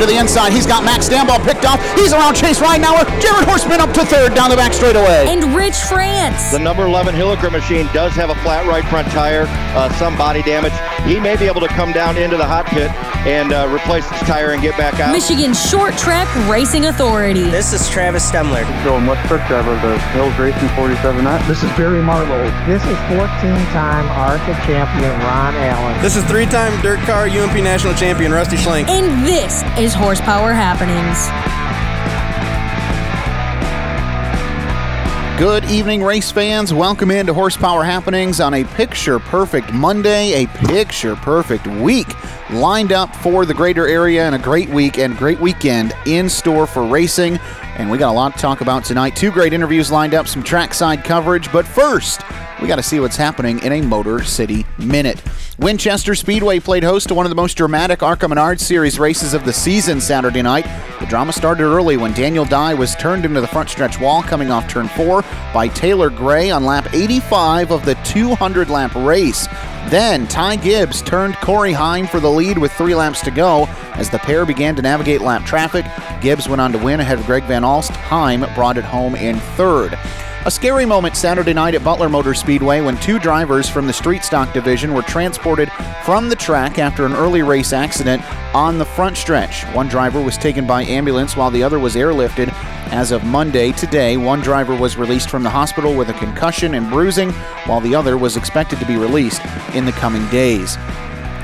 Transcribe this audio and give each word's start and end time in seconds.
to 0.00 0.06
the 0.06 0.16
inside. 0.16 0.52
He's 0.52 0.66
got 0.66 0.82
Max 0.82 1.08
Stambaugh 1.08 1.44
picked 1.44 1.64
off. 1.64 1.78
He's 1.94 2.12
around 2.12 2.34
Chase 2.34 2.58
Ridenauer. 2.58 3.04
Jared 3.20 3.44
Horseman 3.44 3.80
up 3.80 3.92
to 3.92 4.04
third 4.04 4.34
down 4.34 4.50
the 4.50 4.56
back 4.56 4.72
straightaway. 4.72 5.28
And 5.28 5.54
Rich 5.54 5.76
France. 5.76 6.50
The 6.52 6.58
number 6.58 6.86
11 6.86 7.14
Hilliker 7.14 7.52
machine 7.52 7.86
does 7.92 8.12
have 8.14 8.30
a 8.30 8.34
flat 8.36 8.66
right 8.66 8.84
front 8.84 9.08
tire, 9.08 9.44
uh, 9.76 9.92
some 9.98 10.16
body 10.16 10.42
damage. 10.42 10.72
He 11.04 11.20
may 11.20 11.36
be 11.36 11.46
able 11.46 11.60
to 11.60 11.68
come 11.68 11.92
down 11.92 12.16
into 12.16 12.36
the 12.36 12.46
hot 12.46 12.66
pit 12.66 12.90
and 13.26 13.52
uh, 13.52 13.68
replace 13.68 14.08
his 14.08 14.20
tire 14.20 14.52
and 14.52 14.62
get 14.62 14.76
back 14.76 14.98
out. 15.00 15.12
Michigan 15.12 15.52
Short 15.52 15.96
Track 15.96 16.28
Racing 16.48 16.86
Authority. 16.86 17.44
This 17.50 17.72
is 17.72 17.88
Travis 17.88 18.28
Stemler. 18.30 18.64
Going 18.84 19.06
West 19.06 19.26
Truck 19.28 19.46
Driver 19.48 19.72
of 19.72 19.82
the 19.82 19.98
Hills 20.16 20.36
Racing 20.38 20.68
47 20.76 21.24
Knot. 21.24 21.46
This 21.46 21.62
is 21.62 21.70
Barry 21.76 22.02
Marlowe. 22.02 22.48
This 22.66 22.82
is 22.84 22.96
14-time 23.12 24.08
ARCA 24.08 24.54
champion 24.64 25.12
Ron 25.20 25.54
Allen. 25.56 26.00
This 26.02 26.16
is 26.16 26.24
three-time 26.24 26.80
dirt 26.80 27.00
car 27.00 27.28
UMP 27.28 27.54
national 27.62 27.94
champion 27.94 28.32
Rusty 28.32 28.56
Schlenk. 28.56 28.88
And 28.88 29.26
this 29.26 29.62
is 29.78 29.89
Horsepower 29.94 30.52
Happenings. 30.52 31.28
Good 35.40 35.64
evening, 35.70 36.02
race 36.02 36.30
fans. 36.30 36.74
Welcome 36.74 37.10
into 37.10 37.32
Horsepower 37.32 37.82
Happenings 37.82 38.40
on 38.40 38.52
a 38.52 38.64
picture 38.64 39.18
perfect 39.18 39.72
Monday, 39.72 40.44
a 40.44 40.46
picture 40.48 41.16
perfect 41.16 41.66
week 41.66 42.08
lined 42.52 42.92
up 42.92 43.14
for 43.16 43.44
the 43.46 43.54
greater 43.54 43.86
area 43.86 44.24
and 44.24 44.34
a 44.34 44.38
great 44.38 44.68
week 44.68 44.98
and 44.98 45.16
great 45.16 45.40
weekend 45.40 45.92
in 46.06 46.28
store 46.28 46.66
for 46.66 46.84
racing. 46.84 47.38
And 47.76 47.90
we 47.90 47.98
got 47.98 48.10
a 48.10 48.12
lot 48.12 48.34
to 48.34 48.38
talk 48.38 48.60
about 48.60 48.84
tonight. 48.84 49.16
Two 49.16 49.30
great 49.30 49.52
interviews 49.52 49.90
lined 49.90 50.14
up, 50.14 50.28
some 50.28 50.42
trackside 50.42 51.04
coverage. 51.04 51.50
But 51.52 51.66
first, 51.66 52.22
we 52.60 52.68
got 52.68 52.76
to 52.76 52.82
see 52.82 53.00
what's 53.00 53.16
happening 53.16 53.58
in 53.60 53.72
a 53.72 53.80
Motor 53.80 54.22
City 54.22 54.66
Minute. 54.78 55.22
Winchester 55.58 56.14
Speedway 56.14 56.58
played 56.58 56.82
host 56.82 57.08
to 57.08 57.14
one 57.14 57.26
of 57.26 57.30
the 57.30 57.36
most 57.36 57.54
dramatic 57.54 58.02
ARCA 58.02 58.26
Menard 58.26 58.58
Series 58.60 58.98
races 58.98 59.34
of 59.34 59.44
the 59.44 59.52
season 59.52 60.00
Saturday 60.00 60.40
night. 60.40 60.66
The 61.00 61.06
drama 61.06 61.32
started 61.32 61.64
early 61.64 61.96
when 61.98 62.14
Daniel 62.14 62.46
Dye 62.46 62.74
was 62.74 62.94
turned 62.96 63.26
into 63.26 63.40
the 63.40 63.46
front 63.46 63.68
stretch 63.68 64.00
wall 64.00 64.22
coming 64.22 64.50
off 64.50 64.68
turn 64.68 64.88
four 64.88 65.22
by 65.52 65.68
Taylor 65.68 66.08
Gray 66.08 66.50
on 66.50 66.64
lap 66.64 66.94
85 66.94 67.72
of 67.72 67.84
the 67.84 67.94
200 68.04 68.70
lap 68.70 68.94
race. 68.94 69.48
Then 69.88 70.28
Ty 70.28 70.56
Gibbs 70.56 71.02
turned 71.02 71.36
Corey 71.36 71.72
Heim 71.72 72.06
for 72.06 72.20
the 72.20 72.30
lead 72.30 72.58
with 72.58 72.72
three 72.72 72.94
laps 72.94 73.22
to 73.22 73.30
go. 73.30 73.66
As 73.94 74.08
the 74.08 74.18
pair 74.18 74.46
began 74.46 74.76
to 74.76 74.82
navigate 74.82 75.20
lap 75.20 75.44
traffic, 75.44 75.84
Gibbs 76.20 76.48
went 76.48 76.60
on 76.60 76.70
to 76.72 76.78
win 76.78 77.00
ahead 77.00 77.18
of 77.18 77.26
Greg 77.26 77.44
Van 77.44 77.64
Alst. 77.64 77.90
Heim 77.90 78.44
brought 78.54 78.76
it 78.76 78.84
home 78.84 79.14
in 79.16 79.40
third. 79.56 79.98
A 80.46 80.50
scary 80.50 80.86
moment 80.86 81.16
Saturday 81.16 81.52
night 81.52 81.74
at 81.74 81.84
Butler 81.84 82.08
Motor 82.08 82.32
Speedway 82.32 82.80
when 82.80 82.96
two 82.96 83.18
drivers 83.18 83.68
from 83.68 83.86
the 83.86 83.92
street 83.92 84.24
stock 84.24 84.54
division 84.54 84.94
were 84.94 85.02
transported 85.02 85.70
from 86.02 86.30
the 86.30 86.34
track 86.34 86.78
after 86.78 87.04
an 87.04 87.12
early 87.12 87.42
race 87.42 87.74
accident 87.74 88.22
on 88.54 88.78
the 88.78 88.84
front 88.86 89.18
stretch. 89.18 89.64
One 89.74 89.86
driver 89.86 90.18
was 90.18 90.38
taken 90.38 90.66
by 90.66 90.84
ambulance 90.84 91.36
while 91.36 91.50
the 91.50 91.62
other 91.62 91.78
was 91.78 91.94
airlifted. 91.94 92.50
As 92.90 93.12
of 93.12 93.22
Monday, 93.22 93.72
today, 93.72 94.16
one 94.16 94.40
driver 94.40 94.74
was 94.74 94.96
released 94.96 95.28
from 95.28 95.42
the 95.42 95.50
hospital 95.50 95.94
with 95.94 96.08
a 96.08 96.14
concussion 96.14 96.72
and 96.72 96.88
bruising, 96.88 97.32
while 97.66 97.80
the 97.80 97.94
other 97.94 98.16
was 98.16 98.38
expected 98.38 98.78
to 98.78 98.86
be 98.86 98.96
released 98.96 99.42
in 99.74 99.84
the 99.84 99.92
coming 99.92 100.26
days. 100.30 100.78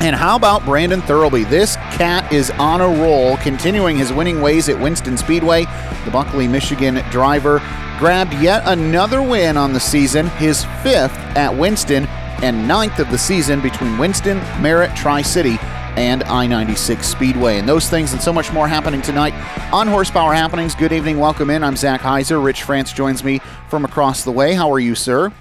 And 0.01 0.17
how 0.17 0.37
about 0.37 0.65
Brandon 0.65 1.03
Thurlby? 1.03 1.49
This 1.51 1.77
cat 1.77 2.33
is 2.33 2.51
on 2.53 2.81
a 2.81 2.89
roll, 2.89 3.37
continuing 3.39 3.99
his 3.99 4.11
winning 4.11 4.41
ways 4.41 4.71
at 4.71 4.81
Winston 4.81 5.19
Speedway. 5.19 5.67
The 6.07 6.11
Buckley, 6.11 6.49
Michigan 6.49 7.03
driver 7.11 7.61
grabbed 7.99 8.35
yet 8.35 8.63
another 8.67 9.23
win 9.23 9.57
on 9.57 9.73
the 9.73 9.81
season, 9.81 10.27
his 10.27 10.65
fifth 10.83 11.17
at 11.37 11.57
Winston, 11.57 12.07
and 12.43 12.69
ninth 12.69 12.99
of 12.99 13.11
the 13.11 13.19
season 13.19 13.61
between 13.61 13.97
Winston, 13.97 14.39
Merritt, 14.61 14.95
Tri 14.95 15.23
City, 15.23 15.57
and 15.97 16.23
I 16.25 16.47
96 16.47 17.07
Speedway. 17.07 17.59
And 17.59 17.67
those 17.67 17.89
things 17.89 18.13
and 18.13 18.21
so 18.21 18.33
much 18.33 18.53
more 18.53 18.69
happening 18.69 19.01
tonight 19.01 19.33
on 19.73 19.87
Horsepower 19.87 20.35
Happenings. 20.35 20.75
Good 20.75 20.93
evening, 20.93 21.19
welcome 21.19 21.49
in. 21.49 21.65
I'm 21.65 21.77
Zach 21.77 22.03
Heiser. 22.03 22.43
Rich 22.43 22.65
France 22.65 22.93
joins 22.93 23.25
me 23.25 23.41
from 23.71 23.87
across 23.87 24.25
the 24.25 24.33
way. 24.33 24.53
How 24.53 24.71
are 24.71 24.81
you, 24.81 24.95
sir? 24.95 25.33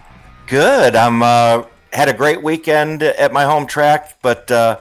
Good. 0.47 0.95
I'm 0.95 1.21
uh, 1.21 1.63
had 1.91 2.07
a 2.07 2.13
great 2.13 2.41
weekend 2.41 3.03
at 3.03 3.33
my 3.33 3.43
home 3.43 3.67
track, 3.67 4.17
but 4.21 4.49
uh, 4.49 4.79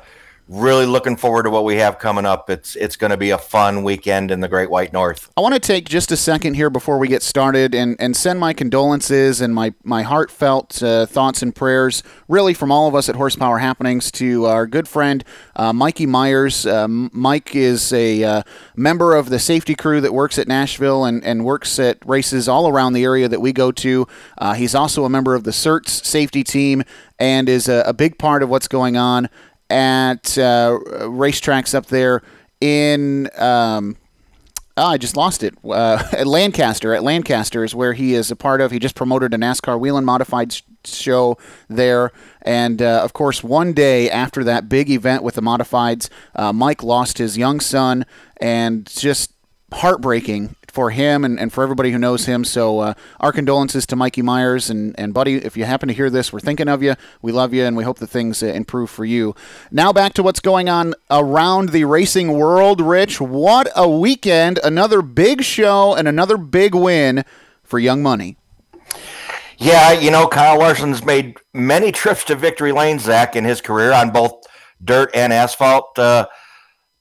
really 0.48 0.84
looking 0.84 1.16
forward 1.16 1.44
to 1.44 1.50
what 1.50 1.64
we 1.64 1.76
have 1.76 1.98
coming 1.98 2.26
up. 2.26 2.50
It's 2.50 2.76
it's 2.76 2.96
going 2.96 3.10
to 3.10 3.16
be 3.16 3.30
a 3.30 3.38
fun 3.38 3.82
weekend 3.82 4.30
in 4.30 4.40
the 4.40 4.48
Great 4.48 4.70
White 4.70 4.92
North. 4.92 5.30
I 5.36 5.40
want 5.40 5.54
to 5.54 5.60
take 5.60 5.88
just 5.88 6.12
a 6.12 6.16
second 6.16 6.54
here 6.54 6.70
before 6.70 6.98
we 6.98 7.08
get 7.08 7.22
started 7.22 7.74
and, 7.74 7.96
and 7.98 8.16
send 8.16 8.40
my 8.40 8.52
condolences 8.52 9.40
and 9.40 9.54
my, 9.54 9.72
my 9.82 10.02
heartfelt 10.02 10.82
uh, 10.82 11.06
thoughts 11.06 11.42
and 11.42 11.54
prayers, 11.54 12.02
really 12.28 12.54
from 12.54 12.70
all 12.70 12.88
of 12.88 12.94
us 12.94 13.08
at 13.08 13.16
Horsepower 13.16 13.58
Happenings, 13.58 14.10
to 14.12 14.46
our 14.46 14.66
good 14.66 14.86
friend 14.86 15.24
uh, 15.56 15.72
Mikey 15.72 16.06
Myers. 16.06 16.66
Uh, 16.66 16.88
Mike 16.88 17.56
is 17.56 17.92
a 17.92 18.22
uh, 18.22 18.42
member 18.76 19.14
of 19.14 19.30
the 19.30 19.38
safety 19.38 19.74
crew 19.74 20.00
that 20.00 20.12
works 20.12 20.38
at 20.38 20.46
Nashville 20.46 21.04
and, 21.04 21.24
and 21.24 21.44
works 21.44 21.78
at 21.78 21.98
races 22.06 22.48
all 22.48 22.68
around 22.68 22.92
the 22.92 23.04
area 23.04 23.28
that 23.28 23.40
we 23.40 23.52
go 23.52 23.72
to. 23.72 24.06
Uh, 24.36 24.54
he's 24.54 24.74
also 24.74 25.04
a 25.04 25.08
member 25.08 25.34
of 25.34 25.44
the 25.44 25.52
CERTS 25.52 26.04
safety 26.04 26.44
team 26.44 26.82
and 27.18 27.48
is 27.48 27.68
a, 27.68 27.82
a 27.86 27.92
big 27.92 28.18
part 28.18 28.42
of 28.42 28.48
what's 28.48 28.68
going 28.68 28.96
on 28.96 29.28
at 29.70 30.36
uh, 30.38 30.78
racetracks 31.02 31.74
up 31.74 31.86
there 31.86 32.22
in. 32.60 33.28
Um, 33.38 33.96
oh, 34.76 34.86
I 34.86 34.98
just 34.98 35.16
lost 35.16 35.42
it. 35.42 35.54
Uh, 35.64 36.02
at 36.12 36.26
Lancaster. 36.26 36.94
At 36.94 37.02
Lancaster 37.02 37.64
is 37.64 37.74
where 37.74 37.92
he 37.92 38.14
is 38.14 38.30
a 38.30 38.36
part 38.36 38.60
of. 38.60 38.70
He 38.70 38.78
just 38.78 38.94
promoted 38.94 39.34
a 39.34 39.36
NASCAR 39.36 39.78
wheel 39.78 39.96
and 39.96 40.06
modified 40.06 40.52
sh- 40.52 40.62
show 40.84 41.38
there. 41.68 42.12
And 42.42 42.82
uh, 42.82 43.02
of 43.02 43.12
course, 43.12 43.42
one 43.42 43.72
day 43.72 44.10
after 44.10 44.44
that 44.44 44.68
big 44.68 44.90
event 44.90 45.22
with 45.22 45.34
the 45.34 45.42
modifieds, 45.42 46.08
uh, 46.34 46.52
Mike 46.52 46.82
lost 46.82 47.18
his 47.18 47.38
young 47.38 47.60
son, 47.60 48.04
and 48.40 48.86
just 48.86 49.32
heartbreaking 49.72 50.54
for 50.74 50.90
him 50.90 51.24
and, 51.24 51.38
and 51.38 51.52
for 51.52 51.62
everybody 51.62 51.92
who 51.92 51.98
knows 51.98 52.26
him. 52.26 52.44
So 52.44 52.80
uh, 52.80 52.94
our 53.20 53.32
condolences 53.32 53.86
to 53.86 53.96
Mikey 53.96 54.22
Myers 54.22 54.68
and, 54.68 54.98
and 54.98 55.14
Buddy. 55.14 55.36
If 55.36 55.56
you 55.56 55.64
happen 55.64 55.88
to 55.88 55.94
hear 55.94 56.10
this, 56.10 56.32
we're 56.32 56.40
thinking 56.40 56.68
of 56.68 56.82
you. 56.82 56.96
We 57.22 57.30
love 57.30 57.54
you, 57.54 57.64
and 57.64 57.76
we 57.76 57.84
hope 57.84 58.00
that 58.00 58.08
things 58.08 58.42
uh, 58.42 58.46
improve 58.46 58.90
for 58.90 59.04
you. 59.04 59.36
Now 59.70 59.92
back 59.92 60.14
to 60.14 60.22
what's 60.22 60.40
going 60.40 60.68
on 60.68 60.94
around 61.10 61.68
the 61.68 61.84
racing 61.84 62.32
world. 62.32 62.80
Rich, 62.80 63.20
what 63.20 63.68
a 63.76 63.88
weekend! 63.88 64.58
Another 64.64 65.00
big 65.00 65.42
show 65.42 65.94
and 65.94 66.08
another 66.08 66.36
big 66.36 66.74
win 66.74 67.24
for 67.62 67.78
Young 67.78 68.02
Money. 68.02 68.36
Yeah, 69.56 69.92
you 69.92 70.10
know, 70.10 70.26
Kyle 70.26 70.58
Larson's 70.58 71.04
made 71.04 71.36
many 71.52 71.92
trips 71.92 72.24
to 72.24 72.34
victory 72.34 72.72
lane, 72.72 72.98
Zach, 72.98 73.36
in 73.36 73.44
his 73.44 73.60
career 73.60 73.92
on 73.92 74.10
both 74.10 74.44
dirt 74.84 75.10
and 75.14 75.32
asphalt. 75.32 75.96
Uh, 75.96 76.26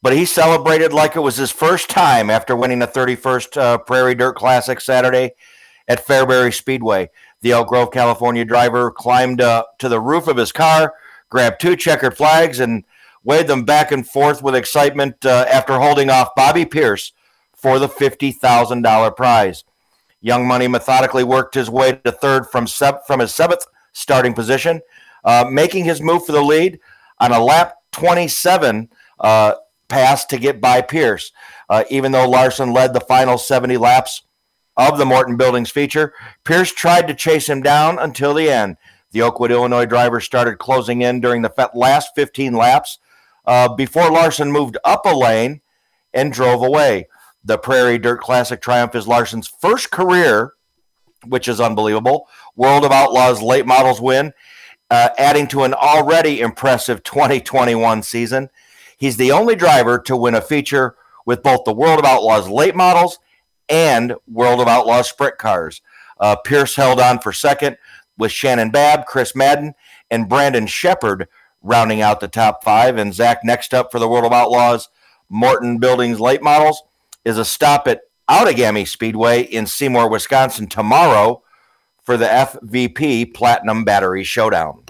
but 0.04 0.14
he 0.14 0.26
celebrated 0.26 0.92
like 0.92 1.16
it 1.16 1.22
was 1.22 1.38
his 1.38 1.50
first 1.50 1.90
time 1.90 2.30
after 2.30 2.58
winning 2.58 2.80
the 2.80 2.88
31st 2.88 3.58
uh, 3.58 3.78
Prairie 3.80 4.14
Dirt 4.14 4.36
Classic 4.36 4.80
Saturday 4.82 5.32
at 5.88 6.06
Fairbury 6.06 6.54
Speedway. 6.54 7.10
The 7.40 7.54
Elk 7.54 7.70
Grove, 7.70 7.90
California 7.92 8.44
driver 8.44 8.92
climbed 8.92 9.40
uh, 9.40 9.64
to 9.80 9.88
the 9.88 10.02
roof 10.02 10.28
of 10.28 10.36
his 10.36 10.52
car, 10.52 10.94
grabbed 11.30 11.62
two 11.62 11.78
checkered 11.78 12.18
flags, 12.18 12.60
and 12.60 12.84
waved 13.24 13.48
them 13.48 13.64
back 13.64 13.94
and 13.94 14.06
forth 14.08 14.44
with 14.44 14.56
excitement 14.56 15.26
uh, 15.26 15.46
after 15.50 15.80
holding 15.80 16.10
off 16.10 16.36
Bobby 16.36 16.66
Pierce 16.66 17.14
for 17.56 17.80
the 17.80 17.88
$50,000 17.88 19.16
prize. 19.16 19.64
Young 20.20 20.46
Money 20.46 20.68
methodically 20.68 21.24
worked 21.24 21.56
his 21.56 21.70
way 21.70 21.94
to 22.04 22.12
third 22.12 22.48
from, 22.48 22.68
from 22.68 23.22
his 23.22 23.34
seventh 23.34 23.66
starting 23.94 24.34
position, 24.34 24.82
uh, 25.24 25.46
making 25.50 25.86
his 25.86 26.02
move 26.02 26.26
for 26.26 26.34
the 26.34 26.42
lead 26.42 26.78
on 27.22 27.32
a 27.32 27.42
lap 27.42 27.76
27 27.94 28.90
uh, 29.22 29.54
pass 29.88 30.26
to 30.26 30.38
get 30.38 30.62
by 30.62 30.82
Pierce. 30.82 31.32
Uh, 31.70 31.84
even 31.90 32.12
though 32.12 32.30
Larson 32.30 32.74
led 32.74 32.94
the 32.94 33.00
final 33.00 33.38
70 33.38 33.78
laps 33.78 34.24
of 34.76 34.98
the 34.98 35.06
Morton 35.06 35.38
Buildings 35.38 35.70
feature, 35.70 36.14
Pierce 36.44 36.72
tried 36.72 37.08
to 37.08 37.14
chase 37.14 37.48
him 37.48 37.62
down 37.62 38.00
until 38.00 38.34
the 38.34 38.50
end. 38.50 38.78
The 39.12 39.22
Oakwood, 39.22 39.52
Illinois 39.52 39.86
driver 39.86 40.20
started 40.20 40.58
closing 40.58 41.02
in 41.02 41.22
during 41.22 41.44
the 41.44 41.70
last 41.76 42.12
15 42.16 42.54
laps 42.54 42.98
uh, 43.46 43.74
before 43.74 44.12
Larson 44.12 44.52
moved 44.52 44.78
up 44.84 45.06
a 45.06 45.16
lane 45.16 45.62
and 46.14 46.34
drove 46.34 46.64
away. 46.64 47.08
The 47.44 47.58
Prairie 47.58 47.98
Dirt 47.98 48.22
Classic 48.22 48.62
Triumph 48.62 48.96
is 48.96 49.08
Larson's 49.08 49.48
first 49.48 49.92
career, 49.92 50.54
which 51.26 51.48
is 51.48 51.60
unbelievable. 51.60 52.28
World 52.56 52.86
of 52.86 52.92
Outlaws 52.92 53.42
late 53.42 53.66
models 53.66 54.02
win, 54.02 54.34
uh, 54.90 55.10
adding 55.18 55.48
to 55.48 55.64
an 55.64 55.74
already 55.74 56.40
impressive 56.40 57.04
2021 57.04 58.02
season. 58.04 58.50
He's 59.04 59.18
the 59.18 59.34
only 59.34 59.58
driver 59.58 60.00
to 60.00 60.16
win 60.16 60.34
a 60.34 60.40
feature 60.40 60.96
with 61.26 61.44
both 61.44 61.66
the 61.66 61.74
World 61.74 62.00
of 62.00 62.06
Outlaws 62.06 62.48
late 62.48 62.74
models 62.74 63.20
and 63.68 64.16
World 64.32 64.62
of 64.62 64.70
Outlaws 64.70 65.10
sprint 65.10 65.38
cars. 65.38 65.82
Uh, 66.22 66.38
Pierce 66.38 66.78
held 66.78 67.02
on 67.02 67.20
for 67.20 67.34
second 67.34 67.76
with 68.18 68.32
Shannon 68.32 68.72
Babb, 68.72 69.06
Chris 69.06 69.36
Madden, 69.36 69.74
and 70.10 70.30
Brandon 70.30 70.68
Shepard 70.68 71.28
rounding 71.62 72.00
out 72.00 72.22
the 72.22 72.30
top 72.30 72.64
five. 72.64 72.96
And 72.96 73.14
Zach, 73.14 73.40
next 73.44 73.74
up 73.74 73.92
for 73.92 74.00
the 74.00 74.08
World 74.08 74.24
of 74.24 74.32
Outlaws, 74.32 74.88
Morton 75.28 75.80
Buildings 75.80 76.22
late 76.22 76.42
models, 76.42 76.82
is 77.26 77.38
a 77.38 77.44
stop 77.44 77.90
at 77.90 78.04
Outagamie 78.30 78.88
Speedway 78.88 79.42
in 79.42 79.68
Seymour, 79.68 80.10
Wisconsin 80.10 80.68
tomorrow 80.68 81.44
for 82.04 82.16
the 82.16 82.28
FVP 82.28 83.34
Platinum 83.34 83.84
Battery 83.84 84.24
Showdown. 84.24 84.86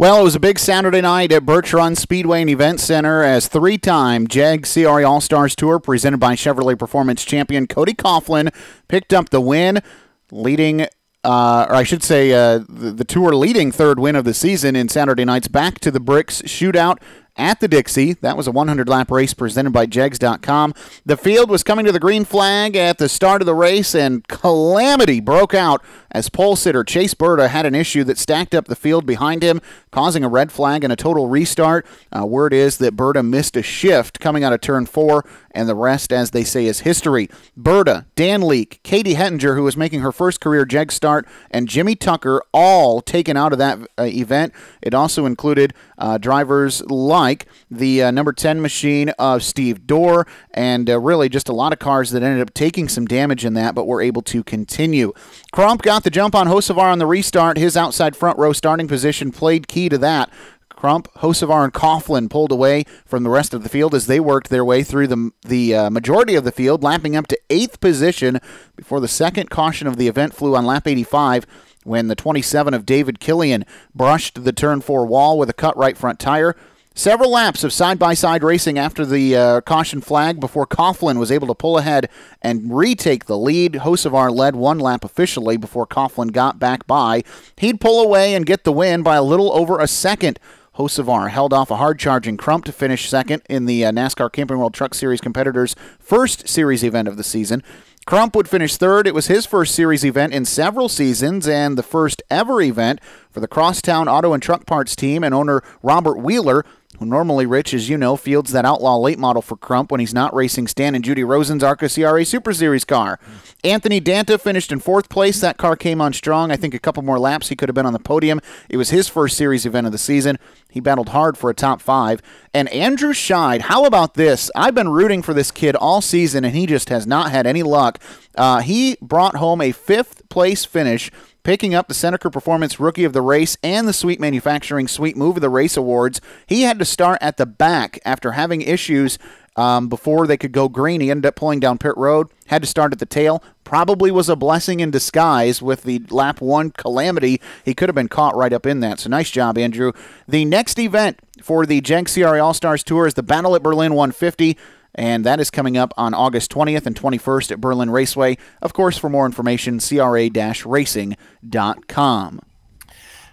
Well, 0.00 0.20
it 0.20 0.22
was 0.22 0.36
a 0.36 0.40
big 0.40 0.60
Saturday 0.60 1.00
night 1.00 1.32
at 1.32 1.44
Birch 1.44 1.72
Run 1.72 1.96
Speedway 1.96 2.42
and 2.42 2.48
Event 2.48 2.78
Center 2.78 3.24
as 3.24 3.48
three-time 3.48 4.28
JEG 4.28 4.64
CRA 4.64 5.04
All-Stars 5.04 5.56
Tour 5.56 5.80
presented 5.80 6.18
by 6.18 6.36
Chevrolet 6.36 6.78
Performance 6.78 7.24
Champion 7.24 7.66
Cody 7.66 7.94
Coughlin 7.94 8.54
picked 8.86 9.12
up 9.12 9.30
the 9.30 9.40
win, 9.40 9.82
leading 10.30 10.82
uh, 11.24 11.66
or 11.68 11.74
I 11.74 11.82
should 11.82 12.04
say, 12.04 12.32
uh, 12.32 12.58
the, 12.68 12.92
the, 12.92 13.04
tour 13.04 13.34
leading 13.34 13.72
third 13.72 13.98
win 13.98 14.14
of 14.14 14.24
the 14.24 14.32
season 14.32 14.76
in 14.76 14.88
Saturday 14.88 15.24
night's 15.24 15.48
Back 15.48 15.80
to 15.80 15.90
the 15.90 15.98
Bricks 15.98 16.42
shootout 16.42 16.98
at 17.36 17.58
the 17.58 17.66
Dixie. 17.66 18.14
That 18.14 18.36
was 18.36 18.46
a 18.46 18.52
100 18.52 18.88
lap 18.88 19.10
race 19.10 19.34
presented 19.34 19.72
by 19.72 19.86
Jegs.com. 19.86 20.74
The 21.04 21.16
field 21.16 21.50
was 21.50 21.64
coming 21.64 21.84
to 21.86 21.92
the 21.92 22.00
green 22.00 22.24
flag 22.24 22.76
at 22.76 22.98
the 22.98 23.08
start 23.08 23.42
of 23.42 23.46
the 23.46 23.54
race, 23.54 23.96
and 23.96 24.26
calamity 24.28 25.18
broke 25.20 25.54
out 25.54 25.82
as 26.10 26.28
pole 26.28 26.56
sitter 26.56 26.84
Chase 26.84 27.14
Berta 27.14 27.48
had 27.48 27.66
an 27.66 27.74
issue 27.74 28.04
that 28.04 28.18
stacked 28.18 28.54
up 28.54 28.66
the 28.66 28.76
field 28.76 29.06
behind 29.06 29.42
him, 29.42 29.60
causing 29.90 30.24
a 30.24 30.28
red 30.28 30.50
flag 30.50 30.84
and 30.84 30.92
a 30.92 30.96
total 30.96 31.28
restart. 31.28 31.86
Uh, 32.16 32.26
word 32.26 32.52
is 32.52 32.78
that 32.78 32.96
Berta 32.96 33.22
missed 33.22 33.56
a 33.56 33.62
shift 33.62 34.20
coming 34.20 34.44
out 34.44 34.52
of 34.52 34.60
turn 34.60 34.86
four, 34.86 35.24
and 35.50 35.68
the 35.68 35.74
rest, 35.74 36.12
as 36.12 36.30
they 36.30 36.44
say, 36.44 36.66
is 36.66 36.80
history. 36.80 37.28
Berta, 37.56 38.06
Dan 38.14 38.42
Leake, 38.42 38.80
Katie 38.82 39.14
Hettinger, 39.14 39.56
who 39.56 39.64
was 39.64 39.76
making 39.76 40.00
her 40.00 40.12
first 40.12 40.40
career 40.40 40.64
Jeg 40.64 40.92
start, 40.92 41.26
and 41.50 41.68
Jimmy 41.68 41.96
Tucker, 41.96 42.42
all 42.52 43.00
taken 43.00 43.36
out 43.36 43.52
of 43.52 43.58
that 43.58 43.78
uh, 43.98 44.04
event. 44.04 44.52
It 44.82 44.94
also 44.94 45.26
included 45.26 45.74
uh, 45.98 46.18
drivers 46.18 46.82
like 46.86 47.46
the 47.70 48.04
uh, 48.04 48.10
number 48.10 48.32
10 48.32 48.60
machine 48.60 49.10
of 49.18 49.42
Steve 49.42 49.86
Dorr, 49.86 50.26
and 50.52 50.88
uh, 50.88 50.98
really 51.00 51.28
just 51.28 51.48
a 51.48 51.52
lot 51.52 51.72
of 51.72 51.78
cars 51.78 52.10
that 52.10 52.22
ended 52.22 52.40
up 52.40 52.54
taking 52.54 52.88
some 52.88 53.06
damage 53.06 53.44
in 53.44 53.54
that, 53.54 53.74
but 53.74 53.86
were 53.86 54.00
able 54.00 54.22
to 54.22 54.44
continue. 54.44 55.12
Crump 55.50 55.82
got 55.82 56.04
the 56.04 56.10
jump 56.10 56.34
on 56.34 56.46
Hocevar 56.46 56.92
on 56.92 56.98
the 56.98 57.06
restart. 57.06 57.56
His 57.56 57.76
outside 57.76 58.14
front 58.14 58.38
row 58.38 58.52
starting 58.52 58.86
position 58.86 59.32
played 59.32 59.66
key 59.66 59.88
to 59.88 59.98
that. 59.98 60.30
Crump, 60.68 61.12
Hocevar, 61.14 61.64
and 61.64 61.72
Coughlin 61.72 62.30
pulled 62.30 62.52
away 62.52 62.84
from 63.04 63.24
the 63.24 63.30
rest 63.30 63.52
of 63.52 63.64
the 63.64 63.68
field 63.68 63.94
as 63.94 64.06
they 64.06 64.20
worked 64.20 64.48
their 64.48 64.64
way 64.64 64.84
through 64.84 65.08
the, 65.08 65.32
the 65.42 65.74
uh, 65.74 65.90
majority 65.90 66.36
of 66.36 66.44
the 66.44 66.52
field, 66.52 66.84
lapping 66.84 67.16
up 67.16 67.26
to 67.28 67.40
eighth 67.50 67.80
position 67.80 68.38
before 68.76 69.00
the 69.00 69.08
second 69.08 69.50
caution 69.50 69.88
of 69.88 69.96
the 69.96 70.06
event 70.06 70.34
flew 70.34 70.54
on 70.54 70.66
lap 70.66 70.86
85 70.86 71.46
when 71.82 72.06
the 72.06 72.14
27 72.14 72.74
of 72.74 72.86
David 72.86 73.18
Killian 73.18 73.64
brushed 73.92 74.44
the 74.44 74.52
turn 74.52 74.80
four 74.80 75.04
wall 75.04 75.36
with 75.36 75.50
a 75.50 75.54
cut 75.54 75.76
right 75.76 75.96
front 75.96 76.20
tire. 76.20 76.54
Several 76.98 77.30
laps 77.30 77.62
of 77.62 77.72
side 77.72 77.96
by 77.96 78.14
side 78.14 78.42
racing 78.42 78.76
after 78.76 79.06
the 79.06 79.36
uh, 79.36 79.60
caution 79.60 80.00
flag 80.00 80.40
before 80.40 80.66
Coughlin 80.66 81.16
was 81.16 81.30
able 81.30 81.46
to 81.46 81.54
pull 81.54 81.78
ahead 81.78 82.10
and 82.42 82.76
retake 82.76 83.26
the 83.26 83.38
lead. 83.38 83.74
Hocevar 83.74 84.34
led 84.34 84.56
one 84.56 84.80
lap 84.80 85.04
officially 85.04 85.56
before 85.56 85.86
Coughlin 85.86 86.32
got 86.32 86.58
back 86.58 86.88
by. 86.88 87.22
He'd 87.56 87.80
pull 87.80 88.02
away 88.02 88.34
and 88.34 88.44
get 88.44 88.64
the 88.64 88.72
win 88.72 89.04
by 89.04 89.14
a 89.14 89.22
little 89.22 89.52
over 89.52 89.78
a 89.78 89.86
second. 89.86 90.40
Hocevar 90.74 91.30
held 91.30 91.52
off 91.52 91.70
a 91.70 91.76
hard 91.76 92.00
charging 92.00 92.36
Crump 92.36 92.64
to 92.64 92.72
finish 92.72 93.08
second 93.08 93.42
in 93.48 93.66
the 93.66 93.84
uh, 93.84 93.92
NASCAR 93.92 94.32
Camping 94.32 94.58
World 94.58 94.74
Truck 94.74 94.92
Series 94.92 95.20
competitors' 95.20 95.76
first 96.00 96.48
series 96.48 96.82
event 96.82 97.06
of 97.06 97.16
the 97.16 97.22
season. 97.22 97.62
Crump 98.06 98.34
would 98.34 98.48
finish 98.48 98.76
third. 98.76 99.06
It 99.06 99.14
was 99.14 99.26
his 99.26 99.44
first 99.44 99.74
series 99.74 100.02
event 100.02 100.32
in 100.32 100.46
several 100.46 100.88
seasons 100.88 101.46
and 101.46 101.76
the 101.76 101.82
first 101.82 102.22
ever 102.30 102.62
event 102.62 103.00
for 103.30 103.40
the 103.40 103.46
Crosstown 103.46 104.08
Auto 104.08 104.32
and 104.32 104.42
Truck 104.42 104.66
Parts 104.66 104.96
team 104.96 105.22
and 105.22 105.34
owner 105.34 105.62
Robert 105.82 106.18
Wheeler, 106.18 106.64
who 106.98 107.04
normally, 107.04 107.44
Rich, 107.44 107.74
as 107.74 107.90
you 107.90 107.98
know, 107.98 108.16
fields 108.16 108.50
that 108.52 108.64
outlaw 108.64 108.96
late 108.96 109.18
model 109.18 109.42
for 109.42 109.56
Crump 109.56 109.92
when 109.92 110.00
he's 110.00 110.14
not 110.14 110.34
racing 110.34 110.66
Stan 110.66 110.94
and 110.94 111.04
Judy 111.04 111.22
Rosen's 111.22 111.62
ARCA 111.62 111.88
CRA 111.88 112.24
Super 112.24 112.52
Series 112.54 112.86
car. 112.86 113.20
Anthony 113.62 114.00
Danta 114.00 114.40
finished 114.40 114.72
in 114.72 114.80
fourth 114.80 115.10
place. 115.10 115.38
That 115.40 115.58
car 115.58 115.76
came 115.76 116.00
on 116.00 116.14
strong. 116.14 116.50
I 116.50 116.56
think 116.56 116.72
a 116.72 116.78
couple 116.78 117.02
more 117.02 117.18
laps, 117.18 117.50
he 117.50 117.56
could 117.56 117.68
have 117.68 117.74
been 117.74 117.86
on 117.86 117.92
the 117.92 117.98
podium. 117.98 118.40
It 118.70 118.78
was 118.78 118.88
his 118.88 119.06
first 119.06 119.36
series 119.36 119.66
event 119.66 119.86
of 119.86 119.92
the 119.92 119.98
season. 119.98 120.38
He 120.70 120.80
battled 120.80 121.10
hard 121.10 121.36
for 121.36 121.50
a 121.50 121.54
top 121.54 121.82
five. 121.82 122.22
And 122.54 122.70
Andrew 122.70 123.12
Scheid, 123.12 123.62
how 123.62 123.84
about 123.84 124.14
this? 124.14 124.50
I've 124.56 124.74
been 124.74 124.88
rooting 124.88 125.22
for 125.22 125.34
this 125.34 125.50
kid 125.50 125.76
all 125.76 126.00
season, 126.00 126.42
and 126.42 126.56
he 126.56 126.64
just 126.64 126.88
has 126.88 127.06
not 127.06 127.30
had 127.30 127.46
any 127.46 127.62
luck. 127.62 128.00
Uh, 128.34 128.60
he 128.60 128.96
brought 129.02 129.36
home 129.36 129.60
a 129.60 129.72
fifth 129.72 130.26
place 130.30 130.64
finish 130.64 131.10
picking 131.48 131.74
up 131.74 131.88
the 131.88 131.94
Seneca 131.94 132.30
Performance 132.30 132.78
Rookie 132.78 133.04
of 133.04 133.14
the 133.14 133.22
Race 133.22 133.56
and 133.62 133.88
the 133.88 133.94
Sweet 133.94 134.20
Manufacturing 134.20 134.86
Sweet 134.86 135.16
Move 135.16 135.36
of 135.36 135.40
the 135.40 135.48
Race 135.48 135.78
awards. 135.78 136.20
He 136.46 136.64
had 136.64 136.78
to 136.78 136.84
start 136.84 137.16
at 137.22 137.38
the 137.38 137.46
back 137.46 137.98
after 138.04 138.32
having 138.32 138.60
issues 138.60 139.18
um, 139.56 139.88
before 139.88 140.26
they 140.26 140.36
could 140.36 140.52
go 140.52 140.68
green. 140.68 141.00
He 141.00 141.10
ended 141.10 141.24
up 141.24 141.36
pulling 141.36 141.58
down 141.58 141.78
pit 141.78 141.96
road, 141.96 142.28
had 142.48 142.60
to 142.60 142.68
start 142.68 142.92
at 142.92 142.98
the 142.98 143.06
tail. 143.06 143.42
Probably 143.64 144.10
was 144.10 144.28
a 144.28 144.36
blessing 144.36 144.80
in 144.80 144.90
disguise 144.90 145.62
with 145.62 145.84
the 145.84 146.00
lap 146.10 146.42
one 146.42 146.70
calamity. 146.70 147.40
He 147.64 147.72
could 147.72 147.88
have 147.88 147.96
been 147.96 148.08
caught 148.08 148.36
right 148.36 148.52
up 148.52 148.66
in 148.66 148.80
that. 148.80 149.00
So 149.00 149.08
nice 149.08 149.30
job, 149.30 149.56
Andrew. 149.56 149.92
The 150.28 150.44
next 150.44 150.78
event 150.78 151.18
for 151.40 151.64
the 151.64 151.80
JEG 151.80 152.12
CRA 152.12 152.44
All 152.44 152.52
Stars 152.52 152.84
Tour 152.84 153.06
is 153.06 153.14
the 153.14 153.22
Battle 153.22 153.56
at 153.56 153.62
Berlin 153.62 153.94
150 153.94 154.58
and 154.98 155.24
that 155.24 155.40
is 155.40 155.50
coming 155.50 155.76
up 155.76 155.94
on 155.96 156.12
August 156.12 156.50
20th 156.50 156.84
and 156.84 156.96
21st 156.96 157.52
at 157.52 157.60
Berlin 157.60 157.88
Raceway. 157.88 158.36
Of 158.60 158.72
course, 158.72 158.98
for 158.98 159.08
more 159.08 159.26
information, 159.26 159.78
cra-racing.com. 159.78 162.40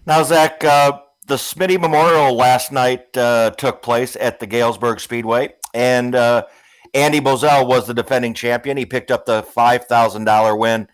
Now, 0.06 0.22
Zach, 0.22 0.64
uh, 0.64 1.00
the 1.26 1.36
Smitty 1.36 1.82
Memorial 1.82 2.36
last 2.36 2.72
night 2.72 3.18
uh, 3.18 3.50
took 3.58 3.82
place 3.82 4.16
at 4.16 4.40
the 4.40 4.46
Galesburg 4.46 5.00
Speedway, 5.00 5.56
and 5.74 6.14
uh, 6.14 6.46
Andy 6.94 7.20
Bozell 7.20 7.68
was 7.68 7.88
the 7.88 7.96
defending 7.96 8.36
champion. 8.36 8.78
He 8.78 8.86
picked 8.86 9.10
up 9.10 9.26
the 9.26 9.42
$5,000 9.42 10.60
win 10.60 10.88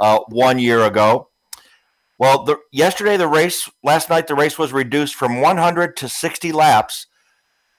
uh, 0.00 0.20
one 0.30 0.58
year 0.58 0.84
ago. 0.84 1.28
Well, 2.18 2.44
the, 2.44 2.56
yesterday 2.72 3.18
the 3.18 3.28
race, 3.28 3.70
last 3.82 4.08
night 4.08 4.26
the 4.26 4.34
race 4.34 4.58
was 4.58 4.72
reduced 4.72 5.16
from 5.16 5.42
100 5.42 5.98
to 5.98 6.08
60 6.08 6.50
laps 6.52 7.08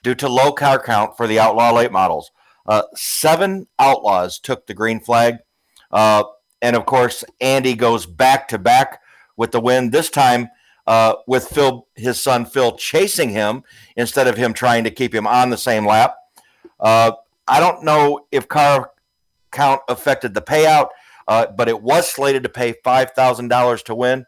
due 0.04 0.14
to 0.14 0.28
low 0.28 0.52
car 0.52 0.80
count 0.80 1.16
for 1.16 1.26
the 1.26 1.40
Outlaw 1.40 1.72
late 1.72 1.90
models. 1.90 2.30
Uh, 2.66 2.82
seven 2.94 3.66
Outlaws 3.78 4.38
took 4.38 4.66
the 4.66 4.74
green 4.74 5.00
flag. 5.00 5.38
Uh, 5.90 6.24
and 6.62 6.74
of 6.76 6.86
course, 6.86 7.24
Andy 7.40 7.74
goes 7.74 8.06
back 8.06 8.48
to 8.48 8.58
back 8.58 9.00
with 9.36 9.52
the 9.52 9.60
win, 9.60 9.90
this 9.90 10.10
time 10.10 10.48
uh, 10.86 11.14
with 11.26 11.48
Phil, 11.48 11.86
his 11.94 12.20
son 12.22 12.46
Phil, 12.46 12.76
chasing 12.76 13.30
him 13.30 13.62
instead 13.96 14.26
of 14.26 14.36
him 14.36 14.52
trying 14.52 14.84
to 14.84 14.90
keep 14.90 15.14
him 15.14 15.26
on 15.26 15.50
the 15.50 15.56
same 15.56 15.86
lap. 15.86 16.16
Uh, 16.80 17.12
I 17.48 17.60
don't 17.60 17.84
know 17.84 18.26
if 18.32 18.48
car 18.48 18.90
count 19.52 19.80
affected 19.88 20.34
the 20.34 20.42
payout, 20.42 20.88
uh, 21.28 21.46
but 21.56 21.68
it 21.68 21.82
was 21.82 22.08
slated 22.08 22.42
to 22.44 22.48
pay 22.48 22.74
$5,000 22.84 23.84
to 23.84 23.94
win. 23.94 24.26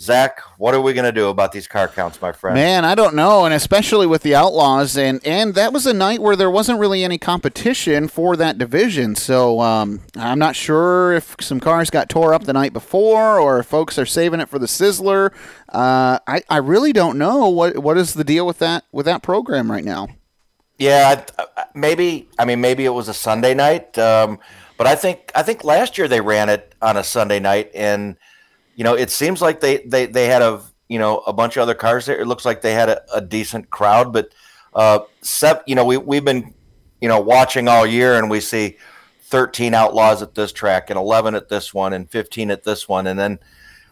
Zach, 0.00 0.40
what 0.58 0.74
are 0.74 0.80
we 0.80 0.92
going 0.92 1.04
to 1.04 1.12
do 1.12 1.28
about 1.28 1.50
these 1.50 1.66
car 1.66 1.88
counts, 1.88 2.22
my 2.22 2.30
friend? 2.30 2.54
Man, 2.54 2.84
I 2.84 2.94
don't 2.94 3.16
know, 3.16 3.44
and 3.44 3.52
especially 3.52 4.06
with 4.06 4.22
the 4.22 4.32
Outlaws, 4.32 4.96
and 4.96 5.20
and 5.26 5.54
that 5.54 5.72
was 5.72 5.86
a 5.86 5.92
night 5.92 6.20
where 6.20 6.36
there 6.36 6.50
wasn't 6.50 6.78
really 6.78 7.02
any 7.02 7.18
competition 7.18 8.06
for 8.06 8.36
that 8.36 8.58
division. 8.58 9.16
So 9.16 9.60
um, 9.60 10.00
I'm 10.14 10.38
not 10.38 10.54
sure 10.54 11.14
if 11.14 11.34
some 11.40 11.58
cars 11.58 11.90
got 11.90 12.08
tore 12.08 12.32
up 12.32 12.44
the 12.44 12.52
night 12.52 12.72
before, 12.72 13.40
or 13.40 13.58
if 13.58 13.66
folks 13.66 13.98
are 13.98 14.06
saving 14.06 14.38
it 14.38 14.48
for 14.48 14.60
the 14.60 14.66
Sizzler. 14.66 15.32
Uh, 15.68 16.20
I 16.28 16.42
I 16.48 16.58
really 16.58 16.92
don't 16.92 17.18
know 17.18 17.48
what 17.48 17.78
what 17.78 17.98
is 17.98 18.14
the 18.14 18.24
deal 18.24 18.46
with 18.46 18.58
that 18.58 18.84
with 18.92 19.06
that 19.06 19.24
program 19.24 19.68
right 19.70 19.84
now. 19.84 20.08
Yeah, 20.78 21.24
maybe. 21.74 22.28
I 22.38 22.44
mean, 22.44 22.60
maybe 22.60 22.84
it 22.84 22.90
was 22.94 23.08
a 23.08 23.14
Sunday 23.14 23.52
night, 23.52 23.98
um, 23.98 24.38
but 24.76 24.86
I 24.86 24.94
think 24.94 25.32
I 25.34 25.42
think 25.42 25.64
last 25.64 25.98
year 25.98 26.06
they 26.06 26.20
ran 26.20 26.48
it 26.48 26.72
on 26.80 26.96
a 26.96 27.02
Sunday 27.02 27.40
night 27.40 27.72
and 27.74 28.16
you 28.78 28.84
know, 28.84 28.94
it 28.94 29.10
seems 29.10 29.42
like 29.42 29.58
they 29.58 29.78
they 29.78 30.06
they 30.06 30.26
had 30.26 30.40
a 30.40 30.62
you 30.86 31.00
know 31.00 31.18
a 31.26 31.32
bunch 31.32 31.56
of 31.56 31.62
other 31.62 31.74
cars 31.74 32.06
there. 32.06 32.20
It 32.20 32.26
looks 32.26 32.44
like 32.44 32.62
they 32.62 32.74
had 32.74 32.88
a, 32.88 33.02
a 33.12 33.20
decent 33.20 33.70
crowd, 33.70 34.12
but 34.12 34.32
uh, 34.72 35.00
sep, 35.20 35.64
you 35.66 35.74
know, 35.74 35.84
we 35.84 35.96
we've 35.96 36.24
been 36.24 36.54
you 37.00 37.08
know 37.08 37.18
watching 37.18 37.66
all 37.66 37.84
year, 37.84 38.14
and 38.14 38.30
we 38.30 38.38
see 38.38 38.76
13 39.22 39.74
outlaws 39.74 40.22
at 40.22 40.36
this 40.36 40.52
track, 40.52 40.90
and 40.90 40.96
11 40.96 41.34
at 41.34 41.48
this 41.48 41.74
one, 41.74 41.92
and 41.92 42.08
15 42.08 42.52
at 42.52 42.62
this 42.62 42.88
one, 42.88 43.08
and 43.08 43.18
then 43.18 43.40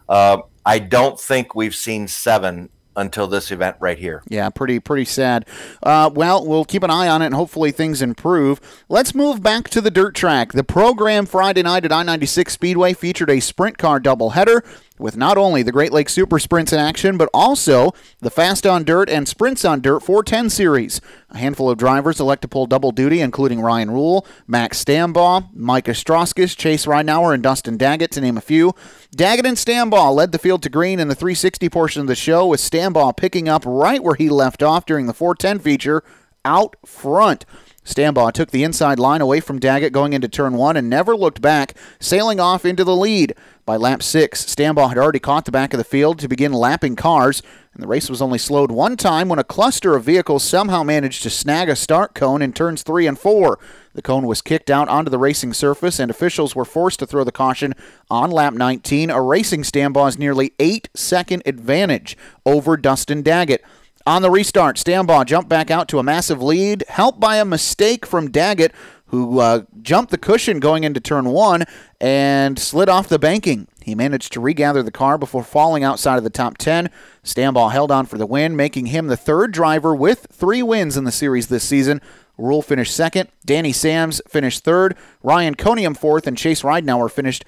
uh, 0.07 0.37
I 0.65 0.79
don't 0.79 1.19
think 1.19 1.53
we've 1.53 1.75
seen 1.75 2.07
seven 2.07 2.69
until 2.97 3.27
this 3.27 3.51
event 3.51 3.77
right 3.79 3.97
here. 3.97 4.23
Yeah, 4.27 4.49
pretty 4.49 4.79
pretty 4.79 5.05
sad. 5.05 5.47
Uh, 5.81 6.09
well, 6.13 6.45
we'll 6.45 6.65
keep 6.65 6.83
an 6.83 6.89
eye 6.89 7.07
on 7.07 7.21
it, 7.21 7.27
and 7.27 7.35
hopefully 7.35 7.71
things 7.71 8.01
improve. 8.01 8.59
Let's 8.89 9.15
move 9.15 9.41
back 9.41 9.69
to 9.69 9.79
the 9.79 9.91
dirt 9.91 10.15
track. 10.15 10.51
The 10.51 10.63
program 10.63 11.25
Friday 11.25 11.63
night 11.63 11.85
at 11.85 11.91
I-96 11.91 12.49
Speedway 12.49 12.93
featured 12.93 13.29
a 13.29 13.39
sprint 13.39 13.77
car 13.77 13.99
doubleheader. 13.99 14.65
With 14.99 15.17
not 15.17 15.37
only 15.37 15.63
the 15.63 15.71
Great 15.71 15.91
Lakes 15.91 16.13
Super 16.13 16.39
Sprints 16.39 16.73
in 16.73 16.79
action, 16.79 17.17
but 17.17 17.29
also 17.33 17.93
the 18.19 18.29
Fast 18.29 18.65
on 18.65 18.83
Dirt 18.83 19.09
and 19.09 19.27
Sprints 19.27 19.63
on 19.65 19.81
Dirt 19.81 20.01
410 20.01 20.49
series. 20.49 21.01
A 21.29 21.37
handful 21.37 21.69
of 21.69 21.77
drivers 21.77 22.19
elect 22.19 22.41
to 22.43 22.47
pull 22.47 22.65
double 22.65 22.91
duty, 22.91 23.21
including 23.21 23.61
Ryan 23.61 23.91
Rule, 23.91 24.25
Max 24.47 24.83
Stambaugh, 24.83 25.49
Mike 25.53 25.85
Strauskis, 25.85 26.55
Chase 26.55 26.85
Ridenauer, 26.85 27.33
and 27.33 27.43
Dustin 27.43 27.77
Daggett, 27.77 28.11
to 28.11 28.21
name 28.21 28.37
a 28.37 28.41
few. 28.41 28.73
Daggett 29.15 29.45
and 29.45 29.57
Stambaugh 29.57 30.13
led 30.13 30.31
the 30.31 30.39
field 30.39 30.63
to 30.63 30.69
green 30.69 30.99
in 30.99 31.07
the 31.07 31.15
360 31.15 31.69
portion 31.69 32.01
of 32.01 32.07
the 32.07 32.15
show, 32.15 32.47
with 32.47 32.59
Stambaugh 32.59 33.15
picking 33.15 33.49
up 33.49 33.63
right 33.65 34.03
where 34.03 34.15
he 34.15 34.29
left 34.29 34.63
off 34.63 34.85
during 34.85 35.07
the 35.07 35.13
410 35.13 35.59
feature 35.59 36.03
out 36.45 36.75
front. 36.85 37.45
Stambaugh 37.87 38.33
took 38.33 38.51
the 38.51 38.63
inside 38.63 38.99
line 38.99 39.21
away 39.21 39.39
from 39.39 39.59
Daggett 39.59 39.93
going 39.93 40.13
into 40.13 40.27
turn 40.27 40.53
one 40.53 40.75
and 40.75 40.89
never 40.89 41.15
looked 41.15 41.41
back, 41.41 41.73
sailing 41.99 42.39
off 42.39 42.65
into 42.65 42.83
the 42.83 42.95
lead. 42.95 43.33
By 43.67 43.75
lap 43.75 44.01
six, 44.01 44.45
Stambaugh 44.45 44.87
had 44.87 44.97
already 44.97 45.19
caught 45.19 45.43
the 45.43 45.51
back 45.51 45.73
of 45.73 45.77
the 45.77 45.83
field 45.83 46.19
to 46.19 46.29
begin 46.29 46.53
lapping 46.53 46.95
cars, 46.95 47.43
and 47.73 47.83
the 47.83 47.87
race 47.87 48.09
was 48.09 48.21
only 48.21 48.37
slowed 48.37 48.71
one 48.71 48.95
time 48.95 49.27
when 49.27 49.39
a 49.39 49.43
cluster 49.43 49.93
of 49.93 50.05
vehicles 50.05 50.45
somehow 50.45 50.83
managed 50.83 51.21
to 51.23 51.29
snag 51.29 51.67
a 51.67 51.75
start 51.75 52.15
cone 52.15 52.41
in 52.41 52.53
turns 52.53 52.81
three 52.81 53.05
and 53.05 53.19
four. 53.19 53.59
The 53.93 54.01
cone 54.01 54.25
was 54.25 54.41
kicked 54.41 54.69
out 54.69 54.87
onto 54.87 55.11
the 55.11 55.17
racing 55.17 55.51
surface, 55.51 55.99
and 55.99 56.09
officials 56.09 56.55
were 56.55 56.63
forced 56.63 56.99
to 56.99 57.05
throw 57.05 57.25
the 57.25 57.31
caution 57.33 57.73
on 58.09 58.31
lap 58.31 58.53
19, 58.53 59.09
erasing 59.09 59.63
Stambaugh's 59.63 60.17
nearly 60.17 60.53
eight 60.59 60.87
second 60.95 61.43
advantage 61.45 62.15
over 62.45 62.77
Dustin 62.77 63.21
Daggett. 63.21 63.65
On 64.05 64.21
the 64.21 64.31
restart, 64.31 64.77
Stambaugh 64.77 65.25
jumped 65.25 65.49
back 65.49 65.69
out 65.69 65.89
to 65.89 65.99
a 65.99 66.03
massive 66.03 66.41
lead, 66.41 66.85
helped 66.87 67.19
by 67.19 67.35
a 67.35 67.43
mistake 67.43 68.05
from 68.05 68.31
Daggett, 68.31 68.71
who 69.07 69.39
uh, 69.39 69.63
jumped 69.81 70.11
the 70.11 70.17
cushion 70.17 70.59
going 70.59 70.83
into 70.83 70.99
turn 70.99 71.25
one 71.25 71.63
and 71.99 72.59
slid 72.59 72.89
off 72.89 73.07
the 73.07 73.19
banking. 73.19 73.67
He 73.81 73.95
managed 73.95 74.33
to 74.33 74.41
regather 74.41 74.83
the 74.83 74.91
car 74.91 75.17
before 75.17 75.43
falling 75.43 75.83
outside 75.83 76.17
of 76.17 76.23
the 76.23 76.29
top 76.29 76.57
10. 76.57 76.89
Stambaugh 77.23 77.71
held 77.71 77.89
on 77.91 78.05
for 78.05 78.17
the 78.17 78.25
win, 78.25 78.55
making 78.55 78.87
him 78.87 79.07
the 79.07 79.17
third 79.17 79.51
driver 79.51 79.95
with 79.95 80.27
three 80.31 80.61
wins 80.61 80.97
in 80.97 81.05
the 81.05 81.11
series 81.11 81.47
this 81.47 81.63
season. 81.63 82.01
Rule 82.37 82.61
finished 82.61 82.93
second. 82.93 83.29
Danny 83.45 83.71
Sams 83.71 84.21
finished 84.27 84.63
third. 84.63 84.95
Ryan 85.23 85.55
Coniam 85.55 85.97
fourth, 85.97 86.27
and 86.27 86.37
Chase 86.37 86.61
Ridenauer 86.61 87.09
finished 87.09 87.45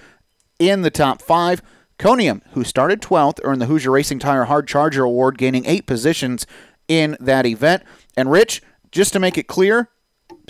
in 0.58 0.82
the 0.82 0.90
top 0.90 1.22
five. 1.22 1.62
Coniam, 2.00 2.42
who 2.54 2.64
started 2.64 3.02
12th, 3.02 3.40
earned 3.44 3.62
the 3.62 3.66
Hoosier 3.66 3.92
Racing 3.92 4.20
Tire 4.20 4.46
Hard 4.46 4.68
Charger 4.68 5.04
Award, 5.04 5.38
gaining 5.38 5.66
eight 5.66 5.86
positions 5.86 6.48
in 6.88 7.18
that 7.20 7.46
event. 7.46 7.84
And 8.16 8.32
Rich, 8.32 8.62
just 8.92 9.12
to 9.14 9.20
make 9.20 9.38
it 9.38 9.48
clear, 9.48 9.90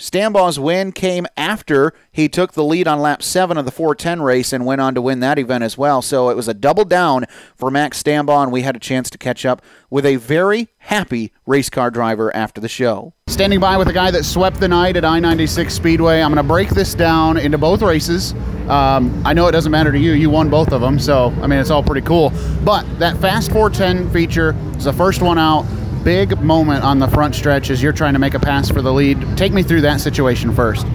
Stambaugh's 0.00 0.58
win 0.58 0.92
came 0.92 1.26
after 1.36 1.92
he 2.10 2.28
took 2.28 2.54
the 2.54 2.64
lead 2.64 2.88
on 2.88 3.00
lap 3.00 3.22
7 3.22 3.58
of 3.58 3.64
the 3.64 3.70
410 3.70 4.22
race 4.22 4.52
and 4.52 4.64
went 4.64 4.80
on 4.80 4.94
to 4.94 5.02
win 5.02 5.20
that 5.20 5.38
event 5.38 5.62
as 5.62 5.76
well. 5.76 6.00
So 6.00 6.30
it 6.30 6.36
was 6.36 6.48
a 6.48 6.54
double 6.54 6.84
down 6.84 7.26
for 7.54 7.70
Max 7.70 8.02
Stambaugh, 8.02 8.42
and 8.44 8.52
we 8.52 8.62
had 8.62 8.74
a 8.74 8.80
chance 8.80 9.10
to 9.10 9.18
catch 9.18 9.44
up 9.44 9.62
with 9.90 10.06
a 10.06 10.16
very 10.16 10.68
happy 10.78 11.32
race 11.46 11.68
car 11.68 11.90
driver 11.90 12.34
after 12.34 12.60
the 12.60 12.68
show. 12.68 13.12
Standing 13.28 13.60
by 13.60 13.76
with 13.76 13.88
a 13.88 13.92
guy 13.92 14.10
that 14.10 14.24
swept 14.24 14.58
the 14.58 14.68
night 14.68 14.96
at 14.96 15.04
I 15.04 15.20
96 15.20 15.72
Speedway. 15.72 16.20
I'm 16.20 16.32
going 16.32 16.44
to 16.44 16.48
break 16.48 16.70
this 16.70 16.94
down 16.94 17.36
into 17.36 17.58
both 17.58 17.82
races. 17.82 18.32
Um, 18.68 19.22
I 19.24 19.34
know 19.34 19.46
it 19.48 19.52
doesn't 19.52 19.70
matter 19.70 19.92
to 19.92 19.98
you. 19.98 20.12
You 20.12 20.30
won 20.30 20.48
both 20.48 20.72
of 20.72 20.80
them, 20.80 20.98
so 20.98 21.26
I 21.42 21.46
mean, 21.46 21.58
it's 21.58 21.70
all 21.70 21.82
pretty 21.82 22.06
cool. 22.06 22.32
But 22.64 22.84
that 22.98 23.16
Fast 23.18 23.52
410 23.52 24.10
feature 24.12 24.56
is 24.76 24.84
the 24.84 24.92
first 24.92 25.22
one 25.22 25.38
out 25.38 25.64
big 26.04 26.40
moment 26.40 26.84
on 26.84 26.98
the 26.98 27.08
front 27.08 27.34
stretch 27.34 27.70
as 27.70 27.82
you're 27.82 27.92
trying 27.92 28.14
to 28.14 28.18
make 28.18 28.34
a 28.34 28.40
pass 28.40 28.70
for 28.70 28.82
the 28.82 28.92
lead. 28.92 29.36
Take 29.36 29.52
me 29.52 29.62
through 29.62 29.82
that 29.82 30.00
situation 30.00 30.54
first. 30.54 30.86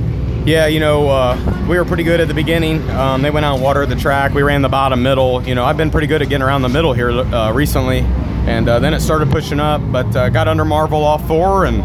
Yeah, 0.45 0.67
you 0.67 0.79
know, 0.79 1.09
uh, 1.09 1.65
we 1.67 1.77
were 1.77 1.85
pretty 1.85 2.03
good 2.03 2.19
at 2.19 2.27
the 2.27 2.33
beginning. 2.33 2.87
Um, 2.91 3.21
they 3.23 3.31
went 3.31 3.45
out 3.45 3.55
and 3.55 3.63
watered 3.63 3.89
the 3.89 3.95
track. 3.95 4.33
We 4.33 4.43
ran 4.43 4.61
the 4.61 4.69
bottom 4.69 5.01
middle. 5.01 5.41
You 5.43 5.55
know, 5.55 5.65
I've 5.65 5.77
been 5.77 5.89
pretty 5.89 6.07
good 6.07 6.21
at 6.21 6.29
getting 6.29 6.43
around 6.43 6.61
the 6.61 6.69
middle 6.69 6.93
here 6.93 7.09
uh, 7.09 7.51
recently, 7.51 7.99
and 8.45 8.69
uh, 8.69 8.77
then 8.77 8.93
it 8.93 8.99
started 8.99 9.31
pushing 9.31 9.59
up. 9.59 9.81
But 9.91 10.15
uh, 10.15 10.29
got 10.29 10.47
under 10.47 10.63
Marvel 10.63 11.03
off 11.03 11.27
four, 11.27 11.65
and 11.65 11.81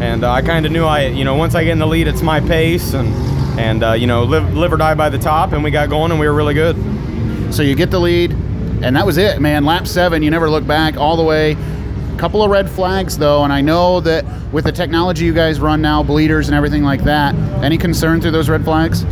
and 0.00 0.22
uh, 0.22 0.30
I 0.30 0.42
kind 0.42 0.64
of 0.64 0.70
knew 0.70 0.84
I, 0.84 1.06
you 1.06 1.24
know, 1.24 1.34
once 1.34 1.56
I 1.56 1.64
get 1.64 1.72
in 1.72 1.80
the 1.80 1.88
lead, 1.88 2.06
it's 2.06 2.22
my 2.22 2.40
pace, 2.40 2.94
and 2.94 3.08
and 3.58 3.82
uh, 3.82 3.92
you 3.94 4.06
know, 4.06 4.22
live 4.22 4.56
live 4.56 4.72
or 4.72 4.76
die 4.76 4.94
by 4.94 5.08
the 5.08 5.18
top, 5.18 5.52
and 5.52 5.64
we 5.64 5.72
got 5.72 5.88
going, 5.88 6.12
and 6.12 6.20
we 6.20 6.28
were 6.28 6.34
really 6.34 6.54
good. 6.54 6.76
So 7.52 7.62
you 7.62 7.74
get 7.74 7.90
the 7.90 8.00
lead, 8.00 8.30
and 8.30 8.94
that 8.94 9.04
was 9.04 9.16
it, 9.16 9.40
man. 9.40 9.64
Lap 9.64 9.88
seven, 9.88 10.22
you 10.22 10.30
never 10.30 10.48
look 10.48 10.64
back 10.64 10.96
all 10.96 11.16
the 11.16 11.24
way 11.24 11.56
couple 12.18 12.42
of 12.42 12.50
red 12.50 12.68
flags 12.68 13.18
though, 13.18 13.44
and 13.44 13.52
I 13.52 13.60
know 13.60 14.00
that 14.00 14.24
with 14.52 14.64
the 14.64 14.72
technology 14.72 15.24
you 15.24 15.34
guys 15.34 15.60
run 15.60 15.82
now, 15.82 16.02
bleeders 16.02 16.48
and 16.48 16.54
everything 16.54 16.82
like 16.82 17.02
that, 17.04 17.34
any 17.62 17.78
concern 17.78 18.20
through 18.20 18.32
those 18.32 18.48
red 18.48 18.64
flags? 18.64 19.04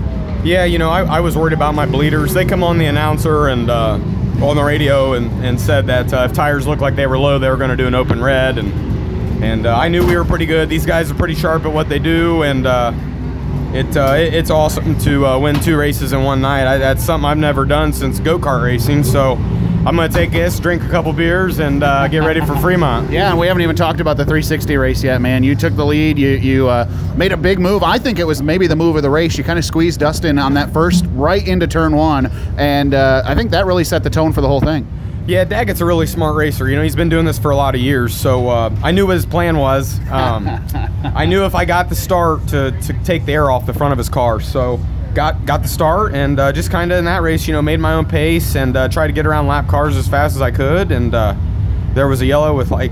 Yeah, 0.44 0.64
you 0.64 0.78
know, 0.78 0.90
I, 0.90 1.04
I 1.04 1.20
was 1.20 1.36
worried 1.36 1.52
about 1.52 1.74
my 1.74 1.86
bleeders. 1.86 2.34
They 2.34 2.44
come 2.44 2.64
on 2.64 2.78
the 2.78 2.86
announcer 2.86 3.48
and 3.48 3.70
uh, 3.70 3.98
on 4.42 4.56
the 4.56 4.64
radio 4.64 5.12
and, 5.14 5.30
and 5.44 5.60
said 5.60 5.86
that 5.86 6.12
uh, 6.12 6.26
if 6.28 6.32
tires 6.32 6.66
looked 6.66 6.82
like 6.82 6.96
they 6.96 7.06
were 7.06 7.18
low, 7.18 7.38
they 7.38 7.48
were 7.48 7.56
going 7.56 7.70
to 7.70 7.76
do 7.76 7.86
an 7.86 7.94
open 7.94 8.22
red, 8.22 8.58
and 8.58 8.72
and 9.42 9.66
uh, 9.66 9.76
I 9.76 9.88
knew 9.88 10.06
we 10.06 10.16
were 10.16 10.24
pretty 10.24 10.46
good. 10.46 10.68
These 10.68 10.86
guys 10.86 11.10
are 11.10 11.14
pretty 11.14 11.34
sharp 11.34 11.64
at 11.64 11.72
what 11.72 11.88
they 11.88 11.98
do, 11.98 12.42
and 12.42 12.66
uh, 12.66 12.92
it, 13.72 13.96
uh, 13.96 14.14
it, 14.14 14.34
it's 14.34 14.50
awesome 14.50 14.98
to 15.00 15.26
uh, 15.26 15.38
win 15.38 15.58
two 15.60 15.76
races 15.76 16.12
in 16.12 16.22
one 16.22 16.40
night. 16.40 16.66
I, 16.66 16.78
that's 16.78 17.04
something 17.04 17.24
I've 17.24 17.38
never 17.38 17.64
done 17.64 17.92
since 17.92 18.20
go 18.20 18.38
kart 18.38 18.62
racing. 18.62 19.04
So 19.04 19.36
I'm 19.84 19.96
going 19.96 20.08
to 20.08 20.16
take 20.16 20.30
this, 20.30 20.60
drink 20.60 20.84
a 20.84 20.88
couple 20.88 21.12
beers, 21.12 21.58
and 21.58 21.82
uh, 21.82 22.06
get 22.06 22.20
ready 22.20 22.40
for 22.40 22.54
Fremont. 22.58 23.10
Yeah, 23.12 23.30
and 23.30 23.38
we 23.38 23.48
haven't 23.48 23.62
even 23.62 23.74
talked 23.74 24.00
about 24.00 24.16
the 24.16 24.24
360 24.24 24.76
race 24.76 25.02
yet, 25.02 25.20
man. 25.20 25.42
You 25.42 25.56
took 25.56 25.74
the 25.74 25.84
lead. 25.84 26.18
You 26.18 26.28
you 26.30 26.68
uh, 26.68 26.88
made 27.16 27.32
a 27.32 27.36
big 27.36 27.58
move. 27.58 27.82
I 27.82 27.98
think 27.98 28.20
it 28.20 28.24
was 28.24 28.42
maybe 28.42 28.68
the 28.68 28.76
move 28.76 28.94
of 28.94 29.02
the 29.02 29.10
race. 29.10 29.36
You 29.36 29.42
kind 29.42 29.58
of 29.58 29.64
squeezed 29.64 29.98
Dustin 30.00 30.38
on 30.38 30.54
that 30.54 30.72
first 30.72 31.04
right 31.10 31.46
into 31.46 31.66
turn 31.66 31.96
one, 31.96 32.26
and 32.56 32.94
uh, 32.94 33.22
I 33.26 33.34
think 33.34 33.50
that 33.50 33.66
really 33.66 33.82
set 33.82 34.04
the 34.04 34.08
tone 34.08 34.32
for 34.32 34.40
the 34.40 34.46
whole 34.46 34.60
thing. 34.60 34.86
Yeah, 35.26 35.44
Daggett's 35.44 35.80
a 35.80 35.84
really 35.84 36.06
smart 36.06 36.36
racer. 36.36 36.68
You 36.68 36.76
know, 36.76 36.82
he's 36.82 36.96
been 36.96 37.08
doing 37.08 37.26
this 37.26 37.38
for 37.38 37.50
a 37.50 37.56
lot 37.56 37.74
of 37.74 37.80
years, 37.80 38.14
so 38.14 38.48
uh, 38.48 38.74
I 38.82 38.92
knew 38.92 39.06
what 39.06 39.14
his 39.16 39.26
plan 39.26 39.58
was. 39.58 39.98
Um, 40.10 40.48
I 41.04 41.26
knew 41.26 41.44
if 41.44 41.54
I 41.56 41.64
got 41.64 41.88
the 41.88 41.96
start 41.96 42.46
to, 42.48 42.70
to 42.70 42.92
take 43.04 43.26
the 43.26 43.32
air 43.32 43.50
off 43.50 43.66
the 43.66 43.74
front 43.74 43.92
of 43.92 43.98
his 43.98 44.08
car, 44.08 44.40
so 44.40 44.80
got 45.14 45.44
got 45.46 45.62
the 45.62 45.68
start 45.68 46.14
and 46.14 46.38
uh, 46.38 46.52
just 46.52 46.70
kind 46.70 46.92
of 46.92 46.98
in 46.98 47.04
that 47.04 47.22
race, 47.22 47.46
you 47.46 47.52
know, 47.52 47.62
made 47.62 47.80
my 47.80 47.94
own 47.94 48.06
pace 48.06 48.56
and 48.56 48.76
uh, 48.76 48.88
tried 48.88 49.08
to 49.08 49.12
get 49.12 49.26
around 49.26 49.46
lap 49.46 49.68
cars 49.68 49.96
as 49.96 50.08
fast 50.08 50.34
as 50.34 50.42
I 50.42 50.50
could. 50.50 50.92
And 50.92 51.14
uh, 51.14 51.34
there 51.94 52.08
was 52.08 52.20
a 52.20 52.26
yellow 52.26 52.56
with 52.56 52.70
like 52.70 52.90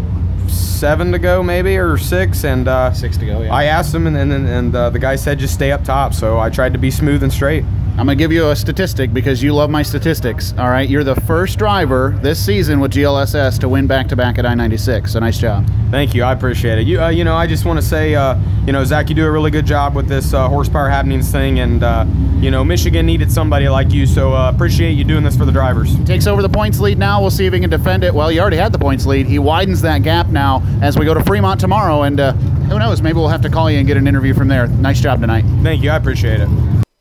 seven 0.48 1.12
to 1.12 1.18
go, 1.18 1.42
maybe 1.42 1.76
or 1.76 1.96
six, 1.96 2.44
and 2.44 2.66
uh, 2.68 2.92
six 2.92 3.16
to 3.18 3.26
go. 3.26 3.42
Yeah. 3.42 3.54
I 3.54 3.64
asked 3.64 3.94
him, 3.94 4.06
and 4.06 4.16
and, 4.16 4.32
and 4.32 4.74
uh, 4.74 4.90
the 4.90 4.98
guy 4.98 5.16
said 5.16 5.38
just 5.38 5.54
stay 5.54 5.72
up 5.72 5.84
top. 5.84 6.14
So 6.14 6.38
I 6.38 6.50
tried 6.50 6.72
to 6.72 6.78
be 6.78 6.90
smooth 6.90 7.22
and 7.22 7.32
straight. 7.32 7.64
I'm 7.99 8.06
going 8.06 8.16
to 8.16 8.25
give 8.25 8.32
you 8.32 8.49
a 8.49 8.56
statistic 8.56 9.12
because 9.12 9.42
you 9.42 9.52
love 9.54 9.68
my 9.68 9.82
statistics. 9.82 10.54
All 10.56 10.70
right. 10.70 10.88
You're 10.88 11.04
the 11.04 11.16
first 11.23 11.59
driver 11.59 12.18
this 12.23 12.42
season 12.42 12.80
with 12.80 12.92
GLSS 12.92 13.59
to 13.61 13.68
win 13.68 13.87
back 13.87 14.09
to 14.09 14.16
back 14.16 14.38
at 14.38 14.47
I 14.47 14.54
96. 14.54 15.12
So 15.12 15.18
nice 15.18 15.38
job. 15.38 15.68
Thank 15.90 16.14
you. 16.14 16.23
I 16.23 16.32
appreciate 16.32 16.78
it. 16.78 16.87
You, 16.87 17.02
uh, 17.02 17.09
you 17.11 17.25
know, 17.25 17.35
I 17.35 17.47
just 17.47 17.66
want 17.66 17.78
to 17.78 17.85
say, 17.85 18.14
uh, 18.14 18.38
you 18.64 18.73
know, 18.73 18.85
Zach, 18.85 19.11
you 19.11 19.14
do 19.14 19.26
a 19.26 19.30
really 19.30 19.50
good 19.50 19.66
job 19.66 19.94
with 19.94 20.09
this 20.09 20.32
uh, 20.32 20.49
horsepower 20.49 20.88
happenings 20.88 21.30
thing. 21.30 21.61
And, 21.61 21.82
uh, 21.82 22.06
you 22.38 22.50
know, 22.50 22.64
Michigan 22.64 23.04
needed 23.04 23.30
somebody 23.30 23.68
like 23.68 23.90
you. 23.92 24.06
So 24.06 24.32
uh, 24.32 24.50
appreciate 24.50 24.92
you 24.92 25.04
doing 25.04 25.23
this 25.23 25.37
for 25.37 25.44
the 25.44 25.52
drivers. 25.52 25.94
Takes 26.04 26.26
over 26.26 26.40
the 26.40 26.49
points 26.49 26.80
lead 26.80 26.97
now. 26.97 27.20
We'll 27.20 27.30
see 27.30 27.44
if 27.44 27.52
he 27.52 27.61
can 27.61 27.68
defend 27.68 28.02
it. 28.02 28.14
Well, 28.14 28.30
he 28.30 28.40
already 28.40 28.56
had 28.56 28.73
the 28.73 28.78
points 28.78 29.04
lead. 29.04 29.26
He 29.26 29.38
widens 29.38 29.82
that 29.82 30.02
gap 30.02 30.28
now 30.28 30.62
as 30.80 30.97
we 30.99 31.04
go 31.04 31.12
to 31.12 31.23
Fremont 31.25 31.61
tomorrow. 31.61 32.04
And 32.04 32.18
uh, 32.18 32.32
who 32.32 32.78
knows? 32.78 33.02
Maybe 33.02 33.16
we'll 33.16 33.28
have 33.28 33.42
to 33.42 33.50
call 33.50 33.70
you 33.70 33.76
and 33.78 33.87
get 33.87 33.99
an 33.99 34.06
interview 34.06 34.32
from 34.32 34.49
there. 34.49 34.68
Nice 34.68 35.00
job 35.00 35.20
tonight. 35.20 35.44
Thank 35.62 35.82
you. 35.82 35.90
I 35.90 35.97
appreciate 35.97 36.40
it. 36.40 36.49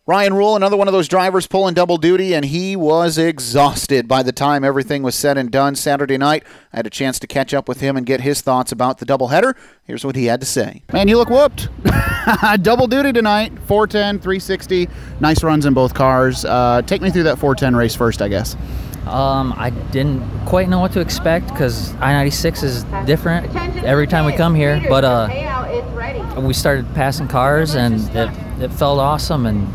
Ryan 0.09 0.33
Rule, 0.33 0.55
another 0.55 0.75
one 0.75 0.87
of 0.87 0.91
those 0.91 1.07
drivers 1.07 1.45
pulling 1.45 1.75
double 1.75 1.97
duty, 1.97 2.33
and 2.33 2.43
he 2.43 2.75
was 2.75 3.19
exhausted 3.19 4.07
by 4.07 4.23
the 4.23 4.31
time 4.31 4.63
everything 4.63 5.03
was 5.03 5.13
said 5.13 5.37
and 5.37 5.51
done 5.51 5.75
Saturday 5.75 6.17
night. 6.17 6.43
I 6.73 6.77
had 6.77 6.87
a 6.87 6.89
chance 6.89 7.19
to 7.19 7.27
catch 7.27 7.53
up 7.53 7.67
with 7.67 7.79
him 7.79 7.95
and 7.95 8.07
get 8.07 8.21
his 8.21 8.41
thoughts 8.41 8.71
about 8.71 8.97
the 8.97 9.05
doubleheader. 9.05 9.53
Here's 9.83 10.03
what 10.03 10.15
he 10.15 10.25
had 10.25 10.39
to 10.39 10.47
say. 10.47 10.81
Man, 10.91 11.07
you 11.09 11.15
look 11.15 11.29
whooped. 11.29 11.69
double 12.63 12.87
duty 12.87 13.13
tonight 13.13 13.51
410, 13.67 14.15
360. 14.15 14.89
Nice 15.19 15.43
runs 15.43 15.67
in 15.67 15.75
both 15.75 15.93
cars. 15.93 16.43
Uh, 16.43 16.81
take 16.87 17.03
me 17.03 17.11
through 17.11 17.23
that 17.25 17.37
410 17.37 17.75
race 17.75 17.93
first, 17.93 18.23
I 18.23 18.29
guess. 18.29 18.55
Um, 19.05 19.53
I 19.57 19.69
didn't 19.91 20.27
quite 20.47 20.69
know 20.69 20.79
what 20.79 20.91
to 20.93 21.01
expect 21.01 21.49
because 21.49 21.93
I-96 21.97 22.63
is 22.63 22.83
different 23.05 23.55
every 23.83 24.07
time 24.07 24.25
we 24.25 24.33
come 24.33 24.55
here. 24.55 24.83
But 24.89 25.03
uh, 25.03 26.39
we 26.41 26.55
started 26.55 26.91
passing 26.95 27.27
cars 27.27 27.75
and 27.75 27.99
it, 28.15 28.63
it 28.63 28.73
felt 28.73 28.97
awesome. 28.97 29.45
And 29.45 29.67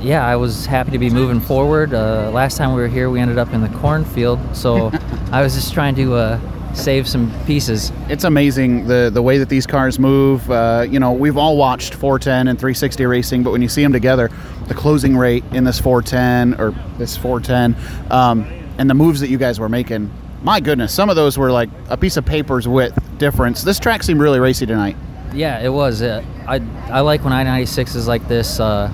yeah, 0.00 0.26
I 0.26 0.36
was 0.36 0.66
happy 0.66 0.90
to 0.92 0.98
be 0.98 1.10
moving 1.10 1.40
forward. 1.40 1.92
Uh, 1.92 2.30
last 2.32 2.56
time 2.56 2.74
we 2.74 2.80
were 2.80 2.88
here, 2.88 3.10
we 3.10 3.20
ended 3.20 3.38
up 3.38 3.52
in 3.52 3.60
the 3.60 3.68
cornfield, 3.78 4.38
so 4.56 4.90
I 5.32 5.42
was 5.42 5.54
just 5.54 5.72
trying 5.72 5.94
to 5.96 6.14
uh, 6.14 6.74
save 6.74 7.08
some 7.08 7.32
pieces. 7.44 7.92
It's 8.08 8.24
amazing 8.24 8.86
the 8.86 9.10
the 9.12 9.22
way 9.22 9.38
that 9.38 9.48
these 9.48 9.66
cars 9.66 9.98
move. 9.98 10.48
Uh, 10.50 10.86
you 10.88 11.00
know, 11.00 11.12
we've 11.12 11.36
all 11.36 11.56
watched 11.56 11.94
410 11.94 12.48
and 12.48 12.58
360 12.58 13.06
racing, 13.06 13.42
but 13.42 13.50
when 13.50 13.62
you 13.62 13.68
see 13.68 13.82
them 13.82 13.92
together, 13.92 14.30
the 14.68 14.74
closing 14.74 15.16
rate 15.16 15.44
in 15.52 15.64
this 15.64 15.80
410 15.80 16.60
or 16.60 16.74
this 16.98 17.16
410, 17.16 17.76
um, 18.10 18.44
and 18.78 18.88
the 18.88 18.94
moves 18.94 19.20
that 19.20 19.28
you 19.28 19.38
guys 19.38 19.58
were 19.58 19.68
making, 19.68 20.10
my 20.42 20.60
goodness, 20.60 20.94
some 20.94 21.10
of 21.10 21.16
those 21.16 21.36
were 21.36 21.50
like 21.50 21.68
a 21.88 21.96
piece 21.96 22.16
of 22.16 22.24
paper's 22.24 22.68
width 22.68 22.98
difference. 23.18 23.62
This 23.62 23.78
track 23.78 24.02
seemed 24.02 24.20
really 24.20 24.38
racy 24.38 24.66
tonight. 24.66 24.96
Yeah, 25.34 25.60
it 25.60 25.68
was. 25.68 26.00
Uh, 26.00 26.24
I 26.46 26.60
I 26.90 27.00
like 27.00 27.24
when 27.24 27.32
I-96 27.32 27.96
is 27.96 28.08
like 28.08 28.26
this 28.28 28.60
uh, 28.60 28.90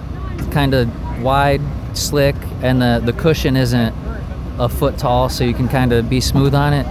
kind 0.51 0.75
of 0.75 1.23
wide, 1.23 1.61
slick, 1.95 2.37
and 2.63 2.81
the, 2.81 3.03
the 3.05 3.13
cushion 3.13 3.57
isn't 3.57 3.95
a 4.59 4.69
foot 4.69 4.99
tall, 4.99 5.29
so 5.29 5.45
you 5.45 5.55
can 5.55 5.69
kind 5.69 5.93
of 5.93 6.09
be 6.09 6.21
smooth 6.21 6.55
on 6.55 6.73
it. 6.73 6.87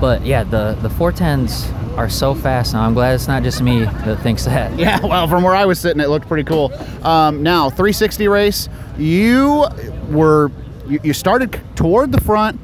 But 0.00 0.24
yeah, 0.24 0.44
the 0.44 0.76
the 0.82 0.88
410s 0.88 1.96
are 1.96 2.10
so 2.10 2.34
fast 2.34 2.72
now. 2.74 2.82
I'm 2.82 2.94
glad 2.94 3.14
it's 3.14 3.28
not 3.28 3.42
just 3.42 3.62
me 3.62 3.80
that 3.84 4.20
thinks 4.22 4.44
that. 4.44 4.78
Yeah, 4.78 5.00
well, 5.04 5.28
from 5.28 5.42
where 5.42 5.54
I 5.54 5.64
was 5.64 5.78
sitting, 5.78 6.00
it 6.00 6.08
looked 6.08 6.26
pretty 6.28 6.44
cool. 6.44 6.72
Um, 7.04 7.42
now, 7.42 7.70
360 7.70 8.28
race, 8.28 8.68
you 8.98 9.66
were 10.10 10.50
you, 10.86 11.00
you 11.02 11.12
started 11.12 11.60
toward 11.76 12.12
the 12.12 12.20
front. 12.20 12.60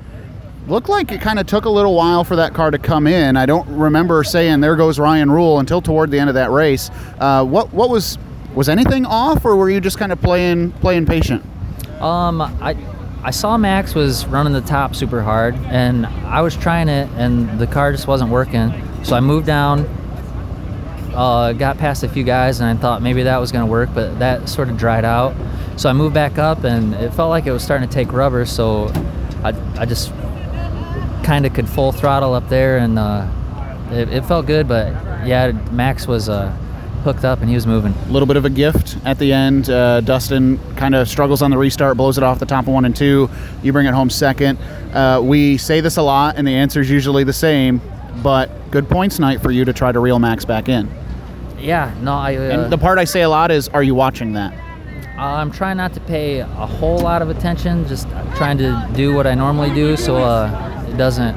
Looked 0.67 0.89
like 0.89 1.11
it 1.11 1.21
kind 1.21 1.39
of 1.39 1.47
took 1.47 1.65
a 1.65 1.71
little 1.71 1.95
while 1.95 2.23
for 2.23 2.37
that 2.37 2.55
car 2.55 2.71
to 2.71 2.79
come 2.79 3.07
in. 3.07 3.37
I 3.37 3.47
don't 3.47 3.67
remember 3.69 4.23
saying 4.23 4.61
"there 4.61 4.77
goes 4.77 4.99
Ryan 4.99 5.31
Rule" 5.31 5.59
until 5.59 5.81
toward 5.81 6.11
the 6.11 6.19
end 6.19 6.29
of 6.29 6.35
that 6.35 6.51
race. 6.51 6.91
Uh, 7.19 7.45
what 7.45 7.73
what 7.73 7.91
was 7.91 8.19
was 8.55 8.69
anything 8.69 9.07
off, 9.07 9.45
or 9.45 9.57
were 9.57 9.71
you 9.71 9.81
just 9.81 9.99
kind 9.99 10.13
of 10.13 10.21
playing 10.21 10.73
playing 10.73 11.07
patient? 11.07 11.45
Um, 12.01 12.41
I 12.41 12.77
I 13.23 13.31
saw 13.33 13.59
Max 13.59 13.95
was 13.95 14.27
running 14.27 14.55
the 14.55 14.63
top 14.63 14.95
super 14.95 15.23
hard, 15.23 15.55
and 15.67 16.07
I 16.07 16.41
was 16.41 16.57
trying 16.57 16.89
it, 16.89 17.09
and 17.17 17.59
the 17.59 17.67
car 17.67 17.93
just 17.93 18.07
wasn't 18.07 18.31
working. 18.31 18.73
So 19.03 19.15
I 19.15 19.21
moved 19.21 19.47
down, 19.47 19.81
uh, 21.15 21.53
got 21.53 21.77
past 21.77 22.03
a 22.03 22.09
few 22.09 22.25
guys, 22.25 22.61
and 22.61 22.79
I 22.79 22.81
thought 22.81 23.03
maybe 23.03 23.23
that 23.25 23.37
was 23.37 23.53
going 23.53 23.65
to 23.65 23.71
work, 23.71 23.91
but 23.95 24.19
that 24.21 24.49
sort 24.49 24.71
of 24.71 24.79
dried 24.79 25.05
out. 25.05 25.35
So 25.77 25.91
I 25.91 25.93
moved 25.93 26.15
back 26.15 26.39
up, 26.39 26.65
and 26.65 26.95
it 26.95 27.13
felt 27.13 27.29
like 27.29 27.47
it 27.47 27.53
was 27.53 27.63
starting 27.63 27.87
to 27.87 27.95
take 27.95 28.11
rubber. 28.13 28.47
So 28.47 28.87
I, 29.45 29.55
I 29.79 29.85
just 29.85 30.13
kind 31.23 31.45
of 31.45 31.53
could 31.53 31.69
full 31.69 31.93
throttle 31.93 32.33
up 32.33 32.49
there, 32.49 32.79
and 32.79 32.99
uh, 32.99 33.29
it, 33.91 34.09
it, 34.09 34.25
felt 34.25 34.47
good. 34.47 34.67
But 34.67 34.89
yeah, 35.27 35.53
Max 35.73 36.07
was 36.07 36.31
uh, 36.31 36.57
hooked 37.03 37.25
up, 37.25 37.41
and 37.41 37.49
he 37.49 37.55
was 37.55 37.67
moving. 37.67 37.93
A 37.93 38.11
little 38.11 38.27
bit 38.27 38.37
of 38.37 38.45
a 38.45 38.51
gift 38.51 38.97
at 39.05 39.19
the 39.19 39.33
end. 39.33 39.71
Uh, 39.71 40.01
Dustin 40.01 40.59
kind 40.77 40.95
of 40.95 41.09
struggles 41.09 41.43
on 41.43 41.51
the 41.51 41.59
restart, 41.59 41.97
blows 41.97 42.19
it 42.19 42.25
off 42.25 42.39
the 42.39 42.47
top 42.47 42.67
of 42.67 42.73
one 42.73 42.85
and 42.85 42.95
two. 42.95 43.29
You 43.63 43.73
bring 43.73 43.87
it 43.87 43.95
home 43.95 44.11
second. 44.11 44.59
Uh, 44.93 45.21
we 45.23 45.57
say 45.57 45.81
this 45.81 45.97
a 45.97 46.03
lot, 46.03 46.37
and 46.37 46.47
the 46.47 46.55
answer 46.55 46.81
is 46.81 46.91
usually 46.91 47.25
the 47.25 47.33
same 47.33 47.81
but 48.23 48.51
good 48.71 48.89
points 48.89 49.19
night 49.19 49.41
for 49.41 49.51
you 49.51 49.65
to 49.65 49.73
try 49.73 49.93
to 49.93 49.99
reel 50.01 50.19
Max 50.19 50.45
back 50.45 50.69
in. 50.69 50.89
Yeah, 51.59 51.95
no, 52.01 52.13
I. 52.15 52.37
Uh, 52.37 52.41
and 52.41 52.73
the 52.73 52.79
part 52.79 52.99
I 52.99 53.05
say 53.05 53.23
a 53.23 53.29
lot 53.29 53.51
is, 53.51 53.69
are 53.69 53.83
you 53.83 53.95
watching 53.95 54.33
that? 54.35 54.53
I'm 55.19 55.51
trying 55.51 55.77
not 55.77 55.93
to 55.95 56.01
pay 56.01 56.39
a 56.39 56.47
whole 56.47 56.99
lot 56.99 57.21
of 57.21 57.29
attention, 57.29 57.87
just 57.87 58.09
trying 58.37 58.57
to 58.59 58.89
do 58.95 59.15
what 59.15 59.27
I 59.27 59.35
normally 59.35 59.73
do 59.75 59.95
so 59.97 60.17
uh, 60.17 60.87
it 60.89 60.97
doesn't 60.97 61.37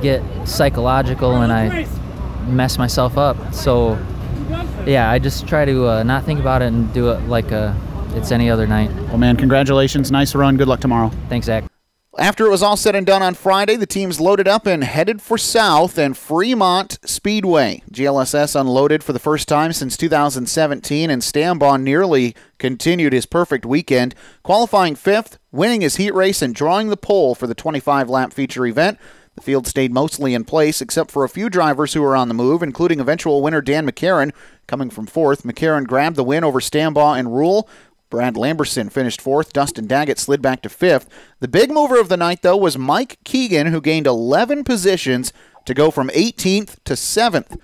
get 0.00 0.22
psychological 0.46 1.42
and 1.42 1.52
I 1.52 1.88
mess 2.46 2.78
myself 2.78 3.18
up. 3.18 3.52
So, 3.52 3.98
yeah, 4.86 5.10
I 5.10 5.18
just 5.18 5.46
try 5.46 5.64
to 5.64 5.88
uh, 5.88 6.02
not 6.02 6.24
think 6.24 6.40
about 6.40 6.62
it 6.62 6.66
and 6.66 6.92
do 6.92 7.10
it 7.10 7.20
like 7.28 7.52
uh, 7.52 7.74
it's 8.10 8.32
any 8.32 8.50
other 8.50 8.66
night. 8.66 8.90
Well, 9.08 9.18
man, 9.18 9.36
congratulations. 9.36 10.10
Nice 10.10 10.34
run. 10.34 10.56
Good 10.56 10.68
luck 10.68 10.80
tomorrow. 10.80 11.10
Thanks, 11.28 11.46
Zach. 11.46 11.64
After 12.18 12.44
it 12.44 12.50
was 12.50 12.62
all 12.62 12.76
said 12.76 12.96
and 12.96 13.06
done 13.06 13.22
on 13.22 13.34
Friday, 13.34 13.76
the 13.76 13.86
teams 13.86 14.20
loaded 14.20 14.48
up 14.48 14.66
and 14.66 14.82
headed 14.82 15.22
for 15.22 15.38
South 15.38 15.96
and 15.96 16.16
Fremont 16.16 16.98
Speedway. 17.04 17.84
GLSS 17.92 18.60
unloaded 18.60 19.04
for 19.04 19.12
the 19.12 19.20
first 19.20 19.46
time 19.46 19.72
since 19.72 19.96
2017, 19.96 21.08
and 21.08 21.22
Stambaugh 21.22 21.80
nearly 21.80 22.34
continued 22.58 23.12
his 23.12 23.26
perfect 23.26 23.64
weekend, 23.64 24.16
qualifying 24.42 24.96
fifth, 24.96 25.38
winning 25.52 25.82
his 25.82 25.96
heat 25.96 26.12
race, 26.12 26.42
and 26.42 26.52
drawing 26.52 26.88
the 26.88 26.96
pole 26.96 27.36
for 27.36 27.46
the 27.46 27.54
25 27.54 28.10
lap 28.10 28.32
feature 28.32 28.66
event. 28.66 28.98
The 29.40 29.44
field 29.44 29.66
stayed 29.66 29.90
mostly 29.90 30.34
in 30.34 30.44
place, 30.44 30.82
except 30.82 31.10
for 31.10 31.24
a 31.24 31.28
few 31.28 31.48
drivers 31.48 31.94
who 31.94 32.02
were 32.02 32.14
on 32.14 32.28
the 32.28 32.34
move, 32.34 32.62
including 32.62 33.00
eventual 33.00 33.40
winner 33.40 33.62
Dan 33.62 33.88
McCarron. 33.88 34.34
Coming 34.66 34.90
from 34.90 35.06
fourth, 35.06 35.44
McCarron 35.44 35.86
grabbed 35.86 36.16
the 36.16 36.24
win 36.24 36.44
over 36.44 36.60
Stambaugh 36.60 37.18
and 37.18 37.34
Rule. 37.34 37.66
Brad 38.10 38.34
Lamberson 38.34 38.92
finished 38.92 39.22
fourth. 39.22 39.54
Dustin 39.54 39.86
Daggett 39.86 40.18
slid 40.18 40.42
back 40.42 40.60
to 40.60 40.68
fifth. 40.68 41.08
The 41.38 41.48
big 41.48 41.70
mover 41.70 41.98
of 41.98 42.10
the 42.10 42.18
night, 42.18 42.42
though, 42.42 42.56
was 42.58 42.76
Mike 42.76 43.16
Keegan, 43.24 43.68
who 43.68 43.80
gained 43.80 44.06
11 44.06 44.62
positions 44.62 45.32
to 45.64 45.72
go 45.72 45.90
from 45.90 46.10
18th 46.10 46.76
to 46.84 46.92
7th. 46.92 47.58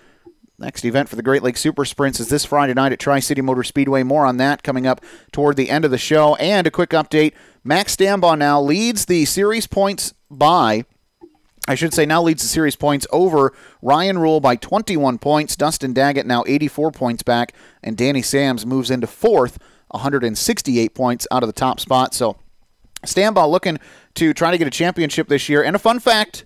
Next 0.58 0.82
event 0.82 1.10
for 1.10 1.16
the 1.16 1.22
Great 1.22 1.42
Lakes 1.42 1.60
Super 1.60 1.84
Sprints 1.84 2.20
is 2.20 2.30
this 2.30 2.46
Friday 2.46 2.72
night 2.72 2.92
at 2.92 3.00
Tri 3.00 3.20
City 3.20 3.42
Motor 3.42 3.64
Speedway. 3.64 4.02
More 4.02 4.24
on 4.24 4.38
that 4.38 4.62
coming 4.62 4.86
up 4.86 5.02
toward 5.30 5.56
the 5.56 5.68
end 5.68 5.84
of 5.84 5.90
the 5.90 5.98
show. 5.98 6.36
And 6.36 6.66
a 6.66 6.70
quick 6.70 6.90
update 6.90 7.34
Max 7.62 7.96
Stambaugh 7.96 8.38
now 8.38 8.62
leads 8.62 9.04
the 9.04 9.26
series 9.26 9.66
points 9.66 10.14
by. 10.30 10.86
I 11.68 11.74
should 11.74 11.92
say 11.92 12.06
now 12.06 12.22
leads 12.22 12.42
the 12.42 12.48
series 12.48 12.76
points 12.76 13.06
over 13.10 13.52
Ryan 13.82 14.18
Rule 14.18 14.40
by 14.40 14.56
21 14.56 15.18
points. 15.18 15.56
Dustin 15.56 15.92
Daggett 15.92 16.26
now 16.26 16.44
84 16.46 16.92
points 16.92 17.22
back, 17.22 17.52
and 17.82 17.96
Danny 17.96 18.22
Sams 18.22 18.64
moves 18.64 18.90
into 18.90 19.06
fourth 19.06 19.58
168 19.88 20.94
points 20.94 21.26
out 21.30 21.42
of 21.42 21.48
the 21.48 21.52
top 21.52 21.80
spot. 21.80 22.14
So 22.14 22.36
Stambaugh 23.02 23.50
looking 23.50 23.78
to 24.14 24.32
try 24.32 24.50
to 24.50 24.58
get 24.58 24.66
a 24.66 24.70
championship 24.70 25.28
this 25.28 25.48
year. 25.48 25.62
And 25.62 25.76
a 25.76 25.78
fun 25.80 26.00
fact 26.00 26.44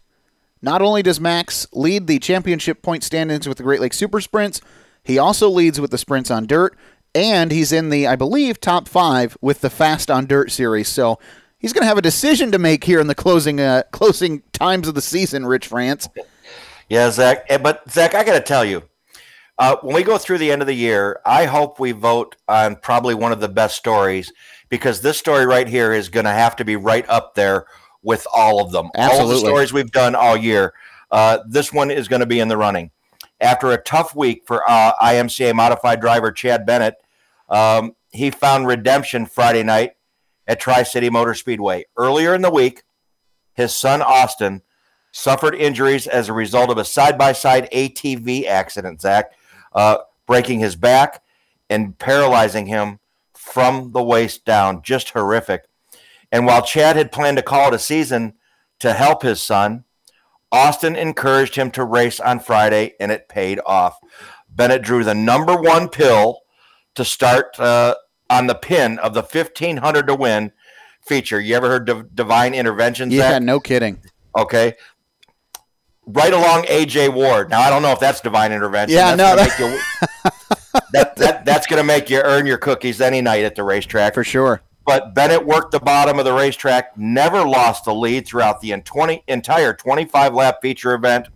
not 0.62 0.82
only 0.82 1.02
does 1.02 1.20
Max 1.20 1.66
lead 1.72 2.06
the 2.06 2.18
championship 2.18 2.82
point 2.82 3.02
standings 3.02 3.48
with 3.48 3.58
the 3.58 3.62
Great 3.62 3.80
Lakes 3.80 3.96
Super 3.96 4.20
Sprints, 4.20 4.60
he 5.02 5.18
also 5.18 5.48
leads 5.48 5.80
with 5.80 5.90
the 5.90 5.98
sprints 5.98 6.30
on 6.30 6.46
dirt, 6.46 6.76
and 7.14 7.50
he's 7.50 7.72
in 7.72 7.88
the, 7.88 8.06
I 8.06 8.16
believe, 8.16 8.60
top 8.60 8.86
five 8.86 9.36
with 9.40 9.62
the 9.62 9.70
Fast 9.70 10.10
on 10.10 10.26
Dirt 10.26 10.50
series. 10.50 10.88
So 10.88 11.18
he's 11.60 11.72
going 11.72 11.82
to 11.82 11.88
have 11.88 11.98
a 11.98 12.02
decision 12.02 12.50
to 12.50 12.58
make 12.58 12.82
here 12.82 12.98
in 12.98 13.06
the 13.06 13.14
closing 13.14 13.60
uh, 13.60 13.84
closing 13.92 14.42
times 14.52 14.88
of 14.88 14.94
the 14.94 15.02
season, 15.02 15.46
Rich 15.46 15.68
France. 15.68 16.08
Yeah, 16.88 17.10
Zach. 17.10 17.44
Eh, 17.48 17.58
but 17.58 17.88
Zach, 17.88 18.14
I 18.14 18.24
got 18.24 18.34
to 18.34 18.40
tell 18.40 18.64
you, 18.64 18.82
uh, 19.58 19.76
when 19.82 19.94
we 19.94 20.02
go 20.02 20.18
through 20.18 20.38
the 20.38 20.50
end 20.50 20.62
of 20.62 20.66
the 20.66 20.74
year, 20.74 21.20
I 21.24 21.44
hope 21.44 21.78
we 21.78 21.92
vote 21.92 22.34
on 22.48 22.76
probably 22.76 23.14
one 23.14 23.30
of 23.30 23.40
the 23.40 23.48
best 23.48 23.76
stories 23.76 24.32
because 24.68 25.00
this 25.00 25.18
story 25.18 25.46
right 25.46 25.68
here 25.68 25.92
is 25.92 26.08
going 26.08 26.24
to 26.24 26.32
have 26.32 26.56
to 26.56 26.64
be 26.64 26.76
right 26.76 27.08
up 27.08 27.34
there 27.34 27.66
with 28.02 28.26
all 28.34 28.62
of 28.64 28.72
them. 28.72 28.88
Absolutely. 28.96 29.24
All 29.24 29.30
the 29.30 29.38
stories 29.38 29.72
we've 29.72 29.92
done 29.92 30.14
all 30.14 30.36
year. 30.36 30.72
Uh, 31.10 31.38
this 31.46 31.72
one 31.72 31.90
is 31.90 32.08
going 32.08 32.20
to 32.20 32.26
be 32.26 32.40
in 32.40 32.48
the 32.48 32.56
running. 32.56 32.90
After 33.40 33.72
a 33.72 33.82
tough 33.82 34.14
week 34.14 34.44
for 34.46 34.62
uh, 34.68 34.92
IMCA 35.02 35.54
modified 35.54 36.00
driver 36.00 36.30
Chad 36.30 36.66
Bennett, 36.66 36.94
um, 37.48 37.94
he 38.10 38.30
found 38.30 38.66
redemption 38.66 39.26
Friday 39.26 39.62
night 39.62 39.92
at 40.50 40.58
Tri 40.58 40.82
City 40.82 41.08
Motor 41.08 41.34
Speedway. 41.34 41.84
Earlier 41.96 42.34
in 42.34 42.42
the 42.42 42.50
week, 42.50 42.82
his 43.54 43.74
son 43.74 44.02
Austin 44.02 44.62
suffered 45.12 45.54
injuries 45.54 46.08
as 46.08 46.28
a 46.28 46.32
result 46.32 46.70
of 46.70 46.76
a 46.76 46.84
side 46.84 47.16
by 47.16 47.30
side 47.30 47.68
ATV 47.70 48.46
accident, 48.46 49.00
Zach 49.00 49.32
uh, 49.72 49.98
breaking 50.26 50.58
his 50.58 50.74
back 50.74 51.22
and 51.68 51.96
paralyzing 51.96 52.66
him 52.66 52.98
from 53.32 53.92
the 53.92 54.02
waist 54.02 54.44
down. 54.44 54.82
Just 54.82 55.10
horrific. 55.10 55.68
And 56.32 56.46
while 56.46 56.62
Chad 56.62 56.96
had 56.96 57.12
planned 57.12 57.36
to 57.36 57.44
call 57.44 57.68
it 57.68 57.74
a 57.74 57.78
season 57.78 58.34
to 58.80 58.92
help 58.92 59.22
his 59.22 59.40
son, 59.40 59.84
Austin 60.50 60.96
encouraged 60.96 61.54
him 61.54 61.70
to 61.70 61.84
race 61.84 62.18
on 62.18 62.40
Friday, 62.40 62.94
and 62.98 63.12
it 63.12 63.28
paid 63.28 63.60
off. 63.64 63.98
Bennett 64.48 64.82
drew 64.82 65.04
the 65.04 65.14
number 65.14 65.54
one 65.54 65.88
pill 65.88 66.40
to 66.96 67.04
start 67.04 67.58
uh, 67.60 67.94
on 68.30 68.46
the 68.46 68.54
pin 68.54 68.98
of 69.00 69.12
the 69.12 69.22
1500 69.22 70.06
to 70.06 70.14
win 70.14 70.52
feature. 71.02 71.40
You 71.40 71.56
ever 71.56 71.68
heard 71.68 71.88
of 71.88 72.14
divine 72.14 72.54
intervention? 72.54 73.10
Yeah, 73.10 73.38
no 73.38 73.60
kidding. 73.60 74.00
Okay 74.38 74.76
right 76.06 76.32
along 76.32 76.64
AJ 76.64 77.12
Ward. 77.14 77.50
Now 77.50 77.60
I 77.60 77.70
don't 77.70 77.82
know 77.82 77.92
if 77.92 78.00
that's 78.00 78.20
divine 78.20 78.52
intervention. 78.52 78.96
Yeah, 78.96 79.14
that's 79.14 79.58
no, 79.58 79.68
that, 79.68 79.84
you, 80.24 80.80
that, 80.92 81.16
that 81.16 81.44
that's 81.44 81.66
going 81.66 81.78
to 81.80 81.84
make 81.86 82.10
you 82.10 82.20
earn 82.20 82.46
your 82.46 82.58
cookies 82.58 83.00
any 83.00 83.20
night 83.20 83.44
at 83.44 83.54
the 83.54 83.62
racetrack 83.62 84.14
for 84.14 84.24
sure. 84.24 84.62
But 84.86 85.14
Bennett 85.14 85.44
worked 85.44 85.72
the 85.72 85.80
bottom 85.80 86.18
of 86.18 86.24
the 86.24 86.32
racetrack, 86.32 86.96
never 86.96 87.44
lost 87.46 87.84
the 87.84 87.94
lead 87.94 88.26
throughout 88.26 88.60
the 88.60 88.80
20, 88.80 89.22
entire 89.28 89.74
25 89.74 90.34
lap 90.34 90.58
feature 90.62 90.94
event, 90.94 91.28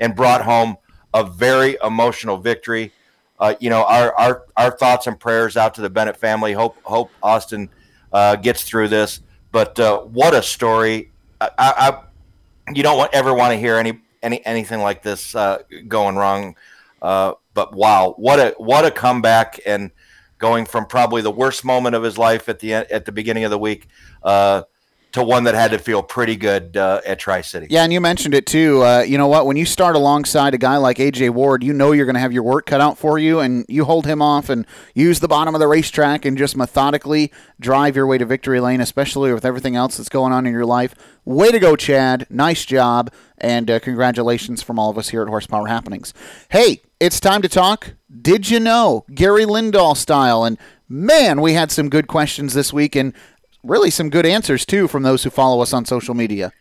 and 0.00 0.14
brought 0.14 0.42
home 0.42 0.76
a 1.14 1.24
very 1.24 1.78
emotional 1.82 2.36
victory. 2.36 2.92
Uh, 3.40 3.54
you 3.58 3.70
know, 3.70 3.84
our, 3.84 4.14
our 4.16 4.44
our 4.56 4.70
thoughts 4.70 5.06
and 5.06 5.18
prayers 5.18 5.56
out 5.56 5.74
to 5.74 5.80
the 5.80 5.90
Bennett 5.90 6.16
family. 6.16 6.52
Hope 6.52 6.76
hope 6.84 7.10
Austin 7.22 7.70
uh, 8.12 8.36
gets 8.36 8.62
through 8.64 8.88
this. 8.88 9.20
But 9.50 9.80
uh, 9.80 10.02
what 10.02 10.34
a 10.34 10.42
story! 10.42 11.10
I, 11.40 11.50
I, 11.58 12.02
you 12.74 12.82
don't 12.82 12.98
want, 12.98 13.14
ever 13.14 13.32
want 13.34 13.52
to 13.52 13.58
hear 13.58 13.76
any 13.76 14.00
any 14.22 14.44
anything 14.44 14.80
like 14.80 15.02
this 15.02 15.34
uh, 15.34 15.62
going 15.88 16.16
wrong. 16.16 16.54
Uh, 17.00 17.32
but 17.54 17.74
wow, 17.74 18.14
what 18.18 18.38
a 18.38 18.54
what 18.58 18.84
a 18.84 18.90
comeback 18.90 19.58
and 19.64 19.90
going 20.38 20.66
from 20.66 20.86
probably 20.86 21.22
the 21.22 21.30
worst 21.30 21.64
moment 21.64 21.94
of 21.94 22.02
his 22.02 22.18
life 22.18 22.48
at 22.48 22.58
the 22.58 22.74
at 22.74 23.04
the 23.06 23.12
beginning 23.12 23.44
of 23.44 23.50
the 23.50 23.58
week 23.58 23.88
uh, 24.22 24.62
to 25.12 25.24
one 25.24 25.44
that 25.44 25.54
had 25.54 25.72
to 25.72 25.78
feel 25.78 26.02
pretty 26.02 26.36
good 26.36 26.76
uh, 26.76 27.00
at 27.04 27.18
Tri 27.18 27.40
City. 27.40 27.66
Yeah, 27.68 27.82
and 27.82 27.92
you 27.92 28.00
mentioned 28.00 28.34
it 28.34 28.46
too. 28.46 28.84
Uh, 28.84 29.00
you 29.00 29.18
know 29.18 29.26
what? 29.26 29.46
When 29.46 29.56
you 29.56 29.64
start 29.64 29.96
alongside 29.96 30.54
a 30.54 30.58
guy 30.58 30.76
like 30.76 30.98
AJ 30.98 31.30
Ward, 31.30 31.64
you 31.64 31.72
know 31.72 31.92
you're 31.92 32.06
going 32.06 32.14
to 32.14 32.20
have 32.20 32.32
your 32.32 32.42
work 32.42 32.66
cut 32.66 32.80
out 32.80 32.98
for 32.98 33.18
you, 33.18 33.40
and 33.40 33.64
you 33.68 33.84
hold 33.84 34.06
him 34.06 34.22
off 34.22 34.48
and 34.48 34.66
use 34.94 35.20
the 35.20 35.28
bottom 35.28 35.54
of 35.54 35.58
the 35.58 35.66
racetrack 35.66 36.24
and 36.24 36.38
just 36.38 36.56
methodically 36.56 37.32
drive 37.58 37.96
your 37.96 38.06
way 38.06 38.18
to 38.18 38.24
victory 38.24 38.60
lane, 38.60 38.80
especially 38.80 39.32
with 39.32 39.44
everything 39.44 39.76
else 39.76 39.96
that's 39.96 40.08
going 40.08 40.32
on 40.32 40.46
in 40.46 40.52
your 40.52 40.66
life. 40.66 40.94
Way 41.24 41.50
to 41.50 41.58
go, 41.58 41.76
Chad! 41.76 42.26
Nice 42.30 42.64
job, 42.64 43.12
and 43.38 43.70
uh, 43.70 43.80
congratulations 43.80 44.62
from 44.62 44.78
all 44.78 44.90
of 44.90 44.98
us 44.98 45.08
here 45.08 45.22
at 45.22 45.28
Horsepower 45.28 45.66
Happenings. 45.66 46.14
Hey, 46.50 46.82
it's 47.00 47.18
time 47.18 47.42
to 47.42 47.48
talk. 47.48 47.94
Did 48.20 48.48
you 48.48 48.60
know 48.60 49.04
Gary 49.14 49.44
Lindahl 49.44 49.96
style? 49.96 50.44
And 50.44 50.58
man, 50.88 51.40
we 51.40 51.54
had 51.54 51.70
some 51.70 51.88
good 51.88 52.06
questions 52.06 52.54
this 52.54 52.72
week, 52.72 52.94
and 52.94 53.14
really 53.62 53.90
some 53.90 54.10
good 54.10 54.26
answers 54.26 54.64
too 54.64 54.88
from 54.88 55.02
those 55.02 55.22
who 55.22 55.30
follow 55.30 55.60
us 55.60 55.72
on 55.72 55.84
social 55.84 56.14
media. 56.14 56.52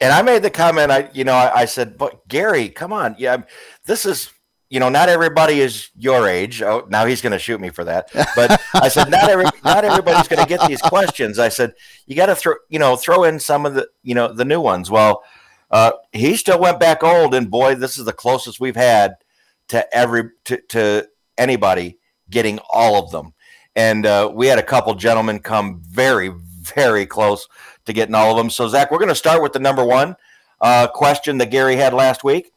And 0.00 0.12
I 0.12 0.22
made 0.22 0.42
the 0.42 0.50
comment. 0.50 0.90
I 0.90 1.10
you 1.12 1.24
know 1.24 1.34
I, 1.34 1.60
I 1.60 1.64
said, 1.64 1.98
but 1.98 2.26
Gary, 2.28 2.68
come 2.68 2.92
on, 2.92 3.16
yeah, 3.18 3.42
this 3.84 4.06
is 4.06 4.30
you 4.70 4.78
know, 4.78 4.88
not 4.88 5.08
everybody 5.08 5.60
is 5.60 5.90
your 5.98 6.28
age. 6.28 6.62
Oh, 6.62 6.86
now 6.88 7.04
he's 7.04 7.20
going 7.20 7.32
to 7.32 7.40
shoot 7.40 7.60
me 7.60 7.70
for 7.70 7.82
that. 7.84 8.08
But 8.36 8.62
I 8.72 8.88
said, 8.88 9.10
not 9.10 9.28
every, 9.28 9.46
not 9.64 9.84
everybody's 9.84 10.28
going 10.28 10.40
to 10.40 10.48
get 10.48 10.66
these 10.68 10.80
questions. 10.80 11.40
I 11.40 11.48
said, 11.48 11.74
you 12.06 12.14
got 12.14 12.26
to 12.26 12.36
throw, 12.36 12.54
you 12.68 12.78
know, 12.78 12.94
throw 12.94 13.24
in 13.24 13.40
some 13.40 13.66
of 13.66 13.74
the, 13.74 13.88
you 14.04 14.14
know, 14.14 14.32
the 14.32 14.44
new 14.44 14.60
ones. 14.60 14.88
Well, 14.88 15.24
uh, 15.72 15.92
he 16.12 16.36
still 16.36 16.60
went 16.60 16.78
back 16.78 17.02
old, 17.02 17.34
and 17.34 17.50
boy, 17.50 17.74
this 17.74 17.98
is 17.98 18.04
the 18.04 18.12
closest 18.12 18.60
we've 18.60 18.76
had 18.76 19.16
to 19.68 19.92
every 19.94 20.30
to, 20.44 20.60
to 20.68 21.08
anybody 21.36 21.98
getting 22.30 22.60
all 22.72 23.02
of 23.02 23.10
them. 23.10 23.34
And 23.76 24.04
uh, 24.04 24.30
we 24.32 24.46
had 24.46 24.58
a 24.58 24.62
couple 24.62 24.94
gentlemen 24.94 25.38
come 25.38 25.80
very, 25.84 26.28
very 26.28 27.06
close 27.06 27.48
to 27.86 27.92
getting 27.92 28.14
all 28.14 28.30
of 28.30 28.36
them. 28.36 28.50
So 28.50 28.68
Zach, 28.68 28.90
we're 28.90 28.98
going 28.98 29.08
to 29.08 29.14
start 29.14 29.42
with 29.42 29.52
the 29.52 29.58
number 29.58 29.84
one 29.84 30.16
uh, 30.60 30.88
question 30.88 31.38
that 31.38 31.50
Gary 31.50 31.76
had 31.76 31.94
last 31.94 32.24
week, 32.24 32.52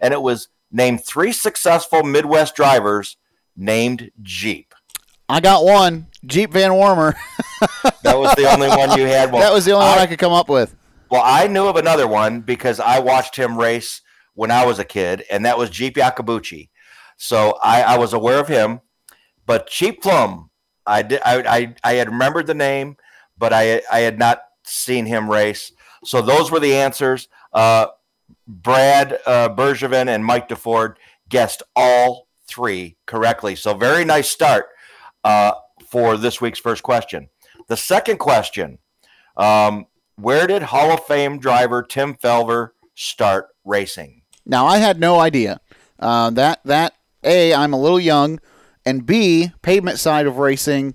and 0.00 0.12
it 0.12 0.20
was 0.20 0.48
Name 0.72 0.98
three 0.98 1.32
successful 1.32 2.02
Midwest 2.02 2.56
drivers 2.56 3.16
named 3.56 4.10
Jeep. 4.20 4.74
I 5.28 5.40
got 5.40 5.64
one 5.64 6.08
Jeep 6.26 6.52
Van 6.52 6.72
Wormer. 6.72 7.14
that 8.02 8.18
was 8.18 8.34
the 8.34 8.50
only 8.52 8.68
one 8.68 8.98
you 8.98 9.06
had. 9.06 9.32
Well, 9.32 9.40
that 9.40 9.52
was 9.52 9.64
the 9.64 9.72
only 9.72 9.86
I, 9.86 9.90
one 9.90 9.98
I 10.00 10.06
could 10.06 10.18
come 10.18 10.32
up 10.32 10.48
with. 10.48 10.74
Well, 11.10 11.22
I 11.24 11.46
knew 11.46 11.66
of 11.66 11.76
another 11.76 12.08
one 12.08 12.40
because 12.40 12.80
I 12.80 12.98
watched 12.98 13.36
him 13.36 13.56
race 13.56 14.02
when 14.34 14.50
I 14.50 14.66
was 14.66 14.78
a 14.78 14.84
kid, 14.84 15.24
and 15.30 15.44
that 15.46 15.56
was 15.56 15.70
Jeep 15.70 15.94
Yakabuchi. 15.94 16.68
So 17.16 17.58
I, 17.62 17.82
I 17.82 17.98
was 17.98 18.12
aware 18.12 18.40
of 18.40 18.48
him. 18.48 18.80
But 19.46 19.68
Jeep 19.70 20.02
Plum, 20.02 20.45
I 20.86 21.02
did 21.02 21.20
I, 21.24 21.42
I, 21.42 21.74
I 21.82 21.94
had 21.94 22.08
remembered 22.08 22.46
the 22.46 22.54
name, 22.54 22.96
but 23.38 23.52
I 23.52 23.82
I 23.90 24.00
had 24.00 24.18
not 24.18 24.42
seen 24.64 25.06
him 25.06 25.30
race. 25.30 25.72
So 26.04 26.22
those 26.22 26.50
were 26.50 26.60
the 26.60 26.74
answers. 26.74 27.28
Uh, 27.52 27.86
Brad 28.46 29.18
uh, 29.26 29.48
Bergevin 29.48 30.08
and 30.08 30.24
Mike 30.24 30.48
DeFord 30.48 30.96
guessed 31.28 31.62
all 31.74 32.28
three 32.46 32.96
correctly. 33.06 33.56
So 33.56 33.74
very 33.74 34.04
nice 34.04 34.28
start 34.28 34.66
uh, 35.24 35.52
for 35.90 36.16
this 36.16 36.40
week's 36.40 36.60
first 36.60 36.82
question. 36.82 37.28
The 37.68 37.76
second 37.76 38.18
question: 38.18 38.78
um, 39.36 39.86
Where 40.16 40.46
did 40.46 40.62
Hall 40.62 40.92
of 40.92 41.04
Fame 41.06 41.38
driver 41.38 41.82
Tim 41.82 42.14
Felver 42.14 42.70
start 42.94 43.48
racing? 43.64 44.22
Now 44.44 44.66
I 44.66 44.78
had 44.78 45.00
no 45.00 45.18
idea. 45.18 45.60
Uh, 45.98 46.30
that 46.30 46.60
that 46.64 46.94
a 47.24 47.54
I'm 47.54 47.72
a 47.72 47.80
little 47.80 48.00
young, 48.00 48.38
and 48.86 49.04
B 49.04 49.50
pavement 49.60 49.98
side 49.98 50.26
of 50.26 50.38
racing, 50.38 50.94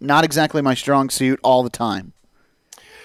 not 0.00 0.24
exactly 0.24 0.62
my 0.62 0.74
strong 0.74 1.10
suit 1.10 1.38
all 1.44 1.62
the 1.62 1.70
time. 1.70 2.14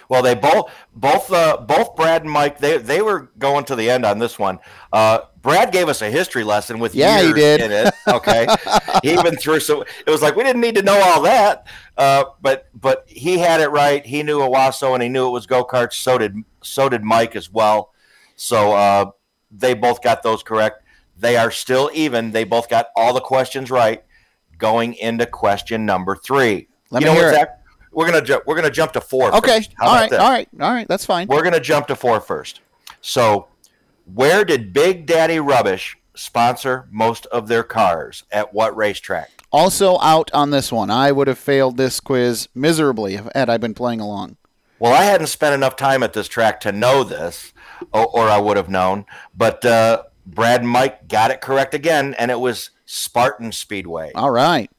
Well, 0.10 0.22
they 0.22 0.36
both 0.36 0.70
both 0.94 1.32
uh, 1.32 1.58
both 1.58 1.96
Brad 1.96 2.24
and 2.24 2.32
Mike 2.32 2.58
they 2.58 2.78
they 2.78 3.02
were 3.02 3.32
going 3.38 3.64
to 3.66 3.78
the 3.78 3.90
end 3.90 4.06
on 4.06 4.20
this 4.20 4.38
one. 4.38 4.60
Uh, 4.92 5.20
Brad 5.42 5.72
gave 5.72 5.88
us 5.88 6.02
a 6.02 6.10
history 6.10 6.44
lesson 6.44 6.80
with 6.80 6.94
yeah 6.94 7.22
he 7.22 7.32
did 7.32 7.62
in 7.62 7.72
it. 7.72 7.94
Okay, 8.08 8.46
he 9.04 9.14
even 9.14 9.38
threw 9.38 9.62
so 9.62 9.84
it 9.84 10.10
was 10.10 10.22
like 10.22 10.36
we 10.36 10.44
didn't 10.44 10.62
need 10.62 10.76
to 10.76 10.82
know 10.82 11.00
all 11.02 11.22
that, 11.22 11.66
uh, 11.98 12.26
but 12.42 12.68
but 12.74 13.06
he 13.08 13.38
had 13.38 13.62
it 13.62 13.70
right. 13.70 14.06
He 14.06 14.22
knew 14.22 14.40
Owosso 14.40 14.94
and 14.94 15.02
he 15.02 15.08
knew 15.08 15.28
it 15.28 15.32
was 15.32 15.46
go 15.46 15.64
karts. 15.64 15.94
So 15.94 16.18
did 16.18 16.36
so 16.62 16.90
did 16.90 17.04
Mike 17.04 17.38
as 17.38 17.50
well. 17.50 17.94
So 18.36 18.74
uh, 18.74 19.12
they 19.50 19.74
both 19.74 20.02
got 20.02 20.24
those 20.24 20.44
correct. 20.44 20.84
They 21.18 21.38
are 21.38 21.52
still 21.52 21.90
even. 21.94 22.32
They 22.32 22.44
both 22.44 22.68
got 22.68 22.88
all 22.98 23.14
the 23.14 23.22
questions 23.22 23.72
right. 23.72 24.04
Going 24.62 24.94
into 24.94 25.26
question 25.26 25.86
number 25.86 26.16
three. 26.16 26.68
Let 26.92 27.02
you 27.02 27.08
me 27.08 27.14
know 27.14 27.20
hear 27.20 27.32
what, 27.32 27.36
Zach? 27.36 27.62
We're 27.92 28.06
gonna 28.06 28.22
ju- 28.22 28.42
we're 28.46 28.56
gonna 28.56 28.70
jump 28.70 28.94
to 28.94 29.02
four. 29.02 29.36
Okay. 29.36 29.66
All 29.82 29.94
right. 29.94 30.14
All 30.14 30.30
right. 30.30 30.48
All 30.62 30.72
right. 30.72 30.88
That's 30.88 31.04
fine. 31.04 31.28
We're 31.28 31.44
gonna 31.44 31.60
jump 31.60 31.88
to 31.88 31.96
four 31.96 32.22
first. 32.22 32.62
So, 33.02 33.48
where 34.14 34.46
did 34.46 34.72
Big 34.72 35.08
Daddy 35.08 35.40
Rubbish 35.40 35.98
sponsor 36.16 36.88
most 36.92 37.26
of 37.28 37.48
their 37.48 37.64
cars? 37.64 38.24
At 38.32 38.54
what 38.54 38.78
racetrack? 38.78 39.32
Also 39.52 40.00
out 40.00 40.30
on 40.34 40.52
this 40.52 40.72
one. 40.72 40.90
I 40.92 41.12
would 41.12 41.28
have 41.28 41.40
failed 41.40 41.78
this 41.78 42.00
quiz 42.00 42.48
miserably 42.56 43.20
had 43.36 43.50
I 43.50 43.58
been 43.58 43.74
playing 43.74 44.00
along. 44.00 44.38
Well, 44.80 44.94
I 44.94 45.04
hadn't 45.04 45.28
spent 45.28 45.54
enough 45.56 45.76
time 45.76 46.04
at 46.04 46.14
this 46.14 46.28
track 46.28 46.60
to 46.62 46.72
know 46.72 47.04
this, 47.04 47.52
or, 47.92 48.08
or 48.08 48.30
I 48.30 48.38
would 48.40 48.58
have 48.58 48.70
known. 48.70 49.06
But 49.36 49.66
uh, 49.66 50.04
Brad 50.26 50.62
and 50.62 50.70
Mike 50.70 51.08
got 51.08 51.32
it 51.32 51.42
correct 51.42 51.74
again, 51.74 52.14
and 52.18 52.32
it 52.32 52.40
was 52.40 52.70
Spartan 52.94 53.54
Speedway. 53.54 54.12
All 54.16 54.32
right. 54.32 54.70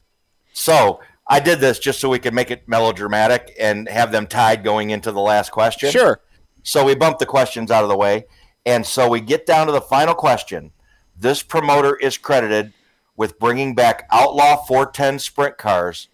So 0.53 1.01
I 1.27 1.41
did 1.41 1.61
this 1.61 1.79
just 1.79 1.99
so 1.99 2.11
we 2.11 2.19
could 2.19 2.35
make 2.35 2.51
it 2.51 2.69
melodramatic 2.69 3.55
and 3.59 3.89
have 3.89 4.13
them 4.13 4.27
tied 4.27 4.63
going 4.63 4.91
into 4.91 5.13
the 5.13 5.21
last 5.21 5.51
question. 5.51 5.91
Sure. 5.91 6.21
So 6.63 6.85
we 6.85 6.95
bumped 6.95 7.21
the 7.21 7.27
questions 7.27 7.71
out 7.71 7.85
of 7.85 7.89
the 7.89 7.97
way. 7.97 8.27
And 8.67 8.85
so 8.85 9.09
we 9.09 9.23
get 9.23 9.47
down 9.47 9.67
to 9.67 9.73
the 9.73 9.81
final 9.81 10.15
question. 10.15 10.73
This 11.19 11.43
promoter 11.43 11.97
is 11.97 12.19
credited 12.19 12.75
with 13.17 13.39
bringing 13.39 13.75
back 13.75 14.07
Outlaw 14.13 14.57
410 14.57 15.19
sprint 15.19 15.57
cars 15.57 16.09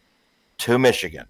to 0.58 0.78
Michigan. 0.78 1.26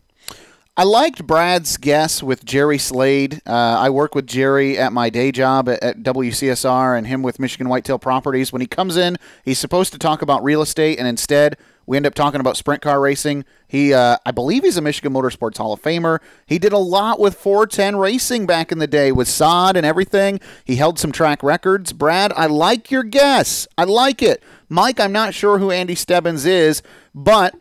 I 0.78 0.84
liked 0.84 1.26
Brad's 1.26 1.76
guess 1.76 2.22
with 2.22 2.44
Jerry 2.44 2.78
Slade. 2.78 3.42
Uh, 3.44 3.50
I 3.52 3.90
work 3.90 4.14
with 4.14 4.28
Jerry 4.28 4.78
at 4.78 4.92
my 4.92 5.10
day 5.10 5.32
job 5.32 5.68
at, 5.68 5.82
at, 5.82 6.04
WCSR 6.04 6.96
and 6.96 7.04
him 7.04 7.20
with 7.20 7.40
Michigan 7.40 7.68
Whitetail 7.68 7.98
Properties. 7.98 8.52
When 8.52 8.60
he 8.60 8.68
comes 8.68 8.96
in, 8.96 9.16
he's 9.44 9.58
supposed 9.58 9.92
to 9.92 9.98
talk 9.98 10.22
about 10.22 10.44
real 10.44 10.62
estate, 10.62 11.00
and 11.00 11.08
instead, 11.08 11.56
we 11.84 11.96
end 11.96 12.06
up 12.06 12.14
talking 12.14 12.40
about 12.40 12.56
sprint 12.56 12.80
car 12.80 13.00
racing. 13.00 13.44
He, 13.66 13.92
uh, 13.92 14.18
I 14.24 14.30
believe, 14.30 14.62
he's 14.62 14.76
a 14.76 14.80
Michigan 14.80 15.12
Motorsports 15.12 15.56
Hall 15.56 15.72
of 15.72 15.82
Famer. 15.82 16.20
He 16.46 16.60
did 16.60 16.72
a 16.72 16.78
lot 16.78 17.18
with 17.18 17.34
410 17.34 17.96
racing 17.96 18.46
back 18.46 18.70
in 18.70 18.78
the 18.78 18.86
day 18.86 19.10
with 19.10 19.26
sod 19.26 19.76
and 19.76 19.84
everything. 19.84 20.38
He 20.64 20.76
held 20.76 21.00
some 21.00 21.10
track 21.10 21.42
records. 21.42 21.92
Brad, 21.92 22.32
I 22.36 22.46
like 22.46 22.92
your 22.92 23.02
guess. 23.02 23.66
I 23.76 23.82
like 23.82 24.22
it. 24.22 24.44
Mike, 24.68 25.00
I'm 25.00 25.10
not 25.10 25.34
sure 25.34 25.58
who 25.58 25.72
Andy 25.72 25.96
Stebbins 25.96 26.46
is, 26.46 26.84
but 27.12 27.56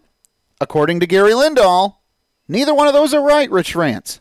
according 0.62 1.00
to 1.00 1.08
Gary 1.08 1.32
Lindahl, 1.32 1.96
neither 2.48 2.74
one 2.74 2.88
of 2.88 2.94
those 2.94 3.14
are 3.14 3.22
right. 3.22 3.50
Rich 3.50 3.74
France. 3.74 4.20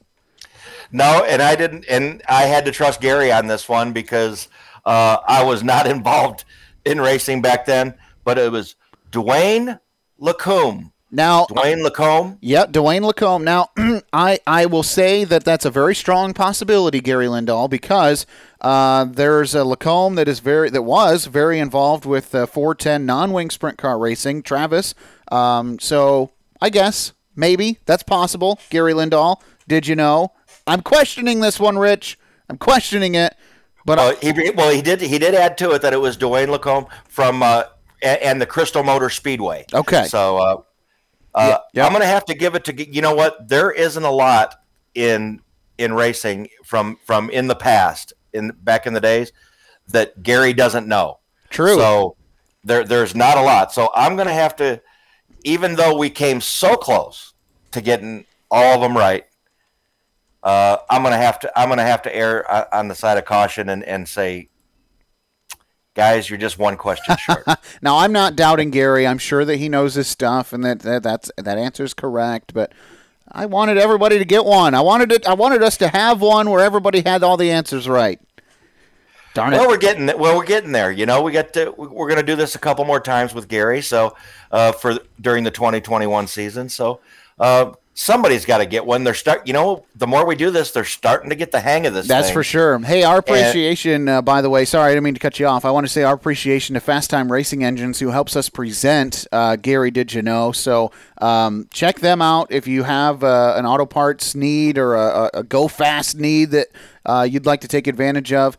No, 0.93 1.25
and 1.25 1.43
I 1.43 1.57
didn't, 1.57 1.85
and 1.89 2.23
I 2.29 2.45
had 2.45 2.65
to 2.67 2.73
trust 2.73 3.01
Gary 3.01 3.33
on 3.33 3.47
this 3.47 3.69
one 3.69 3.93
because 3.93 4.49
uh, 4.85 5.19
I 5.27 5.43
was 5.43 5.63
not 5.63 5.87
involved 5.91 6.45
in 6.85 7.01
racing 7.01 7.43
back 7.43 7.67
then. 7.67 7.95
But 8.25 8.39
it 8.39 8.51
was 8.51 8.75
Dwayne 9.13 9.79
Lacombe. 10.19 10.93
Now, 11.13 11.47
Dwayne 11.47 11.83
Lacombe. 11.83 12.39
Yep, 12.41 12.73
Dwayne 12.73 13.03
Lacombe. 13.03 13.45
Now, 13.45 13.71
I 14.13 14.41
I 14.47 14.67
will 14.67 14.83
say 14.83 15.25
that 15.25 15.45
that's 15.45 15.65
a 15.65 15.71
very 15.71 15.95
strong 15.95 16.35
possibility, 16.35 17.01
Gary 17.01 17.27
Lindahl, 17.27 17.71
because 17.71 18.27
uh, 18.61 19.05
there's 19.05 19.55
a 19.55 19.65
Lacombe 19.65 20.17
that 20.17 20.27
is 20.27 20.41
very 20.41 20.69
that 20.71 20.83
was 20.83 21.27
very 21.27 21.61
involved 21.61 22.05
with 22.05 22.35
uh, 22.35 22.47
410 22.47 23.07
non-wing 23.07 23.51
sprint 23.51 23.79
car 23.79 23.99
racing. 23.99 24.43
Travis. 24.43 24.95
Um, 25.31 25.79
so 25.79 26.33
I 26.61 26.71
guess 26.71 27.13
maybe 27.37 27.79
that's 27.87 28.03
possible. 28.03 28.59
Gary 28.71 28.93
Lindahl. 28.93 29.41
Did 29.69 29.87
you 29.87 29.95
know? 29.95 30.33
I'm 30.67 30.81
questioning 30.83 31.41
this 31.41 31.61
one, 31.61 31.79
Rich. 31.79 32.19
I'm 32.49 32.59
questioning 32.59 33.15
it. 33.15 33.35
But 33.85 33.99
well, 33.99 34.17
he 34.17 34.51
well 34.51 34.71
he 34.73 34.83
did 34.83 35.01
he 35.01 35.19
did 35.19 35.35
add 35.35 35.57
to 35.59 35.71
it 35.73 35.83
that 35.83 35.93
it 35.93 36.01
was 36.01 36.17
Dwayne 36.17 36.49
Lacombe 36.49 36.87
from 37.09 37.43
uh, 37.43 37.65
and 38.03 38.41
the 38.41 38.47
Crystal 38.47 38.83
Motor 38.83 39.11
Speedway. 39.11 39.65
Okay. 39.73 40.07
So 40.07 40.37
uh, 40.39 40.63
uh, 41.35 41.59
yeah, 41.73 41.87
I'm 41.87 41.93
going 41.93 42.03
to 42.03 42.09
have 42.09 42.25
to 42.27 42.35
give 42.35 42.55
it 42.55 42.65
to 42.65 42.93
you 42.93 43.01
know 43.01 43.15
what 43.15 43.49
there 43.49 43.71
isn't 43.71 44.03
a 44.03 44.11
lot 44.11 44.57
in 44.95 45.41
in 45.79 45.93
racing 45.93 46.49
from 46.65 46.97
from 47.05 47.31
in 47.31 47.47
the 47.47 47.55
past 47.55 48.13
in 48.33 48.53
back 48.63 48.87
in 48.87 48.95
the 48.95 49.01
days 49.01 49.33
that 49.89 50.21
Gary 50.23 50.53
doesn't 50.53 50.89
know. 50.89 51.21
True. 51.51 51.77
So 51.77 52.17
there 52.65 52.85
there's 52.85 53.15
not 53.15 53.39
a 53.39 53.43
lot. 53.43 53.73
So 53.73 53.91
I'm 53.95 54.17
going 54.17 54.29
to 54.29 54.35
have 54.35 54.57
to 54.57 54.81
even 55.47 55.77
though 55.77 55.97
we 55.97 56.11
came 56.11 56.41
so 56.41 56.77
close 56.77 57.33
to 57.71 57.81
getting 57.81 58.27
all 58.51 58.75
of 58.75 58.81
them 58.81 58.97
right. 58.97 59.25
Uh, 60.43 60.79
I'm 60.91 61.03
gonna 61.03 61.17
have 61.17 61.39
to. 61.41 61.59
I'm 61.59 61.69
gonna 61.69 61.83
have 61.83 62.03
to 62.03 62.15
err 62.15 62.51
uh, 62.51 62.65
on 62.73 62.89
the 62.89 62.95
side 62.95 63.17
of 63.17 63.25
caution 63.25 63.69
and, 63.69 63.83
and 63.83 64.09
say 64.09 64.49
guys, 65.95 66.29
you're 66.29 66.39
just 66.39 66.59
one 66.59 66.77
question 66.77 67.17
short. 67.21 67.45
now, 67.81 67.99
I'm 67.99 68.13
not 68.13 68.37
doubting 68.37 68.71
Gary. 68.71 69.07
I'm 69.07 69.19
sure 69.19 69.45
that 69.45 69.57
he 69.57 69.69
knows 69.69 69.95
his 69.95 70.07
stuff 70.07 70.53
and 70.53 70.65
that, 70.65 70.81
that 70.81 71.03
that's 71.03 71.31
that 71.37 71.59
answer 71.59 71.83
is 71.85 71.95
correct. 71.95 72.53
But 72.53 72.73
I 73.31 73.47
wanted 73.47 73.79
everybody 73.79 74.19
to 74.19 74.25
get 74.25 74.45
one. 74.45 74.75
I 74.75 74.83
wanted 74.83 75.11
it. 75.11 75.27
I 75.27 75.35
wanted 75.35 75.63
us 75.63 75.77
to 75.79 75.89
have 75.89 76.21
one 76.21 76.51
where 76.51 76.61
everybody 76.65 77.01
had 77.01 77.23
all 77.23 77.37
the 77.37 77.51
answers 77.51 77.89
right. 77.89 78.21
Darn 79.37 79.53
it. 79.53 79.59
Well, 79.59 79.69
we're 79.69 79.77
getting 79.77 80.07
well. 80.07 80.35
We're 80.39 80.47
getting 80.47 80.73
there. 80.73 80.91
You 80.91 81.05
know, 81.05 81.21
we 81.21 81.31
got 81.31 81.53
to. 81.53 81.71
We're 81.77 82.09
going 82.09 82.17
to 82.17 82.27
do 82.27 82.37
this 82.37 82.55
a 82.55 82.59
couple 82.59 82.87
more 82.87 83.01
times 83.01 83.35
with 83.35 83.49
Gary. 83.49 83.83
So 83.83 84.17
uh, 84.51 84.73
for 84.73 84.99
during 85.21 85.45
the 85.45 85.51
2021 85.51 86.27
season. 86.27 86.71
So 86.71 87.01
uh, 87.39 87.73
somebody's 87.93 88.45
got 88.47 88.59
to 88.59 88.67
get 88.67 88.87
one. 88.87 89.05
They're 89.05 89.13
start. 89.13 89.47
You 89.47 89.53
know, 89.53 89.85
the 89.95 90.07
more 90.07 90.25
we 90.25 90.37
do 90.37 90.51
this, 90.51 90.71
they're 90.71 90.85
starting 90.85 91.29
to 91.29 91.37
get 91.37 91.53
the 91.53 91.61
hang 91.61 91.85
of 91.85 91.93
this. 91.93 92.09
That's 92.09 92.29
thing. 92.29 92.35
for 92.35 92.45
sure. 92.45 92.79
Hey, 92.79 93.03
our 93.03 93.19
appreciation, 93.19 94.09
uh, 94.09 94.23
by 94.23 94.41
the 94.41 94.49
way. 94.49 94.65
Sorry, 94.65 94.91
I 94.91 94.95
didn't 94.95 95.05
mean 95.05 95.15
to 95.15 95.21
cut 95.21 95.39
you 95.39 95.47
off. 95.47 95.67
I 95.67 95.71
want 95.71 95.87
to 95.87 95.93
say 95.93 96.03
our 96.03 96.15
appreciation 96.15 96.75
to 96.75 96.81
Fast 96.81 97.11
Time 97.11 97.31
Racing 97.31 97.63
Engines, 97.63 97.99
who 97.99 98.09
helps 98.09 98.37
us 98.37 98.49
present 98.49 99.27
uh, 99.33 99.57
Gary. 99.57 99.91
Did 99.91 100.15
you 100.15 100.23
know? 100.23 100.53
So 100.53 100.93
um, 101.19 101.69
check 101.73 102.01
them 102.01 102.23
out 102.23 102.51
if 102.51 102.67
you 102.67 102.85
have 102.85 103.23
uh, 103.23 103.55
an 103.57 103.67
auto 103.67 103.87
parts 103.87 104.35
need 104.35 104.79
or 104.79 104.95
a, 104.95 105.31
a 105.35 105.43
go 105.43 105.69
fast 105.69 106.17
need 106.17 106.53
that 106.53 106.69
uh, 107.05 107.27
you'd 107.29 107.47
like 107.47 107.61
to 107.63 107.69
take 107.69 107.87
advantage 107.87 108.33
of. 108.33 108.57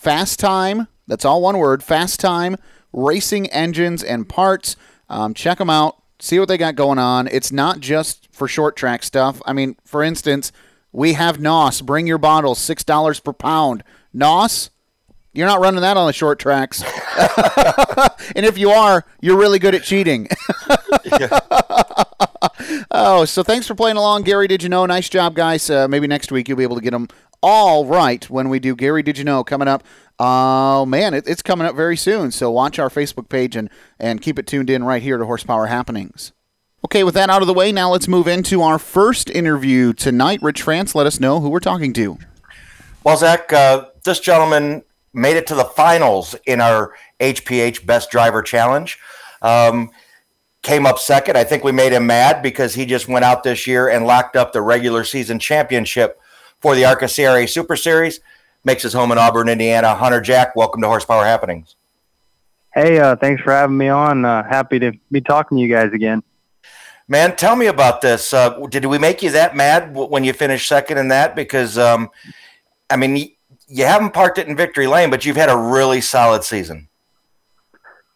Fast 0.00 0.40
Time. 0.40 0.88
That's 1.06 1.24
all 1.24 1.42
one 1.42 1.58
word. 1.58 1.82
Fast 1.82 2.20
Time 2.20 2.56
Racing 2.92 3.46
Engines 3.48 4.02
and 4.02 4.28
Parts. 4.28 4.76
Um, 5.08 5.34
check 5.34 5.58
them 5.58 5.70
out 5.70 6.00
see 6.22 6.38
what 6.38 6.48
they 6.48 6.58
got 6.58 6.76
going 6.76 6.98
on. 6.98 7.26
It's 7.28 7.50
not 7.50 7.80
just 7.80 8.28
for 8.32 8.46
short 8.46 8.76
track 8.76 9.02
stuff. 9.02 9.40
I 9.44 9.52
mean, 9.52 9.76
for 9.84 10.02
instance, 10.02 10.52
we 10.92 11.14
have 11.14 11.40
NOS. 11.40 11.80
Bring 11.80 12.06
your 12.06 12.18
bottles, 12.18 12.58
six 12.58 12.84
dollars 12.84 13.20
per 13.20 13.32
pound. 13.32 13.82
NOS, 14.12 14.70
you're 15.32 15.46
not 15.46 15.60
running 15.60 15.80
that 15.80 15.96
on 15.96 16.06
the 16.06 16.12
short 16.12 16.38
tracks. 16.38 16.82
and 18.36 18.44
if 18.46 18.58
you 18.58 18.70
are, 18.70 19.04
you're 19.20 19.38
really 19.38 19.58
good 19.58 19.74
at 19.74 19.82
cheating. 19.82 20.28
oh, 22.90 23.24
so 23.24 23.42
thanks 23.42 23.66
for 23.66 23.74
playing 23.74 23.96
along, 23.96 24.22
Gary. 24.22 24.48
Did 24.48 24.62
you 24.62 24.68
know? 24.68 24.84
Nice 24.86 25.08
job, 25.08 25.34
guys. 25.34 25.68
Uh, 25.68 25.88
maybe 25.88 26.06
next 26.06 26.32
week 26.32 26.48
you'll 26.48 26.58
be 26.58 26.62
able 26.62 26.76
to 26.76 26.82
get 26.82 26.92
them 26.92 27.08
all 27.42 27.86
right 27.86 28.28
when 28.28 28.48
we 28.48 28.58
do 28.58 28.74
Gary. 28.76 29.02
Did 29.02 29.18
you 29.18 29.24
know? 29.24 29.44
Coming 29.44 29.68
up. 29.68 29.82
Oh 30.18 30.84
man, 30.84 31.14
it, 31.14 31.26
it's 31.26 31.40
coming 31.40 31.66
up 31.66 31.74
very 31.74 31.96
soon. 31.96 32.30
So 32.30 32.50
watch 32.50 32.78
our 32.78 32.90
Facebook 32.90 33.30
page 33.30 33.56
and 33.56 33.70
and 33.98 34.20
keep 34.20 34.38
it 34.38 34.46
tuned 34.46 34.68
in 34.68 34.84
right 34.84 35.02
here 35.02 35.16
to 35.16 35.24
Horsepower 35.24 35.66
Happenings. 35.66 36.32
Okay, 36.84 37.04
with 37.04 37.14
that 37.14 37.30
out 37.30 37.42
of 37.42 37.48
the 37.48 37.54
way, 37.54 37.72
now 37.72 37.90
let's 37.90 38.08
move 38.08 38.26
into 38.26 38.62
our 38.62 38.78
first 38.78 39.30
interview 39.30 39.92
tonight. 39.92 40.40
Rich 40.42 40.62
France, 40.62 40.94
let 40.94 41.06
us 41.06 41.20
know 41.20 41.40
who 41.40 41.48
we're 41.48 41.60
talking 41.60 41.92
to. 41.94 42.18
Well, 43.04 43.16
Zach, 43.16 43.52
uh, 43.52 43.86
this 44.04 44.20
gentleman 44.20 44.82
made 45.12 45.36
it 45.36 45.46
to 45.48 45.54
the 45.54 45.64
finals 45.64 46.34
in 46.46 46.60
our 46.60 46.94
HPH 47.20 47.84
Best 47.86 48.10
Driver 48.10 48.42
Challenge. 48.42 48.98
Um, 49.42 49.90
came 50.62 50.86
up 50.86 50.98
second. 50.98 51.36
I 51.36 51.44
think 51.44 51.64
we 51.64 51.72
made 51.72 51.92
him 51.92 52.06
mad 52.06 52.42
because 52.42 52.74
he 52.74 52.86
just 52.86 53.08
went 53.08 53.24
out 53.24 53.42
this 53.42 53.66
year 53.66 53.88
and 53.88 54.06
locked 54.06 54.36
up 54.36 54.52
the 54.52 54.62
regular 54.62 55.04
season 55.04 55.38
championship 55.38 56.20
for 56.60 56.74
the 56.74 56.84
ARCA 56.84 57.08
CRA 57.08 57.46
Super 57.48 57.76
Series. 57.76 58.20
Makes 58.64 58.82
his 58.82 58.92
home 58.92 59.10
in 59.10 59.18
Auburn, 59.18 59.48
Indiana. 59.48 59.94
Hunter 59.94 60.20
Jack, 60.20 60.54
welcome 60.54 60.82
to 60.82 60.86
Horsepower 60.86 61.24
Happenings. 61.24 61.76
Hey, 62.74 62.98
uh, 62.98 63.16
thanks 63.16 63.42
for 63.42 63.52
having 63.52 63.76
me 63.76 63.88
on. 63.88 64.24
Uh, 64.24 64.42
happy 64.44 64.78
to 64.78 64.92
be 65.10 65.20
talking 65.20 65.56
to 65.56 65.62
you 65.62 65.74
guys 65.74 65.92
again. 65.92 66.22
Man, 67.08 67.34
tell 67.34 67.56
me 67.56 67.66
about 67.66 68.02
this. 68.02 68.32
Uh, 68.32 68.66
did 68.68 68.84
we 68.84 68.98
make 68.98 69.22
you 69.22 69.30
that 69.32 69.56
mad 69.56 69.96
when 69.96 70.22
you 70.22 70.32
finished 70.32 70.68
second 70.68 70.98
in 70.98 71.08
that? 71.08 71.34
Because, 71.34 71.76
um, 71.76 72.10
I 72.88 72.96
mean, 72.96 73.32
you 73.66 73.84
haven't 73.84 74.12
parked 74.12 74.38
it 74.38 74.46
in 74.46 74.54
victory 74.54 74.86
lane, 74.86 75.10
but 75.10 75.24
you've 75.24 75.36
had 75.36 75.48
a 75.48 75.56
really 75.56 76.00
solid 76.00 76.44
season. 76.44 76.88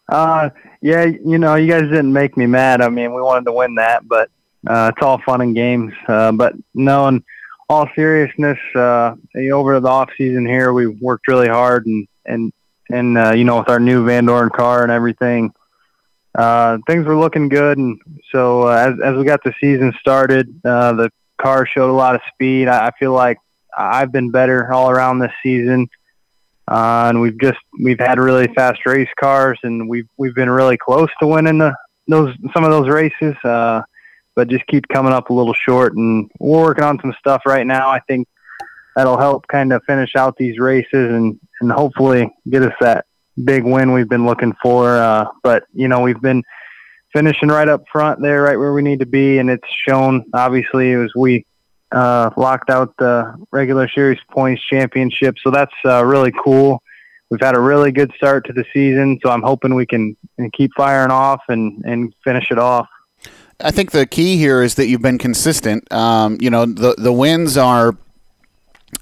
Uh, 0.07 0.49
yeah, 0.85 1.05
you 1.05 1.39
know, 1.39 1.55
you 1.55 1.67
guys 1.67 1.81
didn't 1.81 2.13
make 2.13 2.37
me 2.37 2.45
mad. 2.45 2.79
I 2.79 2.89
mean, 2.89 3.11
we 3.15 3.19
wanted 3.19 3.45
to 3.45 3.51
win 3.51 3.73
that, 3.75 4.07
but 4.07 4.29
uh, 4.67 4.91
it's 4.93 5.03
all 5.03 5.19
fun 5.25 5.41
and 5.41 5.55
games. 5.55 5.91
Uh, 6.07 6.31
but 6.31 6.53
no, 6.75 7.07
in 7.07 7.23
all 7.67 7.89
seriousness, 7.95 8.59
uh, 8.75 9.15
over 9.51 9.79
the 9.79 9.89
off 9.89 10.11
season 10.15 10.45
here, 10.45 10.73
we 10.73 10.85
worked 10.85 11.27
really 11.27 11.47
hard 11.47 11.87
and 11.87 12.07
and 12.27 12.53
and 12.91 13.17
uh, 13.17 13.31
you 13.31 13.45
know, 13.45 13.57
with 13.57 13.69
our 13.69 13.79
new 13.79 14.05
Van 14.05 14.25
Doren 14.27 14.51
car 14.51 14.83
and 14.83 14.91
everything, 14.91 15.51
uh, 16.35 16.77
things 16.85 17.07
were 17.07 17.17
looking 17.17 17.49
good. 17.49 17.79
And 17.79 17.99
so 18.31 18.67
uh, 18.67 18.93
as 18.93 18.99
as 19.03 19.17
we 19.17 19.23
got 19.23 19.43
the 19.43 19.55
season 19.59 19.91
started, 19.99 20.53
uh, 20.63 20.93
the 20.93 21.11
car 21.41 21.65
showed 21.65 21.89
a 21.89 21.97
lot 21.97 22.13
of 22.13 22.21
speed. 22.31 22.67
I, 22.67 22.89
I 22.89 22.91
feel 22.99 23.11
like 23.11 23.39
I've 23.75 24.11
been 24.11 24.29
better 24.29 24.71
all 24.71 24.91
around 24.91 25.17
this 25.17 25.33
season. 25.41 25.89
Uh, 26.67 27.05
and 27.09 27.21
we've 27.21 27.39
just 27.39 27.59
we've 27.83 27.99
had 27.99 28.19
really 28.19 28.47
fast 28.55 28.85
race 28.85 29.09
cars, 29.19 29.59
and 29.63 29.87
we've 29.87 30.07
we've 30.17 30.35
been 30.35 30.49
really 30.49 30.77
close 30.77 31.09
to 31.19 31.27
winning 31.27 31.59
the 31.59 31.75
those 32.07 32.33
some 32.53 32.63
of 32.63 32.71
those 32.71 32.89
races, 32.89 33.35
uh, 33.43 33.81
but 34.35 34.47
just 34.47 34.65
keep 34.67 34.87
coming 34.87 35.13
up 35.13 35.29
a 35.29 35.33
little 35.33 35.53
short. 35.53 35.95
And 35.95 36.29
we're 36.39 36.61
working 36.61 36.83
on 36.83 36.99
some 37.01 37.13
stuff 37.19 37.43
right 37.45 37.65
now. 37.65 37.89
I 37.89 37.99
think 38.07 38.27
that'll 38.95 39.17
help 39.17 39.47
kind 39.47 39.73
of 39.73 39.83
finish 39.85 40.15
out 40.15 40.37
these 40.37 40.57
races 40.57 40.87
and 41.13 41.39
and 41.61 41.71
hopefully 41.71 42.33
get 42.49 42.63
us 42.63 42.73
that 42.81 43.05
big 43.43 43.63
win 43.63 43.91
we've 43.91 44.09
been 44.09 44.25
looking 44.25 44.53
for. 44.61 44.97
Uh, 44.97 45.25
but 45.43 45.65
you 45.73 45.87
know 45.87 46.01
we've 46.01 46.21
been 46.21 46.43
finishing 47.13 47.49
right 47.49 47.69
up 47.69 47.83
front 47.91 48.21
there, 48.21 48.41
right 48.41 48.57
where 48.57 48.73
we 48.73 48.81
need 48.81 48.99
to 48.99 49.05
be, 49.05 49.37
and 49.37 49.49
it's 49.49 49.67
shown. 49.87 50.25
Obviously, 50.33 50.93
as 50.93 51.11
we 51.15 51.45
uh, 51.91 52.29
locked 52.37 52.69
out 52.69 52.93
the 52.97 53.35
regular 53.51 53.87
series 53.89 54.19
points 54.29 54.63
championship. 54.63 55.35
So 55.43 55.51
that's 55.51 55.73
uh, 55.85 56.03
really 56.05 56.33
cool. 56.43 56.81
We've 57.29 57.41
had 57.41 57.55
a 57.55 57.59
really 57.59 57.91
good 57.91 58.11
start 58.15 58.45
to 58.47 58.53
the 58.53 58.65
season, 58.71 59.19
so 59.23 59.31
I'm 59.31 59.41
hoping 59.41 59.73
we 59.73 59.85
can, 59.85 60.15
keep 60.53 60.71
firing 60.75 61.11
off 61.11 61.41
and, 61.47 61.83
and 61.85 62.13
finish 62.23 62.51
it 62.51 62.59
off. 62.59 62.87
I 63.59 63.71
think 63.71 63.91
the 63.91 64.05
key 64.05 64.37
here 64.37 64.61
is 64.61 64.75
that 64.75 64.87
you've 64.87 65.01
been 65.01 65.17
consistent. 65.17 65.91
Um, 65.91 66.37
you 66.41 66.49
know, 66.49 66.65
the 66.65 66.93
the 66.97 67.13
wins 67.13 67.57
are, 67.57 67.95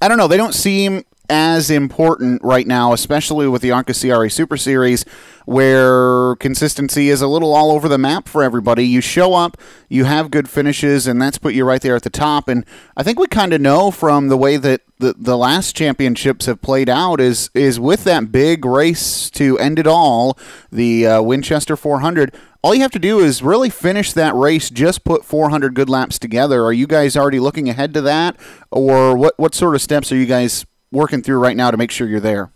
I 0.00 0.08
don't 0.08 0.16
know, 0.16 0.28
they 0.28 0.36
don't 0.36 0.54
seem 0.54 1.04
as 1.28 1.70
important 1.70 2.42
right 2.42 2.66
now, 2.66 2.92
especially 2.92 3.48
with 3.48 3.62
the 3.62 3.70
ARCA 3.70 3.94
CRA 3.94 4.28
Super 4.28 4.56
Series, 4.56 5.04
where 5.46 6.36
consistency 6.36 7.08
is 7.08 7.22
a 7.22 7.28
little 7.28 7.54
all 7.54 7.70
over 7.70 7.88
the 7.88 7.98
map 7.98 8.28
for 8.28 8.42
everybody. 8.42 8.86
You 8.86 9.00
show 9.00 9.34
up, 9.34 9.56
you 9.88 10.04
have 10.04 10.30
good 10.30 10.48
finishes, 10.48 11.06
and 11.06 11.20
that's 11.20 11.38
put 11.38 11.54
you 11.54 11.64
right 11.64 11.80
there 11.80 11.96
at 11.96 12.02
the 12.02 12.10
top. 12.10 12.48
And 12.48 12.64
I 12.96 13.02
think 13.02 13.18
we 13.18 13.26
kind 13.26 13.52
of 13.52 13.60
know 13.60 13.90
from 13.90 14.28
the 14.28 14.36
way 14.36 14.56
that 14.56 14.82
the, 14.98 15.14
the 15.16 15.36
last 15.36 15.74
championships 15.74 16.46
have 16.46 16.62
played 16.62 16.88
out 16.88 17.20
is 17.20 17.50
is 17.54 17.80
with 17.80 18.04
that 18.04 18.30
big 18.30 18.64
race 18.64 19.28
to 19.30 19.58
end 19.58 19.78
it 19.78 19.86
all, 19.86 20.38
the 20.70 21.06
uh, 21.06 21.22
Winchester 21.22 21.76
400 21.76 22.34
all 22.62 22.74
you 22.74 22.80
have 22.80 22.92
to 22.92 22.98
do 22.98 23.20
is 23.20 23.42
really 23.42 23.68
finish 23.68 24.14
that 24.14 24.34
race. 24.34 24.70
Just 24.70 25.04
put 25.04 25.22
400 25.22 25.74
good 25.74 25.90
laps 25.90 26.18
together. 26.18 26.64
Are 26.64 26.72
you 26.72 26.86
guys 26.86 27.14
already 27.14 27.38
looking 27.38 27.68
ahead 27.68 27.92
to 27.92 28.00
that, 28.00 28.38
or 28.70 29.14
what? 29.14 29.34
What 29.36 29.54
sort 29.54 29.74
of 29.74 29.82
steps 29.82 30.10
are 30.10 30.16
you 30.16 30.24
guys 30.24 30.64
working 30.94 31.22
through 31.22 31.38
right 31.38 31.56
now 31.56 31.70
to 31.70 31.76
make 31.76 31.90
sure 31.90 32.08
you're 32.08 32.20
there? 32.20 32.50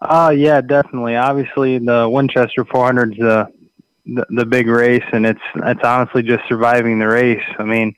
Uh, 0.00 0.34
yeah, 0.36 0.60
definitely. 0.60 1.16
Obviously, 1.16 1.78
the 1.78 2.08
Winchester 2.08 2.64
400 2.64 3.12
is 3.12 3.18
the, 3.18 4.26
the 4.30 4.44
big 4.44 4.66
race, 4.66 5.04
and 5.12 5.24
it's 5.24 5.40
it's 5.54 5.80
honestly 5.82 6.22
just 6.22 6.42
surviving 6.48 6.98
the 6.98 7.06
race. 7.06 7.44
I 7.58 7.64
mean, 7.64 7.94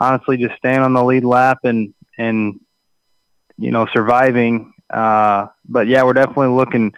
honestly, 0.00 0.36
just 0.36 0.56
staying 0.56 0.80
on 0.80 0.92
the 0.92 1.02
lead 1.02 1.24
lap 1.24 1.60
and 1.64 1.94
and 2.18 2.60
you 3.56 3.70
know 3.70 3.86
surviving. 3.92 4.74
Uh, 4.90 5.46
but 5.66 5.86
yeah, 5.86 6.02
we're 6.02 6.12
definitely 6.12 6.48
looking 6.48 6.92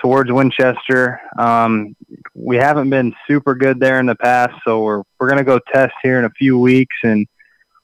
towards 0.00 0.32
Winchester. 0.32 1.20
Um, 1.38 1.94
we 2.34 2.56
haven't 2.56 2.90
been 2.90 3.14
super 3.28 3.54
good 3.54 3.78
there 3.78 4.00
in 4.00 4.06
the 4.06 4.16
past, 4.16 4.54
so 4.64 4.82
we're 4.82 5.02
we're 5.20 5.28
gonna 5.28 5.44
go 5.44 5.60
test 5.72 5.94
here 6.02 6.18
in 6.18 6.24
a 6.24 6.30
few 6.30 6.58
weeks 6.58 6.96
and 7.04 7.26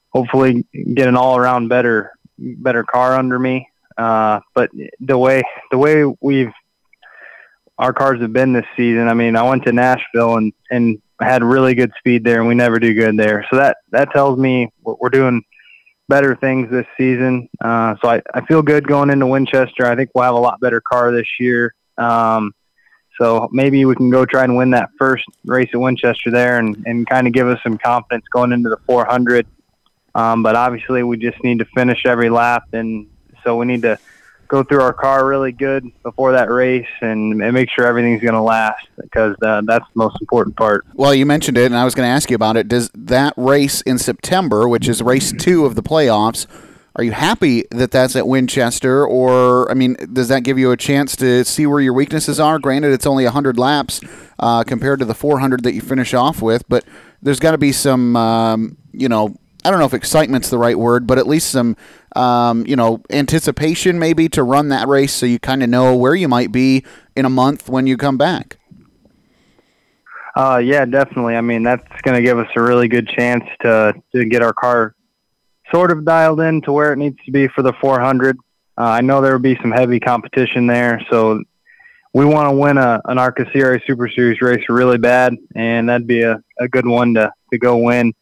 hopefully 0.09 0.65
get 0.95 1.07
an 1.07 1.15
all 1.15 1.37
around 1.37 1.69
better 1.69 2.11
better 2.39 2.83
car 2.83 3.15
under 3.15 3.37
me. 3.39 3.69
Uh, 3.97 4.39
but 4.55 4.69
the 4.99 5.17
way 5.17 5.43
the 5.71 5.77
way 5.77 6.05
we've 6.21 6.53
our 7.77 7.93
cars 7.93 8.21
have 8.21 8.33
been 8.33 8.53
this 8.53 8.65
season, 8.75 9.07
I 9.07 9.13
mean, 9.13 9.35
I 9.35 9.43
went 9.43 9.63
to 9.65 9.73
Nashville 9.73 10.37
and 10.37 10.53
and 10.71 11.01
had 11.21 11.43
really 11.43 11.75
good 11.75 11.91
speed 11.99 12.23
there, 12.23 12.39
and 12.39 12.47
we 12.47 12.55
never 12.55 12.79
do 12.79 12.93
good 12.93 13.17
there. 13.17 13.45
So 13.49 13.57
that 13.57 13.77
that 13.91 14.11
tells 14.11 14.39
me 14.39 14.71
we're 14.83 15.09
doing 15.09 15.43
better 16.07 16.35
things 16.35 16.69
this 16.71 16.87
season. 16.97 17.47
Uh, 17.61 17.95
so 18.01 18.09
I, 18.09 18.21
I 18.33 18.45
feel 18.45 18.61
good 18.61 18.87
going 18.87 19.09
into 19.09 19.27
Winchester. 19.27 19.85
I 19.85 19.95
think 19.95 20.09
we'll 20.15 20.23
have 20.23 20.33
a 20.33 20.39
lot 20.39 20.59
better 20.59 20.81
car 20.81 21.11
this 21.11 21.27
year. 21.39 21.75
Um, 21.97 22.53
so 23.19 23.47
maybe 23.51 23.85
we 23.85 23.95
can 23.95 24.09
go 24.09 24.25
try 24.25 24.43
and 24.43 24.55
win 24.57 24.71
that 24.71 24.89
first 24.97 25.25
race 25.45 25.69
at 25.73 25.79
Winchester 25.79 26.31
there 26.31 26.57
and, 26.57 26.81
and 26.85 27.07
kind 27.07 27.27
of 27.27 27.33
give 27.33 27.47
us 27.47 27.59
some 27.61 27.77
confidence 27.77 28.25
going 28.31 28.51
into 28.53 28.69
the 28.69 28.77
400. 28.87 29.45
Um, 30.15 30.43
but 30.43 30.55
obviously, 30.55 31.03
we 31.03 31.17
just 31.17 31.43
need 31.43 31.59
to 31.59 31.65
finish 31.65 32.05
every 32.05 32.29
lap, 32.29 32.63
and 32.73 33.07
so 33.43 33.57
we 33.57 33.65
need 33.65 33.83
to 33.83 33.97
go 34.49 34.63
through 34.63 34.81
our 34.81 34.93
car 34.93 35.27
really 35.27 35.51
good 35.51 35.85
before 36.01 36.31
that 36.31 36.49
race 36.49 36.87
and, 37.01 37.41
and 37.41 37.53
make 37.53 37.69
sure 37.69 37.85
everything's 37.85 38.21
going 38.21 38.33
to 38.33 38.41
last 38.41 38.87
because 38.99 39.35
uh, 39.43 39.61
that's 39.63 39.85
the 39.93 39.97
most 39.97 40.19
important 40.19 40.57
part. 40.57 40.85
Well, 40.95 41.13
you 41.13 41.25
mentioned 41.25 41.57
it, 41.57 41.67
and 41.67 41.77
I 41.77 41.85
was 41.85 41.93
going 41.93 42.07
to 42.07 42.11
ask 42.11 42.31
you 42.31 42.35
about 42.35 42.57
it. 42.57 42.67
Does 42.67 42.89
that 42.95 43.33
race 43.37 43.81
in 43.81 43.99
September, 43.99 44.67
which 44.67 44.89
is 44.89 45.03
race 45.03 45.31
two 45.31 45.65
of 45.65 45.75
the 45.75 45.83
playoffs, 45.83 46.47
are 46.95 47.03
you 47.03 47.11
happy 47.11 47.63
that 47.71 47.91
that's 47.91 48.15
at 48.15 48.27
Winchester, 48.27 49.05
or 49.05 49.69
I 49.71 49.75
mean, 49.75 49.95
does 50.11 50.27
that 50.29 50.43
give 50.43 50.57
you 50.57 50.71
a 50.71 50.77
chance 50.77 51.15
to 51.17 51.45
see 51.45 51.67
where 51.67 51.79
your 51.79 51.93
weaknesses 51.93 52.39
are? 52.39 52.57
Granted, 52.57 52.91
it's 52.91 53.05
only 53.05 53.23
100 53.25 53.57
laps 53.57 54.01
uh, 54.39 54.63
compared 54.63 54.99
to 54.99 55.05
the 55.05 55.13
400 55.13 55.63
that 55.63 55.73
you 55.73 55.81
finish 55.81 56.13
off 56.15 56.41
with, 56.41 56.67
but 56.67 56.83
there's 57.21 57.39
got 57.39 57.51
to 57.51 57.57
be 57.57 57.71
some, 57.71 58.15
um, 58.15 58.77
you 58.91 59.07
know, 59.07 59.35
I 59.63 59.71
don't 59.71 59.79
know 59.79 59.85
if 59.85 59.93
excitement's 59.93 60.49
the 60.49 60.57
right 60.57 60.77
word, 60.77 61.05
but 61.05 61.17
at 61.17 61.27
least 61.27 61.49
some, 61.49 61.75
um, 62.15 62.65
you 62.65 62.75
know, 62.75 63.01
anticipation 63.09 63.99
maybe 63.99 64.29
to 64.29 64.43
run 64.43 64.69
that 64.69 64.87
race 64.87 65.13
so 65.13 65.25
you 65.25 65.37
kind 65.37 65.61
of 65.61 65.69
know 65.69 65.95
where 65.95 66.15
you 66.15 66.27
might 66.27 66.51
be 66.51 66.85
in 67.15 67.25
a 67.25 67.29
month 67.29 67.67
when 67.67 67.85
you 67.85 67.97
come 67.97 68.17
back. 68.17 68.57
Uh, 70.35 70.61
yeah, 70.63 70.85
definitely. 70.85 71.35
I 71.35 71.41
mean, 71.41 71.63
that's 71.63 72.01
going 72.03 72.15
to 72.15 72.21
give 72.21 72.39
us 72.39 72.47
a 72.55 72.61
really 72.61 72.87
good 72.87 73.09
chance 73.09 73.43
to 73.61 73.93
to 74.13 74.25
get 74.25 74.41
our 74.41 74.53
car 74.53 74.95
sort 75.71 75.91
of 75.91 76.05
dialed 76.05 76.39
in 76.39 76.61
to 76.61 76.71
where 76.71 76.93
it 76.93 76.97
needs 76.97 77.17
to 77.25 77.31
be 77.31 77.47
for 77.49 77.61
the 77.61 77.73
400. 77.73 78.37
Uh, 78.77 78.83
I 78.83 79.01
know 79.01 79.21
there 79.21 79.33
will 79.33 79.39
be 79.39 79.57
some 79.61 79.71
heavy 79.71 79.99
competition 79.99 80.67
there, 80.67 81.05
so 81.09 81.43
we 82.13 82.25
want 82.25 82.47
to 82.49 82.55
win 82.55 82.77
a, 82.77 83.01
an 83.05 83.19
ARCA 83.19 83.45
CRA 83.51 83.79
Super 83.85 84.07
Series 84.07 84.41
race 84.41 84.63
really 84.69 84.97
bad, 84.97 85.35
and 85.55 85.89
that'd 85.89 86.07
be 86.07 86.21
a, 86.21 86.41
a 86.59 86.67
good 86.67 86.87
one 86.87 87.13
to, 87.15 87.31
to 87.51 87.59
go 87.59 87.77
win. 87.77 88.13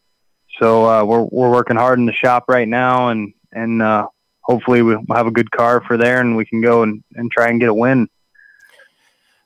So 0.60 0.86
uh, 0.86 1.04
we're 1.04 1.24
we're 1.24 1.52
working 1.52 1.76
hard 1.76 2.00
in 2.00 2.06
the 2.06 2.14
shop 2.14 2.46
right 2.48 2.68
now, 2.68 3.10
and 3.10 3.34
and 3.52 3.82
uh, 3.82 4.08
hopefully 4.42 4.82
we'll 4.82 5.04
have 5.10 5.28
a 5.28 5.32
good 5.32 5.52
car 5.52 5.82
for 5.82 5.98
there, 5.98 6.20
and 6.20 6.36
we 6.36 6.46
can 6.46 6.62
go 6.62 6.84
and, 6.84 7.04
and 7.16 7.32
try 7.32 7.50
and 7.50 7.60
get 7.60 7.70
a 7.70 7.74
win. 7.74 8.10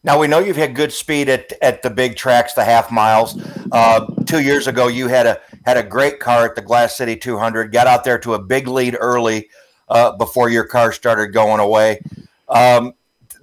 Now 0.04 0.20
we 0.20 0.28
know 0.28 0.40
you've 0.40 0.58
had 0.58 0.76
good 0.76 0.92
speed 0.92 1.30
at, 1.30 1.54
at 1.62 1.84
the 1.84 1.90
big 1.90 2.16
tracks, 2.16 2.54
the 2.54 2.64
half 2.64 2.92
miles. 2.92 3.40
Uh, 3.72 4.06
two 4.26 4.42
years 4.42 4.68
ago, 4.68 4.88
you 4.88 5.08
had 5.08 5.28
a 5.28 5.40
had 5.66 5.78
a 5.78 5.84
great 5.84 6.20
car 6.20 6.46
at 6.46 6.56
the 6.56 6.62
Glass 6.62 6.98
City 6.98 7.16
200. 7.16 7.72
Got 7.72 7.88
out 7.88 8.04
there 8.04 8.18
to 8.20 8.34
a 8.34 8.40
big 8.42 8.68
lead 8.68 8.98
early 9.00 9.50
uh, 9.90 10.14
before 10.14 10.50
your 10.50 10.64
car 10.64 10.92
started 10.92 11.34
going 11.34 11.60
away. 11.60 12.02
Um, 12.50 12.94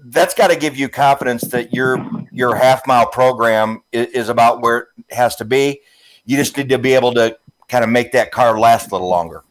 that's 0.07 0.35
got 0.35 0.49
to 0.49 0.57
give 0.57 0.77
you 0.77 0.89
confidence 0.89 1.43
that 1.43 1.73
your 1.73 2.05
your 2.33 2.57
half 2.57 2.87
mile 2.87 3.07
program 3.07 3.83
is, 3.93 4.07
is, 4.09 4.29
about 4.29 4.61
where 4.61 4.79
it 4.79 5.15
has 5.15 5.37
to 5.37 5.45
be. 5.45 5.81
You 6.25 6.37
just 6.37 6.57
need 6.57 6.69
to 6.71 6.79
be 6.79 6.95
able 6.95 7.15
to 7.15 7.37
kind 7.69 7.85
of 7.85 7.91
make 7.91 8.13
that 8.13 8.33
car 8.33 8.59
last 8.59 8.91
a 8.91 8.95
little 8.95 9.09
longer. 9.09 9.45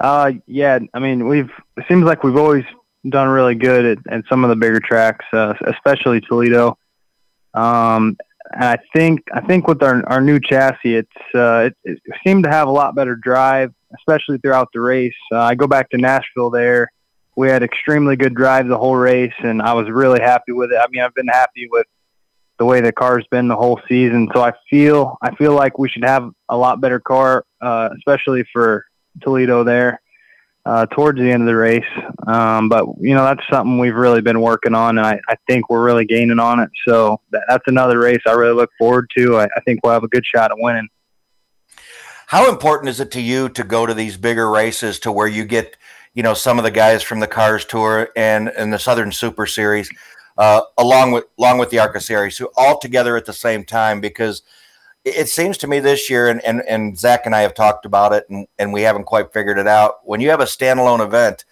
Uh, 0.00 0.32
yeah. 0.46 0.78
I 0.92 0.98
mean, 0.98 1.28
we've 1.28 1.50
it 1.76 1.84
seems 1.88 2.04
like 2.04 2.24
we've 2.24 2.36
always 2.36 2.64
done 3.08 3.28
really 3.28 3.54
good 3.54 3.84
at, 3.84 4.12
at 4.12 4.24
some 4.28 4.44
of 4.44 4.50
the 4.50 4.56
bigger 4.56 4.80
tracks, 4.80 5.24
uh, 5.32 5.54
especially 5.66 6.20
Toledo. 6.20 6.76
Um, 7.52 8.16
and 8.52 8.64
I 8.64 8.78
think 8.94 9.22
I 9.32 9.40
think 9.40 9.66
with 9.66 9.82
our 9.82 10.06
our 10.08 10.20
new 10.20 10.38
chassis, 10.40 10.96
it's 10.96 11.34
uh, 11.34 11.70
it, 11.70 11.76
it 11.84 11.98
seemed 12.26 12.44
to 12.44 12.50
have 12.50 12.68
a 12.68 12.70
lot 12.70 12.94
better 12.94 13.16
drive, 13.16 13.72
especially 13.96 14.38
throughout 14.38 14.68
the 14.72 14.80
race. 14.80 15.14
Uh, 15.32 15.40
I 15.40 15.54
go 15.54 15.66
back 15.66 15.90
to 15.90 15.98
Nashville 15.98 16.50
there. 16.50 16.90
We 17.36 17.48
had 17.48 17.62
extremely 17.62 18.16
good 18.16 18.34
drive 18.34 18.68
the 18.68 18.78
whole 18.78 18.96
race, 18.96 19.32
and 19.38 19.60
I 19.62 19.72
was 19.72 19.88
really 19.90 20.20
happy 20.20 20.52
with 20.52 20.70
it. 20.72 20.76
I 20.76 20.86
mean, 20.90 21.02
I've 21.02 21.14
been 21.14 21.26
happy 21.28 21.68
with 21.70 21.86
the 22.58 22.64
way 22.64 22.80
the 22.80 22.92
car's 22.92 23.26
been 23.30 23.48
the 23.48 23.56
whole 23.56 23.80
season. 23.88 24.28
So 24.32 24.40
I 24.42 24.52
feel 24.70 25.16
I 25.22 25.34
feel 25.34 25.54
like 25.54 25.78
we 25.78 25.88
should 25.88 26.04
have 26.04 26.30
a 26.48 26.56
lot 26.56 26.80
better 26.80 27.00
car, 27.00 27.44
uh, 27.60 27.90
especially 27.96 28.44
for 28.52 28.86
Toledo 29.22 29.64
there 29.64 30.00
uh, 30.66 30.86
towards 30.86 31.18
the 31.18 31.30
end 31.30 31.42
of 31.42 31.46
the 31.46 31.56
race. 31.56 31.84
Um, 32.26 32.68
but 32.68 32.86
you 33.00 33.14
know 33.14 33.24
that's 33.24 33.42
something 33.50 33.78
we've 33.78 33.94
really 33.94 34.20
been 34.20 34.40
working 34.40 34.74
on, 34.74 34.98
and 34.98 35.06
I, 35.06 35.20
I 35.28 35.36
think 35.48 35.68
we're 35.68 35.84
really 35.84 36.04
gaining 36.04 36.38
on 36.38 36.60
it. 36.60 36.70
So 36.86 37.20
that, 37.30 37.42
that's 37.48 37.64
another 37.66 37.98
race 37.98 38.22
I 38.26 38.32
really 38.32 38.54
look 38.54 38.70
forward 38.78 39.08
to. 39.16 39.38
I, 39.38 39.44
I 39.44 39.60
think 39.64 39.80
we'll 39.82 39.92
have 39.92 40.04
a 40.04 40.08
good 40.08 40.24
shot 40.24 40.50
at 40.50 40.56
winning. 40.58 40.88
How 42.26 42.48
important 42.48 42.88
is 42.88 43.00
it 43.00 43.10
to 43.12 43.20
you 43.20 43.48
to 43.50 43.64
go 43.64 43.86
to 43.86 43.94
these 43.94 44.16
bigger 44.16 44.50
races 44.50 44.98
to 45.00 45.12
where 45.12 45.28
you 45.28 45.44
get, 45.44 45.76
you 46.14 46.22
know, 46.22 46.34
some 46.34 46.58
of 46.58 46.64
the 46.64 46.70
guys 46.70 47.02
from 47.02 47.20
the 47.20 47.26
Cars 47.26 47.64
Tour 47.64 48.08
and 48.16 48.48
and 48.48 48.72
the 48.72 48.78
Southern 48.78 49.12
Super 49.12 49.46
Series, 49.46 49.90
uh, 50.36 50.62
along 50.78 51.12
with 51.12 51.24
along 51.38 51.58
with 51.58 51.70
the 51.70 51.78
ARCA 51.78 52.00
Series, 52.00 52.38
who 52.38 52.50
all 52.56 52.78
together 52.78 53.16
at 53.16 53.26
the 53.26 53.32
same 53.32 53.64
time? 53.64 54.00
Because 54.00 54.42
it 55.04 55.28
seems 55.28 55.58
to 55.58 55.66
me 55.66 55.80
this 55.80 56.08
year, 56.08 56.28
and, 56.28 56.42
and, 56.44 56.62
and 56.66 56.98
Zach 56.98 57.26
and 57.26 57.34
I 57.34 57.42
have 57.42 57.54
talked 57.54 57.84
about 57.84 58.12
it, 58.12 58.24
and, 58.30 58.46
and 58.58 58.72
we 58.72 58.82
haven't 58.82 59.04
quite 59.04 59.32
figured 59.32 59.58
it 59.58 59.66
out. 59.66 59.96
When 60.04 60.20
you 60.20 60.30
have 60.30 60.40
a 60.40 60.44
standalone 60.44 61.04
event, 61.04 61.44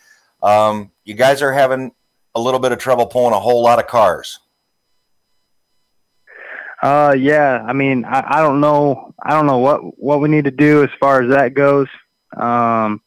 um, 0.42 0.90
you 1.04 1.14
guys 1.14 1.42
are 1.42 1.52
having 1.52 1.92
a 2.34 2.40
little 2.40 2.60
bit 2.60 2.72
of 2.72 2.78
trouble 2.78 3.06
pulling 3.06 3.34
a 3.34 3.40
whole 3.40 3.62
lot 3.62 3.78
of 3.78 3.86
cars. 3.86 4.38
Uh, 6.82 7.14
yeah. 7.16 7.64
I 7.66 7.74
mean, 7.74 8.04
I, 8.04 8.38
I 8.38 8.42
don't 8.42 8.60
know. 8.60 9.14
I 9.22 9.30
don't 9.30 9.46
know 9.46 9.58
what 9.58 9.98
what 9.98 10.20
we 10.20 10.28
need 10.28 10.46
to 10.46 10.50
do 10.50 10.82
as 10.82 10.90
far 10.98 11.22
as 11.22 11.30
that 11.30 11.54
goes. 11.54 11.86
Um, 12.36 13.02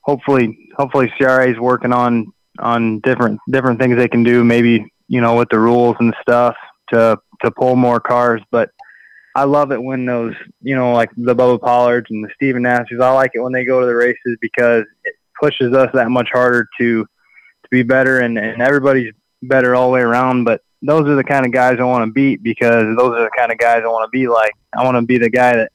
hopefully, 0.00 0.68
hopefully, 0.76 1.12
CRA 1.16 1.50
is 1.50 1.58
working 1.58 1.92
on 1.92 2.32
on 2.58 3.00
different 3.00 3.40
different 3.50 3.80
things 3.80 3.96
they 3.96 4.08
can 4.08 4.22
do. 4.22 4.44
Maybe 4.44 4.92
you 5.08 5.20
know 5.20 5.36
with 5.36 5.48
the 5.50 5.58
rules 5.58 5.96
and 6.00 6.14
stuff 6.22 6.56
to 6.90 7.18
to 7.42 7.50
pull 7.50 7.76
more 7.76 8.00
cars, 8.00 8.40
but 8.50 8.70
I 9.34 9.44
love 9.44 9.72
it 9.72 9.82
when 9.82 10.06
those, 10.06 10.34
you 10.62 10.76
know, 10.76 10.92
like 10.92 11.10
the 11.16 11.34
Bubba 11.34 11.60
Pollards 11.60 12.06
and 12.10 12.24
the 12.24 12.30
Stephen 12.36 12.62
Nasses. 12.62 13.00
I 13.00 13.10
like 13.10 13.32
it 13.34 13.40
when 13.40 13.52
they 13.52 13.64
go 13.64 13.80
to 13.80 13.86
the 13.86 13.94
races 13.94 14.36
because 14.40 14.84
it 15.04 15.14
pushes 15.40 15.74
us 15.74 15.90
that 15.94 16.08
much 16.10 16.28
harder 16.32 16.68
to 16.78 17.04
to 17.04 17.68
be 17.70 17.82
better, 17.82 18.20
and 18.20 18.38
and 18.38 18.62
everybody's 18.62 19.12
better 19.42 19.74
all 19.74 19.88
the 19.88 19.94
way 19.94 20.00
around. 20.00 20.44
But 20.44 20.62
those 20.82 21.08
are 21.08 21.16
the 21.16 21.24
kind 21.24 21.44
of 21.44 21.52
guys 21.52 21.78
I 21.80 21.84
want 21.84 22.06
to 22.06 22.12
beat 22.12 22.42
because 22.42 22.84
those 22.96 23.10
are 23.18 23.24
the 23.24 23.30
kind 23.36 23.50
of 23.50 23.58
guys 23.58 23.82
I 23.84 23.88
want 23.88 24.06
to 24.06 24.16
be 24.16 24.28
like. 24.28 24.52
I 24.76 24.84
want 24.84 24.96
to 24.96 25.02
be 25.02 25.18
the 25.18 25.30
guy 25.30 25.56
that 25.56 25.72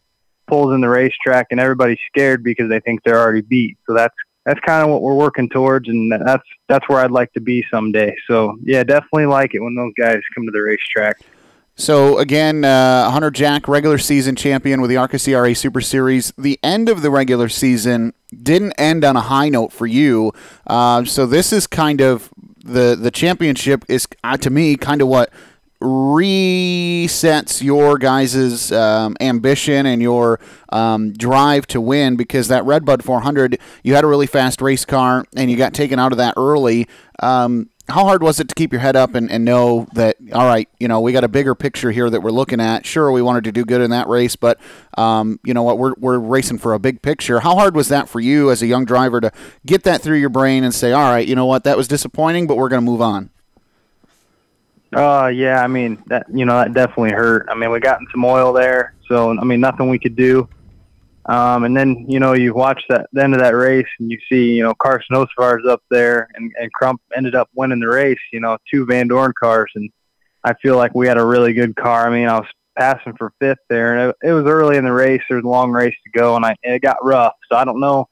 pulls 0.47 0.73
in 0.73 0.81
the 0.81 0.89
racetrack 0.89 1.47
and 1.51 1.59
everybody's 1.59 1.99
scared 2.07 2.43
because 2.43 2.69
they 2.69 2.79
think 2.79 3.03
they're 3.03 3.19
already 3.19 3.41
beat. 3.41 3.77
So 3.85 3.93
that's 3.93 4.15
that's 4.45 4.59
kind 4.61 4.83
of 4.83 4.89
what 4.89 5.01
we're 5.01 5.15
working 5.15 5.49
towards, 5.49 5.89
and 5.89 6.11
that's 6.11 6.43
that's 6.67 6.87
where 6.89 6.99
I'd 6.99 7.11
like 7.11 7.31
to 7.33 7.41
be 7.41 7.65
someday. 7.71 8.15
So 8.27 8.57
yeah, 8.63 8.83
definitely 8.83 9.25
like 9.25 9.53
it 9.53 9.59
when 9.59 9.75
those 9.75 9.93
guys 9.97 10.19
come 10.35 10.45
to 10.45 10.51
the 10.51 10.61
racetrack. 10.61 11.17
So 11.75 12.17
again, 12.17 12.65
uh, 12.65 13.09
Hunter 13.09 13.31
Jack, 13.31 13.69
regular 13.69 13.97
season 13.97 14.35
champion 14.35 14.81
with 14.81 14.89
the 14.89 14.97
ARCA 14.97 15.17
CRA 15.17 15.55
Super 15.55 15.79
Series. 15.79 16.33
The 16.37 16.59
end 16.61 16.89
of 16.89 17.01
the 17.01 17.09
regular 17.09 17.47
season 17.47 18.13
didn't 18.43 18.73
end 18.73 19.05
on 19.05 19.15
a 19.15 19.21
high 19.21 19.47
note 19.47 19.71
for 19.71 19.87
you. 19.87 20.33
Uh, 20.67 21.05
so 21.05 21.25
this 21.25 21.53
is 21.53 21.67
kind 21.67 22.01
of 22.01 22.29
the 22.65 22.97
the 22.99 23.11
championship 23.11 23.85
is 23.87 24.07
uh, 24.23 24.35
to 24.37 24.49
me 24.49 24.75
kind 24.75 25.01
of 25.01 25.07
what 25.07 25.31
resets 25.81 27.61
your 27.61 27.97
guys' 27.97 28.71
um, 28.71 29.15
ambition 29.21 29.85
and 29.85 30.01
your 30.01 30.39
um, 30.69 31.13
drive 31.13 31.67
to 31.67 31.79
win 31.79 32.15
because 32.15 32.49
that 32.49 32.65
Redbud 32.65 33.03
400, 33.03 33.59
you 33.83 33.95
had 33.95 34.03
a 34.03 34.07
really 34.07 34.27
fast 34.27 34.61
race 34.61 34.85
car 34.85 35.25
and 35.35 35.49
you 35.49 35.57
got 35.57 35.73
taken 35.73 35.99
out 35.99 36.11
of 36.11 36.17
that 36.17 36.33
early. 36.35 36.87
Um, 37.19 37.69
how 37.87 38.03
hard 38.03 38.21
was 38.21 38.39
it 38.39 38.47
to 38.47 38.55
keep 38.55 38.71
your 38.71 38.81
head 38.81 38.95
up 38.95 39.15
and, 39.15 39.31
and 39.31 39.43
know 39.43 39.87
that 39.93 40.15
all 40.31 40.45
right 40.45 40.69
you 40.79 40.87
know 40.87 41.01
we 41.01 41.11
got 41.11 41.23
a 41.23 41.27
bigger 41.27 41.55
picture 41.55 41.91
here 41.91 42.09
that 42.09 42.21
we're 42.21 42.29
looking 42.31 42.61
at. 42.61 42.85
Sure 42.85 43.11
we 43.11 43.21
wanted 43.21 43.45
to 43.45 43.51
do 43.51 43.65
good 43.65 43.81
in 43.81 43.89
that 43.89 44.07
race 44.07 44.35
but 44.35 44.59
um, 44.97 45.39
you 45.43 45.53
know 45.53 45.63
what 45.63 45.79
we're, 45.79 45.93
we're 45.97 46.19
racing 46.19 46.59
for 46.59 46.73
a 46.73 46.79
big 46.79 47.01
picture. 47.01 47.39
How 47.39 47.55
hard 47.55 47.75
was 47.75 47.87
that 47.87 48.07
for 48.07 48.19
you 48.19 48.51
as 48.51 48.61
a 48.61 48.67
young 48.67 48.85
driver 48.85 49.19
to 49.21 49.31
get 49.65 49.83
that 49.83 50.01
through 50.01 50.17
your 50.17 50.29
brain 50.29 50.63
and 50.63 50.73
say 50.73 50.91
all 50.91 51.11
right 51.11 51.27
you 51.27 51.35
know 51.35 51.47
what 51.47 51.63
that 51.63 51.77
was 51.77 51.87
disappointing 51.87 52.47
but 52.47 52.57
we're 52.57 52.69
going 52.69 52.81
to 52.81 52.85
move 52.85 53.01
on 53.01 53.31
uh 54.95 55.27
yeah 55.33 55.63
i 55.63 55.67
mean 55.67 56.01
that 56.07 56.25
you 56.33 56.45
know 56.45 56.57
that 56.57 56.73
definitely 56.73 57.11
hurt 57.11 57.47
i 57.49 57.55
mean 57.55 57.69
we 57.69 57.79
got 57.79 57.99
in 57.99 58.07
some 58.11 58.25
oil 58.25 58.51
there 58.51 58.95
so 59.07 59.37
i 59.37 59.43
mean 59.43 59.59
nothing 59.59 59.89
we 59.89 59.99
could 59.99 60.15
do 60.15 60.47
um, 61.29 61.63
and 61.63 61.77
then, 61.77 62.05
you 62.07 62.19
know, 62.19 62.33
you 62.33 62.55
watch 62.55 62.81
that 62.89 63.07
the 63.13 63.23
end 63.23 63.35
of 63.35 63.39
that 63.41 63.55
race 63.55 63.87
and 63.99 64.09
you 64.09 64.17
see, 64.27 64.51
you 64.53 64.63
know, 64.63 64.73
Carson 64.73 65.15
Hocevar's 65.15 65.67
up 65.67 65.83
there 65.91 66.27
and, 66.33 66.51
and 66.59 66.73
Crump 66.73 67.01
ended 67.15 67.35
up 67.35 67.47
winning 67.53 67.79
the 67.79 67.87
race, 67.87 68.17
you 68.33 68.39
know, 68.39 68.57
two 68.69 68.83
Van 68.87 69.07
Dorn 69.07 69.31
cars. 69.39 69.71
And 69.75 69.91
I 70.43 70.55
feel 70.55 70.75
like 70.75 70.95
we 70.95 71.07
had 71.07 71.19
a 71.19 71.25
really 71.25 71.53
good 71.53 71.75
car. 71.75 72.07
I 72.07 72.09
mean, 72.09 72.27
I 72.27 72.39
was 72.39 72.47
passing 72.79 73.13
for 73.15 73.31
fifth 73.39 73.59
there 73.69 73.95
and 73.95 74.09
it, 74.09 74.29
it 74.29 74.33
was 74.33 74.45
early 74.45 74.77
in 74.77 74.85
the 74.85 74.91
race. 74.91 75.21
There 75.29 75.37
was 75.37 75.45
a 75.45 75.49
long 75.49 75.71
race 75.71 75.95
to 76.03 76.19
go 76.19 76.35
and 76.35 76.43
I, 76.43 76.55
it 76.63 76.81
got 76.81 76.97
rough. 77.03 77.35
So 77.51 77.57
I 77.57 77.63
don't 77.63 77.79
know 77.79 78.07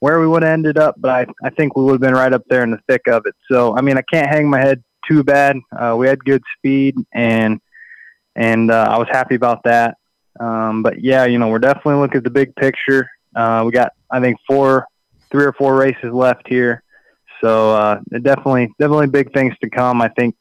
where 0.00 0.20
we 0.20 0.26
would 0.26 0.42
have 0.42 0.52
ended 0.52 0.76
up, 0.76 0.96
but 0.98 1.10
I, 1.10 1.26
I 1.42 1.48
think 1.48 1.74
we 1.74 1.84
would 1.84 1.92
have 1.92 2.00
been 2.02 2.12
right 2.12 2.34
up 2.34 2.42
there 2.50 2.64
in 2.64 2.70
the 2.70 2.80
thick 2.86 3.08
of 3.08 3.22
it. 3.24 3.34
So, 3.50 3.78
I 3.78 3.80
mean, 3.80 3.96
I 3.96 4.02
can't 4.12 4.28
hang 4.28 4.46
my 4.50 4.60
head 4.60 4.84
too 5.08 5.24
bad. 5.24 5.56
Uh, 5.72 5.96
we 5.98 6.06
had 6.06 6.24
good 6.24 6.42
speed 6.56 6.96
and, 7.12 7.60
and 8.36 8.70
uh, 8.70 8.88
I 8.90 8.98
was 8.98 9.08
happy 9.10 9.34
about 9.34 9.62
that. 9.64 9.96
Um, 10.38 10.82
but 10.82 11.00
yeah, 11.00 11.24
you 11.24 11.38
know, 11.38 11.48
we're 11.48 11.58
definitely 11.58 11.96
looking 11.96 12.18
at 12.18 12.24
the 12.24 12.30
big 12.30 12.54
picture. 12.54 13.08
Uh, 13.34 13.62
we 13.66 13.72
got, 13.72 13.92
I 14.10 14.20
think, 14.20 14.38
four, 14.46 14.86
three 15.30 15.44
or 15.44 15.52
four 15.52 15.76
races 15.76 16.12
left 16.12 16.46
here. 16.46 16.82
So 17.40 17.74
uh, 17.74 18.00
definitely, 18.22 18.68
definitely 18.78 19.08
big 19.08 19.32
things 19.32 19.54
to 19.62 19.70
come. 19.70 20.00
I 20.00 20.08
think 20.08 20.34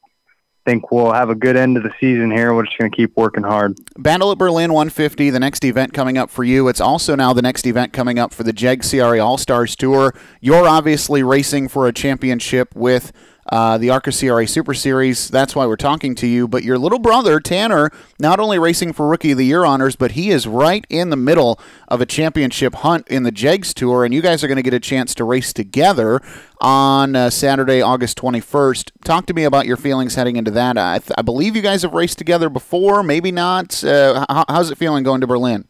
think 0.67 0.91
we'll 0.91 1.13
have 1.13 1.29
a 1.29 1.35
good 1.35 1.55
end 1.55 1.77
of 1.77 1.83
the 1.83 1.93
season 1.97 2.29
here. 2.29 2.53
We're 2.53 2.65
just 2.65 2.77
going 2.77 2.91
to 2.91 2.95
keep 2.95 3.15
working 3.15 3.43
hard. 3.43 3.77
Battle 3.97 4.33
at 4.33 4.37
Berlin 4.37 4.73
150, 4.73 5.29
the 5.29 5.39
next 5.39 5.63
event 5.63 5.93
coming 5.93 6.17
up 6.17 6.29
for 6.29 6.43
you. 6.43 6.67
It's 6.67 6.81
also 6.81 7.15
now 7.15 7.31
the 7.31 7.41
next 7.41 7.65
event 7.65 7.93
coming 7.93 8.19
up 8.19 8.33
for 8.33 8.43
the 8.43 8.51
JEG 8.51 8.83
CRA 8.83 9.19
All 9.19 9.37
Stars 9.37 9.77
Tour. 9.77 10.13
You're 10.41 10.67
obviously 10.67 11.23
racing 11.23 11.69
for 11.69 11.87
a 11.87 11.93
championship 11.93 12.75
with 12.75 13.13
uh, 13.49 13.77
the 13.77 13.89
ARCA 13.89 14.11
CRA 14.11 14.47
Super 14.47 14.73
Series. 14.73 15.29
That's 15.29 15.55
why 15.55 15.65
we're 15.65 15.75
talking 15.75 16.15
to 16.15 16.27
you. 16.27 16.47
But 16.47 16.63
your 16.63 16.77
little 16.77 16.99
brother, 16.99 17.39
Tanner, 17.39 17.91
not 18.19 18.39
only 18.39 18.59
racing 18.59 18.93
for 18.93 19.07
Rookie 19.07 19.31
of 19.31 19.37
the 19.37 19.45
Year 19.45 19.65
honors, 19.65 19.95
but 19.95 20.11
he 20.11 20.29
is 20.31 20.47
right 20.47 20.85
in 20.89 21.09
the 21.09 21.15
middle 21.15 21.59
of 21.87 22.01
a 22.01 22.05
championship 22.05 22.75
hunt 22.75 23.07
in 23.07 23.23
the 23.23 23.31
JEGS 23.31 23.73
Tour, 23.73 24.03
and 24.03 24.13
you 24.13 24.21
guys 24.21 24.43
are 24.43 24.47
going 24.47 24.57
to 24.57 24.63
get 24.63 24.73
a 24.73 24.79
chance 24.79 25.15
to 25.15 25.23
race 25.23 25.53
together 25.53 26.21
on 26.59 27.15
uh, 27.15 27.29
Saturday, 27.29 27.81
August 27.81 28.17
21st. 28.17 28.91
Talk 29.03 29.25
to 29.27 29.33
me 29.33 29.43
about 29.43 29.65
your 29.65 29.77
feelings 29.77 30.15
heading 30.15 30.35
into 30.35 30.51
that. 30.51 30.77
I, 30.77 30.99
th- 30.99 31.11
I 31.17 31.21
believe 31.21 31.55
you 31.55 31.61
guys 31.61 31.83
have 31.83 31.93
raced 31.93 32.17
together 32.17 32.49
before, 32.49 33.03
maybe 33.03 33.31
not. 33.31 33.83
Uh, 33.83 34.25
how, 34.29 34.45
how's 34.49 34.71
it 34.71 34.77
feeling 34.77 35.03
going 35.03 35.21
to 35.21 35.27
Berlin? 35.27 35.67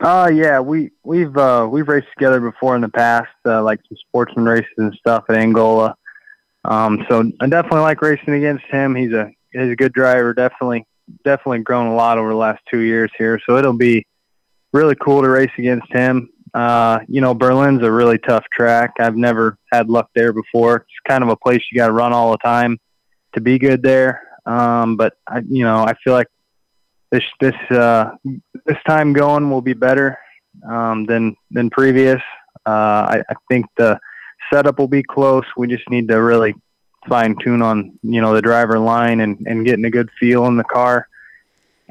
Uh 0.00 0.30
yeah, 0.32 0.60
we 0.60 0.90
we've 1.04 1.34
uh 1.38 1.66
we've 1.70 1.88
raced 1.88 2.08
together 2.18 2.38
before 2.38 2.76
in 2.76 2.82
the 2.82 2.88
past, 2.88 3.30
uh, 3.46 3.62
like 3.62 3.80
some 3.88 3.96
sportsman 4.08 4.44
races 4.44 4.68
and 4.76 4.92
stuff 4.94 5.24
at 5.30 5.36
Angola. 5.36 5.96
Um, 6.66 7.04
so 7.08 7.30
I 7.40 7.46
definitely 7.46 7.80
like 7.80 8.02
racing 8.02 8.34
against 8.34 8.64
him. 8.66 8.94
He's 8.94 9.12
a 9.12 9.30
he's 9.52 9.70
a 9.70 9.76
good 9.76 9.92
driver. 9.92 10.34
Definitely 10.34 10.86
definitely 11.24 11.60
grown 11.60 11.86
a 11.86 11.94
lot 11.94 12.18
over 12.18 12.30
the 12.30 12.36
last 12.36 12.62
two 12.70 12.80
years 12.80 13.10
here. 13.16 13.40
So 13.46 13.56
it'll 13.56 13.72
be 13.72 14.06
really 14.72 14.96
cool 14.96 15.22
to 15.22 15.28
race 15.28 15.50
against 15.58 15.90
him. 15.92 16.28
Uh, 16.54 17.00
you 17.08 17.20
know, 17.20 17.34
Berlin's 17.34 17.82
a 17.82 17.90
really 17.90 18.18
tough 18.18 18.44
track. 18.52 18.94
I've 18.98 19.16
never 19.16 19.58
had 19.72 19.88
luck 19.88 20.10
there 20.14 20.32
before. 20.32 20.76
It's 20.76 21.08
kind 21.08 21.22
of 21.22 21.28
a 21.28 21.36
place 21.36 21.60
you 21.70 21.76
got 21.76 21.88
to 21.88 21.92
run 21.92 22.12
all 22.12 22.32
the 22.32 22.38
time 22.38 22.78
to 23.34 23.40
be 23.40 23.58
good 23.58 23.82
there. 23.82 24.22
Um, 24.46 24.96
but 24.96 25.14
I, 25.26 25.42
you 25.46 25.64
know, 25.64 25.84
I 25.84 25.94
feel 26.02 26.14
like 26.14 26.28
this 27.10 27.24
this 27.40 27.54
uh, 27.70 28.12
this 28.64 28.78
time 28.86 29.12
going 29.12 29.50
will 29.50 29.60
be 29.60 29.74
better 29.74 30.18
um, 30.68 31.04
than 31.04 31.36
than 31.50 31.70
previous. 31.70 32.22
Uh, 32.64 33.06
I, 33.16 33.22
I 33.28 33.34
think 33.50 33.66
the 33.76 33.98
setup 34.52 34.78
will 34.78 34.88
be 34.88 35.02
close. 35.02 35.44
We 35.56 35.66
just 35.68 35.88
need 35.90 36.08
to 36.08 36.20
really 36.22 36.54
fine 37.08 37.36
tune 37.42 37.62
on 37.62 37.98
you 38.02 38.20
know 38.20 38.34
the 38.34 38.42
driver 38.42 38.78
line 38.78 39.20
and 39.20 39.38
and 39.46 39.64
getting 39.64 39.84
a 39.84 39.90
good 39.90 40.10
feel 40.18 40.46
in 40.46 40.56
the 40.56 40.64
car. 40.64 41.08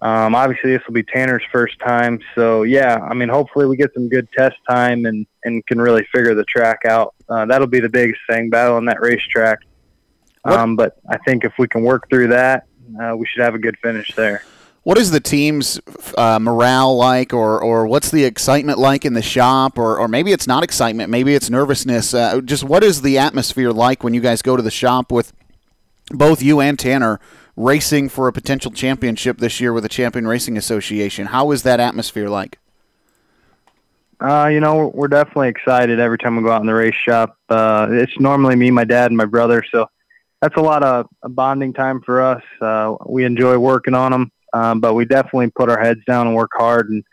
Um, 0.01 0.35
obviously, 0.35 0.71
this 0.71 0.85
will 0.85 0.93
be 0.93 1.03
Tanner's 1.03 1.43
first 1.51 1.79
time, 1.79 2.19
so 2.35 2.63
yeah. 2.63 2.97
I 2.97 3.13
mean, 3.13 3.29
hopefully, 3.29 3.65
we 3.65 3.77
get 3.77 3.93
some 3.93 4.09
good 4.09 4.27
test 4.37 4.57
time 4.69 5.05
and 5.05 5.25
and 5.43 5.65
can 5.67 5.79
really 5.79 6.05
figure 6.13 6.35
the 6.35 6.43
track 6.45 6.79
out. 6.85 7.15
Uh, 7.29 7.45
that'll 7.45 7.67
be 7.67 7.79
the 7.79 7.89
biggest 7.89 8.19
thing, 8.29 8.49
battle 8.49 8.75
on 8.75 8.85
that 8.85 8.99
racetrack. 8.99 9.59
Um, 10.43 10.75
but 10.75 10.97
I 11.09 11.17
think 11.19 11.43
if 11.43 11.53
we 11.57 11.67
can 11.67 11.81
work 11.81 12.07
through 12.09 12.27
that, 12.27 12.67
uh, 13.01 13.15
we 13.17 13.25
should 13.25 13.41
have 13.41 13.55
a 13.55 13.59
good 13.59 13.77
finish 13.81 14.13
there. 14.15 14.43
What 14.85 14.99
is 14.99 15.09
the 15.09 15.19
team's 15.19 15.81
uh, 16.15 16.37
morale 16.39 16.95
like, 16.95 17.33
or, 17.33 17.59
or 17.59 17.87
what's 17.87 18.11
the 18.11 18.23
excitement 18.23 18.77
like 18.77 19.03
in 19.03 19.13
the 19.13 19.21
shop, 19.23 19.79
or, 19.79 19.97
or 19.97 20.07
maybe 20.07 20.31
it's 20.31 20.45
not 20.45 20.63
excitement, 20.63 21.09
maybe 21.09 21.33
it's 21.33 21.49
nervousness. 21.49 22.13
Uh, 22.13 22.39
just 22.41 22.63
what 22.63 22.83
is 22.83 23.01
the 23.01 23.17
atmosphere 23.17 23.71
like 23.71 24.03
when 24.03 24.13
you 24.13 24.21
guys 24.21 24.43
go 24.43 24.55
to 24.55 24.61
the 24.61 24.69
shop 24.69 25.11
with 25.11 25.33
both 26.11 26.43
you 26.43 26.61
and 26.61 26.77
Tanner 26.77 27.19
racing 27.55 28.09
for 28.09 28.27
a 28.27 28.31
potential 28.31 28.69
championship 28.69 29.39
this 29.39 29.59
year 29.59 29.73
with 29.73 29.81
the 29.81 29.89
Champion 29.89 30.27
Racing 30.27 30.55
Association? 30.55 31.25
How 31.25 31.49
is 31.49 31.63
that 31.63 31.79
atmosphere 31.79 32.29
like? 32.29 32.59
Uh, 34.19 34.49
you 34.51 34.59
know, 34.59 34.91
we're 34.93 35.07
definitely 35.07 35.49
excited 35.49 35.99
every 35.99 36.19
time 36.19 36.35
we 36.35 36.43
go 36.43 36.51
out 36.51 36.61
in 36.61 36.67
the 36.67 36.75
race 36.75 36.93
shop. 36.93 37.39
Uh, 37.49 37.87
it's 37.89 38.19
normally 38.19 38.55
me, 38.55 38.69
my 38.69 38.83
dad, 38.83 39.09
and 39.09 39.17
my 39.17 39.25
brother, 39.25 39.63
so 39.71 39.87
that's 40.43 40.57
a 40.57 40.61
lot 40.61 40.83
of 40.83 41.07
bonding 41.23 41.73
time 41.73 42.01
for 42.01 42.21
us. 42.21 42.43
Uh, 42.61 42.95
we 43.07 43.25
enjoy 43.25 43.57
working 43.57 43.95
on 43.95 44.11
them. 44.11 44.31
Um, 44.55 44.79
but 44.79 44.93
we 44.93 45.03
definitely 45.03 45.49
put 45.49 45.69
our 45.69 45.79
heads 45.79 45.99
down 46.07 46.27
and 46.27 46.35
work 46.35 46.51
hard 46.53 46.89
and 46.89 47.03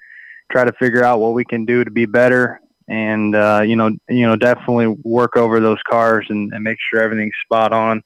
try 0.52 0.64
to 0.64 0.72
figure 0.74 1.02
out 1.02 1.18
what 1.18 1.34
we 1.34 1.44
can 1.44 1.64
do 1.64 1.82
to 1.82 1.90
be 1.90 2.06
better. 2.06 2.60
And 2.88 3.34
uh, 3.34 3.62
you 3.66 3.74
know, 3.74 3.90
you 4.08 4.26
know, 4.26 4.36
definitely 4.36 4.86
work 5.02 5.36
over 5.36 5.58
those 5.58 5.82
cars 5.90 6.26
and, 6.28 6.52
and 6.52 6.62
make 6.62 6.78
sure 6.88 7.02
everything's 7.02 7.34
spot 7.44 7.72
on. 7.72 8.04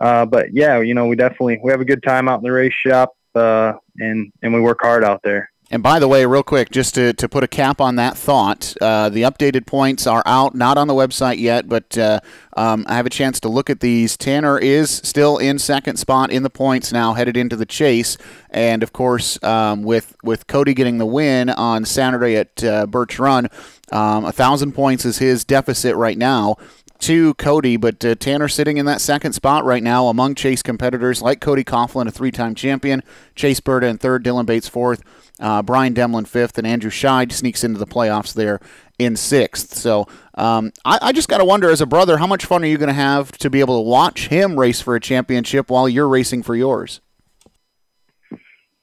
Uh, 0.00 0.26
but 0.26 0.52
yeah, 0.52 0.80
you 0.80 0.92
know, 0.92 1.06
we 1.06 1.14
definitely 1.14 1.60
we 1.62 1.70
have 1.70 1.80
a 1.80 1.84
good 1.84 2.02
time 2.02 2.28
out 2.28 2.38
in 2.38 2.42
the 2.42 2.50
race 2.50 2.74
shop, 2.84 3.16
uh, 3.36 3.74
and 3.98 4.32
and 4.42 4.52
we 4.52 4.60
work 4.60 4.78
hard 4.82 5.04
out 5.04 5.20
there. 5.22 5.52
And 5.74 5.82
by 5.82 5.98
the 5.98 6.06
way, 6.06 6.24
real 6.24 6.44
quick, 6.44 6.70
just 6.70 6.94
to, 6.94 7.12
to 7.14 7.28
put 7.28 7.42
a 7.42 7.48
cap 7.48 7.80
on 7.80 7.96
that 7.96 8.16
thought, 8.16 8.76
uh, 8.80 9.08
the 9.08 9.22
updated 9.22 9.66
points 9.66 10.06
are 10.06 10.22
out, 10.24 10.54
not 10.54 10.78
on 10.78 10.86
the 10.86 10.94
website 10.94 11.40
yet, 11.40 11.68
but 11.68 11.98
uh, 11.98 12.20
um, 12.56 12.84
I 12.88 12.94
have 12.94 13.06
a 13.06 13.10
chance 13.10 13.40
to 13.40 13.48
look 13.48 13.68
at 13.68 13.80
these. 13.80 14.16
Tanner 14.16 14.56
is 14.56 14.88
still 14.88 15.36
in 15.36 15.58
second 15.58 15.96
spot 15.96 16.30
in 16.30 16.44
the 16.44 16.48
points 16.48 16.92
now, 16.92 17.14
headed 17.14 17.36
into 17.36 17.56
the 17.56 17.66
chase. 17.66 18.16
And 18.50 18.84
of 18.84 18.92
course, 18.92 19.42
um, 19.42 19.82
with, 19.82 20.14
with 20.22 20.46
Cody 20.46 20.74
getting 20.74 20.98
the 20.98 21.06
win 21.06 21.50
on 21.50 21.84
Saturday 21.84 22.36
at 22.36 22.62
uh, 22.62 22.86
Birch 22.86 23.18
Run, 23.18 23.48
um, 23.90 24.24
a 24.26 24.30
thousand 24.30 24.74
points 24.74 25.04
is 25.04 25.18
his 25.18 25.44
deficit 25.44 25.96
right 25.96 26.16
now 26.16 26.54
to 27.00 27.34
Cody, 27.34 27.76
but 27.76 28.04
uh, 28.04 28.14
Tanner 28.14 28.46
sitting 28.46 28.76
in 28.76 28.86
that 28.86 29.00
second 29.00 29.32
spot 29.32 29.64
right 29.64 29.82
now 29.82 30.06
among 30.06 30.36
Chase 30.36 30.62
competitors 30.62 31.20
like 31.20 31.40
Cody 31.40 31.64
Coughlin, 31.64 32.06
a 32.06 32.12
three-time 32.12 32.54
champion, 32.54 33.02
Chase 33.34 33.58
Burda 33.58 33.90
in 33.90 33.98
third, 33.98 34.24
Dylan 34.24 34.46
Bates 34.46 34.68
fourth, 34.68 35.02
uh, 35.40 35.62
Brian 35.62 35.94
Demlin 35.94 36.26
fifth, 36.26 36.58
and 36.58 36.66
Andrew 36.66 36.90
Scheid 36.90 37.32
sneaks 37.32 37.64
into 37.64 37.78
the 37.78 37.86
playoffs 37.86 38.34
there 38.34 38.60
in 38.98 39.16
sixth. 39.16 39.74
So 39.74 40.06
um, 40.34 40.72
I, 40.84 40.98
I, 41.02 41.12
just 41.12 41.28
got 41.28 41.38
to 41.38 41.44
wonder, 41.44 41.70
as 41.70 41.80
a 41.80 41.86
brother, 41.86 42.18
how 42.18 42.26
much 42.26 42.44
fun 42.44 42.62
are 42.62 42.68
you 42.68 42.78
going 42.78 42.88
to 42.88 42.94
have 42.94 43.32
to 43.38 43.50
be 43.50 43.60
able 43.60 43.82
to 43.82 43.88
watch 43.88 44.28
him 44.28 44.58
race 44.58 44.80
for 44.80 44.94
a 44.94 45.00
championship 45.00 45.70
while 45.70 45.88
you're 45.88 46.08
racing 46.08 46.42
for 46.44 46.54
yours? 46.54 47.00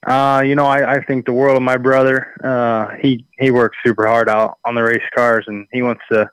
Uh, 0.05 0.41
you 0.45 0.55
know, 0.55 0.65
I, 0.65 0.95
I 0.95 1.03
think 1.03 1.25
the 1.25 1.33
world 1.33 1.55
of 1.55 1.63
my 1.63 1.77
brother. 1.77 2.33
Uh, 2.43 2.97
he 2.99 3.25
he 3.37 3.51
works 3.51 3.77
super 3.85 4.07
hard 4.07 4.29
out 4.29 4.57
on 4.65 4.75
the 4.75 4.83
race 4.83 5.03
cars, 5.15 5.45
and 5.47 5.67
he 5.71 5.81
wants 5.83 6.01
to 6.11 6.29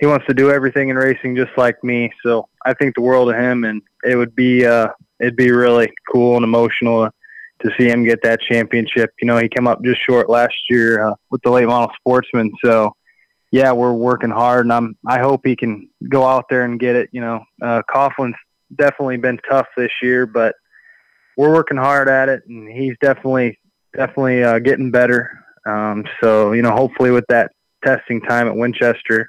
he 0.00 0.06
wants 0.06 0.26
to 0.26 0.34
do 0.34 0.50
everything 0.50 0.88
in 0.88 0.96
racing 0.96 1.36
just 1.36 1.56
like 1.56 1.82
me. 1.84 2.10
So 2.22 2.48
I 2.64 2.74
think 2.74 2.94
the 2.94 3.02
world 3.02 3.30
of 3.30 3.36
him, 3.36 3.64
and 3.64 3.82
it 4.02 4.16
would 4.16 4.34
be 4.34 4.64
uh, 4.64 4.88
it'd 5.20 5.36
be 5.36 5.50
really 5.50 5.92
cool 6.10 6.36
and 6.36 6.44
emotional 6.44 7.10
to 7.62 7.70
see 7.78 7.88
him 7.88 8.04
get 8.04 8.22
that 8.22 8.40
championship. 8.40 9.10
You 9.20 9.26
know, 9.26 9.38
he 9.38 9.48
came 9.48 9.66
up 9.66 9.82
just 9.82 10.04
short 10.04 10.28
last 10.28 10.54
year 10.68 11.06
uh, 11.06 11.14
with 11.30 11.42
the 11.42 11.50
late 11.50 11.66
model 11.66 11.90
sportsman. 11.98 12.52
So, 12.64 12.92
yeah, 13.50 13.72
we're 13.72 13.92
working 13.92 14.30
hard, 14.30 14.66
and 14.66 14.72
I'm 14.72 14.96
I 15.06 15.20
hope 15.20 15.42
he 15.44 15.56
can 15.56 15.88
go 16.08 16.24
out 16.24 16.46
there 16.50 16.64
and 16.64 16.78
get 16.78 16.96
it. 16.96 17.08
You 17.12 17.20
know, 17.20 17.44
uh, 17.62 17.82
Coughlin's 17.90 18.36
definitely 18.74 19.16
been 19.16 19.38
tough 19.48 19.66
this 19.76 19.92
year, 20.02 20.26
but 20.26 20.54
we're 21.36 21.52
working 21.52 21.76
hard 21.76 22.08
at 22.08 22.28
it, 22.28 22.42
and 22.48 22.68
he's 22.70 22.94
definitely 23.00 23.58
definitely 23.94 24.42
uh, 24.44 24.58
getting 24.58 24.90
better. 24.90 25.30
Um, 25.66 26.04
so, 26.22 26.52
you 26.52 26.62
know, 26.62 26.70
hopefully 26.70 27.10
with 27.10 27.24
that 27.28 27.50
testing 27.84 28.20
time 28.20 28.46
at 28.46 28.54
Winchester, 28.54 29.28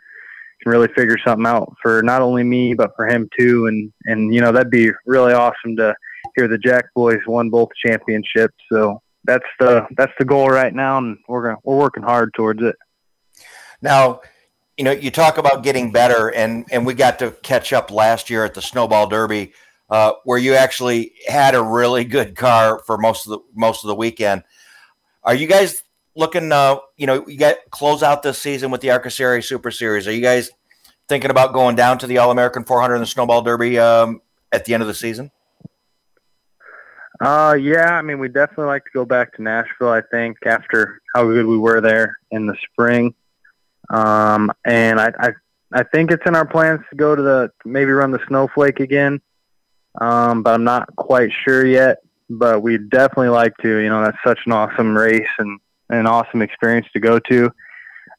can 0.62 0.72
really 0.72 0.88
figure 0.96 1.18
something 1.26 1.46
out 1.46 1.74
for 1.82 2.02
not 2.02 2.22
only 2.22 2.44
me 2.44 2.74
but 2.74 2.92
for 2.96 3.08
him 3.08 3.30
too. 3.38 3.68
And 3.68 3.92
and 4.06 4.34
you 4.34 4.42
know 4.42 4.52
that'd 4.52 4.72
be 4.72 4.92
really 5.06 5.34
awesome 5.34 5.76
to 5.78 5.96
hear 6.38 6.48
the 6.48 6.58
Jack 6.58 6.86
boys 6.96 7.20
won 7.28 7.50
both 7.50 7.70
championships. 7.86 8.56
So 8.72 9.02
that's 9.26 9.46
the 9.60 9.86
that's 9.98 10.14
the 10.20 10.26
goal 10.26 10.48
right 10.50 10.74
now, 10.74 11.00
and 11.00 11.18
we're 11.28 11.44
gonna 11.44 11.58
we're 11.64 11.78
working 11.78 12.04
hard 12.04 12.34
towards 12.34 12.62
it. 12.62 12.76
Now, 13.82 14.22
you 14.78 14.84
know, 14.86 14.92
you 14.92 15.12
talk 15.12 15.38
about 15.38 15.64
getting 15.64 15.92
better, 15.92 16.34
and 16.34 16.66
and 16.72 16.86
we 16.86 16.94
got 16.94 17.20
to 17.20 17.32
catch 17.44 17.74
up 17.74 17.92
last 17.92 18.30
year 18.30 18.46
at 18.46 18.54
the 18.54 18.62
Snowball 18.62 19.08
Derby, 19.08 19.54
uh, 19.90 20.14
where 20.24 20.38
you 20.38 20.54
actually 20.54 21.14
had 21.28 21.56
a 21.56 21.62
really 21.62 22.06
good 22.06 22.36
car 22.36 22.80
for 22.86 22.98
most 22.98 23.26
of 23.26 23.32
the 23.32 23.40
most 23.54 23.84
of 23.84 23.90
the 23.90 23.96
weekend. 23.96 24.44
Are 25.24 25.36
you 25.36 25.48
guys 25.48 25.84
looking? 26.16 26.52
Uh, 26.52 26.78
you 26.96 27.08
know, 27.08 27.28
you 27.28 27.38
got 27.38 27.58
close 27.72 28.04
out 28.04 28.24
this 28.24 28.40
season 28.40 28.72
with 28.72 28.82
the 28.82 28.92
ARCA 28.92 29.10
Series 29.10 29.48
Super 29.48 29.72
Series. 29.72 30.08
Are 30.08 30.14
you 30.14 30.22
guys 30.22 30.52
thinking 31.10 31.32
about 31.32 31.54
going 31.54 31.76
down 31.76 31.98
to 32.00 32.08
the 32.08 32.20
All 32.20 32.32
American 32.32 32.64
400 32.64 32.96
and 32.96 33.02
the 33.02 33.08
Snowball 33.08 33.42
Derby 33.42 33.80
um, 33.80 34.22
at 34.52 34.66
the 34.66 34.74
end 34.74 34.84
of 34.84 34.88
the 34.88 34.94
season? 34.94 35.32
Uh, 37.20 37.58
yeah, 37.60 37.94
I 37.94 38.02
mean, 38.02 38.20
we 38.20 38.28
definitely 38.28 38.66
like 38.66 38.84
to 38.86 38.92
go 38.94 39.06
back 39.06 39.36
to 39.36 39.42
Nashville. 39.42 39.90
I 39.90 40.02
think 40.02 40.38
after 40.46 41.02
how 41.16 41.24
good 41.24 41.46
we 41.46 41.58
were 41.58 41.82
there 41.82 42.20
in 42.32 42.46
the 42.46 42.56
spring, 42.72 43.16
um, 43.90 44.52
and 44.66 45.00
I, 45.00 45.12
I, 45.20 45.32
I 45.74 45.84
think 45.84 46.12
it's 46.12 46.26
in 46.28 46.36
our 46.36 46.46
plans 46.46 46.82
to 46.90 46.96
go 46.96 47.16
to 47.16 47.22
the 47.22 47.52
maybe 47.66 47.92
run 47.92 48.12
the 48.12 48.24
Snowflake 48.28 48.80
again, 48.80 49.20
um, 50.00 50.44
but 50.44 50.54
I'm 50.54 50.64
not 50.64 50.96
quite 50.96 51.32
sure 51.44 51.66
yet. 51.66 51.98
But 52.30 52.62
we 52.62 52.78
definitely 52.78 53.30
like 53.30 53.56
to. 53.62 53.78
You 53.78 53.90
know, 53.90 54.04
that's 54.04 54.18
such 54.24 54.40
an 54.46 54.52
awesome 54.52 54.96
race 54.96 55.30
and 55.40 55.60
an 55.90 56.06
awesome 56.06 56.42
experience 56.42 56.88
to 56.94 57.00
go 57.00 57.20
to. 57.20 57.52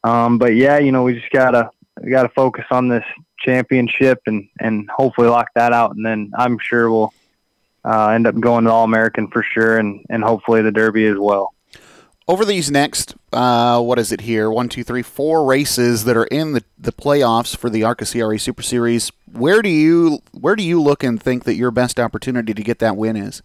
Um, 0.02 0.38
but 0.38 0.56
yeah, 0.56 0.78
you 0.78 0.92
know, 0.92 1.04
we 1.04 1.14
just 1.14 1.30
gotta 1.30 1.70
we 2.02 2.10
gotta 2.10 2.30
focus 2.30 2.64
on 2.70 2.88
this 2.88 3.04
championship 3.38 4.20
and 4.26 4.48
and 4.58 4.88
hopefully 4.90 5.28
lock 5.28 5.48
that 5.54 5.72
out, 5.72 5.94
and 5.94 6.04
then 6.04 6.32
I'm 6.36 6.58
sure 6.58 6.90
we'll 6.90 7.12
uh, 7.88 8.08
end 8.08 8.26
up 8.26 8.38
going 8.38 8.64
to 8.64 8.70
All 8.70 8.84
American 8.84 9.28
for 9.28 9.42
sure, 9.42 9.78
and 9.78 10.04
and 10.10 10.22
hopefully 10.22 10.62
the 10.62 10.72
Derby 10.72 11.06
as 11.06 11.16
well. 11.18 11.54
Over 12.26 12.44
these 12.44 12.70
next, 12.70 13.14
uh, 13.32 13.80
what 13.80 13.98
is 13.98 14.12
it 14.12 14.20
here? 14.20 14.50
One, 14.50 14.68
two, 14.68 14.84
three, 14.84 15.02
four 15.02 15.46
races 15.46 16.04
that 16.04 16.14
are 16.14 16.26
in 16.26 16.52
the, 16.52 16.62
the 16.78 16.92
playoffs 16.92 17.56
for 17.56 17.70
the 17.70 17.84
ARCA 17.84 18.04
CRA 18.04 18.38
Super 18.38 18.62
Series. 18.62 19.10
Where 19.32 19.62
do 19.62 19.70
you 19.70 20.18
where 20.32 20.54
do 20.54 20.62
you 20.62 20.82
look 20.82 21.02
and 21.02 21.22
think 21.22 21.44
that 21.44 21.54
your 21.54 21.70
best 21.70 21.98
opportunity 21.98 22.52
to 22.52 22.62
get 22.62 22.80
that 22.80 22.96
win 22.98 23.16
is? 23.16 23.40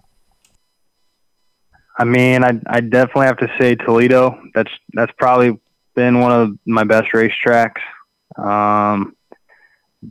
I 1.97 2.03
mean, 2.03 2.43
I 2.43 2.59
I 2.67 2.81
definitely 2.81 3.27
have 3.27 3.37
to 3.37 3.51
say 3.57 3.75
Toledo. 3.75 4.41
That's 4.53 4.71
that's 4.91 5.13
probably 5.17 5.57
been 5.95 6.19
one 6.19 6.31
of 6.33 6.57
my 6.65 6.83
best 6.83 7.13
racetracks. 7.13 7.79
Um, 8.37 9.15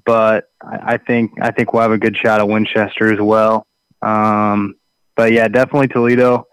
but 0.07 0.51
I, 0.63 0.95
I 0.95 0.97
think 0.97 1.33
I 1.43 1.51
think 1.51 1.75
we'll 1.75 1.83
have 1.83 1.93
a 1.93 1.99
good 1.99 2.17
shot 2.17 2.41
at 2.41 2.49
Winchester 2.49 3.13
as 3.13 3.21
well. 3.21 3.67
Um, 4.03 4.75
but 5.17 5.33
yeah, 5.33 5.49
definitely 5.49 5.89
Toledo. 5.89 6.47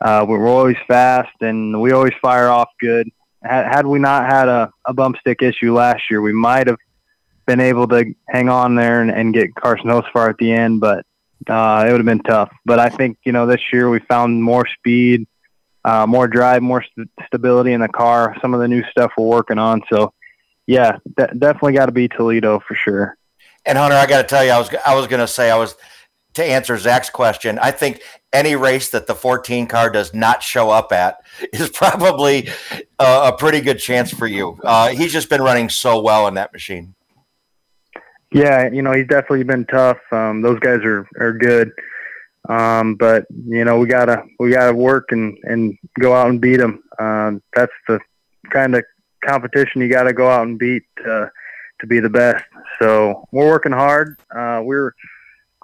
Uh, 0.00 0.24
we're 0.28 0.46
always 0.46 0.76
fast 0.86 1.32
and 1.40 1.80
we 1.80 1.92
always 1.92 2.12
fire 2.20 2.48
off 2.48 2.68
good. 2.80 3.08
Had, 3.42 3.66
had 3.66 3.86
we 3.86 3.98
not 3.98 4.30
had 4.30 4.48
a, 4.48 4.70
a 4.86 4.92
bump 4.92 5.16
stop 5.18 5.36
issue 5.40 5.74
last 5.74 6.02
year, 6.10 6.20
we 6.20 6.32
might 6.32 6.66
have 6.66 6.78
been 7.46 7.60
able 7.60 7.86
to 7.88 8.14
hang 8.28 8.48
on 8.48 8.74
there 8.74 9.02
and, 9.02 9.10
and 9.10 9.34
get 9.34 9.54
Carson 9.54 9.88
Hocevar 9.88 10.30
at 10.30 10.38
the 10.38 10.52
end, 10.52 10.80
but 10.80 11.04
uh, 11.48 11.84
it 11.86 11.90
would 11.90 11.98
have 11.98 12.06
been 12.06 12.20
tough. 12.20 12.50
But 12.64 12.78
I 12.78 12.88
think 12.88 13.18
you 13.24 13.32
know 13.32 13.46
this 13.46 13.60
year 13.72 13.90
we 13.90 14.00
found 14.00 14.42
more 14.42 14.66
speed, 14.66 15.26
uh, 15.84 16.06
more 16.06 16.26
drive, 16.26 16.62
more 16.62 16.82
st- 16.82 17.10
stability 17.26 17.72
in 17.72 17.80
the 17.80 17.88
car. 17.88 18.36
Some 18.40 18.54
of 18.54 18.60
the 18.60 18.68
new 18.68 18.82
stuff 18.90 19.12
we're 19.16 19.26
working 19.26 19.58
on. 19.58 19.82
So 19.92 20.12
yeah, 20.66 20.98
de- 21.16 21.34
definitely 21.34 21.74
got 21.74 21.86
to 21.86 21.92
be 21.92 22.08
Toledo 22.08 22.60
for 22.66 22.74
sure. 22.74 23.16
And 23.66 23.78
Hunter, 23.78 23.96
I 23.96 24.06
got 24.06 24.22
to 24.22 24.28
tell 24.28 24.44
you, 24.44 24.50
I 24.50 24.58
was 24.58 24.74
I 24.86 24.94
was 24.94 25.06
going 25.06 25.20
to 25.20 25.28
say 25.28 25.50
I 25.50 25.56
was 25.56 25.76
to 26.34 26.44
answer 26.44 26.76
Zach's 26.78 27.10
question, 27.10 27.58
I 27.58 27.70
think 27.70 28.02
any 28.32 28.56
race 28.56 28.90
that 28.90 29.06
the 29.06 29.14
14 29.14 29.66
car 29.66 29.90
does 29.90 30.12
not 30.12 30.42
show 30.42 30.70
up 30.70 30.92
at 30.92 31.22
is 31.52 31.70
probably 31.70 32.48
a, 32.98 33.32
a 33.32 33.36
pretty 33.38 33.60
good 33.60 33.78
chance 33.78 34.10
for 34.10 34.26
you. 34.26 34.58
Uh, 34.62 34.88
he's 34.88 35.12
just 35.12 35.30
been 35.30 35.42
running 35.42 35.68
so 35.68 36.00
well 36.00 36.28
in 36.28 36.34
that 36.34 36.52
machine. 36.52 36.94
Yeah, 38.32 38.68
you 38.68 38.82
know 38.82 38.92
he's 38.92 39.06
definitely 39.06 39.44
been 39.44 39.64
tough. 39.66 39.98
Um, 40.10 40.42
those 40.42 40.58
guys 40.58 40.80
are 40.80 41.06
are 41.20 41.32
good, 41.32 41.70
um, 42.48 42.96
but 42.96 43.26
you 43.30 43.64
know 43.64 43.78
we 43.78 43.86
gotta 43.86 44.24
we 44.40 44.50
gotta 44.50 44.74
work 44.74 45.12
and 45.12 45.38
and 45.44 45.78
go 46.00 46.12
out 46.16 46.30
and 46.30 46.40
beat 46.40 46.56
them. 46.56 46.82
Um, 46.98 47.40
that's 47.54 47.72
the 47.86 48.00
kind 48.50 48.74
of 48.74 48.82
competition 49.24 49.80
you 49.80 49.88
got 49.88 50.04
to 50.04 50.12
go 50.12 50.28
out 50.28 50.48
and 50.48 50.58
beat 50.58 50.82
uh, 51.06 51.26
to 51.80 51.86
be 51.86 52.00
the 52.00 52.10
best. 52.10 52.44
So 52.80 53.24
we're 53.30 53.48
working 53.48 53.72
hard. 53.72 54.18
Uh, 54.34 54.60
we're 54.64 54.94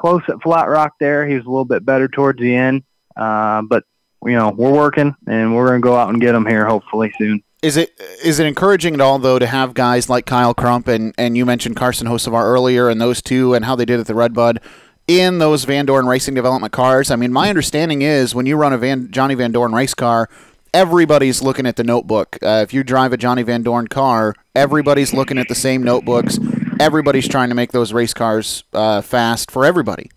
close 0.01 0.23
at 0.29 0.43
Flat 0.43 0.69
Rock 0.69 0.95
there. 0.99 1.27
He 1.27 1.35
was 1.35 1.45
a 1.45 1.49
little 1.49 1.65
bit 1.65 1.85
better 1.85 2.09
towards 2.09 2.41
the 2.41 2.55
end, 2.55 2.83
uh, 3.17 3.63
but 3.63 3.85
you 4.25 4.33
know 4.33 4.51
we're 4.51 4.73
working 4.73 5.15
and 5.27 5.55
we're 5.55 5.69
going 5.69 5.81
to 5.81 5.85
go 5.85 5.97
out 5.97 6.09
and 6.09 6.21
get 6.21 6.35
him 6.35 6.47
here 6.47 6.67
hopefully 6.67 7.13
soon. 7.19 7.43
Is 7.63 7.77
it 7.77 7.91
is 8.25 8.39
it 8.39 8.47
encouraging 8.47 8.95
at 8.95 9.01
all 9.01 9.19
though 9.19 9.39
to 9.39 9.47
have 9.47 9.75
guys 9.75 10.09
like 10.09 10.25
Kyle 10.25 10.55
Crump 10.55 10.89
and 10.89 11.15
and 11.19 11.37
you 11.37 11.45
mentioned 11.45 11.77
Carson 11.77 12.07
Hocevar 12.07 12.43
earlier 12.43 12.89
and 12.89 13.01
those 13.01 13.21
two 13.21 13.55
and 13.55 13.67
how 13.67 13.77
they 13.77 13.85
did 13.85 14.01
at 14.01 14.07
the 14.07 14.15
Redbud 14.15 14.61
in 15.07 15.39
those 15.39 15.65
Van 15.65 15.85
Dorn 15.85 16.07
Racing 16.07 16.35
Development 16.35 16.73
cars? 16.73 17.11
I 17.11 17.17
mean, 17.17 17.33
my 17.33 17.51
understanding 17.51 18.01
is 18.01 18.35
when 18.35 18.47
you 18.47 18.57
run 18.57 18.73
a 18.73 18.79
Van 18.79 19.11
Johnny 19.11 19.35
Van 19.35 19.53
Dorn 19.53 19.73
race 19.73 19.93
car, 19.93 20.31
everybody's 20.73 21.43
looking 21.43 21.67
at 21.67 21.77
the 21.77 21.85
notebook. 21.85 22.39
Uh, 22.43 22.61
if 22.63 22.73
you 22.73 22.83
drive 22.83 23.13
a 23.13 23.19
Johnny 23.19 23.43
Van 23.43 23.63
Dorn 23.63 23.89
car, 23.89 24.35
everybody's 24.55 25.13
looking 25.13 25.37
at 25.37 25.49
the 25.49 25.55
same 25.55 25.83
notebooks. 25.83 26.39
Everybody's 26.81 27.29
trying 27.29 27.51
to 27.51 27.55
make 27.55 27.73
those 27.73 27.93
race 27.93 28.15
cars 28.15 28.65
uh, 28.73 29.03
fast 29.03 29.51
for 29.51 29.67
everybody. 29.67 30.11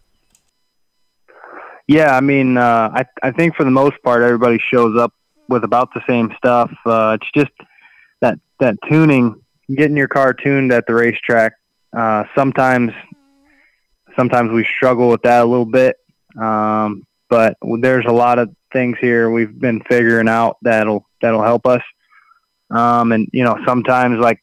Yeah, 1.90 2.16
I 2.16 2.22
mean, 2.22 2.58
uh, 2.58 2.90
I 2.94 3.06
I 3.22 3.32
think 3.32 3.56
for 3.56 3.66
the 3.66 3.72
most 3.72 4.02
part, 4.02 4.22
everybody 4.22 4.58
shows 4.72 4.98
up 4.98 5.14
with 5.50 5.66
about 5.66 5.90
the 5.94 6.02
same 6.08 6.34
stuff. 6.38 6.72
Uh, 6.86 7.18
it's 7.20 7.30
just 7.36 7.52
that 8.22 8.40
that 8.62 8.78
tuning, 8.90 9.36
getting 9.76 9.98
your 9.98 10.08
car 10.08 10.34
tuned 10.34 10.72
at 10.72 10.88
the 10.88 10.94
racetrack. 10.94 11.52
Uh, 11.92 12.24
sometimes, 12.34 12.94
sometimes 14.16 14.52
we 14.52 14.66
struggle 14.78 15.10
with 15.10 15.22
that 15.24 15.44
a 15.44 15.46
little 15.46 15.66
bit, 15.66 15.98
um, 16.42 17.06
but 17.30 17.58
there's 17.82 18.06
a 18.08 18.14
lot 18.14 18.40
of 18.40 18.50
things 18.72 18.98
here 19.02 19.30
we've 19.30 19.60
been 19.60 19.82
figuring 19.90 20.30
out 20.30 20.56
that'll 20.62 21.06
that'll 21.22 21.44
help 21.44 21.68
us. 21.68 21.82
Um, 22.72 23.12
and 23.12 23.28
you 23.34 23.44
know, 23.44 23.58
sometimes 23.66 24.20
like 24.20 24.40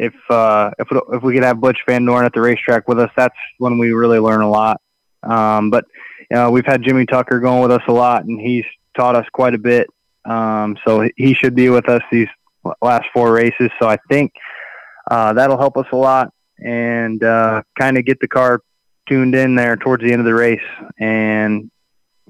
if 0.00 0.14
uh, 0.30 0.70
if 0.78 0.88
if 1.12 1.22
we 1.22 1.34
could 1.34 1.44
have 1.44 1.60
Butch 1.60 1.78
Van 1.86 2.04
Dorn 2.04 2.24
at 2.24 2.32
the 2.32 2.40
racetrack 2.40 2.88
with 2.88 2.98
us, 2.98 3.10
that's 3.16 3.36
when 3.58 3.78
we 3.78 3.92
really 3.92 4.18
learn 4.18 4.40
a 4.40 4.48
lot. 4.48 4.80
Um, 5.22 5.70
but 5.70 5.84
you 6.18 6.36
know, 6.36 6.50
we've 6.50 6.64
had 6.64 6.82
Jimmy 6.82 7.04
Tucker 7.04 7.38
going 7.38 7.60
with 7.60 7.70
us 7.70 7.82
a 7.86 7.92
lot, 7.92 8.24
and 8.24 8.40
he's 8.40 8.64
taught 8.96 9.14
us 9.14 9.26
quite 9.32 9.54
a 9.54 9.58
bit. 9.58 9.88
Um, 10.24 10.78
so 10.86 11.06
he 11.16 11.34
should 11.34 11.54
be 11.54 11.68
with 11.68 11.88
us 11.88 12.00
these 12.10 12.28
last 12.80 13.06
four 13.12 13.32
races. 13.32 13.70
So 13.80 13.88
I 13.88 13.98
think 14.08 14.32
uh, 15.10 15.34
that'll 15.34 15.58
help 15.58 15.76
us 15.76 15.86
a 15.92 15.96
lot 15.96 16.32
and 16.58 17.22
uh, 17.22 17.62
kind 17.78 17.98
of 17.98 18.04
get 18.04 18.20
the 18.20 18.28
car 18.28 18.62
tuned 19.06 19.34
in 19.34 19.54
there 19.54 19.76
towards 19.76 20.02
the 20.02 20.12
end 20.12 20.20
of 20.20 20.26
the 20.26 20.34
race. 20.34 20.60
And 20.98 21.70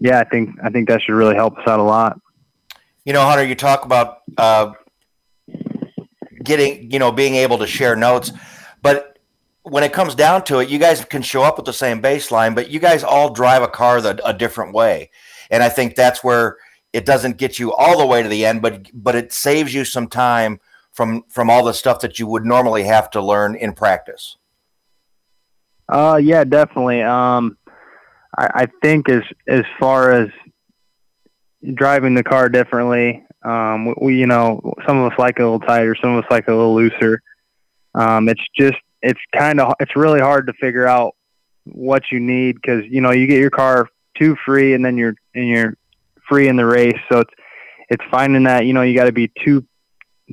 yeah, 0.01 0.19
I 0.19 0.25
think 0.25 0.57
I 0.63 0.71
think 0.71 0.89
that 0.89 1.03
should 1.03 1.15
really 1.15 1.37
help 1.37 1.57
us 1.59 1.69
out 1.69 1.79
a 1.79 1.85
lot. 1.85 2.19
You 3.05 3.13
know, 3.13 3.23
Hunter, 3.23 3.45
you 3.45 3.55
talk 3.55 3.85
about 3.85 4.19
uh, 4.37 4.73
getting, 6.43 6.91
you 6.91 6.99
know, 6.99 7.13
being 7.13 7.35
able 7.35 7.59
to 7.59 7.67
share 7.67 7.97
notes, 7.97 8.33
but 8.83 9.19
when 9.63 9.85
it 9.85 9.93
comes 9.93 10.15
down 10.15 10.43
to 10.45 10.59
it, 10.59 10.69
you 10.69 10.79
guys 10.79 11.05
can 11.05 11.23
show 11.23 11.43
up 11.43 11.57
with 11.57 11.67
the 11.67 11.73
same 11.73 12.01
baseline, 12.01 12.55
but 12.55 12.71
you 12.71 12.81
guys 12.81 13.05
all 13.05 13.31
drive 13.33 13.63
a 13.63 13.69
car 13.69 14.01
the, 14.01 14.21
a 14.27 14.33
different 14.33 14.75
way, 14.75 15.11
and 15.51 15.63
I 15.63 15.69
think 15.69 15.95
that's 15.95 16.25
where 16.25 16.57
it 16.93 17.05
doesn't 17.07 17.37
get 17.37 17.59
you 17.59 17.73
all 17.73 17.99
the 17.99 18.07
way 18.07 18.23
to 18.23 18.29
the 18.29 18.45
end, 18.47 18.63
but 18.63 18.91
but 18.93 19.15
it 19.15 19.33
saves 19.33 19.75
you 19.75 19.85
some 19.85 20.09
time 20.09 20.61
from 20.93 21.23
from 21.29 21.51
all 21.51 21.65
the 21.65 21.75
stuff 21.75 22.01
that 22.01 22.19
you 22.19 22.27
would 22.27 22.45
normally 22.45 22.85
have 22.85 23.11
to 23.11 23.23
learn 23.23 23.55
in 23.55 23.73
practice. 23.75 24.37
Uh, 25.89 26.21
yeah, 26.23 26.45
definitely. 26.45 27.03
Um, 27.03 27.59
I, 28.37 28.63
I 28.63 28.67
think 28.83 29.09
as 29.09 29.23
as 29.47 29.65
far 29.79 30.11
as 30.13 30.29
driving 31.75 32.15
the 32.15 32.25
car 32.25 32.49
differently, 32.49 33.25
um, 33.43 33.95
we, 34.01 34.19
you 34.19 34.27
know 34.27 34.61
some 34.87 34.99
of 34.99 35.13
us 35.13 35.19
like 35.19 35.39
it 35.39 35.43
a 35.43 35.45
little 35.45 35.61
tighter, 35.61 35.97
some 36.01 36.15
of 36.15 36.25
us 36.25 36.31
like 36.31 36.45
it 36.47 36.53
a 36.53 36.57
little 36.57 36.75
looser. 36.75 37.23
Um, 37.95 38.29
it's 38.29 38.45
just 38.57 38.79
it's 39.03 39.21
kind 39.35 39.61
of 39.61 39.75
it's 39.81 39.97
really 39.97 40.21
hard 40.21 40.47
to 40.47 40.53
figure 40.55 40.87
out 40.87 41.15
what 41.65 42.03
you 42.11 42.21
need 42.21 42.57
because 42.57 42.85
you 42.89 43.01
know 43.01 43.11
you 43.11 43.27
get 43.27 43.41
your 43.41 43.51
car 43.51 43.89
too 44.19 44.37
free 44.45 44.75
and 44.75 44.85
then 44.85 44.97
you're 44.97 45.15
and 45.35 45.49
you're 45.49 45.75
free 46.29 46.49
in 46.49 46.57
the 46.57 46.67
race. 46.67 46.99
So 47.11 47.21
it's 47.21 47.35
it's 47.89 48.05
finding 48.11 48.45
that 48.45 48.67
you 48.67 48.73
know 48.73 48.83
you 48.83 48.95
got 48.95 49.05
to 49.05 49.13
be 49.13 49.31
too 49.43 49.65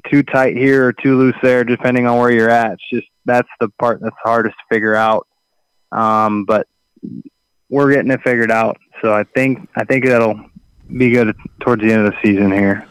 too 0.10 0.24
tight 0.24 0.56
here 0.56 0.88
or 0.88 0.94
too 0.94 1.18
loose 1.18 1.36
there, 1.42 1.64
depending 1.64 2.08
on 2.08 2.20
where 2.20 2.32
you're 2.32 2.50
at. 2.50 2.74
It's 2.74 2.90
just 2.92 3.08
that's 3.26 3.50
the 3.60 3.70
part 3.80 4.02
that's 4.02 4.16
hardest 4.24 4.56
to 4.56 4.76
figure 4.76 4.96
out. 4.96 5.28
Um, 5.92 6.46
but 6.46 6.68
we're 7.70 7.92
getting 7.92 8.12
it 8.12 8.22
figured 8.24 8.52
out. 8.52 8.78
So 9.02 9.14
I 9.14 9.24
think 9.24 9.68
I 9.76 9.84
think 9.86 10.06
that'll 10.06 10.40
be 10.96 11.10
good 11.10 11.36
towards 11.62 11.82
the 11.82 11.92
end 11.92 12.06
of 12.06 12.14
the 12.14 12.18
season 12.24 12.52
here. 12.52 12.88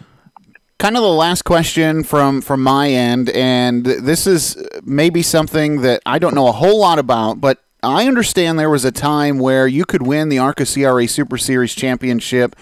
Kind 0.78 0.96
of 0.96 1.02
the 1.02 1.08
last 1.08 1.42
question 1.42 2.04
from 2.04 2.42
from 2.42 2.62
my 2.62 2.90
end, 2.90 3.30
and 3.30 3.84
this 3.84 4.26
is 4.26 4.62
maybe 4.84 5.22
something 5.22 5.80
that 5.80 6.02
I 6.04 6.18
don't 6.18 6.34
know 6.34 6.48
a 6.48 6.52
whole 6.52 6.78
lot 6.78 6.98
about, 6.98 7.40
but 7.40 7.62
I 7.82 8.06
understand 8.06 8.58
there 8.58 8.68
was 8.68 8.84
a 8.84 8.92
time 8.92 9.38
where 9.38 9.66
you 9.66 9.86
could 9.86 10.06
win 10.06 10.28
the 10.28 10.38
ARCA 10.38 10.66
CRA 10.66 11.08
Super 11.08 11.38
Series 11.38 11.74
championship 11.74 12.54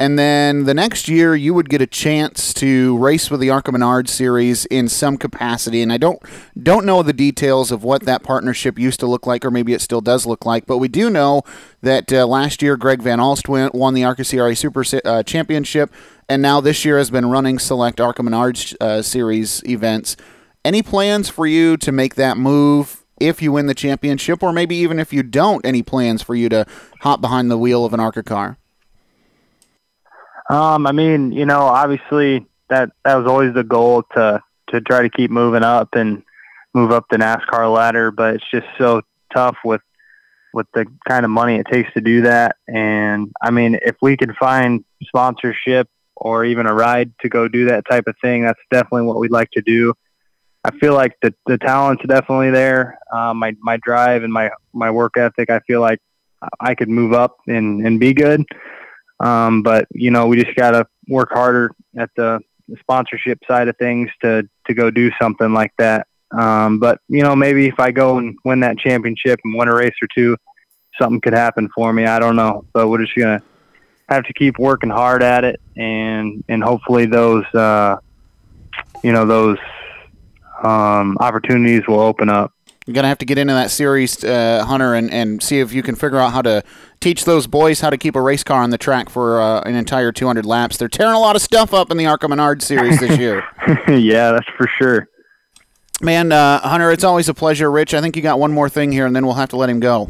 and 0.00 0.18
then 0.18 0.64
the 0.64 0.72
next 0.72 1.08
year, 1.08 1.36
you 1.36 1.52
would 1.52 1.68
get 1.68 1.82
a 1.82 1.86
chance 1.86 2.54
to 2.54 2.96
race 2.96 3.30
with 3.30 3.38
the 3.38 3.50
ARCA 3.50 3.70
Menard 3.70 4.08
series 4.08 4.64
in 4.64 4.88
some 4.88 5.18
capacity. 5.18 5.82
And 5.82 5.92
I 5.92 5.98
don't 5.98 6.22
don't 6.60 6.86
know 6.86 7.02
the 7.02 7.12
details 7.12 7.70
of 7.70 7.84
what 7.84 8.04
that 8.04 8.22
partnership 8.22 8.78
used 8.78 8.98
to 9.00 9.06
look 9.06 9.26
like, 9.26 9.44
or 9.44 9.50
maybe 9.50 9.74
it 9.74 9.82
still 9.82 10.00
does 10.00 10.24
look 10.24 10.46
like. 10.46 10.64
But 10.64 10.78
we 10.78 10.88
do 10.88 11.10
know 11.10 11.42
that 11.82 12.10
uh, 12.10 12.26
last 12.26 12.62
year, 12.62 12.78
Greg 12.78 13.02
Van 13.02 13.18
Alst 13.18 13.46
went, 13.46 13.74
won 13.74 13.92
the 13.92 14.04
ARCA 14.04 14.24
CRA 14.24 14.56
Super 14.56 14.84
uh, 15.04 15.22
Championship, 15.22 15.92
and 16.30 16.40
now 16.40 16.60
this 16.60 16.84
year 16.84 16.96
has 16.96 17.10
been 17.10 17.26
running 17.26 17.58
select 17.58 18.00
ARCA 18.00 18.22
Menard 18.22 18.58
uh, 18.80 19.02
series 19.02 19.64
events. 19.68 20.16
Any 20.64 20.80
plans 20.80 21.28
for 21.28 21.44
you 21.44 21.76
to 21.78 21.90
make 21.90 22.14
that 22.14 22.36
move 22.36 23.04
if 23.20 23.42
you 23.42 23.50
win 23.50 23.66
the 23.66 23.74
championship, 23.74 24.40
or 24.40 24.52
maybe 24.52 24.76
even 24.76 25.00
if 25.00 25.12
you 25.12 25.24
don't? 25.24 25.66
Any 25.66 25.82
plans 25.82 26.22
for 26.22 26.36
you 26.36 26.48
to 26.50 26.66
hop 27.00 27.20
behind 27.20 27.50
the 27.50 27.58
wheel 27.58 27.84
of 27.84 27.92
an 27.92 27.98
ARCA 27.98 28.22
car? 28.22 28.58
Um, 30.48 30.86
I 30.86 30.92
mean, 30.92 31.32
you 31.32 31.44
know, 31.44 31.62
obviously 31.62 32.46
that 32.68 32.90
that 33.04 33.16
was 33.16 33.26
always 33.26 33.52
the 33.52 33.64
goal 33.64 34.04
to 34.14 34.40
to 34.68 34.80
try 34.80 35.02
to 35.02 35.10
keep 35.10 35.32
moving 35.32 35.64
up 35.64 35.88
and 35.94 36.22
move 36.74 36.92
up 36.92 37.06
the 37.10 37.16
NASCAR 37.16 37.74
ladder, 37.74 38.12
but 38.12 38.36
it's 38.36 38.50
just 38.52 38.68
so 38.78 39.02
tough 39.34 39.56
with 39.64 39.82
with 40.54 40.68
the 40.74 40.86
kind 41.08 41.24
of 41.24 41.30
money 41.32 41.56
it 41.56 41.66
takes 41.66 41.92
to 41.94 42.00
do 42.00 42.22
that. 42.22 42.54
And 42.68 43.32
I 43.42 43.50
mean, 43.50 43.80
if 43.82 43.96
we 44.00 44.16
could 44.16 44.36
find 44.36 44.84
sponsorship 45.02 45.88
or 46.20 46.44
even 46.44 46.66
a 46.66 46.74
ride 46.74 47.12
to 47.22 47.28
go 47.28 47.48
do 47.48 47.64
that 47.66 47.84
type 47.90 48.04
of 48.06 48.14
thing, 48.22 48.42
that's 48.42 48.60
definitely 48.70 49.02
what 49.02 49.18
we'd 49.18 49.30
like 49.30 49.50
to 49.52 49.62
do. 49.62 49.94
I 50.62 50.70
feel 50.78 50.94
like 50.94 51.16
the 51.22 51.34
the 51.46 51.56
talent's 51.58 52.04
definitely 52.06 52.50
there. 52.50 52.98
Um, 53.12 53.38
my 53.38 53.56
my 53.60 53.78
drive 53.78 54.22
and 54.22 54.32
my 54.32 54.50
my 54.74 54.90
work 54.90 55.16
ethic. 55.16 55.50
I 55.50 55.60
feel 55.60 55.80
like 55.80 56.00
I 56.60 56.74
could 56.74 56.88
move 56.88 57.12
up 57.12 57.36
and 57.46 57.86
and 57.86 57.98
be 57.98 58.12
good. 58.12 58.44
Um, 59.20 59.62
but 59.62 59.86
you 59.92 60.10
know, 60.10 60.26
we 60.26 60.42
just 60.42 60.56
got 60.56 60.72
to 60.72 60.86
work 61.08 61.30
harder 61.32 61.72
at 61.98 62.10
the, 62.16 62.40
the, 62.68 62.76
sponsorship 62.80 63.38
side 63.46 63.68
of 63.68 63.76
things 63.76 64.08
to 64.22 64.48
to 64.66 64.74
go 64.74 64.90
do 64.90 65.10
something 65.20 65.52
like 65.52 65.72
that. 65.78 66.06
Um, 66.30 66.78
but 66.78 67.00
you 67.08 67.22
know, 67.22 67.34
maybe 67.34 67.66
if 67.66 67.78
I 67.78 67.90
go 67.90 68.18
and 68.18 68.36
win 68.44 68.60
that 68.60 68.78
championship 68.78 69.40
and 69.44 69.56
win 69.56 69.68
a 69.68 69.74
race 69.74 69.94
or 70.02 70.08
two, 70.14 70.36
something 70.98 71.20
could 71.20 71.34
happen 71.34 71.68
for 71.74 71.92
me. 71.92 72.06
I 72.06 72.18
don't 72.18 72.36
know, 72.36 72.64
but 72.72 72.88
we're 72.88 73.04
just 73.04 73.16
gonna 73.16 73.42
have 74.10 74.24
to 74.24 74.32
keep 74.32 74.58
working 74.58 74.90
hard 74.90 75.22
at 75.22 75.44
it, 75.44 75.60
and 75.76 76.44
and 76.48 76.62
hopefully 76.62 77.06
those 77.06 77.44
uh, 77.54 77.96
you 79.02 79.12
know 79.12 79.26
those 79.26 79.58
um, 80.62 81.16
opportunities 81.18 81.86
will 81.86 82.00
open 82.00 82.28
up. 82.28 82.52
You're 82.86 82.94
gonna 82.94 83.08
have 83.08 83.18
to 83.18 83.26
get 83.26 83.38
into 83.38 83.52
that 83.54 83.70
series, 83.70 84.24
uh, 84.24 84.64
Hunter, 84.66 84.94
and, 84.94 85.10
and 85.12 85.42
see 85.42 85.60
if 85.60 85.72
you 85.72 85.82
can 85.82 85.94
figure 85.94 86.18
out 86.18 86.32
how 86.32 86.42
to 86.42 86.64
teach 87.00 87.24
those 87.24 87.46
boys 87.46 87.80
how 87.80 87.90
to 87.90 87.96
keep 87.96 88.16
a 88.16 88.20
race 88.20 88.42
car 88.42 88.62
on 88.62 88.70
the 88.70 88.78
track 88.78 89.08
for 89.08 89.40
uh, 89.40 89.60
an 89.62 89.74
entire 89.74 90.12
200 90.12 90.44
laps. 90.44 90.76
They're 90.76 90.88
tearing 90.88 91.14
a 91.14 91.20
lot 91.20 91.36
of 91.36 91.42
stuff 91.42 91.72
up 91.72 91.90
in 91.90 91.96
the 91.96 92.18
Menard 92.28 92.62
series 92.62 93.00
this 93.00 93.18
year. 93.18 93.44
yeah, 93.88 94.32
that's 94.32 94.48
for 94.56 94.68
sure. 94.78 95.08
Man, 96.02 96.32
uh, 96.32 96.60
Hunter, 96.60 96.90
it's 96.90 97.04
always 97.04 97.28
a 97.28 97.34
pleasure. 97.34 97.70
Rich, 97.70 97.92
I 97.92 98.00
think 98.00 98.16
you 98.16 98.22
got 98.22 98.38
one 98.38 98.52
more 98.52 98.70
thing 98.70 98.90
here, 98.90 99.04
and 99.04 99.14
then 99.14 99.26
we'll 99.26 99.34
have 99.34 99.50
to 99.50 99.56
let 99.56 99.68
him 99.68 99.80
go. 99.80 100.08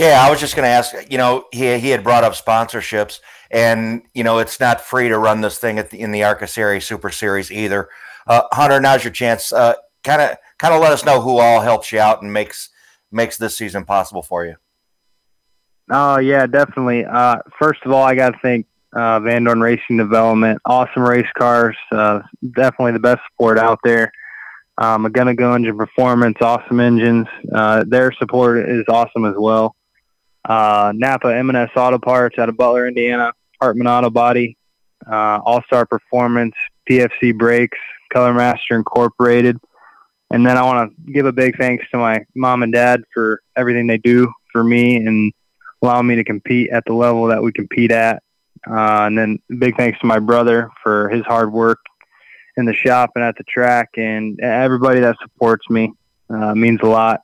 Yeah, 0.00 0.24
I 0.24 0.30
was 0.30 0.40
just 0.40 0.56
going 0.56 0.64
to 0.64 0.70
ask. 0.70 0.94
You 1.10 1.18
know, 1.18 1.44
he 1.52 1.78
he 1.78 1.90
had 1.90 2.02
brought 2.02 2.24
up 2.24 2.32
sponsorships, 2.32 3.20
and 3.50 4.00
you 4.14 4.24
know, 4.24 4.38
it's 4.38 4.58
not 4.58 4.80
free 4.80 5.10
to 5.10 5.18
run 5.18 5.42
this 5.42 5.58
thing 5.58 5.76
the, 5.76 6.00
in 6.00 6.10
the 6.10 6.24
ARCA 6.24 6.46
Series 6.46 6.86
Super 6.86 7.10
Series 7.10 7.52
either. 7.52 7.90
Uh, 8.26 8.44
Hunter, 8.50 8.80
now's 8.80 9.04
your 9.04 9.12
chance. 9.12 9.50
Kind 9.50 10.22
of 10.22 10.38
kind 10.58 10.72
of 10.72 10.80
let 10.80 10.92
us 10.92 11.04
know 11.04 11.20
who 11.20 11.38
all 11.38 11.60
helps 11.60 11.92
you 11.92 12.00
out 12.00 12.22
and 12.22 12.32
makes 12.32 12.70
makes 13.12 13.36
this 13.36 13.54
season 13.54 13.84
possible 13.84 14.22
for 14.22 14.46
you. 14.46 14.56
Oh 15.90 16.18
yeah, 16.18 16.46
definitely. 16.46 17.04
Uh, 17.04 17.36
first 17.58 17.80
of 17.84 17.92
all, 17.92 18.02
I 18.02 18.14
got 18.14 18.30
to 18.30 18.38
thank 18.40 18.66
uh, 18.94 19.20
Van 19.20 19.44
Dorn 19.44 19.60
Racing 19.60 19.98
Development. 19.98 20.58
Awesome 20.64 21.02
race 21.02 21.28
cars. 21.38 21.76
Uh, 21.92 22.20
definitely 22.56 22.92
the 22.92 23.00
best 23.00 23.20
sport 23.34 23.58
out 23.58 23.80
there. 23.84 24.10
Um, 24.78 25.02
gonna 25.12 25.34
go 25.34 25.52
engine 25.52 25.76
performance, 25.76 26.38
awesome 26.40 26.80
engines. 26.80 27.26
Uh, 27.52 27.84
their 27.86 28.12
support 28.12 28.66
is 28.66 28.84
awesome 28.88 29.26
as 29.26 29.34
well. 29.36 29.76
Uh, 30.44 30.92
Napa 30.94 31.36
M&S 31.36 31.70
Auto 31.76 31.98
Parts 31.98 32.38
out 32.38 32.48
of 32.48 32.56
Butler, 32.56 32.88
Indiana. 32.88 33.32
Hartman 33.60 33.86
Auto 33.86 34.10
Body, 34.10 34.56
uh, 35.10 35.40
All 35.44 35.62
Star 35.62 35.86
Performance, 35.86 36.54
PFC 36.88 37.36
Brakes, 37.36 37.78
Color 38.12 38.34
Master 38.34 38.74
Incorporated. 38.74 39.58
And 40.30 40.46
then 40.46 40.56
I 40.56 40.62
want 40.62 40.90
to 41.06 41.12
give 41.12 41.26
a 41.26 41.32
big 41.32 41.58
thanks 41.58 41.84
to 41.90 41.98
my 41.98 42.24
mom 42.34 42.62
and 42.62 42.72
dad 42.72 43.02
for 43.12 43.42
everything 43.56 43.86
they 43.86 43.98
do 43.98 44.32
for 44.52 44.62
me 44.62 44.96
and 44.96 45.32
allowing 45.82 46.06
me 46.06 46.16
to 46.16 46.24
compete 46.24 46.70
at 46.70 46.84
the 46.86 46.94
level 46.94 47.26
that 47.26 47.42
we 47.42 47.52
compete 47.52 47.90
at. 47.90 48.22
Uh, 48.68 49.06
and 49.06 49.18
then 49.18 49.38
big 49.58 49.76
thanks 49.76 49.98
to 50.00 50.06
my 50.06 50.18
brother 50.18 50.70
for 50.82 51.08
his 51.08 51.24
hard 51.24 51.52
work 51.52 51.80
in 52.56 52.64
the 52.64 52.74
shop 52.74 53.10
and 53.14 53.24
at 53.24 53.36
the 53.36 53.44
track, 53.44 53.88
and 53.96 54.38
everybody 54.40 55.00
that 55.00 55.16
supports 55.22 55.68
me 55.70 55.92
uh, 56.28 56.54
means 56.54 56.78
a 56.82 56.86
lot. 56.86 57.22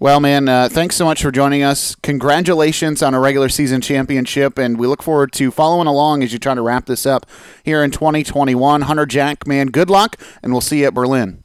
Well, 0.00 0.18
man, 0.18 0.48
uh, 0.48 0.68
thanks 0.68 0.96
so 0.96 1.04
much 1.04 1.22
for 1.22 1.30
joining 1.30 1.62
us. 1.62 1.94
Congratulations 2.02 3.00
on 3.02 3.14
a 3.14 3.20
regular 3.20 3.48
season 3.48 3.80
championship, 3.80 4.58
and 4.58 4.76
we 4.76 4.88
look 4.88 5.02
forward 5.02 5.32
to 5.34 5.52
following 5.52 5.86
along 5.86 6.24
as 6.24 6.32
you 6.32 6.38
try 6.40 6.54
to 6.54 6.60
wrap 6.60 6.86
this 6.86 7.06
up 7.06 7.26
here 7.62 7.82
in 7.82 7.92
2021. 7.92 8.82
Hunter 8.82 9.06
Jack, 9.06 9.46
man, 9.46 9.68
good 9.68 9.88
luck, 9.88 10.16
and 10.42 10.52
we'll 10.52 10.60
see 10.60 10.80
you 10.80 10.88
at 10.88 10.94
Berlin. 10.94 11.44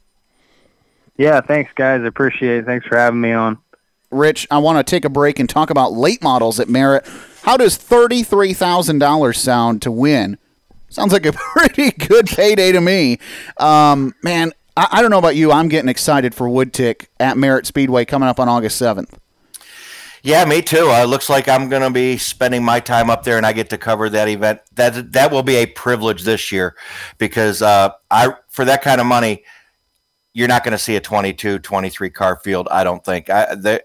Yeah, 1.16 1.40
thanks, 1.40 1.70
guys. 1.76 2.02
I 2.02 2.06
appreciate 2.06 2.58
it. 2.58 2.66
Thanks 2.66 2.86
for 2.86 2.96
having 2.96 3.20
me 3.20 3.32
on. 3.32 3.58
Rich, 4.10 4.48
I 4.50 4.58
want 4.58 4.84
to 4.84 4.90
take 4.90 5.04
a 5.04 5.10
break 5.10 5.38
and 5.38 5.48
talk 5.48 5.70
about 5.70 5.92
late 5.92 6.20
models 6.20 6.58
at 6.58 6.68
Merritt. 6.68 7.06
How 7.42 7.56
does 7.56 7.78
$33,000 7.78 9.36
sound 9.36 9.80
to 9.82 9.92
win 9.92 10.38
Sounds 10.90 11.12
like 11.12 11.24
a 11.24 11.32
pretty 11.54 11.92
good 11.92 12.26
payday 12.26 12.72
to 12.72 12.80
me. 12.80 13.18
Um, 13.56 14.14
man, 14.22 14.52
I, 14.76 14.88
I, 14.90 15.02
don't 15.02 15.10
know 15.10 15.18
about 15.18 15.36
you. 15.36 15.52
I'm 15.52 15.68
getting 15.68 15.88
excited 15.88 16.34
for 16.34 16.48
Woodtick 16.48 17.06
at 17.18 17.36
Merritt 17.36 17.66
Speedway 17.66 18.04
coming 18.04 18.28
up 18.28 18.40
on 18.40 18.48
August 18.48 18.80
7th. 18.80 19.10
Yeah, 20.22 20.44
me 20.44 20.60
too. 20.60 20.90
Uh, 20.90 21.04
looks 21.04 21.30
like 21.30 21.48
I'm 21.48 21.68
going 21.68 21.82
to 21.82 21.90
be 21.90 22.18
spending 22.18 22.62
my 22.62 22.80
time 22.80 23.08
up 23.08 23.22
there, 23.22 23.38
and 23.38 23.46
I 23.46 23.52
get 23.52 23.70
to 23.70 23.78
cover 23.78 24.10
that 24.10 24.28
event. 24.28 24.60
That 24.74 25.12
that 25.12 25.32
will 25.32 25.42
be 25.42 25.56
a 25.56 25.66
privilege 25.66 26.24
this 26.24 26.52
year, 26.52 26.76
because 27.16 27.62
uh, 27.62 27.92
I 28.10 28.34
for 28.48 28.66
that 28.66 28.82
kind 28.82 29.00
of 29.00 29.06
money, 29.06 29.44
you're 30.34 30.48
not 30.48 30.62
going 30.62 30.72
to 30.72 30.78
see 30.78 30.96
a 30.96 31.00
22, 31.00 31.60
23 31.60 32.10
car 32.10 32.36
field. 32.36 32.68
I 32.70 32.84
don't 32.84 33.02
think. 33.02 33.30
I, 33.30 33.54
the, 33.54 33.82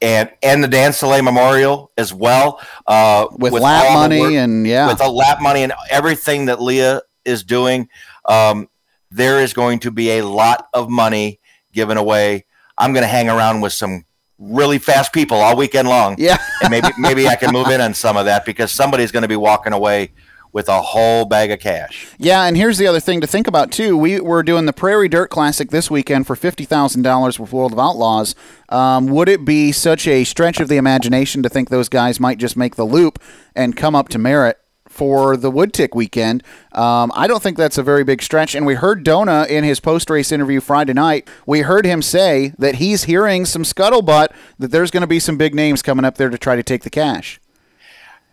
and 0.00 0.30
and 0.42 0.62
the 0.62 0.68
Dan 0.68 0.92
Soleil 0.92 1.22
Memorial 1.22 1.90
as 1.98 2.14
well. 2.14 2.60
Uh, 2.86 3.26
with, 3.32 3.52
with 3.52 3.62
lap 3.62 3.92
money 3.92 4.20
work, 4.20 4.32
and 4.32 4.66
yeah, 4.66 4.86
with 4.86 4.98
the 4.98 5.08
lap 5.08 5.40
money 5.40 5.64
and 5.64 5.72
everything 5.90 6.46
that 6.46 6.62
Leah 6.62 7.02
is 7.24 7.42
doing, 7.42 7.88
um, 8.26 8.68
there 9.10 9.40
is 9.40 9.52
going 9.52 9.78
to 9.80 9.90
be 9.90 10.18
a 10.18 10.22
lot 10.22 10.68
of 10.74 10.88
money 10.90 11.40
given 11.72 11.96
away. 11.96 12.44
I'm 12.76 12.92
going 12.92 13.02
to 13.02 13.08
hang 13.08 13.28
around 13.28 13.60
with 13.60 13.72
some 13.72 14.04
really 14.38 14.78
fast 14.78 15.12
people 15.12 15.36
all 15.38 15.56
weekend 15.56 15.88
long. 15.88 16.14
Yeah, 16.18 16.38
and 16.62 16.70
maybe 16.70 16.88
maybe 16.98 17.28
I 17.28 17.36
can 17.36 17.52
move 17.52 17.68
in 17.68 17.80
on 17.80 17.94
some 17.94 18.16
of 18.16 18.26
that 18.26 18.44
because 18.44 18.70
somebody's 18.70 19.10
going 19.10 19.22
to 19.22 19.28
be 19.28 19.36
walking 19.36 19.72
away 19.72 20.12
with 20.52 20.68
a 20.68 20.80
whole 20.80 21.24
bag 21.24 21.50
of 21.50 21.60
cash. 21.60 22.08
Yeah, 22.18 22.44
and 22.44 22.56
here's 22.56 22.78
the 22.78 22.86
other 22.86 23.00
thing 23.00 23.20
to 23.20 23.26
think 23.26 23.46
about 23.46 23.70
too. 23.70 23.96
We 23.96 24.20
were 24.20 24.42
doing 24.42 24.66
the 24.66 24.72
Prairie 24.72 25.08
Dirt 25.08 25.28
Classic 25.28 25.70
this 25.70 25.90
weekend 25.90 26.26
for 26.26 26.36
fifty 26.36 26.64
thousand 26.64 27.02
dollars 27.02 27.38
with 27.38 27.52
World 27.52 27.72
of 27.72 27.78
Outlaws. 27.78 28.34
Um, 28.68 29.06
would 29.08 29.28
it 29.28 29.44
be 29.44 29.72
such 29.72 30.06
a 30.06 30.24
stretch 30.24 30.60
of 30.60 30.68
the 30.68 30.76
imagination 30.76 31.42
to 31.42 31.48
think 31.48 31.68
those 31.68 31.88
guys 31.88 32.20
might 32.20 32.38
just 32.38 32.56
make 32.56 32.76
the 32.76 32.84
loop 32.84 33.18
and 33.54 33.76
come 33.76 33.94
up 33.94 34.08
to 34.10 34.18
Merritt 34.18 34.58
for 34.98 35.36
the 35.36 35.50
Woodtick 35.50 35.94
weekend. 35.94 36.42
Um, 36.72 37.12
I 37.14 37.28
don't 37.28 37.40
think 37.40 37.56
that's 37.56 37.78
a 37.78 37.84
very 37.84 38.02
big 38.02 38.20
stretch. 38.20 38.56
And 38.56 38.66
we 38.66 38.74
heard 38.74 39.04
Dona 39.04 39.46
in 39.48 39.62
his 39.62 39.78
post 39.78 40.10
race 40.10 40.32
interview 40.32 40.60
Friday 40.60 40.92
night. 40.92 41.28
We 41.46 41.60
heard 41.60 41.86
him 41.86 42.02
say 42.02 42.52
that 42.58 42.74
he's 42.74 43.04
hearing 43.04 43.44
some 43.44 43.62
scuttlebutt 43.62 44.28
that 44.58 44.72
there's 44.72 44.90
going 44.90 45.02
to 45.02 45.06
be 45.06 45.20
some 45.20 45.36
big 45.36 45.54
names 45.54 45.82
coming 45.82 46.04
up 46.04 46.16
there 46.16 46.28
to 46.28 46.36
try 46.36 46.56
to 46.56 46.64
take 46.64 46.82
the 46.82 46.90
cash. 46.90 47.40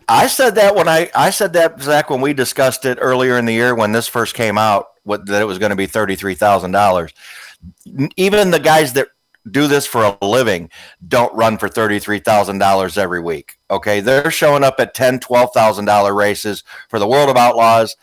I 0.08 0.26
said 0.26 0.56
that 0.56 0.74
when 0.74 0.88
I 0.88 1.08
I 1.14 1.30
said 1.30 1.52
that 1.52 1.80
Zach 1.80 2.10
when 2.10 2.20
we 2.20 2.32
discussed 2.32 2.84
it 2.84 2.98
earlier 3.00 3.38
in 3.38 3.44
the 3.44 3.52
year 3.52 3.72
when 3.74 3.92
this 3.92 4.08
first 4.08 4.34
came 4.34 4.58
out 4.58 4.86
what, 5.04 5.26
that 5.26 5.40
it 5.40 5.46
was 5.46 5.58
going 5.58 5.70
to 5.70 5.76
be 5.76 5.86
thirty 5.86 6.16
three 6.16 6.34
thousand 6.34 6.72
dollars. 6.72 7.12
Even 8.16 8.50
the 8.50 8.60
guys 8.60 8.92
that 8.94 9.08
do 9.48 9.68
this 9.68 9.86
for 9.86 10.02
a 10.02 10.24
living 10.24 10.70
don't 11.06 11.34
run 11.34 11.58
for 11.58 11.68
thirty 11.68 12.00
three 12.00 12.18
thousand 12.18 12.58
dollars 12.58 12.98
every 12.98 13.20
week. 13.20 13.55
Okay, 13.70 14.00
they're 14.00 14.30
showing 14.30 14.62
up 14.62 14.76
at 14.78 14.94
ten 14.94 15.18
twelve 15.18 15.50
thousand 15.52 15.86
dollar 15.86 16.14
races 16.14 16.62
for 16.88 16.98
the 16.98 17.08
World 17.08 17.28
of 17.28 17.36
Outlaws 17.36 17.96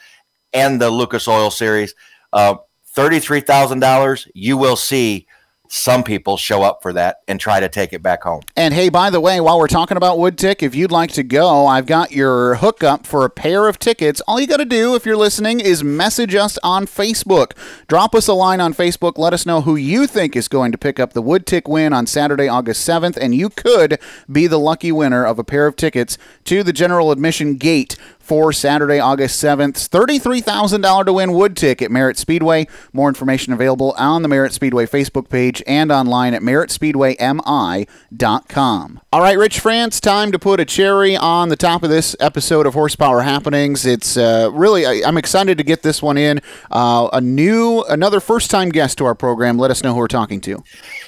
and 0.52 0.82
the 0.82 0.90
Lucas 0.90 1.28
Oil 1.28 1.50
Series. 1.50 1.96
Uh, 2.34 2.56
thirty 2.88 3.20
three 3.20 3.42
thousand 3.42 3.80
dollars, 3.80 4.28
you 4.34 4.58
will 4.58 4.76
see 4.76 5.28
some 5.74 6.04
people 6.04 6.38
show 6.38 6.62
up 6.62 6.84
for 6.84 6.94
that 6.94 7.24
and 7.28 7.40
try 7.40 7.60
to 7.60 7.68
take 7.68 7.94
it 7.94 8.04
back 8.04 8.22
home. 8.22 8.42
And 8.56 8.76
hey, 8.76 8.90
by 8.90 9.10
the 9.10 9.20
way, 9.20 9.42
while 9.42 9.58
we're 9.58 9.66
talking 9.66 9.98
about 9.98 10.20
Woodtick, 10.20 10.62
if 10.62 10.76
you'd 10.76 10.92
like 10.92 11.12
to 11.14 11.24
go, 11.24 11.66
I've 11.66 11.88
got 11.88 12.12
your 12.12 12.56
hookup 12.56 13.08
for 13.08 13.26
a 13.26 13.30
pair 13.30 13.68
of 13.68 13.80
tickets. 13.80 14.22
All 14.28 14.40
you 14.40 14.46
got 14.46 14.58
to 14.58 14.66
do, 14.66 14.94
if 14.94 15.04
you're 15.04 15.18
listening, 15.18 15.60
is 15.60 15.84
message 15.84 16.36
us 16.36 16.60
on 16.62 16.86
Facebook. 16.86 17.54
Drop 17.88 18.14
us 18.14 18.28
a 18.28 18.34
line 18.34 18.62
on 18.62 18.76
Facebook. 18.76 19.18
Let 19.18 19.34
us 19.34 19.48
know 19.48 19.62
who 19.62 19.76
you 19.76 20.06
think 20.06 20.36
is 20.36 20.48
going 20.48 20.72
to 20.74 20.78
pick 20.78 21.00
up 21.00 21.14
the 21.14 21.24
Woodtick 21.24 21.68
win 21.68 21.92
on 21.92 22.06
Saturday, 22.06 22.48
August 22.48 22.88
7th, 22.88 23.18
and 23.18 23.34
you 23.34 23.50
could 23.50 23.98
be 24.32 24.46
the 24.46 24.60
lucky 24.60 24.92
winner 24.92 25.26
of 25.26 25.40
a 25.40 25.44
pair 25.44 25.66
of 25.66 25.76
tickets 25.76 26.20
to 26.46 26.62
the 26.62 26.72
general 26.72 27.12
admission 27.12 27.56
gate 27.56 27.98
for 28.24 28.54
Saturday, 28.54 29.00
August 29.00 29.44
7th. 29.44 29.90
$33,000 29.90 31.06
to 31.06 31.14
win 31.14 31.32
Woodtick 31.32 31.82
at 31.82 31.92
Merritt 31.92 32.18
Speedway. 32.18 32.68
More 32.94 33.10
information 33.10 33.52
available 33.52 33.94
on 33.98 34.22
the 34.22 34.30
Merritt 34.30 34.54
Speedway 34.54 34.86
Facebook 34.86 35.28
page 35.30 35.62
and 35.68 35.92
online 35.92 36.34
at 36.34 36.42
merrittspeedwaymi.com. 36.42 39.02
All 39.12 39.22
right, 39.22 39.38
Rich 39.38 39.60
France, 39.60 40.00
time 40.00 40.32
to 40.32 40.40
put 40.40 40.62
a 40.62 40.66
cherry 40.66 41.18
on 41.18 41.50
the 41.50 41.58
top 41.58 41.84
of 41.84 41.90
this 41.90 42.16
episode 42.20 42.66
of 42.66 42.74
Horsepower 42.74 43.22
Happenings. 43.22 43.86
It's 43.86 44.16
uh, 44.16 44.50
really, 44.54 44.86
I, 44.86 44.94
am 45.08 45.18
excited 45.18 45.58
to 45.58 45.64
get 45.64 45.84
this 45.84 46.02
one 46.02 46.18
in. 46.18 46.40
Uh, 46.72 47.10
a 47.12 47.20
new, 47.20 47.82
another 47.84 48.22
first 48.22 48.50
time 48.50 48.70
guest 48.70 48.98
to 49.00 49.06
our 49.06 49.16
program. 49.16 49.58
Let 49.58 49.70
us 49.70 49.84
know 49.84 49.94
who 49.94 50.00
we're 50.00 50.08
talking 50.08 50.40
to. 50.42 50.64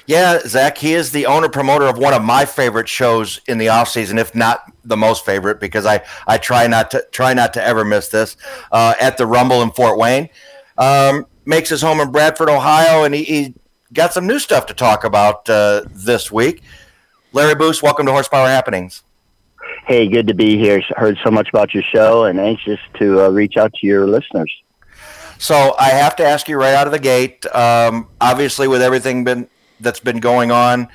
Yeah, 0.06 0.40
Zach, 0.40 0.78
he 0.78 0.92
is 0.92 1.12
the 1.12 1.26
owner 1.26 1.48
promoter 1.48 1.86
of 1.86 1.96
one 1.96 2.12
of 2.12 2.22
my 2.22 2.44
favorite 2.44 2.88
shows 2.88 3.40
in 3.48 3.56
the 3.58 3.70
off 3.70 3.88
season, 3.88 4.18
if 4.18 4.34
not 4.34 4.70
the 4.86 4.96
most 4.96 5.24
favorite, 5.24 5.60
because 5.60 5.86
I, 5.86 6.02
I 6.26 6.38
try 6.38 6.66
not 6.66 6.90
to 6.92 7.04
try 7.10 7.34
not 7.34 7.52
to 7.54 7.62
ever 7.62 7.84
miss 7.84 8.08
this 8.08 8.36
uh, 8.72 8.94
at 9.00 9.16
the 9.16 9.26
Rumble 9.26 9.62
in 9.62 9.70
Fort 9.70 9.98
Wayne. 9.98 10.28
Um, 10.78 11.26
makes 11.44 11.68
his 11.68 11.82
home 11.82 12.00
in 12.00 12.10
Bradford, 12.10 12.48
Ohio, 12.48 13.04
and 13.04 13.14
he, 13.14 13.24
he 13.24 13.54
got 13.92 14.12
some 14.12 14.26
new 14.26 14.38
stuff 14.38 14.66
to 14.66 14.74
talk 14.74 15.04
about 15.04 15.48
uh, 15.48 15.82
this 15.90 16.30
week. 16.30 16.62
Larry 17.32 17.54
Boos, 17.54 17.82
welcome 17.82 18.06
to 18.06 18.12
Horsepower 18.12 18.48
Happenings. 18.48 19.02
Hey, 19.86 20.08
good 20.08 20.26
to 20.26 20.34
be 20.34 20.58
here. 20.58 20.82
Heard 20.96 21.18
so 21.22 21.30
much 21.30 21.48
about 21.48 21.72
your 21.72 21.82
show 21.82 22.24
and 22.24 22.40
anxious 22.40 22.80
to 22.94 23.24
uh, 23.24 23.28
reach 23.28 23.56
out 23.56 23.72
to 23.74 23.86
your 23.86 24.06
listeners. 24.06 24.52
So 25.38 25.74
I 25.78 25.90
have 25.90 26.16
to 26.16 26.24
ask 26.24 26.48
you 26.48 26.56
right 26.56 26.74
out 26.74 26.86
of 26.86 26.92
the 26.92 26.98
gate. 26.98 27.46
Um, 27.54 28.08
obviously, 28.20 28.68
with 28.68 28.82
everything 28.82 29.22
been 29.22 29.48
that's 29.80 30.00
been 30.00 30.18
going 30.18 30.50
on. 30.50 30.88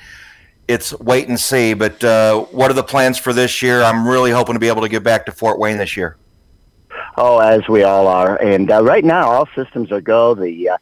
It's 0.68 0.98
wait 1.00 1.28
and 1.28 1.38
see. 1.38 1.74
But 1.74 2.02
uh, 2.02 2.40
what 2.50 2.70
are 2.70 2.74
the 2.74 2.82
plans 2.82 3.18
for 3.18 3.32
this 3.32 3.62
year? 3.62 3.82
I'm 3.82 4.06
really 4.06 4.30
hoping 4.30 4.54
to 4.54 4.60
be 4.60 4.68
able 4.68 4.82
to 4.82 4.88
get 4.88 5.02
back 5.02 5.26
to 5.26 5.32
Fort 5.32 5.58
Wayne 5.58 5.76
this 5.76 5.96
year. 5.96 6.16
Oh, 7.16 7.38
as 7.38 7.66
we 7.68 7.82
all 7.82 8.06
are. 8.06 8.40
And 8.40 8.70
uh, 8.70 8.82
right 8.82 9.04
now, 9.04 9.28
all 9.28 9.48
systems 9.54 9.92
are 9.92 10.00
go. 10.00 10.34
The 10.34 10.70
uh, 10.70 10.78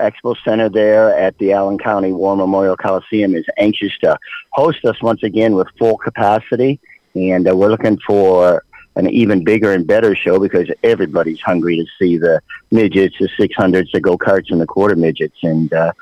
Expo 0.00 0.34
Center 0.44 0.68
there 0.68 1.16
at 1.16 1.36
the 1.38 1.52
Allen 1.52 1.78
County 1.78 2.12
War 2.12 2.36
Memorial 2.36 2.76
Coliseum 2.76 3.34
is 3.34 3.44
anxious 3.58 3.96
to 3.98 4.18
host 4.52 4.84
us 4.84 5.00
once 5.02 5.22
again 5.22 5.54
with 5.54 5.68
full 5.78 5.98
capacity. 5.98 6.80
And 7.14 7.48
uh, 7.48 7.54
we're 7.54 7.68
looking 7.68 7.98
for 8.06 8.64
an 8.96 9.08
even 9.10 9.44
bigger 9.44 9.72
and 9.72 9.86
better 9.86 10.14
show 10.14 10.38
because 10.38 10.68
everybody's 10.82 11.40
hungry 11.40 11.76
to 11.76 11.86
see 11.98 12.16
the 12.16 12.40
midgets, 12.70 13.16
the 13.18 13.28
600s, 13.38 13.90
the 13.92 14.00
go-karts, 14.00 14.50
and 14.50 14.60
the 14.60 14.66
quarter 14.66 14.96
midgets. 14.96 15.36
And 15.42 15.72
uh, 15.72 15.92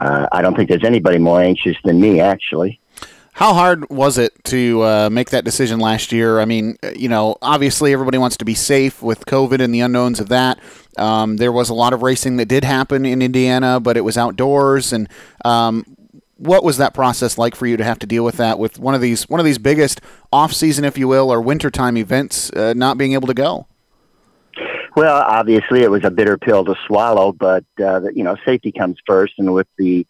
uh, 0.00 0.26
I 0.32 0.42
don't 0.42 0.56
think 0.56 0.68
there's 0.68 0.84
anybody 0.84 1.18
more 1.18 1.40
anxious 1.40 1.76
than 1.84 2.00
me, 2.00 2.20
actually. 2.20 2.78
How 3.34 3.54
hard 3.54 3.88
was 3.88 4.18
it 4.18 4.44
to 4.44 4.82
uh, 4.82 5.08
make 5.10 5.30
that 5.30 5.44
decision 5.44 5.80
last 5.80 6.12
year? 6.12 6.38
I 6.38 6.44
mean, 6.44 6.76
uh, 6.82 6.90
you 6.94 7.08
know, 7.08 7.36
obviously 7.40 7.92
everybody 7.92 8.18
wants 8.18 8.36
to 8.36 8.44
be 8.44 8.54
safe 8.54 9.02
with 9.02 9.24
COVID 9.24 9.58
and 9.60 9.74
the 9.74 9.80
unknowns 9.80 10.20
of 10.20 10.28
that. 10.28 10.60
Um, 10.98 11.38
there 11.38 11.50
was 11.50 11.70
a 11.70 11.74
lot 11.74 11.94
of 11.94 12.02
racing 12.02 12.36
that 12.36 12.46
did 12.46 12.62
happen 12.62 13.06
in 13.06 13.22
Indiana, 13.22 13.80
but 13.80 13.96
it 13.96 14.02
was 14.02 14.18
outdoors. 14.18 14.92
And 14.92 15.08
um, 15.46 15.96
what 16.36 16.62
was 16.62 16.76
that 16.76 16.92
process 16.92 17.38
like 17.38 17.54
for 17.54 17.66
you 17.66 17.78
to 17.78 17.84
have 17.84 17.98
to 18.00 18.06
deal 18.06 18.22
with 18.22 18.36
that 18.36 18.58
with 18.58 18.78
one 18.78 18.94
of 18.94 19.00
these 19.00 19.26
one 19.30 19.40
of 19.40 19.46
these 19.46 19.58
biggest 19.58 20.02
off 20.30 20.52
season, 20.52 20.84
if 20.84 20.98
you 20.98 21.08
will, 21.08 21.32
or 21.32 21.40
wintertime 21.40 21.96
events 21.96 22.50
uh, 22.52 22.74
not 22.76 22.98
being 22.98 23.14
able 23.14 23.28
to 23.28 23.34
go? 23.34 23.66
Well, 24.94 25.22
obviously, 25.26 25.80
it 25.80 25.90
was 25.90 26.04
a 26.04 26.10
bitter 26.10 26.36
pill 26.36 26.66
to 26.66 26.74
swallow, 26.86 27.32
but 27.32 27.64
uh, 27.80 28.02
you 28.14 28.24
know, 28.24 28.36
safety 28.44 28.72
comes 28.72 28.98
first, 29.06 29.34
and 29.38 29.54
with 29.54 29.68
the 29.78 30.06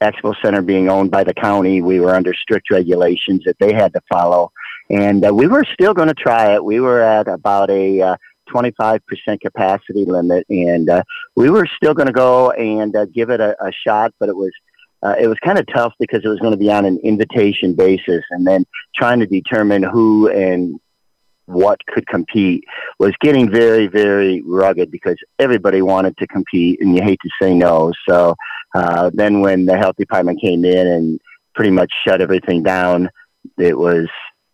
Expo 0.00 0.34
Center 0.42 0.62
being 0.62 0.88
owned 0.88 1.10
by 1.10 1.24
the 1.24 1.34
county, 1.34 1.82
we 1.82 2.00
were 2.00 2.14
under 2.14 2.34
strict 2.34 2.70
regulations 2.70 3.42
that 3.44 3.56
they 3.58 3.72
had 3.72 3.92
to 3.94 4.00
follow. 4.10 4.52
And 4.90 5.24
uh, 5.24 5.34
we 5.34 5.46
were 5.46 5.64
still 5.72 5.92
going 5.92 6.08
to 6.08 6.14
try 6.14 6.54
it. 6.54 6.64
We 6.64 6.80
were 6.80 7.00
at 7.00 7.28
about 7.28 7.70
a 7.70 8.00
uh, 8.00 8.16
25% 8.48 9.00
capacity 9.40 10.04
limit, 10.04 10.46
and 10.48 10.88
uh, 10.88 11.02
we 11.36 11.50
were 11.50 11.68
still 11.76 11.94
going 11.94 12.06
to 12.06 12.12
go 12.12 12.50
and 12.52 12.94
uh, 12.96 13.04
give 13.06 13.30
it 13.30 13.40
a, 13.40 13.56
a 13.62 13.70
shot, 13.86 14.14
but 14.18 14.28
it 14.28 14.36
was 14.36 14.52
uh, 15.00 15.14
it 15.20 15.28
was 15.28 15.38
kind 15.44 15.60
of 15.60 15.66
tough 15.72 15.92
because 16.00 16.24
it 16.24 16.28
was 16.28 16.40
going 16.40 16.50
to 16.50 16.58
be 16.58 16.72
on 16.72 16.84
an 16.84 16.98
invitation 17.04 17.74
basis, 17.74 18.24
and 18.30 18.46
then 18.46 18.64
trying 18.96 19.20
to 19.20 19.26
determine 19.26 19.82
who 19.82 20.28
and 20.28 20.80
what 21.48 21.78
could 21.86 22.06
compete 22.06 22.62
was 22.98 23.12
getting 23.20 23.50
very, 23.50 23.86
very 23.86 24.42
rugged 24.44 24.90
because 24.90 25.16
everybody 25.38 25.82
wanted 25.82 26.16
to 26.18 26.26
compete, 26.26 26.80
and 26.80 26.96
you 26.96 27.02
hate 27.02 27.18
to 27.22 27.30
say 27.40 27.54
no. 27.54 27.92
So 28.08 28.34
uh, 28.74 29.10
then, 29.14 29.40
when 29.40 29.66
the 29.66 29.76
health 29.76 29.96
department 29.96 30.40
came 30.40 30.64
in 30.64 30.86
and 30.86 31.20
pretty 31.54 31.70
much 31.70 31.92
shut 32.06 32.20
everything 32.20 32.62
down, 32.62 33.10
it 33.58 33.76
was 33.76 34.08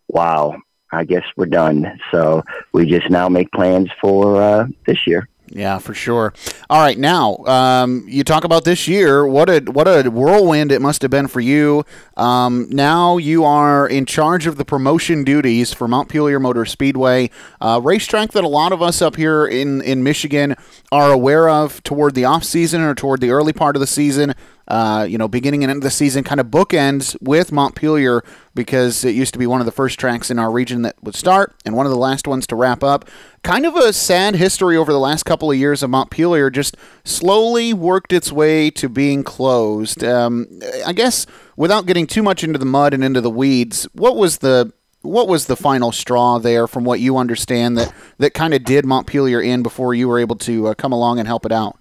wow. 0.09 0.57
I 0.93 1.03
guess 1.03 1.25
we're 1.37 1.47
done. 1.47 1.99
So 2.13 2.45
we 2.73 2.87
just 2.87 3.11
now 3.11 3.29
make 3.29 3.51
plans 3.51 3.91
for 4.01 4.41
uh, 4.41 4.67
this 4.87 5.09
year. 5.09 5.29
Yeah, 5.49 5.79
for 5.79 5.93
sure. 5.93 6.33
All 6.71 6.81
right, 6.81 6.99
now 6.99 7.37
um, 7.45 8.05
you 8.09 8.25
talk 8.25 8.45
about 8.45 8.65
this 8.65 8.89
year. 8.89 9.27
What 9.27 9.51
a 9.51 9.61
what 9.71 9.87
a 9.87 10.09
whirlwind 10.09 10.73
it 10.73 10.81
must 10.81 11.03
have 11.03 11.11
been 11.11 11.29
for 11.29 11.41
you. 11.41 11.85
Um, 12.17 12.67
now 12.71 13.19
you 13.19 13.45
are 13.45 13.87
in 13.87 14.07
charge 14.07 14.47
of 14.47 14.57
the 14.57 14.65
promotion 14.65 15.23
duties 15.23 15.73
for 15.73 15.87
Mount 15.87 16.05
Montpelier 16.09 16.41
Motor 16.41 16.65
Speedway, 16.65 17.31
uh, 17.61 17.81
racetrack 17.83 18.33
that 18.33 18.45
a 18.45 18.49
lot 18.49 18.73
of 18.73 18.81
us 18.81 19.03
up 19.03 19.17
here 19.17 19.47
in 19.47 19.83
in 19.83 20.03
Michigan 20.03 20.57
are 20.91 21.13
aware 21.13 21.49
of 21.49 21.83
toward 21.83 22.15
the 22.15 22.25
off 22.25 22.45
season 22.45 22.81
or 22.81 22.95
toward 22.95 23.21
the 23.21 23.31
early 23.31 23.53
part 23.53 23.77
of 23.77 23.81
the 23.81 23.87
season 23.87 24.35
uh, 24.69 25.07
you 25.09 25.19
know, 25.19 25.29
beginning 25.29 25.63
and 25.63 25.71
end 25.71 25.79
of 25.79 25.83
the 25.83 25.91
season 25.91 26.25
kind 26.25 26.41
of 26.41 26.47
bookends 26.47 27.17
with 27.21 27.53
Montpelier 27.53 28.23
because 28.55 29.05
it 29.05 29.15
used 29.15 29.33
to 29.35 29.39
be 29.39 29.47
one 29.47 29.61
of 29.61 29.67
the 29.67 29.73
first 29.73 29.99
tracks 29.99 30.31
in 30.31 30.39
our 30.39 30.51
region 30.51 30.83
that 30.83 30.97
would 31.03 31.15
start 31.15 31.55
and 31.65 31.77
one 31.77 31.87
of 31.87 31.93
the 31.93 31.99
last 31.99 32.27
ones 32.27 32.47
to 32.47 32.57
wrap 32.57 32.83
up. 32.83 33.09
Kind 33.43 33.67
of 33.67 33.77
a 33.77 33.93
sad 33.93 34.37
history 34.37 34.77
over 34.77 34.93
the 34.93 34.99
last 34.99 35.25
couple 35.25 35.51
of 35.51 35.59
years 35.59 35.83
of 35.83 35.91
Montpelier, 35.91 36.51
just 36.51 36.77
slowly 37.05 37.75
worked 37.75 38.13
its 38.13 38.33
way 38.33 38.71
to 38.71 38.89
being 38.89 39.23
closed. 39.23 40.03
Um, 40.03 40.47
I 40.87 40.93
guess 40.93 41.27
without 41.57 41.87
getting 41.87 42.07
too 42.07 42.23
much 42.23 42.43
into 42.43 42.59
the 42.59 42.65
mud 42.65 42.95
and 42.95 43.05
into 43.05 43.21
the 43.21 43.31
weeds, 43.31 43.87
what 43.93 44.17
was 44.17 44.39
the 44.39 44.73
what 45.03 45.29
was 45.29 45.47
the 45.47 45.57
final 45.57 45.93
straw 45.93 46.39
there 46.39 46.67
from 46.67 46.85
what 46.85 46.99
you 46.99 47.19
understand 47.19 47.77
that, 47.77 47.93
that 48.17 48.33
kind 48.33 48.55
of 48.55 48.65
did 48.65 48.87
Montpelier 48.87 49.41
in 49.41 49.63
before 49.63 49.93
you 49.93 50.09
were 50.09 50.19
able 50.19 50.37
to 50.37 50.69
uh, 50.69 50.75
come 50.75 50.93
along 50.93 51.19
and 51.19 51.29
help 51.29 51.45
it 51.45 51.53
out? 51.53 51.79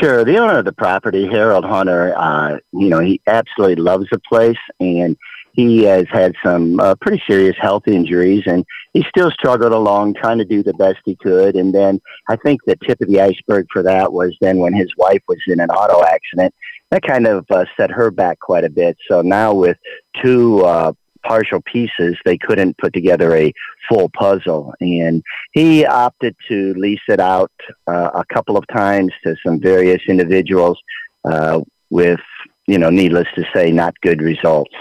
Sure. 0.00 0.24
The 0.24 0.38
owner 0.38 0.58
of 0.58 0.64
the 0.64 0.72
property, 0.72 1.26
Harold 1.26 1.64
Hunter, 1.64 2.16
uh, 2.16 2.58
you 2.72 2.88
know, 2.88 3.00
he 3.00 3.20
absolutely 3.26 3.82
loves 3.82 4.06
the 4.12 4.20
place 4.20 4.58
and 4.78 5.16
he 5.52 5.82
has 5.82 6.06
had 6.12 6.34
some 6.44 6.78
uh, 6.78 6.94
pretty 7.00 7.20
serious 7.28 7.56
health 7.60 7.88
injuries 7.88 8.44
and 8.46 8.64
he 8.92 9.04
still 9.08 9.32
struggled 9.32 9.72
along 9.72 10.14
trying 10.14 10.38
to 10.38 10.44
do 10.44 10.62
the 10.62 10.74
best 10.74 10.98
he 11.04 11.16
could. 11.16 11.56
And 11.56 11.74
then 11.74 12.00
I 12.28 12.36
think 12.36 12.60
the 12.64 12.76
tip 12.86 13.00
of 13.00 13.08
the 13.08 13.20
iceberg 13.20 13.66
for 13.72 13.82
that 13.82 14.12
was 14.12 14.36
then 14.40 14.58
when 14.58 14.72
his 14.72 14.88
wife 14.96 15.22
was 15.26 15.38
in 15.48 15.58
an 15.58 15.70
auto 15.70 16.04
accident, 16.04 16.54
that 16.90 17.02
kind 17.02 17.26
of 17.26 17.44
uh, 17.50 17.64
set 17.76 17.90
her 17.90 18.12
back 18.12 18.38
quite 18.38 18.62
a 18.62 18.70
bit. 18.70 18.96
So 19.10 19.20
now 19.20 19.52
with 19.52 19.78
two 20.22 20.60
uh, 20.60 20.92
partial 21.22 21.60
pieces, 21.62 22.16
they 22.24 22.38
couldn't 22.38 22.78
put 22.78 22.92
together 22.92 23.34
a 23.36 23.52
full 23.88 24.08
puzzle. 24.10 24.74
And 24.80 25.22
he 25.52 25.84
opted 25.84 26.36
to 26.48 26.74
lease 26.74 27.00
it 27.08 27.20
out 27.20 27.52
uh, 27.86 28.10
a 28.14 28.24
couple 28.32 28.56
of 28.56 28.66
times 28.68 29.12
to 29.24 29.36
some 29.44 29.60
various 29.60 30.02
individuals 30.08 30.78
uh, 31.24 31.60
with, 31.90 32.20
you 32.66 32.78
know, 32.78 32.90
needless 32.90 33.28
to 33.34 33.44
say, 33.54 33.70
not 33.70 33.94
good 34.02 34.22
results. 34.22 34.74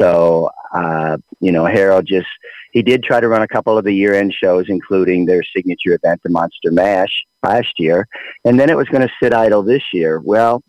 So, 0.00 0.50
uh, 0.74 1.18
you 1.40 1.52
know, 1.52 1.66
Harold 1.66 2.06
just, 2.06 2.28
he 2.72 2.82
did 2.82 3.02
try 3.02 3.20
to 3.20 3.28
run 3.28 3.42
a 3.42 3.48
couple 3.48 3.76
of 3.76 3.84
the 3.84 3.92
year 3.94 4.14
end 4.14 4.32
shows, 4.32 4.66
including 4.68 5.26
their 5.26 5.42
signature 5.54 5.94
event, 5.94 6.20
the 6.22 6.30
Monster 6.30 6.70
Mash, 6.70 7.12
last 7.42 7.74
year. 7.78 8.06
And 8.44 8.58
then 8.58 8.70
it 8.70 8.76
was 8.76 8.88
going 8.88 9.06
to 9.06 9.12
sit 9.22 9.34
idle 9.34 9.62
this 9.62 9.82
year. 9.92 10.20
Well, 10.20 10.62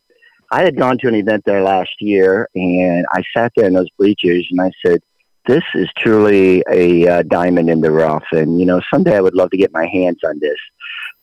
I 0.53 0.61
had 0.61 0.77
gone 0.77 0.99
to 0.99 1.07
an 1.07 1.15
event 1.15 1.45
there 1.45 1.63
last 1.63 1.93
year, 1.99 2.47
and 2.53 3.07
I 3.11 3.23
sat 3.35 3.53
there 3.55 3.65
in 3.65 3.73
those 3.73 3.89
bleachers, 3.97 4.47
and 4.51 4.61
I 4.61 4.69
said, 4.85 5.01
"This 5.47 5.63
is 5.73 5.89
truly 5.97 6.63
a 6.69 7.07
uh, 7.07 7.23
diamond 7.23 7.71
in 7.71 7.81
the 7.81 7.89
rough." 7.89 8.25
And 8.31 8.59
you 8.59 8.67
know, 8.67 8.79
someday 8.93 9.17
I 9.17 9.21
would 9.21 9.33
love 9.33 9.49
to 9.49 9.57
get 9.57 9.73
my 9.73 9.87
hands 9.87 10.19
on 10.23 10.37
this. 10.39 10.59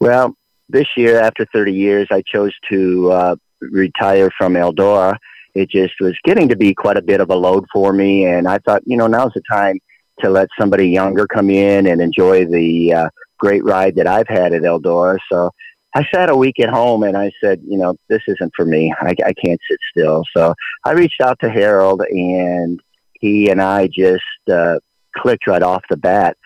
Well, 0.01 0.37
this 0.69 0.89
year, 0.97 1.21
after 1.21 1.47
30 1.53 1.73
years, 1.73 2.09
I 2.11 2.23
chose 2.23 2.53
to 2.71 3.13
uh, 3.13 3.37
retire 3.61 4.31
from 4.37 4.55
Eldora. 4.55 5.17
It 5.55 5.71
just 5.71 5.95
was 6.01 6.19
getting 6.25 6.49
to 6.49 6.57
be 6.57 6.75
quite 6.75 6.97
a 6.97 7.03
bit 7.03 7.21
of 7.21 7.31
a 7.31 7.37
load 7.37 7.67
for 7.73 7.93
me, 7.93 8.27
and 8.27 8.49
I 8.49 8.59
thought, 8.59 8.83
you 8.85 8.97
know, 8.97 9.07
now's 9.07 9.33
the 9.35 9.43
time 9.49 9.79
to 10.23 10.29
let 10.29 10.49
somebody 10.59 10.89
younger 10.89 11.29
come 11.29 11.51
in 11.51 11.87
and 11.87 12.01
enjoy 12.01 12.47
the 12.47 12.95
uh, 12.95 13.09
great 13.39 13.63
ride 13.63 13.95
that 13.95 14.09
I've 14.09 14.29
had 14.29 14.53
at 14.53 14.63
Eldora. 14.63 15.19
So 15.31 15.53
I 15.95 16.07
sat 16.15 16.31
a 16.31 16.37
week 16.37 16.61
at 16.61 16.69
home 16.69 17.03
and 17.03 17.17
I 17.17 17.33
said, 17.43 17.61
you 17.67 17.77
know, 17.77 17.97
this 18.09 18.23
isn't 18.29 18.53
for 18.55 18.65
me. 18.65 18.95
I, 19.01 19.15
I 19.25 19.33
can't 19.33 19.61
sit 19.69 19.79
still. 19.91 20.23
So 20.37 20.55
I 20.85 20.93
reached 20.93 21.21
out 21.21 21.39
to 21.41 21.51
Harold 21.51 22.03
and 22.03 22.81
he 23.15 23.51
and 23.51 23.61
I 23.61 23.89
just 23.89 24.23
uh, 24.53 24.79
clicked 25.17 25.47
right 25.47 25.63
off 25.63 25.83
the 25.91 25.97
bat. 25.97 26.37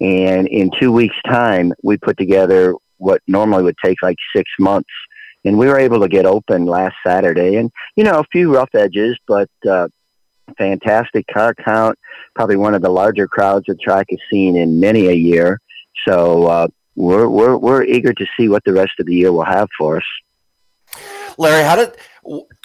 And 0.00 0.48
in 0.48 0.70
two 0.80 0.90
weeks' 0.90 1.16
time, 1.26 1.72
we 1.82 1.96
put 1.96 2.16
together 2.16 2.74
what 2.96 3.20
normally 3.26 3.62
would 3.62 3.76
take 3.84 4.02
like 4.02 4.16
six 4.34 4.50
months. 4.58 4.90
And 5.44 5.58
we 5.58 5.66
were 5.66 5.78
able 5.78 6.00
to 6.00 6.08
get 6.08 6.24
open 6.24 6.64
last 6.64 6.96
Saturday. 7.06 7.56
And, 7.56 7.70
you 7.96 8.04
know, 8.04 8.20
a 8.20 8.24
few 8.32 8.54
rough 8.54 8.70
edges, 8.74 9.18
but 9.26 9.50
uh, 9.68 9.88
fantastic 10.56 11.26
car 11.26 11.54
count. 11.54 11.98
Probably 12.34 12.56
one 12.56 12.74
of 12.74 12.80
the 12.80 12.88
larger 12.88 13.28
crowds 13.28 13.66
the 13.68 13.74
track 13.74 14.06
has 14.10 14.18
seen 14.30 14.56
in 14.56 14.80
many 14.80 15.08
a 15.08 15.12
year. 15.12 15.60
So, 16.08 16.46
uh, 16.46 16.68
we're, 16.96 17.28
we're, 17.28 17.56
we're 17.56 17.84
eager 17.84 18.12
to 18.12 18.26
see 18.36 18.48
what 18.48 18.64
the 18.64 18.72
rest 18.72 18.92
of 18.98 19.06
the 19.06 19.14
year 19.14 19.32
will 19.32 19.44
have 19.44 19.68
for 19.76 19.96
us. 19.96 20.04
Larry, 21.36 21.64
how 21.64 21.76
did 21.76 21.96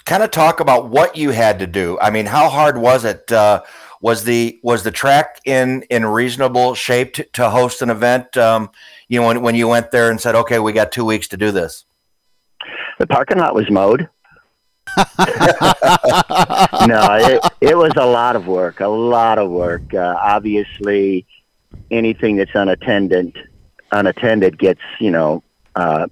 kind 0.04 0.22
of 0.22 0.30
talk 0.30 0.60
about 0.60 0.88
what 0.88 1.16
you 1.16 1.30
had 1.30 1.58
to 1.58 1.66
do? 1.66 1.98
I 2.00 2.10
mean, 2.10 2.26
how 2.26 2.48
hard 2.48 2.78
was 2.78 3.04
it? 3.04 3.30
Uh, 3.32 3.62
was 4.00 4.24
the 4.24 4.58
was 4.62 4.82
the 4.82 4.90
track 4.90 5.40
in 5.44 5.82
in 5.90 6.06
reasonable 6.06 6.74
shape 6.74 7.14
to, 7.14 7.24
to 7.24 7.50
host 7.50 7.82
an 7.82 7.90
event? 7.90 8.36
Um, 8.36 8.70
you 9.08 9.20
know, 9.20 9.26
when 9.26 9.42
when 9.42 9.54
you 9.54 9.68
went 9.68 9.90
there 9.90 10.10
and 10.10 10.20
said, 10.20 10.34
"Okay, 10.34 10.58
we 10.58 10.72
got 10.72 10.92
two 10.92 11.04
weeks 11.04 11.28
to 11.28 11.36
do 11.36 11.50
this." 11.50 11.84
The 12.98 13.06
parking 13.06 13.38
lot 13.38 13.54
was 13.54 13.68
mowed. 13.70 14.08
no, 14.96 15.06
it, 17.16 17.52
it 17.60 17.76
was 17.76 17.92
a 17.96 18.06
lot 18.06 18.36
of 18.36 18.46
work, 18.46 18.80
a 18.80 18.88
lot 18.88 19.38
of 19.38 19.50
work. 19.50 19.94
Uh, 19.94 20.16
obviously, 20.18 21.26
anything 21.90 22.36
that's 22.36 22.54
unattended 22.54 23.49
unattended 23.92 24.58
gets 24.58 24.80
you 24.98 25.10
know 25.10 25.42
uh, 25.74 26.06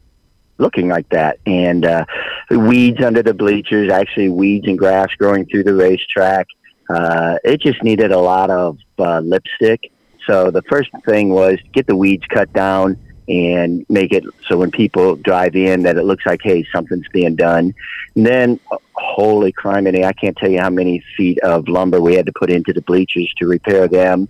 looking 0.58 0.88
like 0.88 1.08
that, 1.10 1.38
and 1.46 1.84
uh, 1.84 2.04
weeds 2.50 3.02
under 3.02 3.22
the 3.22 3.34
bleachers, 3.34 3.90
actually 3.90 4.28
weeds 4.28 4.66
and 4.66 4.78
grass 4.78 5.08
growing 5.18 5.46
through 5.46 5.64
the 5.64 5.74
racetrack. 5.74 6.46
Uh, 6.88 7.36
it 7.44 7.60
just 7.60 7.82
needed 7.82 8.12
a 8.12 8.18
lot 8.18 8.50
of 8.50 8.78
uh, 8.98 9.20
lipstick. 9.20 9.92
So 10.26 10.50
the 10.50 10.62
first 10.62 10.90
thing 11.04 11.30
was 11.30 11.58
get 11.72 11.86
the 11.86 11.96
weeds 11.96 12.24
cut 12.28 12.52
down 12.52 12.98
and 13.28 13.84
make 13.90 14.12
it 14.12 14.24
so 14.48 14.56
when 14.56 14.70
people 14.70 15.16
drive 15.16 15.54
in 15.54 15.82
that 15.82 15.98
it 15.98 16.04
looks 16.04 16.24
like 16.24 16.40
hey 16.42 16.66
something's 16.72 17.08
being 17.12 17.36
done. 17.36 17.74
And 18.16 18.26
then 18.26 18.60
holy 18.94 19.52
criminy, 19.52 20.04
I 20.04 20.12
can't 20.12 20.36
tell 20.36 20.50
you 20.50 20.60
how 20.60 20.70
many 20.70 21.02
feet 21.16 21.38
of 21.40 21.68
lumber 21.68 22.00
we 22.00 22.14
had 22.14 22.26
to 22.26 22.32
put 22.32 22.50
into 22.50 22.72
the 22.72 22.82
bleachers 22.82 23.32
to 23.38 23.46
repair 23.46 23.86
them. 23.86 24.28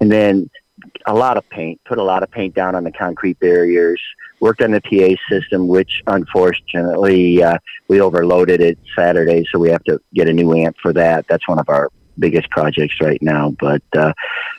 And 0.00 0.10
then 0.10 0.48
a 1.06 1.14
lot 1.14 1.36
of 1.36 1.48
paint, 1.48 1.80
put 1.84 1.98
a 1.98 2.02
lot 2.02 2.22
of 2.22 2.30
paint 2.30 2.54
down 2.54 2.74
on 2.74 2.84
the 2.84 2.92
concrete 2.92 3.38
barriers, 3.40 4.00
worked 4.40 4.62
on 4.62 4.72
the 4.72 4.80
PA 4.80 5.20
system, 5.32 5.68
which 5.68 6.02
unfortunately 6.06 7.42
uh, 7.42 7.58
we 7.88 8.00
overloaded 8.00 8.60
it 8.60 8.78
Saturday, 8.94 9.46
so 9.50 9.58
we 9.58 9.70
have 9.70 9.84
to 9.84 10.00
get 10.14 10.28
a 10.28 10.32
new 10.32 10.54
amp 10.54 10.76
for 10.80 10.92
that. 10.92 11.26
That's 11.28 11.46
one 11.48 11.58
of 11.58 11.68
our 11.68 11.90
biggest 12.18 12.50
projects 12.50 13.00
right 13.00 13.20
now. 13.22 13.54
But 13.58 13.82
uh, 13.94 14.12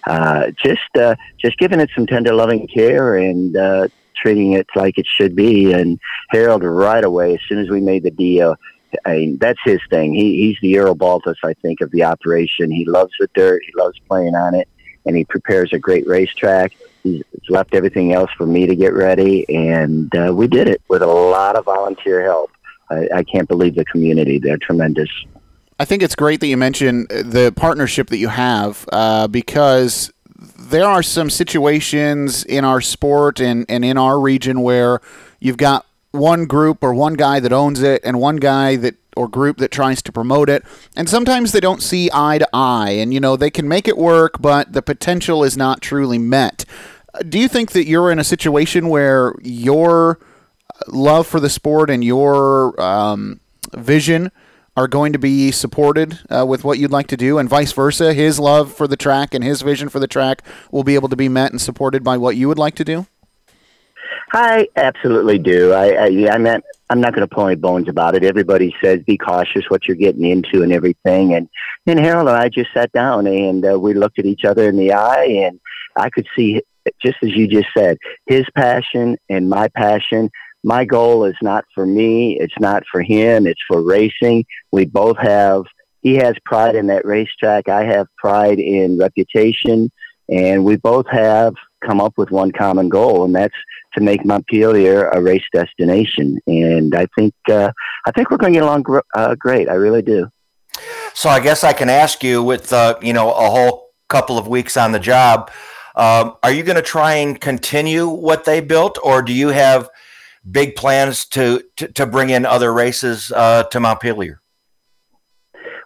uh, 0.06 0.52
just 0.52 0.96
uh, 1.00 1.16
just 1.38 1.58
giving 1.58 1.80
it 1.80 1.90
some 1.96 2.08
tender, 2.08 2.34
loving 2.34 2.68
care 2.68 3.18
and 3.18 3.56
uh, 3.56 3.88
treating 4.16 4.54
it 4.54 4.68
like 4.76 4.98
it 4.98 5.08
should 5.08 5.36
be. 5.36 5.74
And 5.74 6.00
Harold, 6.30 6.64
right 6.64 7.04
away, 7.04 7.36
as 7.36 7.42
soon 7.48 7.60
as 7.60 7.70
we 7.70 7.82
made 7.82 8.04
the 8.04 8.12
deal. 8.12 8.56
I 9.06 9.16
mean, 9.16 9.38
that's 9.38 9.60
his 9.66 9.82
thing. 9.90 10.14
He, 10.14 10.48
he's 10.48 10.58
the 10.62 10.80
Earl 10.80 10.96
Baltes, 10.96 11.36
I 11.44 11.54
think, 11.56 11.82
of 11.82 11.92
the 11.92 12.06
operation. 12.06 12.72
He 12.72 12.86
loves 12.86 13.12
the 13.20 13.28
dirt. 13.36 13.62
He 13.66 13.74
loves 13.78 14.00
playing 14.08 14.34
on 14.34 14.56
it 14.56 14.70
and 15.06 15.16
he 15.16 15.26
prepares 15.26 15.74
a 15.74 15.80
great 15.80 16.08
racetrack. 16.08 16.74
He's 17.04 17.24
left 17.50 17.74
everything 17.74 18.14
else 18.14 18.32
for 18.38 18.46
me 18.46 18.68
to 18.68 18.76
get 18.76 18.94
ready, 18.94 19.46
and 19.50 20.14
uh, 20.16 20.34
we 20.34 20.48
did 20.48 20.68
it 20.68 20.82
with 20.88 21.02
a 21.02 21.08
lot 21.08 21.56
of 21.56 21.66
volunteer 21.66 22.24
help. 22.24 22.52
I, 22.90 23.08
I 23.16 23.24
can't 23.24 23.48
believe 23.48 23.76
the 23.76 23.86
community; 23.86 24.40
they're 24.40 24.58
tremendous. 24.58 25.10
I 25.80 25.86
think 25.86 26.02
it's 26.02 26.16
great 26.16 26.40
that 26.40 26.48
you 26.48 26.58
mention 26.58 27.06
the 27.10 27.54
partnership 27.56 28.10
that 28.10 28.18
you 28.18 28.30
have 28.30 28.88
uh, 28.92 29.28
because 29.28 30.12
there 30.58 30.86
are 30.86 31.04
some 31.04 31.30
situations 31.30 32.44
in 32.44 32.66
our 32.66 32.82
sport 32.82 33.40
and, 33.40 33.66
and 33.70 33.86
in 33.86 33.98
our 33.98 34.20
region 34.20 34.62
where 34.62 35.02
you've 35.40 35.58
got 35.58 35.86
one 36.12 36.46
group 36.46 36.84
or 36.84 36.94
one 36.94 37.14
guy 37.14 37.40
that 37.40 37.54
owns 37.54 37.82
it 37.82 38.02
and 38.04 38.20
one 38.20 38.38
guy 38.38 38.76
that 38.76 38.96
or 39.18 39.28
group 39.28 39.58
that 39.58 39.72
tries 39.72 40.02
to 40.04 40.12
promote 40.12 40.50
it, 40.50 40.64
and 40.96 41.10
sometimes 41.10 41.52
they 41.52 41.60
don't 41.60 41.82
see 41.82 42.10
eye 42.14 42.38
to 42.38 42.48
eye, 42.54 42.92
and 42.92 43.14
you 43.14 43.20
know 43.20 43.36
they 43.36 43.52
can 43.52 43.68
make 43.68 43.88
it 43.88 43.98
work, 43.98 44.42
but 44.42 44.74
the 44.74 44.82
potential 44.82 45.44
is 45.44 45.58
not 45.58 45.82
truly 45.82 46.18
met. 46.18 46.64
Do 47.28 47.40
you 47.40 47.48
think 47.48 47.72
that 47.72 47.88
you're 47.88 48.12
in 48.12 48.20
a 48.20 48.24
situation 48.24 48.90
where 48.90 49.34
your 49.42 50.20
love 50.88 51.26
for 51.26 51.40
the 51.40 51.50
sport 51.50 51.90
and 51.90 52.04
your 52.04 52.80
um, 52.80 53.40
vision 53.74 54.32
are 54.76 54.88
going 54.88 55.12
to 55.12 55.20
be 55.20 55.52
supported 55.52 56.20
uh, 56.30 56.46
with 56.46 56.64
what 56.64 56.78
you'd 56.78 56.92
like 56.92 57.08
to 57.08 57.18
do, 57.18 57.40
and 57.40 57.50
vice 57.50 57.72
versa? 57.72 58.14
His 58.14 58.40
love 58.40 58.72
for 58.72 58.88
the 58.88 58.98
track 58.98 59.34
and 59.34 59.44
his 59.44 59.64
vision 59.64 59.90
for 59.90 60.00
the 60.00 60.08
track 60.08 60.44
will 60.72 60.84
be 60.84 60.96
able 60.96 61.10
to 61.10 61.16
be 61.16 61.30
met 61.30 61.52
and 61.52 61.60
supported 61.60 62.04
by 62.04 62.18
what 62.18 62.36
you 62.36 62.48
would 62.48 62.60
like 62.60 62.76
to 62.76 62.86
do. 62.86 63.08
I 64.34 64.68
absolutely 64.76 65.40
do. 65.40 65.72
I, 65.72 66.06
I 66.06 66.34
I'm 66.34 66.44
not 66.44 66.62
I'm 66.90 67.00
not 67.00 67.14
going 67.14 67.28
to 67.28 67.34
pull 67.34 67.48
any 67.48 67.56
bones 67.56 67.88
about 67.88 68.16
it. 68.16 68.24
Everybody 68.24 68.76
says 68.84 69.02
be 69.04 69.18
cautious 69.18 69.66
what 69.70 69.88
you're 69.88 69.98
getting 69.98 70.26
into 70.26 70.64
and 70.64 70.74
everything. 70.74 71.34
And 71.34 71.50
and 71.86 72.00
Harold 72.00 72.28
and 72.28 72.38
I 72.38 72.50
just 72.50 72.74
sat 72.74 72.92
down 72.92 73.28
and 73.28 73.66
uh, 73.66 73.80
we 73.80 73.94
looked 73.94 74.20
at 74.20 74.26
each 74.26 74.44
other 74.46 74.68
in 74.68 74.78
the 74.78 74.94
eye, 74.94 75.26
and 75.26 75.60
I 75.96 76.10
could 76.10 76.28
see 76.36 76.62
just 77.04 77.18
as 77.22 77.32
you 77.32 77.48
just 77.48 77.68
said 77.78 77.98
his 78.28 78.46
passion 78.56 79.18
and 79.30 79.50
my 79.50 79.68
passion. 79.70 80.30
My 80.64 80.84
goal 80.86 81.24
is 81.24 81.36
not 81.42 81.64
for 81.74 81.86
me. 81.86 82.38
It's 82.40 82.60
not 82.60 82.84
for 82.92 83.02
him. 83.02 83.48
It's 83.48 83.62
for 83.68 83.82
racing. 83.82 84.46
We 84.72 84.86
both 84.86 85.18
have. 85.18 85.64
He 86.02 86.16
has 86.16 86.36
pride 86.46 86.76
in 86.76 86.88
that 86.88 87.06
racetrack. 87.06 87.70
I 87.70 87.84
have 87.84 88.08
pride 88.18 88.60
in 88.60 88.98
reputation, 88.98 89.92
and 90.30 90.66
we 90.66 90.76
both 90.78 91.06
have 91.10 91.54
come 91.88 92.02
up 92.02 92.14
with 92.18 92.32
one 92.32 92.52
common 92.52 92.90
goal, 92.90 93.24
and 93.24 93.36
that's 93.36 93.56
to 93.96 94.04
make 94.04 94.26
Montpelier 94.26 95.10
a 95.10 95.22
race 95.22 95.44
destination. 95.54 96.40
And 96.46 96.94
I 96.94 97.08
think 97.18 97.34
uh, 97.50 97.72
I 98.06 98.12
think 98.12 98.30
we're 98.30 98.38
going 98.38 98.54
to 98.54 98.60
get 98.60 98.64
along 98.64 98.84
gr- 98.84 99.00
uh, 99.16 99.36
great. 99.36 99.70
I 99.70 99.74
really 99.74 100.02
do. 100.02 100.30
So 101.14 101.30
I 101.30 101.40
guess 101.40 101.64
I 101.64 101.74
can 101.74 101.90
ask 101.90 102.24
you, 102.24 102.44
with 102.44 102.72
uh, 102.74 102.98
you 103.02 103.14
know 103.14 103.32
a 103.32 103.50
whole 103.50 103.90
couple 104.10 104.38
of 104.38 104.48
weeks 104.48 104.78
on 104.78 104.92
the 104.92 105.00
job, 105.00 105.52
um, 105.96 106.36
are 106.44 106.52
you 106.52 106.64
going 106.64 106.76
to 106.76 106.82
try 106.82 107.14
and 107.16 107.40
continue 107.40 108.08
what 108.08 108.46
they 108.46 108.60
built, 108.60 109.00
or 109.04 109.22
do 109.22 109.34
you 109.34 109.50
have 109.50 109.90
big 110.50 110.76
plans 110.76 111.26
to 111.26 111.64
to, 111.78 111.88
to 111.94 112.06
bring 112.06 112.30
in 112.30 112.46
other 112.46 112.74
races 112.74 113.32
uh, 113.32 113.64
to 113.64 113.80
Montpelier? 113.80 114.42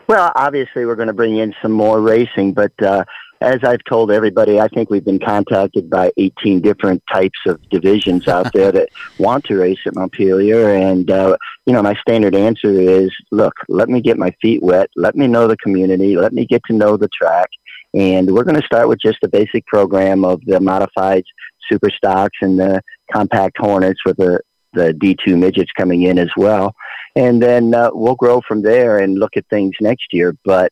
Well, 0.07 0.33
obviously, 0.35 0.85
we're 0.85 0.97
going 0.97 1.07
to 1.07 1.13
bring 1.13 1.37
in 1.37 1.55
some 1.61 1.71
more 1.71 2.01
racing, 2.01 2.53
but 2.53 2.73
uh, 2.83 3.05
as 3.41 3.59
I've 3.63 3.83
told 3.89 4.11
everybody, 4.11 4.59
I 4.59 4.67
think 4.67 4.89
we've 4.89 5.03
been 5.03 5.19
contacted 5.19 5.89
by 5.89 6.11
18 6.17 6.61
different 6.61 7.03
types 7.11 7.39
of 7.47 7.59
divisions 7.69 8.27
out 8.27 8.53
there 8.53 8.71
that 8.71 8.89
want 9.17 9.45
to 9.45 9.57
race 9.57 9.79
at 9.85 9.95
Montpelier. 9.95 10.75
And, 10.75 11.09
uh, 11.09 11.35
you 11.65 11.73
know, 11.73 11.81
my 11.81 11.95
standard 11.95 12.35
answer 12.35 12.71
is 12.71 13.11
look, 13.31 13.53
let 13.67 13.89
me 13.89 13.99
get 13.99 14.17
my 14.17 14.31
feet 14.41 14.61
wet. 14.61 14.89
Let 14.95 15.15
me 15.15 15.27
know 15.27 15.47
the 15.47 15.57
community. 15.57 16.15
Let 16.15 16.33
me 16.33 16.45
get 16.45 16.61
to 16.65 16.73
know 16.73 16.97
the 16.97 17.09
track. 17.09 17.49
And 17.93 18.31
we're 18.31 18.45
going 18.45 18.59
to 18.59 18.65
start 18.65 18.87
with 18.87 18.99
just 19.01 19.17
a 19.23 19.27
basic 19.27 19.65
program 19.65 20.23
of 20.23 20.39
the 20.45 20.59
modified 20.59 21.23
super 21.69 21.89
stocks 21.89 22.37
and 22.41 22.59
the 22.59 22.81
compact 23.11 23.57
hornets 23.57 23.99
with 24.05 24.17
the, 24.17 24.39
the 24.73 24.93
D2 24.93 25.37
midgets 25.37 25.71
coming 25.77 26.03
in 26.03 26.17
as 26.17 26.29
well. 26.37 26.73
And 27.15 27.41
then 27.41 27.73
uh, 27.73 27.89
we'll 27.91 28.15
grow 28.15 28.39
from 28.47 28.61
there 28.61 28.99
and 28.99 29.19
look 29.19 29.35
at 29.35 29.45
things 29.49 29.73
next 29.81 30.13
year. 30.13 30.35
But 30.45 30.71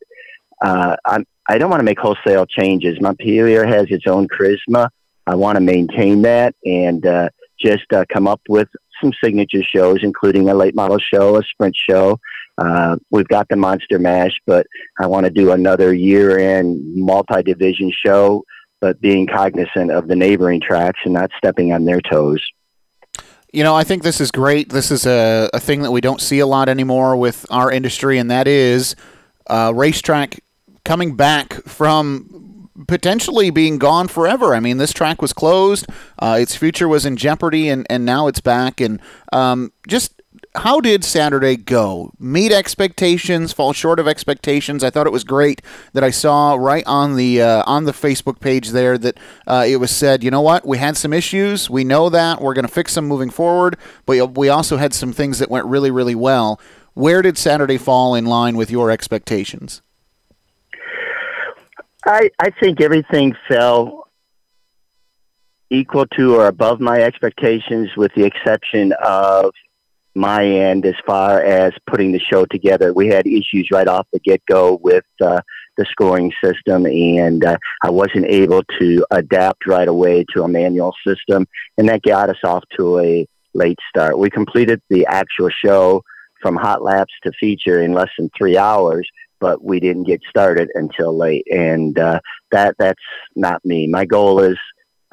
uh, 0.60 0.96
I'm, 1.04 1.26
I 1.48 1.58
don't 1.58 1.70
want 1.70 1.80
to 1.80 1.84
make 1.84 1.98
wholesale 1.98 2.46
changes. 2.46 3.00
Montpelier 3.00 3.64
has 3.64 3.86
its 3.90 4.06
own 4.06 4.28
charisma. 4.28 4.88
I 5.26 5.34
want 5.34 5.56
to 5.56 5.60
maintain 5.60 6.22
that 6.22 6.54
and 6.64 7.04
uh, 7.06 7.28
just 7.58 7.92
uh, 7.92 8.04
come 8.12 8.26
up 8.26 8.40
with 8.48 8.68
some 9.00 9.12
signature 9.22 9.62
shows, 9.62 9.98
including 10.02 10.48
a 10.48 10.54
late 10.54 10.74
model 10.74 10.98
show, 10.98 11.36
a 11.36 11.42
sprint 11.42 11.76
show. 11.76 12.18
Uh, 12.58 12.96
we've 13.10 13.28
got 13.28 13.48
the 13.48 13.56
Monster 13.56 13.98
Mash, 13.98 14.36
but 14.46 14.66
I 14.98 15.06
want 15.06 15.24
to 15.24 15.30
do 15.30 15.52
another 15.52 15.94
year 15.94 16.38
end 16.38 16.82
multi 16.94 17.42
division 17.42 17.90
show, 18.04 18.44
but 18.80 19.00
being 19.00 19.26
cognizant 19.26 19.90
of 19.90 20.08
the 20.08 20.16
neighboring 20.16 20.60
tracks 20.60 21.00
and 21.04 21.14
not 21.14 21.30
stepping 21.38 21.72
on 21.72 21.84
their 21.84 22.00
toes. 22.00 22.40
You 23.52 23.64
know, 23.64 23.74
I 23.74 23.82
think 23.82 24.02
this 24.02 24.20
is 24.20 24.30
great. 24.30 24.68
This 24.68 24.90
is 24.90 25.06
a, 25.06 25.50
a 25.52 25.58
thing 25.58 25.82
that 25.82 25.90
we 25.90 26.00
don't 26.00 26.20
see 26.20 26.38
a 26.38 26.46
lot 26.46 26.68
anymore 26.68 27.16
with 27.16 27.46
our 27.50 27.72
industry, 27.72 28.18
and 28.18 28.30
that 28.30 28.46
is 28.46 28.94
uh, 29.48 29.72
racetrack 29.74 30.40
coming 30.84 31.16
back 31.16 31.54
from 31.64 32.68
potentially 32.86 33.50
being 33.50 33.78
gone 33.78 34.08
forever. 34.08 34.54
I 34.54 34.60
mean, 34.60 34.78
this 34.78 34.92
track 34.92 35.20
was 35.20 35.32
closed, 35.32 35.86
uh, 36.18 36.38
its 36.40 36.56
future 36.56 36.88
was 36.88 37.04
in 37.04 37.16
jeopardy, 37.16 37.68
and, 37.68 37.86
and 37.90 38.04
now 38.04 38.26
it's 38.26 38.40
back. 38.40 38.80
And 38.80 39.00
um, 39.32 39.72
just 39.86 40.20
how 40.56 40.80
did 40.80 41.04
Saturday 41.04 41.56
go? 41.56 42.12
Meet 42.18 42.52
expectations, 42.52 43.52
fall 43.52 43.72
short 43.72 44.00
of 44.00 44.08
expectations. 44.08 44.82
I 44.82 44.90
thought 44.90 45.06
it 45.06 45.12
was 45.12 45.24
great 45.24 45.62
that 45.92 46.02
I 46.02 46.10
saw 46.10 46.54
right 46.54 46.84
on 46.86 47.16
the 47.16 47.42
uh, 47.42 47.62
on 47.66 47.84
the 47.84 47.92
Facebook 47.92 48.40
page 48.40 48.70
there 48.70 48.98
that 48.98 49.18
uh, 49.46 49.64
it 49.66 49.76
was 49.76 49.90
said, 49.90 50.24
you 50.24 50.30
know 50.30 50.40
what, 50.40 50.66
we 50.66 50.78
had 50.78 50.96
some 50.96 51.12
issues. 51.12 51.70
We 51.70 51.84
know 51.84 52.08
that 52.08 52.40
we're 52.40 52.54
going 52.54 52.66
to 52.66 52.72
fix 52.72 52.94
them 52.94 53.06
moving 53.06 53.30
forward, 53.30 53.76
but 54.06 54.36
we 54.36 54.48
also 54.48 54.76
had 54.76 54.94
some 54.94 55.12
things 55.12 55.38
that 55.38 55.50
went 55.50 55.66
really, 55.66 55.90
really 55.90 56.14
well. 56.14 56.60
Where 56.94 57.22
did 57.22 57.38
Saturday 57.38 57.78
fall 57.78 58.14
in 58.14 58.26
line 58.26 58.56
with 58.56 58.70
your 58.70 58.90
expectations? 58.90 59.82
I, 62.04 62.30
I 62.38 62.50
think 62.50 62.80
everything 62.80 63.34
fell 63.48 64.08
equal 65.70 66.06
to 66.18 66.36
or 66.36 66.46
above 66.46 66.80
my 66.80 67.00
expectations, 67.00 67.90
with 67.96 68.12
the 68.14 68.24
exception 68.24 68.92
of 69.02 69.52
my 70.14 70.44
end 70.44 70.84
as 70.84 70.96
far 71.06 71.40
as 71.40 71.72
putting 71.86 72.12
the 72.12 72.18
show 72.18 72.44
together. 72.46 72.92
We 72.92 73.08
had 73.08 73.26
issues 73.26 73.68
right 73.72 73.86
off 73.86 74.06
the 74.12 74.18
get 74.18 74.42
go 74.46 74.80
with 74.82 75.04
uh, 75.22 75.40
the 75.76 75.86
scoring 75.90 76.32
system, 76.42 76.86
and 76.86 77.44
uh, 77.44 77.56
I 77.82 77.90
wasn't 77.90 78.26
able 78.26 78.62
to 78.80 79.06
adapt 79.12 79.66
right 79.66 79.86
away 79.86 80.24
to 80.34 80.42
a 80.42 80.48
manual 80.48 80.94
system, 81.06 81.46
and 81.78 81.88
that 81.88 82.02
got 82.02 82.28
us 82.28 82.42
off 82.42 82.64
to 82.76 82.98
a 82.98 83.26
late 83.54 83.78
start. 83.88 84.18
We 84.18 84.30
completed 84.30 84.82
the 84.88 85.06
actual 85.06 85.50
show 85.64 86.02
from 86.42 86.56
hot 86.56 86.82
laps 86.82 87.12
to 87.22 87.32
feature 87.38 87.82
in 87.82 87.92
less 87.92 88.10
than 88.18 88.30
three 88.36 88.56
hours, 88.56 89.08
but 89.40 89.62
we 89.64 89.80
didn't 89.80 90.04
get 90.04 90.20
started 90.28 90.68
until 90.74 91.16
late, 91.16 91.46
and 91.50 91.98
uh, 91.98 92.20
that 92.52 92.76
that's 92.78 93.02
not 93.34 93.64
me. 93.64 93.86
My 93.86 94.04
goal 94.04 94.40
is 94.40 94.58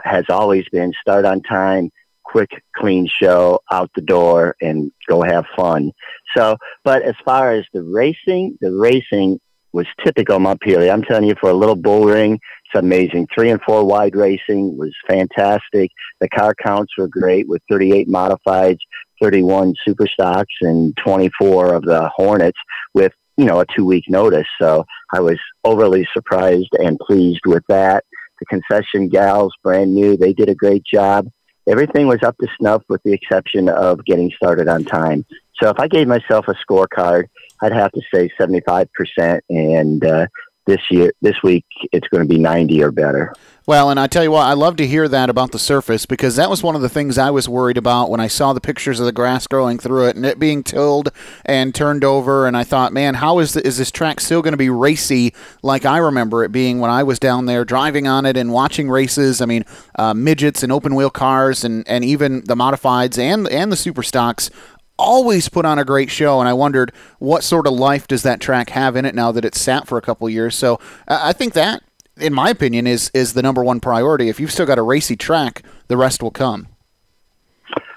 has 0.03 0.25
always 0.29 0.65
been 0.71 0.93
start 1.01 1.25
on 1.25 1.41
time, 1.41 1.89
quick, 2.23 2.49
clean 2.75 3.07
show, 3.07 3.59
out 3.71 3.89
the 3.95 4.01
door, 4.01 4.55
and 4.61 4.91
go 5.07 5.21
have 5.21 5.45
fun. 5.55 5.91
So, 6.35 6.57
but 6.83 7.01
as 7.01 7.15
far 7.25 7.53
as 7.53 7.65
the 7.73 7.83
racing, 7.83 8.57
the 8.61 8.71
racing 8.71 9.39
was 9.73 9.87
typical 10.03 10.39
Montpelier. 10.39 10.91
I'm 10.91 11.03
telling 11.03 11.27
you, 11.27 11.35
for 11.39 11.49
a 11.49 11.53
little 11.53 11.75
bull 11.75 12.05
ring, 12.05 12.33
it's 12.33 12.79
amazing. 12.79 13.27
Three 13.33 13.49
and 13.49 13.61
four 13.61 13.85
wide 13.85 14.15
racing 14.15 14.77
was 14.77 14.93
fantastic. 15.07 15.91
The 16.19 16.29
car 16.29 16.53
counts 16.63 16.93
were 16.97 17.07
great 17.07 17.47
with 17.47 17.61
38 17.69 18.07
modifieds, 18.07 18.79
31 19.21 19.75
super 19.85 20.07
stocks, 20.07 20.53
and 20.61 20.95
24 20.97 21.73
of 21.73 21.83
the 21.83 22.09
Hornets 22.15 22.57
with 22.93 23.13
you 23.37 23.45
know, 23.45 23.59
a 23.59 23.65
two 23.75 23.85
week 23.85 24.05
notice. 24.09 24.47
So 24.59 24.85
I 25.13 25.19
was 25.19 25.37
overly 25.63 26.07
surprised 26.13 26.73
and 26.73 26.99
pleased 26.99 27.45
with 27.45 27.63
that. 27.67 28.03
The 28.39 28.45
concession 28.45 29.07
gals, 29.07 29.53
brand 29.63 29.93
new, 29.93 30.17
they 30.17 30.33
did 30.33 30.49
a 30.49 30.55
great 30.55 30.83
job. 30.83 31.29
Everything 31.67 32.07
was 32.07 32.23
up 32.23 32.37
to 32.37 32.47
snuff 32.59 32.83
with 32.87 33.01
the 33.03 33.13
exception 33.13 33.67
of 33.69 34.03
getting 34.05 34.31
started 34.35 34.67
on 34.67 34.83
time. 34.85 35.25
So 35.61 35.69
if 35.69 35.79
I 35.79 35.87
gave 35.87 36.07
myself 36.07 36.47
a 36.47 36.53
scorecard, 36.53 37.25
I'd 37.61 37.73
have 37.73 37.91
to 37.91 38.01
say 38.13 38.29
75%. 38.39 39.39
And 39.49 40.05
uh, 40.05 40.27
this 40.67 40.81
year, 40.91 41.11
this 41.21 41.41
week, 41.43 41.65
it's 41.91 42.07
going 42.09 42.21
to 42.21 42.29
be 42.29 42.39
90 42.39 42.83
or 42.83 42.91
better. 42.91 43.33
Well, 43.67 43.89
and 43.89 43.99
I 43.99 44.07
tell 44.07 44.23
you 44.23 44.31
what, 44.31 44.45
I 44.45 44.53
love 44.53 44.77
to 44.77 44.87
hear 44.87 45.09
that 45.09 45.29
about 45.29 45.51
the 45.51 45.59
surface 45.59 46.05
because 46.05 46.37
that 46.37 46.49
was 46.49 46.63
one 46.63 46.77
of 46.77 46.81
the 46.81 46.87
things 46.87 47.17
I 47.17 47.31
was 47.31 47.49
worried 47.49 47.77
about 47.77 48.09
when 48.09 48.21
I 48.21 48.27
saw 48.27 48.53
the 48.53 48.61
pictures 48.61 49.01
of 49.01 49.05
the 49.05 49.11
grass 49.11 49.45
growing 49.45 49.77
through 49.77 50.07
it 50.07 50.15
and 50.15 50.25
it 50.25 50.39
being 50.39 50.63
tilled 50.63 51.11
and 51.43 51.75
turned 51.75 52.05
over. 52.05 52.47
And 52.47 52.55
I 52.55 52.63
thought, 52.63 52.93
man, 52.93 53.15
how 53.15 53.39
is 53.39 53.51
the, 53.51 53.67
is 53.67 53.77
this 53.77 53.91
track 53.91 54.21
still 54.21 54.41
going 54.41 54.53
to 54.53 54.57
be 54.57 54.69
racy 54.69 55.33
like 55.63 55.83
I 55.83 55.97
remember 55.97 56.45
it 56.45 56.51
being 56.53 56.79
when 56.79 56.89
I 56.89 57.03
was 57.03 57.19
down 57.19 57.45
there 57.45 57.65
driving 57.65 58.07
on 58.07 58.25
it 58.25 58.37
and 58.37 58.53
watching 58.53 58.89
races? 58.89 59.41
I 59.41 59.45
mean, 59.45 59.65
uh, 59.95 60.13
midgets 60.13 60.63
and 60.63 60.71
open 60.71 60.95
wheel 60.95 61.09
cars 61.09 61.65
and, 61.65 61.85
and 61.89 62.05
even 62.05 62.45
the 62.45 62.55
modifieds 62.55 63.17
and 63.19 63.49
and 63.49 63.69
the 63.69 63.75
super 63.75 64.03
stocks 64.03 64.49
always 64.97 65.49
put 65.49 65.65
on 65.65 65.79
a 65.79 65.85
great 65.85 66.09
show, 66.09 66.39
and 66.39 66.49
I 66.49 66.53
wondered 66.53 66.91
what 67.19 67.43
sort 67.43 67.67
of 67.67 67.73
life 67.73 68.07
does 68.07 68.23
that 68.23 68.39
track 68.39 68.69
have 68.71 68.95
in 68.95 69.05
it 69.05 69.15
now 69.15 69.31
that 69.31 69.45
it's 69.45 69.59
sat 69.59 69.87
for 69.87 69.97
a 69.97 70.01
couple 70.01 70.29
years. 70.29 70.55
So 70.55 70.79
I 71.07 71.33
think 71.33 71.53
that 71.53 71.83
in 72.19 72.33
my 72.33 72.49
opinion, 72.49 72.87
is 72.87 73.11
is 73.13 73.33
the 73.33 73.41
number 73.41 73.63
one 73.63 73.79
priority. 73.79 74.29
If 74.29 74.39
you've 74.39 74.51
still 74.51 74.65
got 74.65 74.77
a 74.77 74.83
racy 74.83 75.15
track, 75.15 75.63
the 75.87 75.97
rest 75.97 76.21
will 76.21 76.31
come. 76.31 76.67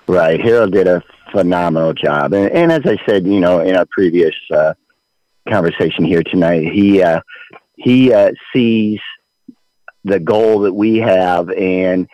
Right. 0.07 0.41
Harold 0.41 0.73
did 0.73 0.87
a 0.87 1.03
phenomenal 1.33 1.93
job, 1.95 2.33
and, 2.33 2.51
and 2.51 2.73
as 2.73 2.83
I 2.85 2.99
said, 3.07 3.27
you 3.27 3.41
know, 3.41 3.61
in 3.61 3.77
our 3.77 3.87
previous 3.87 4.35
uh, 4.53 4.75
conversation 5.49 6.05
here 6.05 6.23
tonight, 6.23 6.73
he 6.73 7.03
uh, 7.03 7.21
he 7.77 8.13
uh, 8.13 8.33
sees 8.53 8.99
the 10.05 10.19
goal 10.19 10.61
that 10.61 10.73
we 10.73 10.97
have, 10.97 11.51
and 11.51 12.09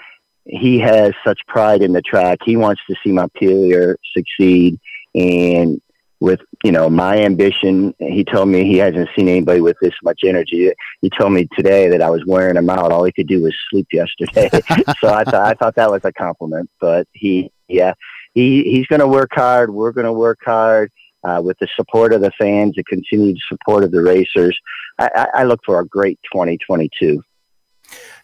he 0.47 0.78
has 0.78 1.12
such 1.24 1.40
pride 1.49 1.82
in 1.82 1.92
the 1.92 2.03
track. 2.03 2.38
He 2.44 2.57
wants 2.57 2.80
to 2.88 2.97
see 3.03 3.12
Montpelier 3.12 3.99
succeed, 4.14 4.78
and 5.14 5.80
with 6.20 6.40
you 6.64 6.72
know 6.72 6.88
my 6.88 7.18
ambition. 7.18 7.94
He 7.99 8.24
told 8.24 8.49
me 8.49 8.64
he 8.64 8.78
hasn't 8.78 9.09
seen 9.16 9.28
anybody 9.28 9.61
with 9.61 9.76
this 9.80 9.94
much 10.03 10.20
energy. 10.24 10.72
He 11.01 11.11
told 11.11 11.32
me 11.32 11.49
today 11.57 11.88
that 11.88 12.03
I 12.03 12.11
was 12.11 12.24
wearing 12.26 12.57
him 12.57 12.70
out. 12.70 12.92
All 12.92 13.05
he 13.05 13.12
could 13.12 13.28
do 13.28 13.42
was 13.42 13.55
sleep 13.70 13.88
yesterday. 13.92 14.49
so 15.01 15.12
I 15.12 15.24
thought 15.24 15.34
I 15.34 15.55
thought 15.55 15.74
that 15.76 15.90
was 15.90 16.03
a 16.05 16.12
compliment. 16.12 16.70
But 16.80 17.07
he, 17.12 17.51
yeah, 17.68 17.94
he 18.34 18.62
he's 18.64 18.86
going 18.86 19.01
to 19.01 19.09
work 19.09 19.30
hard. 19.32 19.70
We're 19.70 19.92
going 19.92 20.07
to 20.07 20.12
work 20.12 20.38
hard. 20.44 20.90
Uh, 21.24 21.40
with 21.42 21.59
the 21.59 21.66
support 21.74 22.12
of 22.12 22.20
the 22.20 22.30
fans, 22.38 22.74
the 22.76 22.84
continued 22.84 23.36
support 23.49 23.82
of 23.82 23.90
the 23.90 24.01
racers, 24.01 24.57
I, 25.01 25.11
I, 25.12 25.40
I 25.40 25.42
look 25.42 25.59
for 25.66 25.80
a 25.80 25.84
great 25.84 26.20
2022. 26.32 27.20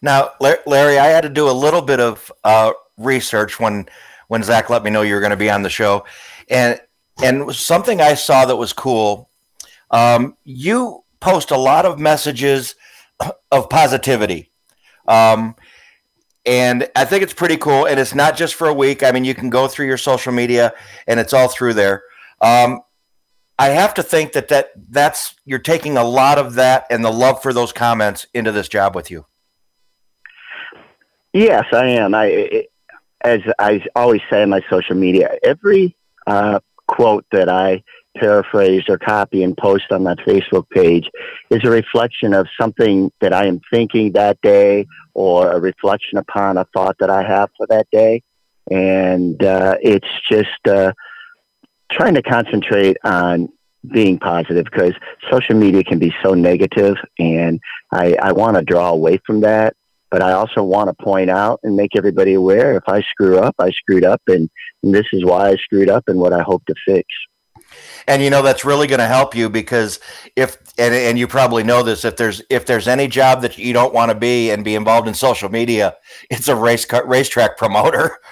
Now, 0.01 0.31
Larry, 0.41 0.99
I 0.99 1.07
had 1.07 1.23
to 1.23 1.29
do 1.29 1.49
a 1.49 1.53
little 1.53 1.83
bit 1.83 2.01
of 2.01 2.31
uh, 2.45 2.73
research 2.97 3.61
when 3.61 3.87
when 4.29 4.43
Zach 4.43 4.71
let 4.71 4.83
me 4.83 4.91
know 4.91 5.03
you 5.03 5.15
were 5.15 5.21
going 5.21 5.31
to 5.31 5.37
be 5.37 5.51
on 5.51 5.63
the 5.63 5.71
show, 5.71 6.05
and 6.49 6.81
and 7.23 7.55
something 7.55 8.01
I 8.01 8.15
saw 8.15 8.47
that 8.47 8.57
was 8.57 8.73
cool. 8.73 9.29
Um, 9.91 10.37
you 10.45 11.05
post 11.21 11.51
a 11.51 11.57
lot 11.57 11.87
of 11.87 11.99
messages 11.99 12.75
of 13.53 13.71
positivity. 13.71 14.51
Um, 15.07 15.55
and 16.45 16.91
I 16.97 17.05
think 17.05 17.23
it's 17.23 17.35
pretty 17.35 17.57
cool. 17.57 17.87
And 17.87 18.01
it's 18.01 18.15
not 18.15 18.37
just 18.37 18.55
for 18.55 18.69
a 18.69 18.75
week. 18.75 19.03
I 19.03 19.13
mean, 19.13 19.25
you 19.25 19.35
can 19.35 19.49
go 19.49 19.69
through 19.69 19.87
your 19.87 19.97
social 19.97 20.33
media 20.33 20.73
and 21.07 21.21
it's 21.21 21.33
all 21.33 21.49
through 21.49 21.75
there. 21.75 22.03
Um, 22.41 22.81
I 23.59 23.69
have 23.69 23.95
to 23.95 24.03
think 24.03 24.33
that, 24.33 24.49
that 24.49 24.73
that's 24.91 25.37
you're 25.45 25.61
taking 25.61 25.97
a 25.97 26.05
lot 26.05 26.39
of 26.39 26.55
that 26.55 26.87
and 26.91 27.05
the 27.05 27.13
love 27.13 27.43
for 27.43 27.53
those 27.53 27.73
comments 27.73 28.27
into 28.35 28.51
this 28.51 28.69
job 28.69 28.97
with 28.97 29.11
you. 29.11 29.27
Yes, 31.33 31.65
I 31.73 31.87
am. 31.89 32.15
I, 32.15 32.67
as 33.23 33.41
I 33.59 33.83
always 33.97 34.21
say 34.31 34.43
in 34.43 34.51
my 34.51 34.61
social 34.69 34.97
media, 34.97 35.37
every 35.43 35.97
uh, 36.27 36.61
quote 36.87 37.25
that 37.33 37.49
I 37.49 37.83
paraphrase 38.19 38.83
or 38.89 38.99
copy 38.99 39.43
and 39.43 39.57
post 39.57 39.91
on 39.91 40.05
that 40.05 40.19
Facebook 40.19 40.69
page 40.69 41.09
is 41.51 41.65
a 41.65 41.71
reflection 41.71 42.35
of 42.35 42.47
something 42.61 43.11
that 43.21 43.33
I 43.33 43.47
am 43.47 43.61
thinking 43.73 44.13
that 44.13 44.39
day 44.43 44.87
or 45.15 45.53
a 45.53 45.59
reflection 45.59 46.19
upon 46.19 46.59
a 46.59 46.67
thought 46.75 46.97
that 47.01 47.09
I 47.09 47.23
have 47.23 47.49
for 47.57 47.67
that 47.69 47.87
day. 47.91 48.23
And 48.71 49.43
uh, 49.43 49.77
it's 49.81 50.07
just 50.31 50.69
uh, 50.69 50.93
trying 51.91 52.15
to 52.15 52.23
concentrate 52.23 52.99
on 53.05 53.49
being 53.91 54.19
positive 54.19 54.65
because 54.65 54.93
social 55.31 55.57
media 55.57 55.83
can 55.83 55.99
be 55.99 56.15
so 56.23 56.35
negative 56.35 56.97
and 57.19 57.59
I, 57.91 58.15
I 58.23 58.33
want 58.33 58.57
to 58.57 58.63
draw 58.63 58.91
away 58.91 59.19
from 59.27 59.41
that 59.41 59.75
but 60.13 60.23
I 60.23 60.33
also 60.33 60.63
want 60.63 60.91
to 60.91 61.05
point 61.05 61.31
out 61.31 61.59
and 61.63 61.75
make 61.75 61.97
everybody 61.97 62.35
aware 62.35 62.77
if 62.77 62.87
I 62.87 63.01
screw 63.01 63.39
up, 63.39 63.55
I 63.59 63.71
screwed 63.71 64.05
up, 64.05 64.21
and, 64.29 64.49
and 64.83 64.95
this 64.95 65.07
is 65.11 65.25
why 65.25 65.49
I 65.49 65.57
screwed 65.57 65.89
up 65.89 66.05
and 66.07 66.19
what 66.19 66.35
I 66.35 66.43
hope 66.43 66.63
to 66.67 66.75
fix. 66.87 67.09
And 68.07 68.23
you 68.23 68.29
know 68.29 68.43
that's 68.43 68.67
really 68.67 68.87
going 68.87 69.01
to 69.01 69.07
help 69.07 69.35
you 69.35 69.49
because 69.49 69.99
if 70.37 70.59
and, 70.77 70.95
and 70.95 71.19
you 71.19 71.27
probably 71.27 71.63
know 71.63 71.83
this 71.83 72.05
if 72.05 72.17
there's 72.17 72.43
if 72.51 72.67
there's 72.67 72.87
any 72.87 73.09
job 73.09 73.41
that 73.41 73.57
you 73.57 73.73
don't 73.73 73.95
want 73.95 74.11
to 74.11 74.15
be 74.15 74.51
and 74.51 74.63
be 74.63 74.75
involved 74.75 75.09
in 75.09 75.15
social 75.15 75.49
media, 75.49 75.97
it's 76.29 76.49
a 76.49 76.55
race 76.55 76.87
racetrack 77.07 77.57
promoter. 77.57 78.19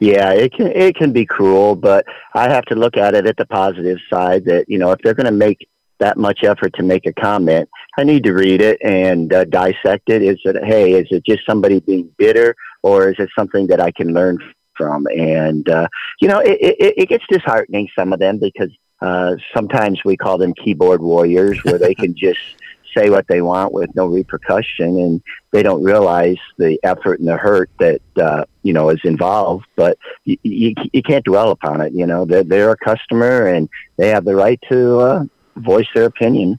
Yeah, 0.00 0.32
it 0.32 0.52
can 0.52 0.66
it 0.66 0.96
can 0.96 1.12
be 1.12 1.24
cruel, 1.24 1.76
but 1.76 2.04
I 2.34 2.50
have 2.50 2.64
to 2.64 2.74
look 2.74 2.96
at 2.96 3.14
it 3.14 3.28
at 3.28 3.36
the 3.36 3.46
positive 3.46 3.98
side. 4.12 4.44
That 4.44 4.64
you 4.68 4.76
know, 4.76 4.90
if 4.90 4.98
they're 5.02 5.14
going 5.14 5.26
to 5.26 5.32
make 5.32 5.68
that 6.00 6.18
much 6.18 6.40
effort 6.42 6.74
to 6.74 6.82
make 6.82 7.06
a 7.06 7.12
comment, 7.12 7.68
I 7.98 8.04
need 8.04 8.24
to 8.24 8.32
read 8.32 8.60
it 8.60 8.78
and 8.82 9.32
uh, 9.32 9.44
dissect 9.44 10.10
it. 10.10 10.22
Is 10.22 10.38
it, 10.44 10.56
hey, 10.64 10.94
is 10.94 11.06
it 11.10 11.24
just 11.24 11.46
somebody 11.46 11.80
being 11.80 12.10
bitter 12.16 12.54
or 12.82 13.08
is 13.08 13.16
it 13.18 13.30
something 13.36 13.66
that 13.68 13.80
I 13.80 13.90
can 13.90 14.12
learn 14.12 14.38
from? 14.76 15.06
And, 15.06 15.68
uh, 15.68 15.88
you 16.20 16.28
know, 16.28 16.40
it, 16.40 16.58
it, 16.60 16.94
it 16.96 17.08
gets 17.08 17.24
disheartening, 17.28 17.88
some 17.96 18.12
of 18.12 18.18
them, 18.18 18.38
because 18.38 18.70
uh, 19.00 19.36
sometimes 19.54 20.04
we 20.04 20.16
call 20.16 20.38
them 20.38 20.54
keyboard 20.54 21.00
warriors 21.00 21.62
where 21.64 21.78
they 21.78 21.94
can 21.94 22.14
just 22.16 22.40
say 22.96 23.10
what 23.10 23.26
they 23.26 23.42
want 23.42 23.72
with 23.72 23.90
no 23.96 24.06
repercussion 24.06 25.00
and 25.00 25.22
they 25.50 25.64
don't 25.64 25.82
realize 25.82 26.36
the 26.58 26.78
effort 26.84 27.18
and 27.18 27.26
the 27.26 27.36
hurt 27.36 27.68
that 27.80 28.00
uh, 28.16 28.44
you 28.62 28.72
know 28.72 28.88
is 28.88 29.00
involved 29.02 29.66
but 29.74 29.98
you, 30.24 30.36
you, 30.44 30.74
you 30.92 31.02
can't 31.02 31.24
dwell 31.24 31.50
upon 31.50 31.80
it 31.80 31.92
you 31.92 32.06
know 32.06 32.24
they're, 32.24 32.44
they're 32.44 32.70
a 32.70 32.76
customer 32.76 33.48
and 33.48 33.68
they 33.96 34.10
have 34.10 34.24
the 34.24 34.36
right 34.36 34.60
to 34.68 35.00
uh, 35.00 35.24
voice 35.56 35.86
their 35.94 36.04
opinion. 36.04 36.58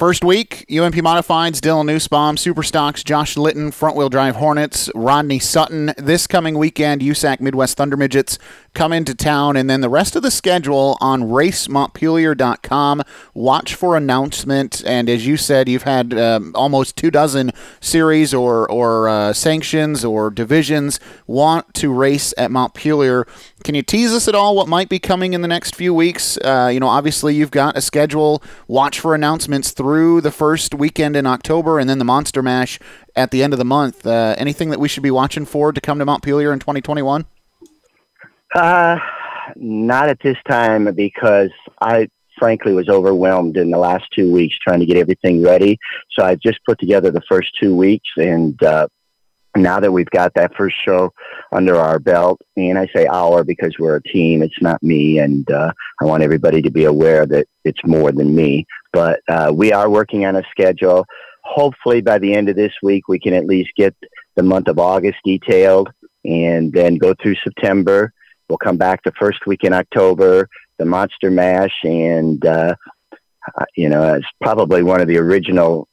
First 0.00 0.24
week, 0.24 0.64
UMP 0.70 0.94
Modifieds, 0.94 1.60
Dylan 1.60 1.84
Nussbaum, 1.84 2.36
Superstocks, 2.36 3.04
Josh 3.04 3.36
Litton, 3.36 3.70
Front 3.70 3.96
Wheel 3.96 4.08
Drive 4.08 4.36
Hornets, 4.36 4.88
Rodney 4.94 5.38
Sutton. 5.38 5.92
This 5.98 6.26
coming 6.26 6.56
weekend, 6.56 7.02
USAC 7.02 7.38
Midwest 7.40 7.76
Thunder 7.76 7.98
Midgets 7.98 8.38
come 8.74 8.92
into 8.92 9.14
town, 9.14 9.56
and 9.56 9.68
then 9.68 9.80
the 9.80 9.88
rest 9.88 10.16
of 10.16 10.22
the 10.22 10.30
schedule 10.30 10.96
on 11.00 11.22
racemontpelier.com. 11.24 13.02
Watch 13.34 13.74
for 13.74 13.96
announcement, 13.96 14.82
and 14.86 15.08
as 15.08 15.26
you 15.26 15.36
said, 15.36 15.68
you've 15.68 15.82
had 15.82 16.14
um, 16.14 16.52
almost 16.54 16.96
two 16.96 17.10
dozen 17.10 17.50
series 17.80 18.32
or 18.32 18.70
or 18.70 19.08
uh, 19.08 19.32
sanctions 19.32 20.04
or 20.04 20.30
divisions 20.30 21.00
want 21.26 21.72
to 21.74 21.92
race 21.92 22.32
at 22.38 22.50
Montpelier. 22.50 23.26
Can 23.64 23.74
you 23.74 23.82
tease 23.82 24.12
us 24.12 24.28
at 24.28 24.34
all 24.34 24.54
what 24.54 24.68
might 24.68 24.88
be 24.88 24.98
coming 24.98 25.32
in 25.32 25.42
the 25.42 25.48
next 25.48 25.74
few 25.74 25.92
weeks? 25.92 26.38
Uh, 26.38 26.70
you 26.72 26.80
know, 26.80 26.88
obviously 26.88 27.34
you've 27.34 27.50
got 27.50 27.76
a 27.76 27.80
schedule. 27.80 28.42
Watch 28.68 29.00
for 29.00 29.14
announcements 29.14 29.72
through 29.72 30.20
the 30.20 30.30
first 30.30 30.74
weekend 30.74 31.16
in 31.16 31.26
October, 31.26 31.78
and 31.78 31.88
then 31.90 31.98
the 31.98 32.04
Monster 32.04 32.42
Mash 32.42 32.78
at 33.16 33.30
the 33.30 33.42
end 33.42 33.52
of 33.52 33.58
the 33.58 33.64
month. 33.64 34.06
Uh, 34.06 34.34
anything 34.38 34.70
that 34.70 34.80
we 34.80 34.88
should 34.88 35.02
be 35.02 35.10
watching 35.10 35.44
for 35.44 35.72
to 35.72 35.80
come 35.80 35.98
to 35.98 36.04
Montpelier 36.04 36.52
in 36.52 36.58
2021? 36.58 37.26
Uh, 38.54 38.98
not 39.56 40.08
at 40.08 40.20
this 40.20 40.36
time 40.48 40.92
because 40.94 41.50
I 41.80 42.08
frankly 42.38 42.72
was 42.72 42.88
overwhelmed 42.88 43.56
in 43.56 43.70
the 43.70 43.78
last 43.78 44.04
two 44.14 44.32
weeks 44.32 44.56
trying 44.58 44.80
to 44.80 44.86
get 44.86 44.96
everything 44.96 45.42
ready. 45.42 45.78
So 46.12 46.24
I 46.24 46.36
just 46.36 46.58
put 46.64 46.78
together 46.78 47.10
the 47.10 47.22
first 47.28 47.50
two 47.60 47.76
weeks 47.76 48.08
and 48.16 48.60
uh, 48.62 48.88
now 49.56 49.80
that 49.80 49.90
we've 49.90 50.10
got 50.10 50.32
that 50.34 50.54
first 50.54 50.76
show 50.84 51.12
under 51.52 51.76
our 51.76 51.98
belt, 51.98 52.40
and 52.56 52.78
I 52.78 52.86
say 52.94 53.06
our 53.06 53.44
because 53.44 53.76
we're 53.78 53.96
a 53.96 54.02
team, 54.02 54.42
it's 54.42 54.60
not 54.62 54.82
me, 54.82 55.18
and 55.18 55.50
uh, 55.50 55.72
I 56.00 56.04
want 56.04 56.22
everybody 56.22 56.62
to 56.62 56.70
be 56.70 56.84
aware 56.84 57.26
that 57.26 57.46
it's 57.64 57.84
more 57.84 58.12
than 58.12 58.34
me. 58.34 58.66
But 58.92 59.20
uh, 59.28 59.52
we 59.54 59.72
are 59.72 59.90
working 59.90 60.24
on 60.24 60.36
a 60.36 60.44
schedule. 60.50 61.04
Hopefully, 61.42 62.00
by 62.00 62.18
the 62.18 62.32
end 62.32 62.48
of 62.48 62.56
this 62.56 62.72
week, 62.82 63.08
we 63.08 63.18
can 63.18 63.34
at 63.34 63.46
least 63.46 63.70
get 63.76 63.94
the 64.36 64.42
month 64.42 64.68
of 64.68 64.78
August 64.78 65.18
detailed 65.24 65.90
and 66.24 66.72
then 66.72 66.96
go 66.96 67.14
through 67.20 67.36
September. 67.42 68.12
We'll 68.50 68.58
come 68.58 68.76
back 68.76 69.02
the 69.04 69.12
first 69.12 69.46
week 69.46 69.64
in 69.64 69.72
October, 69.72 70.50
the 70.76 70.84
Monster 70.84 71.30
Mash, 71.30 71.72
and, 71.84 72.44
uh, 72.44 72.74
uh 73.56 73.64
you 73.76 73.88
know, 73.88 74.14
it's 74.14 74.26
probably 74.42 74.82
one 74.82 75.00
of 75.00 75.06
the 75.06 75.18
original 75.18 75.86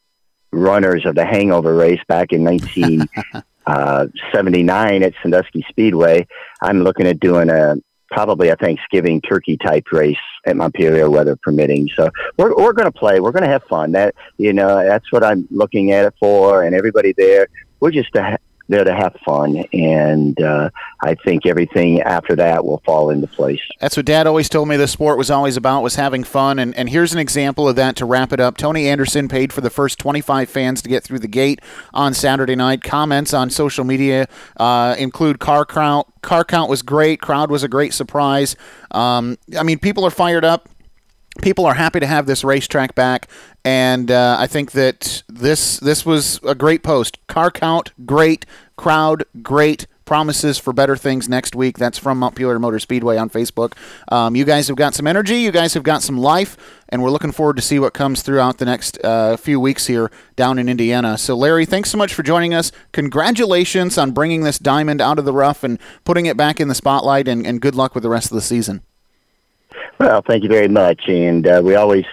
runners 0.52 1.06
of 1.06 1.14
the 1.14 1.24
hangover 1.24 1.76
race 1.76 2.02
back 2.08 2.32
in 2.32 2.44
1979 2.44 5.04
uh, 5.04 5.06
at 5.06 5.14
Sandusky 5.22 5.64
Speedway. 5.70 6.26
I'm 6.62 6.82
looking 6.84 7.06
at 7.06 7.20
doing 7.20 7.52
a 7.52 7.76
probably 8.10 8.48
a 8.50 8.56
Thanksgiving 8.56 9.22
turkey 9.22 9.58
type 9.58 9.92
race 9.92 10.18
at 10.46 10.56
Montpelier, 10.56 11.12
weather 11.12 11.36
permitting. 11.36 11.90
So 11.96 12.10
we're 12.38 12.56
we're 12.56 12.74
going 12.74 12.92
to 12.92 12.98
play. 12.98 13.20
We're 13.20 13.34
going 13.34 13.44
to 13.44 13.50
have 13.50 13.66
fun. 13.66 13.92
That 13.92 14.16
you 14.38 14.54
know 14.54 14.84
that's 14.84 15.12
what 15.12 15.24
I'm 15.24 15.48
looking 15.52 15.92
at 15.92 16.06
it 16.06 16.16
for, 16.20 16.64
and 16.64 16.74
everybody 16.74 17.14
there. 17.18 17.50
We're 17.80 17.92
just 17.92 18.12
to 18.14 18.40
there 18.68 18.84
to 18.84 18.94
have 18.94 19.16
fun, 19.26 19.64
and 19.74 20.40
uh, 20.42 20.70
I 21.02 21.16
think 21.16 21.46
everything 21.46 22.02
after 22.02 22.36
that 22.36 22.66
will 22.66 22.82
fall 22.86 23.10
into 23.10 23.28
place. 23.28 23.62
That's 23.80 23.96
what 23.96 24.06
Dad 24.06 24.28
always 24.28 24.50
told 24.50 24.68
me. 24.68 24.78
The 24.78 24.88
sport 24.88 25.18
was 25.18 25.32
always 25.32 25.58
about 25.58 25.84
was 25.84 25.96
having 25.96 26.24
fun, 26.24 26.60
and 26.60 26.76
and 26.76 26.90
here's 26.90 27.14
an 27.14 27.20
example 27.20 27.68
of 27.68 27.76
that 27.78 27.96
to 27.98 28.06
wrap 28.06 28.34
it 28.34 28.40
up. 28.40 28.58
Tony 28.58 28.88
Anderson 28.88 29.28
paid 29.28 29.54
for 29.54 29.62
the 29.62 29.70
first 29.70 30.00
25 30.00 30.50
fans 30.50 30.82
to 30.82 30.90
get 30.90 31.04
through 31.04 31.20
the 31.20 31.28
gate 31.28 31.62
on 31.94 32.14
Saturday 32.14 32.56
night. 32.56 32.84
Comments 32.84 33.34
on 33.34 33.50
social 33.50 33.86
media 33.86 34.28
uh, 34.58 34.96
include 34.98 35.40
car 35.40 35.66
count. 35.66 36.08
Car 36.22 36.44
count 36.44 36.70
was 36.70 36.82
great. 36.82 37.22
Crowd 37.22 37.50
was 37.50 37.64
a 37.64 37.68
great 37.68 37.94
surprise. 37.94 38.56
Um, 38.92 39.38
I 39.58 39.64
mean, 39.64 39.80
people 39.80 40.06
are 40.06 40.12
fired 40.12 40.44
up 40.44 40.70
people 41.42 41.66
are 41.66 41.74
happy 41.74 42.00
to 42.00 42.08
have 42.08 42.26
this 42.26 42.44
racetrack 42.44 42.96
back 42.96 43.28
and 43.68 44.12
uh, 44.12 44.38
I 44.40 44.48
think 44.48 44.72
that 44.72 45.24
this 45.28 45.78
this 45.82 46.06
was 46.06 46.40
a 46.42 46.56
great 46.56 46.84
post. 46.84 47.18
Car 47.28 47.52
count, 47.52 47.92
great. 48.06 48.46
Crowd, 48.78 49.26
great. 49.42 49.88
Promises 50.06 50.58
for 50.58 50.72
better 50.72 50.96
things 50.96 51.28
next 51.28 51.54
week. 51.54 51.78
That's 51.78 51.98
from 51.98 52.18
Mount 52.20 52.36
Montpelier 52.36 52.60
Motor 52.60 52.80
Speedway 52.80 53.18
on 53.18 53.30
Facebook. 53.30 53.74
Um, 54.10 54.38
you 54.38 54.46
guys 54.46 54.70
have 54.70 54.78
got 54.78 54.96
some 54.96 55.06
energy. 55.06 55.40
You 55.40 55.52
guys 55.52 55.74
have 55.74 55.84
got 55.84 56.02
some 56.02 56.18
life, 56.18 56.56
and 56.88 57.04
we're 57.04 57.10
looking 57.10 57.34
forward 57.34 57.58
to 57.58 57.62
see 57.62 57.78
what 57.78 57.94
comes 57.94 58.22
throughout 58.22 58.58
the 58.58 58.64
next 58.64 59.04
uh, 59.04 59.36
few 59.36 59.60
weeks 59.60 59.88
here 59.88 60.10
down 60.38 60.60
in 60.60 60.70
Indiana. 60.70 61.18
So, 61.18 61.36
Larry, 61.36 61.66
thanks 61.66 61.92
so 61.92 61.98
much 61.98 62.14
for 62.14 62.24
joining 62.24 62.54
us. 62.54 62.72
Congratulations 62.94 63.98
on 63.98 64.12
bringing 64.12 64.44
this 64.44 64.60
diamond 64.60 65.02
out 65.02 65.20
of 65.20 65.26
the 65.26 65.34
rough 65.34 65.66
and 65.66 65.78
putting 66.06 66.26
it 66.26 66.38
back 66.38 66.62
in 66.62 66.70
the 66.70 66.76
spotlight, 66.76 67.28
and, 67.28 67.46
and 67.46 67.60
good 67.60 67.76
luck 67.76 67.94
with 67.94 68.04
the 68.04 68.10
rest 68.10 68.32
of 68.32 68.36
the 68.36 68.42
season. 68.42 68.82
Well, 70.00 70.22
thank 70.28 70.44
you 70.44 70.50
very 70.50 70.68
much. 70.68 71.08
And 71.08 71.48
uh, 71.48 71.62
we 71.64 71.76
always 71.76 72.06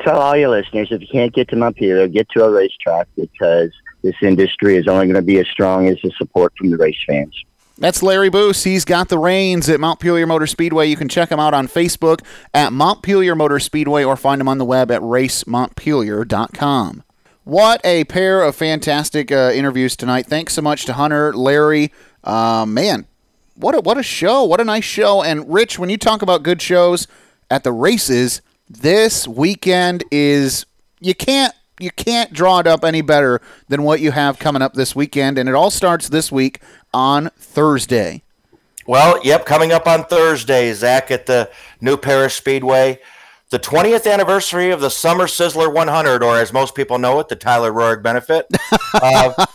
tell 0.00 0.20
all 0.20 0.36
your 0.36 0.50
listeners 0.50 0.88
if 0.90 1.00
you 1.00 1.06
can't 1.10 1.32
get 1.32 1.48
to 1.48 1.56
Montpelier, 1.56 2.08
get 2.08 2.28
to 2.30 2.44
a 2.44 2.50
racetrack 2.50 3.08
because 3.16 3.70
this 4.02 4.16
industry 4.22 4.76
is 4.76 4.88
only 4.88 5.06
going 5.06 5.16
to 5.16 5.22
be 5.22 5.38
as 5.38 5.48
strong 5.48 5.88
as 5.88 5.96
the 6.02 6.10
support 6.16 6.52
from 6.56 6.70
the 6.70 6.76
race 6.76 6.98
fans. 7.06 7.34
That's 7.78 8.02
Larry 8.02 8.28
Boos. 8.28 8.64
He's 8.64 8.84
got 8.84 9.08
the 9.08 9.18
reins 9.18 9.68
at 9.68 9.80
Montpelier 9.80 10.26
Motor 10.26 10.46
Speedway. 10.46 10.88
You 10.88 10.96
can 10.96 11.08
check 11.08 11.32
him 11.32 11.40
out 11.40 11.54
on 11.54 11.66
Facebook 11.66 12.20
at 12.54 12.72
Montpelier 12.72 13.34
Motor 13.34 13.58
Speedway 13.58 14.04
or 14.04 14.16
find 14.16 14.40
him 14.40 14.48
on 14.48 14.58
the 14.58 14.64
web 14.64 14.90
at 14.90 15.00
racemontpelier.com. 15.00 17.02
What 17.44 17.80
a 17.84 18.04
pair 18.04 18.42
of 18.42 18.54
fantastic 18.54 19.32
uh, 19.32 19.50
interviews 19.52 19.96
tonight. 19.96 20.26
Thanks 20.26 20.54
so 20.54 20.62
much 20.62 20.84
to 20.84 20.92
Hunter, 20.92 21.32
Larry. 21.32 21.92
Uh, 22.22 22.64
man, 22.68 23.06
what 23.54 23.74
a, 23.74 23.80
what 23.80 23.98
a 23.98 24.02
show. 24.02 24.44
What 24.44 24.60
a 24.60 24.64
nice 24.64 24.84
show. 24.84 25.22
And 25.22 25.52
Rich, 25.52 25.78
when 25.78 25.90
you 25.90 25.98
talk 25.98 26.22
about 26.22 26.42
good 26.42 26.60
shows 26.62 27.06
at 27.50 27.64
the 27.64 27.72
races, 27.72 28.42
this 28.68 29.28
weekend 29.28 30.04
is 30.10 30.66
you 31.00 31.14
can't 31.14 31.54
you 31.78 31.90
can't 31.90 32.32
draw 32.32 32.60
it 32.60 32.66
up 32.66 32.84
any 32.84 33.02
better 33.02 33.40
than 33.68 33.82
what 33.82 34.00
you 34.00 34.12
have 34.12 34.38
coming 34.38 34.62
up 34.62 34.74
this 34.74 34.94
weekend 34.94 35.36
and 35.36 35.48
it 35.48 35.54
all 35.54 35.70
starts 35.70 36.08
this 36.08 36.30
week 36.30 36.60
on 36.94 37.30
Thursday. 37.36 38.22
Well, 38.86 39.20
yep, 39.24 39.46
coming 39.46 39.72
up 39.72 39.86
on 39.86 40.04
Thursday, 40.04 40.72
Zach 40.72 41.10
at 41.10 41.26
the 41.26 41.50
New 41.80 41.96
Paris 41.96 42.34
Speedway, 42.34 42.98
the 43.52 43.58
20th 43.58 44.10
anniversary 44.10 44.70
of 44.70 44.80
the 44.80 44.88
Summer 44.88 45.26
Sizzler 45.26 45.70
100, 45.70 46.22
or 46.22 46.38
as 46.38 46.54
most 46.54 46.74
people 46.74 46.98
know 46.98 47.20
it, 47.20 47.28
the 47.28 47.36
Tyler 47.36 47.70
Roahrig 47.70 48.02
benefit. 48.02 48.46
uh, 48.94 49.46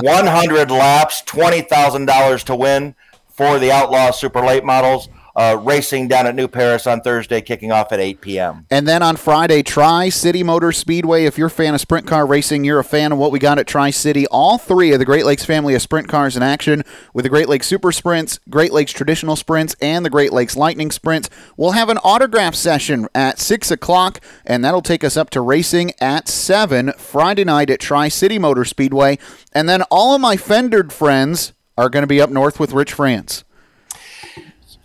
100 0.00 0.70
laps, 0.70 1.20
$20,000 1.22 2.44
to 2.44 2.54
win 2.54 2.94
for 3.28 3.58
the 3.58 3.72
Outlaw 3.72 4.12
Super 4.12 4.40
Late 4.40 4.64
models 4.64 5.08
uh, 5.36 5.58
racing 5.60 6.08
down 6.08 6.26
at 6.26 6.34
New 6.34 6.48
Paris 6.48 6.86
on 6.86 7.00
Thursday, 7.00 7.40
kicking 7.40 7.72
off 7.72 7.92
at 7.92 8.00
8 8.00 8.20
p.m. 8.20 8.66
And 8.70 8.86
then 8.86 9.02
on 9.02 9.16
Friday, 9.16 9.62
Tri 9.62 10.08
City 10.08 10.42
Motor 10.42 10.72
Speedway. 10.72 11.24
If 11.24 11.38
you're 11.38 11.46
a 11.48 11.50
fan 11.50 11.74
of 11.74 11.80
sprint 11.80 12.06
car 12.06 12.26
racing, 12.26 12.64
you're 12.64 12.78
a 12.78 12.84
fan 12.84 13.12
of 13.12 13.18
what 13.18 13.32
we 13.32 13.38
got 13.38 13.58
at 13.58 13.66
Tri 13.66 13.90
City. 13.90 14.26
All 14.28 14.58
three 14.58 14.92
of 14.92 14.98
the 14.98 15.04
Great 15.04 15.24
Lakes 15.24 15.44
family 15.44 15.74
of 15.74 15.82
sprint 15.82 16.08
cars 16.08 16.36
in 16.36 16.42
action 16.42 16.82
with 17.14 17.24
the 17.24 17.28
Great 17.28 17.48
Lakes 17.48 17.66
Super 17.66 17.92
Sprints, 17.92 18.38
Great 18.48 18.72
Lakes 18.72 18.92
Traditional 18.92 19.36
Sprints, 19.36 19.74
and 19.80 20.04
the 20.04 20.10
Great 20.10 20.32
Lakes 20.32 20.56
Lightning 20.56 20.90
Sprints. 20.90 21.30
We'll 21.56 21.72
have 21.72 21.88
an 21.88 21.98
autograph 21.98 22.54
session 22.54 23.08
at 23.14 23.38
6 23.38 23.70
o'clock, 23.70 24.20
and 24.44 24.64
that'll 24.64 24.82
take 24.82 25.04
us 25.04 25.16
up 25.16 25.30
to 25.30 25.40
racing 25.40 25.92
at 26.00 26.28
7 26.28 26.92
Friday 26.98 27.44
night 27.44 27.70
at 27.70 27.80
Tri 27.80 28.08
City 28.08 28.38
Motor 28.38 28.64
Speedway. 28.64 29.18
And 29.52 29.68
then 29.68 29.82
all 29.90 30.14
of 30.14 30.20
my 30.20 30.36
Fendered 30.36 30.92
friends 30.92 31.52
are 31.76 31.88
going 31.88 32.02
to 32.02 32.06
be 32.06 32.20
up 32.20 32.30
north 32.30 32.60
with 32.60 32.72
Rich 32.72 32.92
France. 32.92 33.44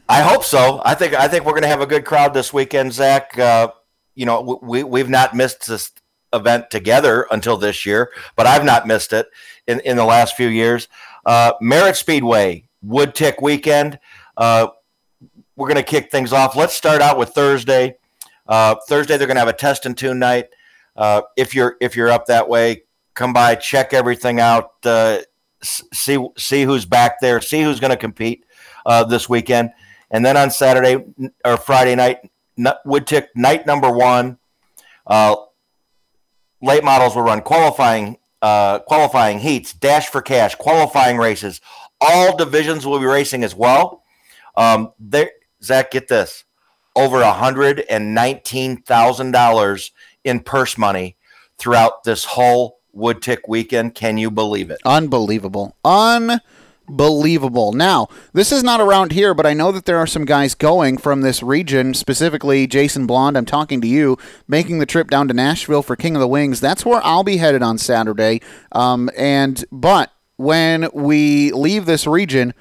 I 0.07 0.21
hope 0.21 0.43
so. 0.43 0.81
I 0.85 0.93
think 0.93 1.13
I 1.13 1.27
think 1.27 1.45
we're 1.45 1.53
going 1.53 1.63
to 1.63 1.67
have 1.67 1.81
a 1.81 1.87
good 1.87 2.05
crowd 2.05 2.33
this 2.33 2.53
weekend, 2.53 2.93
Zach. 2.93 3.37
Uh, 3.37 3.71
you 4.13 4.25
know, 4.25 4.59
we 4.61 4.83
we've 4.83 5.09
not 5.09 5.35
missed 5.35 5.67
this 5.67 5.91
event 6.31 6.69
together 6.69 7.27
until 7.31 7.57
this 7.57 7.85
year, 7.85 8.11
but 8.35 8.45
I've 8.45 8.63
not 8.63 8.85
missed 8.85 9.13
it 9.13 9.27
in, 9.67 9.79
in 9.79 9.97
the 9.97 10.05
last 10.05 10.35
few 10.35 10.47
years. 10.47 10.87
Uh, 11.25 11.53
Merritt 11.59 11.95
Speedway 11.95 12.65
Woodtick 12.85 13.41
weekend. 13.41 13.99
Uh, 14.37 14.67
we're 15.55 15.67
going 15.67 15.77
to 15.77 15.83
kick 15.83 16.11
things 16.11 16.33
off. 16.33 16.55
Let's 16.55 16.75
start 16.75 17.01
out 17.01 17.17
with 17.17 17.29
Thursday. 17.29 17.97
Uh, 18.47 18.75
Thursday 18.87 19.17
they're 19.17 19.27
going 19.27 19.37
to 19.37 19.41
have 19.41 19.47
a 19.47 19.53
test 19.53 19.87
and 19.87 19.97
tune 19.97 20.19
night. 20.19 20.49
Uh, 20.95 21.23
if 21.35 21.55
you're 21.55 21.77
if 21.81 21.95
you're 21.95 22.11
up 22.11 22.27
that 22.27 22.47
way, 22.47 22.83
come 23.15 23.33
by, 23.33 23.55
check 23.55 23.91
everything 23.91 24.39
out, 24.39 24.73
uh, 24.85 25.17
see 25.61 26.23
see 26.37 26.63
who's 26.63 26.85
back 26.85 27.19
there, 27.21 27.41
see 27.41 27.63
who's 27.63 27.79
going 27.79 27.89
to 27.89 27.97
compete 27.97 28.45
this 29.09 29.27
weekend. 29.27 29.71
And 30.11 30.25
then 30.25 30.37
on 30.37 30.51
Saturday 30.51 31.03
or 31.43 31.57
Friday 31.57 31.95
night, 31.95 32.19
Woodtick 32.57 33.27
night 33.35 33.65
number 33.65 33.91
one, 33.91 34.37
uh, 35.07 35.35
late 36.61 36.83
models 36.83 37.15
will 37.15 37.23
run 37.23 37.41
qualifying 37.41 38.17
uh, 38.41 38.79
qualifying 38.79 39.39
heats, 39.39 39.73
dash 39.73 40.07
for 40.07 40.21
cash, 40.21 40.55
qualifying 40.55 41.17
races. 41.17 41.61
All 41.99 42.37
divisions 42.37 42.85
will 42.85 42.99
be 42.99 43.05
racing 43.05 43.43
as 43.43 43.55
well. 43.55 44.03
Um, 44.55 44.93
there, 44.99 45.31
Zach, 45.63 45.91
get 45.91 46.07
this: 46.07 46.43
over 46.95 47.23
hundred 47.25 47.79
and 47.89 48.13
nineteen 48.13 48.81
thousand 48.81 49.31
dollars 49.31 49.91
in 50.23 50.41
purse 50.41 50.77
money 50.77 51.17
throughout 51.57 52.03
this 52.03 52.25
whole 52.25 52.79
Woodtick 52.95 53.39
weekend. 53.47 53.95
Can 53.95 54.17
you 54.17 54.29
believe 54.29 54.69
it? 54.69 54.79
Unbelievable! 54.85 55.75
Un 55.83 56.39
believable. 56.87 57.73
Now, 57.73 58.07
this 58.33 58.51
is 58.51 58.63
not 58.63 58.81
around 58.81 59.11
here, 59.11 59.33
but 59.33 59.45
I 59.45 59.53
know 59.53 59.71
that 59.71 59.85
there 59.85 59.97
are 59.97 60.07
some 60.07 60.25
guys 60.25 60.55
going 60.55 60.97
from 60.97 61.21
this 61.21 61.41
region, 61.41 61.93
specifically 61.93 62.67
Jason 62.67 63.07
Blonde. 63.07 63.37
I'm 63.37 63.45
talking 63.45 63.81
to 63.81 63.87
you, 63.87 64.17
making 64.47 64.79
the 64.79 64.85
trip 64.85 65.09
down 65.09 65.27
to 65.27 65.33
Nashville 65.33 65.83
for 65.83 65.95
King 65.95 66.15
of 66.15 66.19
the 66.19 66.27
Wings. 66.27 66.59
That's 66.59 66.85
where 66.85 67.01
I'll 67.03 67.23
be 67.23 67.37
headed 67.37 67.63
on 67.63 67.77
Saturday. 67.77 68.41
Um, 68.71 69.09
and 69.17 69.63
but 69.71 70.11
when 70.37 70.89
we 70.93 71.51
leave 71.51 71.85
this 71.85 72.05
region, 72.05 72.53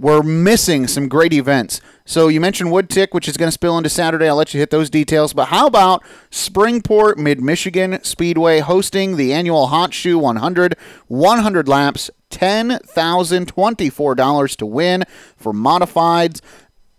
we're 0.00 0.22
missing 0.22 0.86
some 0.86 1.08
great 1.08 1.34
events. 1.34 1.80
So 2.06 2.28
you 2.28 2.40
mentioned 2.40 2.70
Woodtick, 2.70 3.08
which 3.12 3.28
is 3.28 3.36
going 3.36 3.48
to 3.48 3.52
spill 3.52 3.76
into 3.76 3.90
Saturday. 3.90 4.28
I'll 4.28 4.36
let 4.36 4.54
you 4.54 4.60
hit 4.60 4.70
those 4.70 4.88
details. 4.88 5.34
But 5.34 5.48
how 5.48 5.66
about 5.66 6.02
Springport 6.30 7.18
Mid 7.18 7.40
Michigan 7.40 8.02
Speedway 8.02 8.60
hosting 8.60 9.16
the 9.16 9.34
annual 9.34 9.66
Hot 9.66 9.92
Shoe 9.92 10.18
100, 10.18 10.74
100 11.08 11.68
laps, 11.68 12.10
$10,024 12.30 14.56
to 14.56 14.66
win 14.66 15.04
for 15.36 15.52
modifieds. 15.52 16.40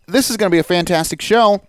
This 0.08 0.30
is 0.30 0.38
going 0.38 0.50
to 0.50 0.56
be 0.56 0.60
a 0.60 0.64
fantastic 0.64 1.22
show 1.22 1.62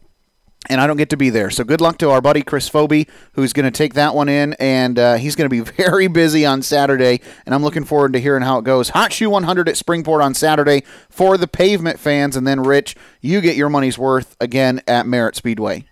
and 0.68 0.80
I 0.80 0.86
don't 0.86 0.96
get 0.96 1.10
to 1.10 1.16
be 1.16 1.30
there. 1.30 1.50
So 1.50 1.64
good 1.64 1.80
luck 1.80 1.98
to 1.98 2.10
our 2.10 2.20
buddy 2.20 2.42
Chris 2.42 2.68
Phoebe, 2.68 3.08
who's 3.32 3.52
going 3.52 3.64
to 3.64 3.70
take 3.70 3.94
that 3.94 4.14
one 4.14 4.28
in, 4.28 4.52
and 4.54 4.98
uh, 4.98 5.14
he's 5.14 5.34
going 5.34 5.50
to 5.50 5.64
be 5.64 5.70
very 5.76 6.06
busy 6.06 6.46
on 6.46 6.62
Saturday, 6.62 7.20
and 7.44 7.54
I'm 7.54 7.62
looking 7.62 7.84
forward 7.84 8.12
to 8.12 8.20
hearing 8.20 8.42
how 8.42 8.58
it 8.58 8.64
goes. 8.64 8.90
Hot 8.90 9.12
Shoe 9.12 9.30
100 9.30 9.68
at 9.68 9.74
Springport 9.74 10.22
on 10.22 10.34
Saturday 10.34 10.82
for 11.10 11.36
the 11.36 11.48
pavement 11.48 11.98
fans, 11.98 12.36
and 12.36 12.46
then 12.46 12.60
Rich, 12.60 12.96
you 13.20 13.40
get 13.40 13.56
your 13.56 13.68
money's 13.68 13.98
worth 13.98 14.36
again 14.40 14.82
at 14.86 15.06
Merritt 15.06 15.36
Speedway. 15.36 15.84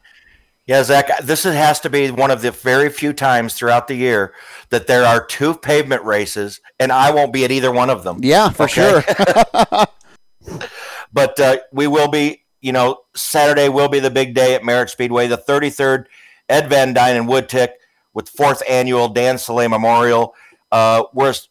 Yeah, 0.70 0.84
Zach, 0.84 1.18
this 1.24 1.42
has 1.42 1.80
to 1.80 1.90
be 1.90 2.12
one 2.12 2.30
of 2.30 2.42
the 2.42 2.52
very 2.52 2.90
few 2.90 3.12
times 3.12 3.54
throughout 3.54 3.88
the 3.88 3.96
year 3.96 4.34
that 4.68 4.86
there 4.86 5.04
are 5.04 5.26
two 5.26 5.52
pavement 5.56 6.04
races, 6.04 6.60
and 6.78 6.92
I 6.92 7.10
won't 7.10 7.32
be 7.32 7.44
at 7.44 7.50
either 7.50 7.72
one 7.72 7.90
of 7.90 8.04
them. 8.04 8.20
Yeah, 8.22 8.50
for 8.50 8.66
okay? 8.66 9.02
sure. 9.02 9.86
but 11.12 11.40
uh, 11.40 11.56
we 11.72 11.88
will 11.88 12.06
be, 12.06 12.44
you 12.60 12.70
know, 12.70 13.00
Saturday 13.16 13.68
will 13.68 13.88
be 13.88 13.98
the 13.98 14.12
big 14.12 14.32
day 14.32 14.54
at 14.54 14.62
Merritt 14.62 14.90
Speedway, 14.90 15.26
the 15.26 15.38
33rd 15.38 16.04
Ed 16.48 16.68
Van 16.68 16.94
Dyne 16.94 17.16
and 17.16 17.28
Woodtick 17.28 17.70
with 18.14 18.28
fourth 18.28 18.62
annual 18.68 19.08
Dan 19.08 19.38
Soleil 19.38 19.70
Memorial. 19.70 20.36
Uh, 20.70 21.02
whereas 21.12 21.48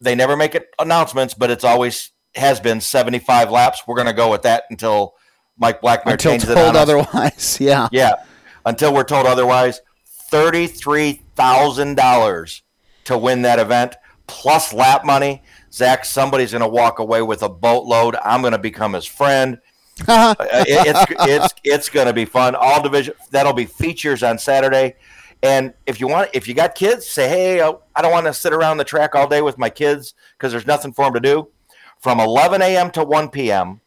they 0.00 0.14
never 0.14 0.36
make 0.36 0.54
it 0.54 0.68
announcements, 0.78 1.34
but 1.34 1.50
it's 1.50 1.64
always 1.64 2.12
has 2.36 2.60
been 2.60 2.80
75 2.80 3.50
laps. 3.50 3.82
We're 3.88 3.96
going 3.96 4.06
to 4.06 4.12
go 4.12 4.30
with 4.30 4.42
that 4.42 4.66
until 4.70 5.14
Mike 5.58 5.80
Blackmare 5.80 6.12
until 6.12 6.30
changes 6.30 6.48
told 6.48 6.58
it 6.60 6.68
on 6.68 6.76
otherwise. 6.76 7.58
Yeah, 7.60 7.88
yeah. 7.90 8.22
Until 8.66 8.92
we're 8.92 9.04
told 9.04 9.26
otherwise, 9.26 9.80
thirty-three 10.04 11.22
thousand 11.34 11.94
dollars 11.94 12.62
to 13.04 13.16
win 13.16 13.42
that 13.42 13.58
event 13.58 13.96
plus 14.26 14.72
lap 14.72 15.04
money. 15.04 15.42
Zach, 15.72 16.04
somebody's 16.04 16.52
going 16.52 16.62
to 16.62 16.68
walk 16.68 16.98
away 16.98 17.22
with 17.22 17.42
a 17.42 17.48
boatload. 17.48 18.16
I'm 18.24 18.40
going 18.40 18.52
to 18.52 18.58
become 18.58 18.92
his 18.92 19.06
friend. 19.06 19.60
uh, 20.08 20.34
it, 20.40 20.86
it's 20.86 21.14
it's 21.26 21.54
it's 21.64 21.88
going 21.88 22.06
to 22.06 22.12
be 22.12 22.26
fun. 22.26 22.54
All 22.54 22.82
division 22.82 23.14
that'll 23.30 23.54
be 23.54 23.64
features 23.64 24.22
on 24.22 24.38
Saturday. 24.38 24.96
And 25.42 25.74
if 25.86 26.00
you 26.00 26.08
want, 26.08 26.30
if 26.32 26.48
you 26.48 26.54
got 26.54 26.74
kids, 26.74 27.06
say, 27.06 27.28
hey, 27.28 27.60
uh, 27.60 27.74
I 27.94 28.02
don't 28.02 28.10
want 28.10 28.26
to 28.26 28.34
sit 28.34 28.52
around 28.52 28.78
the 28.78 28.84
track 28.84 29.14
all 29.14 29.28
day 29.28 29.42
with 29.42 29.58
my 29.58 29.70
kids 29.70 30.14
because 30.36 30.52
there's 30.52 30.66
nothing 30.66 30.92
for 30.92 31.04
them 31.04 31.14
to 31.14 31.20
do. 31.20 31.48
From 31.98 32.20
11 32.20 32.62
a.m. 32.62 32.90
to 32.92 33.04
1 33.04 33.30
p.m. 33.30 33.80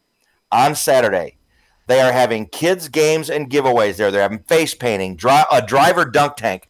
on 0.50 0.74
Saturday, 0.74 1.36
they 1.90 2.00
are 2.00 2.12
having 2.12 2.46
kids 2.46 2.88
games 2.88 3.28
and 3.28 3.50
giveaways 3.50 3.96
there. 3.96 4.10
They're 4.10 4.22
having 4.22 4.38
face 4.40 4.74
painting, 4.74 5.16
dry, 5.16 5.44
a 5.50 5.60
driver 5.60 6.04
dunk 6.04 6.36
tank. 6.36 6.68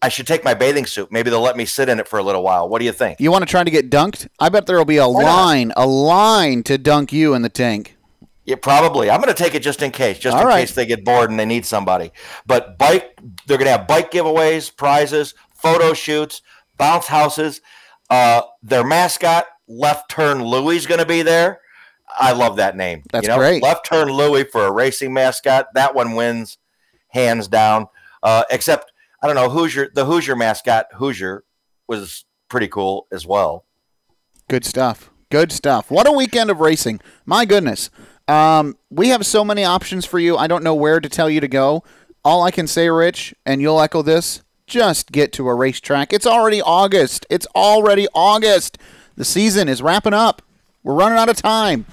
I 0.00 0.08
should 0.08 0.26
take 0.26 0.42
my 0.42 0.54
bathing 0.54 0.86
suit. 0.86 1.12
Maybe 1.12 1.30
they'll 1.30 1.40
let 1.40 1.56
me 1.56 1.64
sit 1.64 1.88
in 1.88 2.00
it 2.00 2.08
for 2.08 2.18
a 2.18 2.22
little 2.22 2.42
while. 2.42 2.68
What 2.68 2.80
do 2.80 2.84
you 2.84 2.92
think? 2.92 3.20
You 3.20 3.30
want 3.30 3.42
to 3.42 3.50
try 3.50 3.62
to 3.62 3.70
get 3.70 3.88
dunked? 3.90 4.26
I 4.40 4.48
bet 4.48 4.66
there 4.66 4.76
will 4.76 4.84
be 4.84 4.96
a 4.96 5.08
Why 5.08 5.22
line, 5.22 5.68
not? 5.68 5.78
a 5.78 5.86
line 5.86 6.62
to 6.64 6.78
dunk 6.78 7.12
you 7.12 7.34
in 7.34 7.42
the 7.42 7.48
tank. 7.48 7.96
Yeah, 8.44 8.56
probably. 8.56 9.08
I'm 9.08 9.20
going 9.20 9.32
to 9.32 9.40
take 9.40 9.54
it 9.54 9.62
just 9.62 9.82
in 9.82 9.92
case, 9.92 10.18
just 10.18 10.34
All 10.34 10.42
in 10.42 10.48
right. 10.48 10.60
case 10.60 10.74
they 10.74 10.86
get 10.86 11.04
bored 11.04 11.30
and 11.30 11.38
they 11.38 11.44
need 11.44 11.64
somebody. 11.64 12.10
But 12.44 12.76
bike, 12.78 13.16
they're 13.46 13.58
going 13.58 13.66
to 13.70 13.78
have 13.78 13.86
bike 13.86 14.10
giveaways, 14.10 14.74
prizes, 14.74 15.34
photo 15.54 15.92
shoots, 15.92 16.42
bounce 16.78 17.06
houses. 17.06 17.60
Uh, 18.10 18.42
their 18.62 18.82
mascot, 18.82 19.46
Left 19.68 20.10
Turn 20.10 20.42
Louie, 20.42 20.76
is 20.76 20.86
going 20.86 20.98
to 20.98 21.06
be 21.06 21.22
there. 21.22 21.60
I 22.18 22.32
love 22.32 22.56
that 22.56 22.76
name. 22.76 23.02
That's 23.10 23.24
you 23.24 23.28
know? 23.28 23.38
great. 23.38 23.62
Left 23.62 23.86
Turn 23.86 24.08
Louie 24.08 24.44
for 24.44 24.64
a 24.64 24.72
racing 24.72 25.12
mascot. 25.12 25.68
That 25.74 25.94
one 25.94 26.14
wins 26.14 26.58
hands 27.08 27.48
down. 27.48 27.86
Uh, 28.22 28.44
except 28.50 28.92
I 29.22 29.26
don't 29.26 29.36
know 29.36 29.48
Hoosier. 29.48 29.90
The 29.94 30.04
Hoosier 30.04 30.36
mascot 30.36 30.86
Hoosier 30.94 31.44
was 31.86 32.24
pretty 32.48 32.68
cool 32.68 33.06
as 33.12 33.26
well. 33.26 33.64
Good 34.48 34.64
stuff. 34.64 35.10
Good 35.30 35.52
stuff. 35.52 35.90
What 35.90 36.06
a 36.06 36.12
weekend 36.12 36.50
of 36.50 36.60
racing. 36.60 37.00
My 37.24 37.44
goodness. 37.44 37.90
Um, 38.28 38.76
we 38.90 39.08
have 39.08 39.24
so 39.26 39.44
many 39.44 39.64
options 39.64 40.04
for 40.04 40.18
you. 40.18 40.36
I 40.36 40.46
don't 40.46 40.62
know 40.62 40.74
where 40.74 41.00
to 41.00 41.08
tell 41.08 41.28
you 41.28 41.40
to 41.40 41.48
go. 41.48 41.82
All 42.24 42.42
I 42.42 42.50
can 42.50 42.66
say, 42.66 42.88
Rich, 42.88 43.34
and 43.44 43.60
you'll 43.60 43.80
echo 43.80 44.02
this 44.02 44.42
just 44.66 45.12
get 45.12 45.32
to 45.34 45.48
a 45.48 45.54
racetrack. 45.54 46.12
It's 46.12 46.26
already 46.26 46.62
August. 46.62 47.26
It's 47.28 47.46
already 47.54 48.08
August. 48.14 48.78
The 49.16 49.24
season 49.24 49.68
is 49.68 49.82
wrapping 49.82 50.14
up. 50.14 50.40
We're 50.82 50.94
running 50.94 51.18
out 51.18 51.28
of 51.28 51.36
time. 51.36 51.84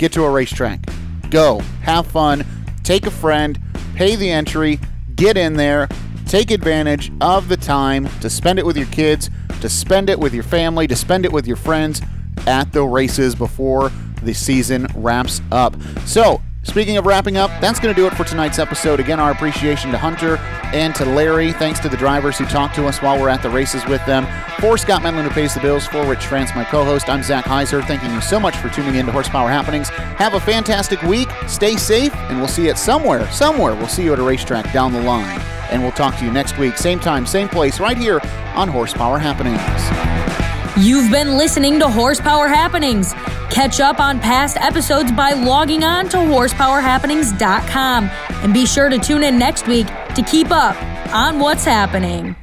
Get 0.00 0.14
to 0.14 0.24
a 0.24 0.30
racetrack. 0.30 0.80
Go. 1.28 1.58
Have 1.82 2.06
fun. 2.06 2.46
Take 2.84 3.06
a 3.06 3.10
friend. 3.10 3.60
Pay 3.94 4.16
the 4.16 4.30
entry. 4.30 4.80
Get 5.14 5.36
in 5.36 5.56
there. 5.56 5.88
Take 6.24 6.50
advantage 6.50 7.12
of 7.20 7.50
the 7.50 7.58
time 7.58 8.08
to 8.20 8.30
spend 8.30 8.58
it 8.58 8.64
with 8.64 8.78
your 8.78 8.86
kids, 8.86 9.28
to 9.60 9.68
spend 9.68 10.08
it 10.08 10.18
with 10.18 10.32
your 10.32 10.42
family, 10.42 10.86
to 10.86 10.96
spend 10.96 11.26
it 11.26 11.32
with 11.34 11.46
your 11.46 11.58
friends 11.58 12.00
at 12.46 12.72
the 12.72 12.82
races 12.82 13.34
before 13.34 13.92
the 14.22 14.32
season 14.32 14.86
wraps 14.94 15.42
up. 15.52 15.76
So, 16.06 16.40
Speaking 16.62 16.98
of 16.98 17.06
wrapping 17.06 17.38
up, 17.38 17.50
that's 17.60 17.80
going 17.80 17.94
to 17.94 17.98
do 17.98 18.06
it 18.06 18.12
for 18.14 18.22
tonight's 18.22 18.58
episode. 18.58 19.00
Again, 19.00 19.18
our 19.18 19.30
appreciation 19.30 19.90
to 19.92 19.98
Hunter 19.98 20.36
and 20.74 20.94
to 20.96 21.06
Larry. 21.06 21.52
Thanks 21.52 21.80
to 21.80 21.88
the 21.88 21.96
drivers 21.96 22.36
who 22.36 22.44
talked 22.44 22.74
to 22.74 22.86
us 22.86 23.00
while 23.00 23.18
we're 23.18 23.30
at 23.30 23.42
the 23.42 23.48
races 23.48 23.84
with 23.86 24.04
them. 24.04 24.26
For 24.60 24.76
Scott 24.76 25.00
Menlin, 25.00 25.24
who 25.24 25.30
pays 25.30 25.54
the 25.54 25.60
bills, 25.60 25.86
for 25.86 26.04
Rich 26.04 26.26
France, 26.26 26.50
my 26.54 26.64
co 26.64 26.84
host, 26.84 27.08
I'm 27.08 27.22
Zach 27.22 27.46
Heiser. 27.46 27.82
Thanking 27.86 28.12
you 28.12 28.20
so 28.20 28.38
much 28.38 28.56
for 28.56 28.68
tuning 28.68 28.96
in 28.96 29.06
to 29.06 29.12
Horsepower 29.12 29.48
Happenings. 29.48 29.88
Have 29.88 30.34
a 30.34 30.40
fantastic 30.40 31.00
week. 31.02 31.28
Stay 31.48 31.76
safe, 31.76 32.14
and 32.14 32.38
we'll 32.38 32.48
see 32.48 32.64
you 32.64 32.70
at 32.70 32.78
somewhere, 32.78 33.28
somewhere. 33.30 33.74
We'll 33.74 33.88
see 33.88 34.04
you 34.04 34.12
at 34.12 34.18
a 34.18 34.22
racetrack 34.22 34.70
down 34.70 34.92
the 34.92 35.02
line. 35.02 35.40
And 35.70 35.82
we'll 35.82 35.92
talk 35.92 36.18
to 36.18 36.24
you 36.26 36.30
next 36.30 36.58
week, 36.58 36.76
same 36.76 37.00
time, 37.00 37.24
same 37.24 37.48
place, 37.48 37.80
right 37.80 37.96
here 37.96 38.20
on 38.54 38.68
Horsepower 38.68 39.18
Happenings. 39.18 40.39
You've 40.78 41.10
been 41.10 41.36
listening 41.36 41.80
to 41.80 41.88
Horsepower 41.88 42.46
Happenings. 42.46 43.12
Catch 43.50 43.80
up 43.80 43.98
on 43.98 44.20
past 44.20 44.56
episodes 44.56 45.10
by 45.10 45.32
logging 45.32 45.82
on 45.82 46.08
to 46.10 46.16
horsepowerhappenings.com 46.16 48.04
and 48.08 48.54
be 48.54 48.66
sure 48.66 48.88
to 48.88 48.98
tune 48.98 49.24
in 49.24 49.36
next 49.36 49.66
week 49.66 49.88
to 50.14 50.22
keep 50.22 50.50
up 50.52 50.80
on 51.12 51.40
what's 51.40 51.64
happening. 51.64 52.36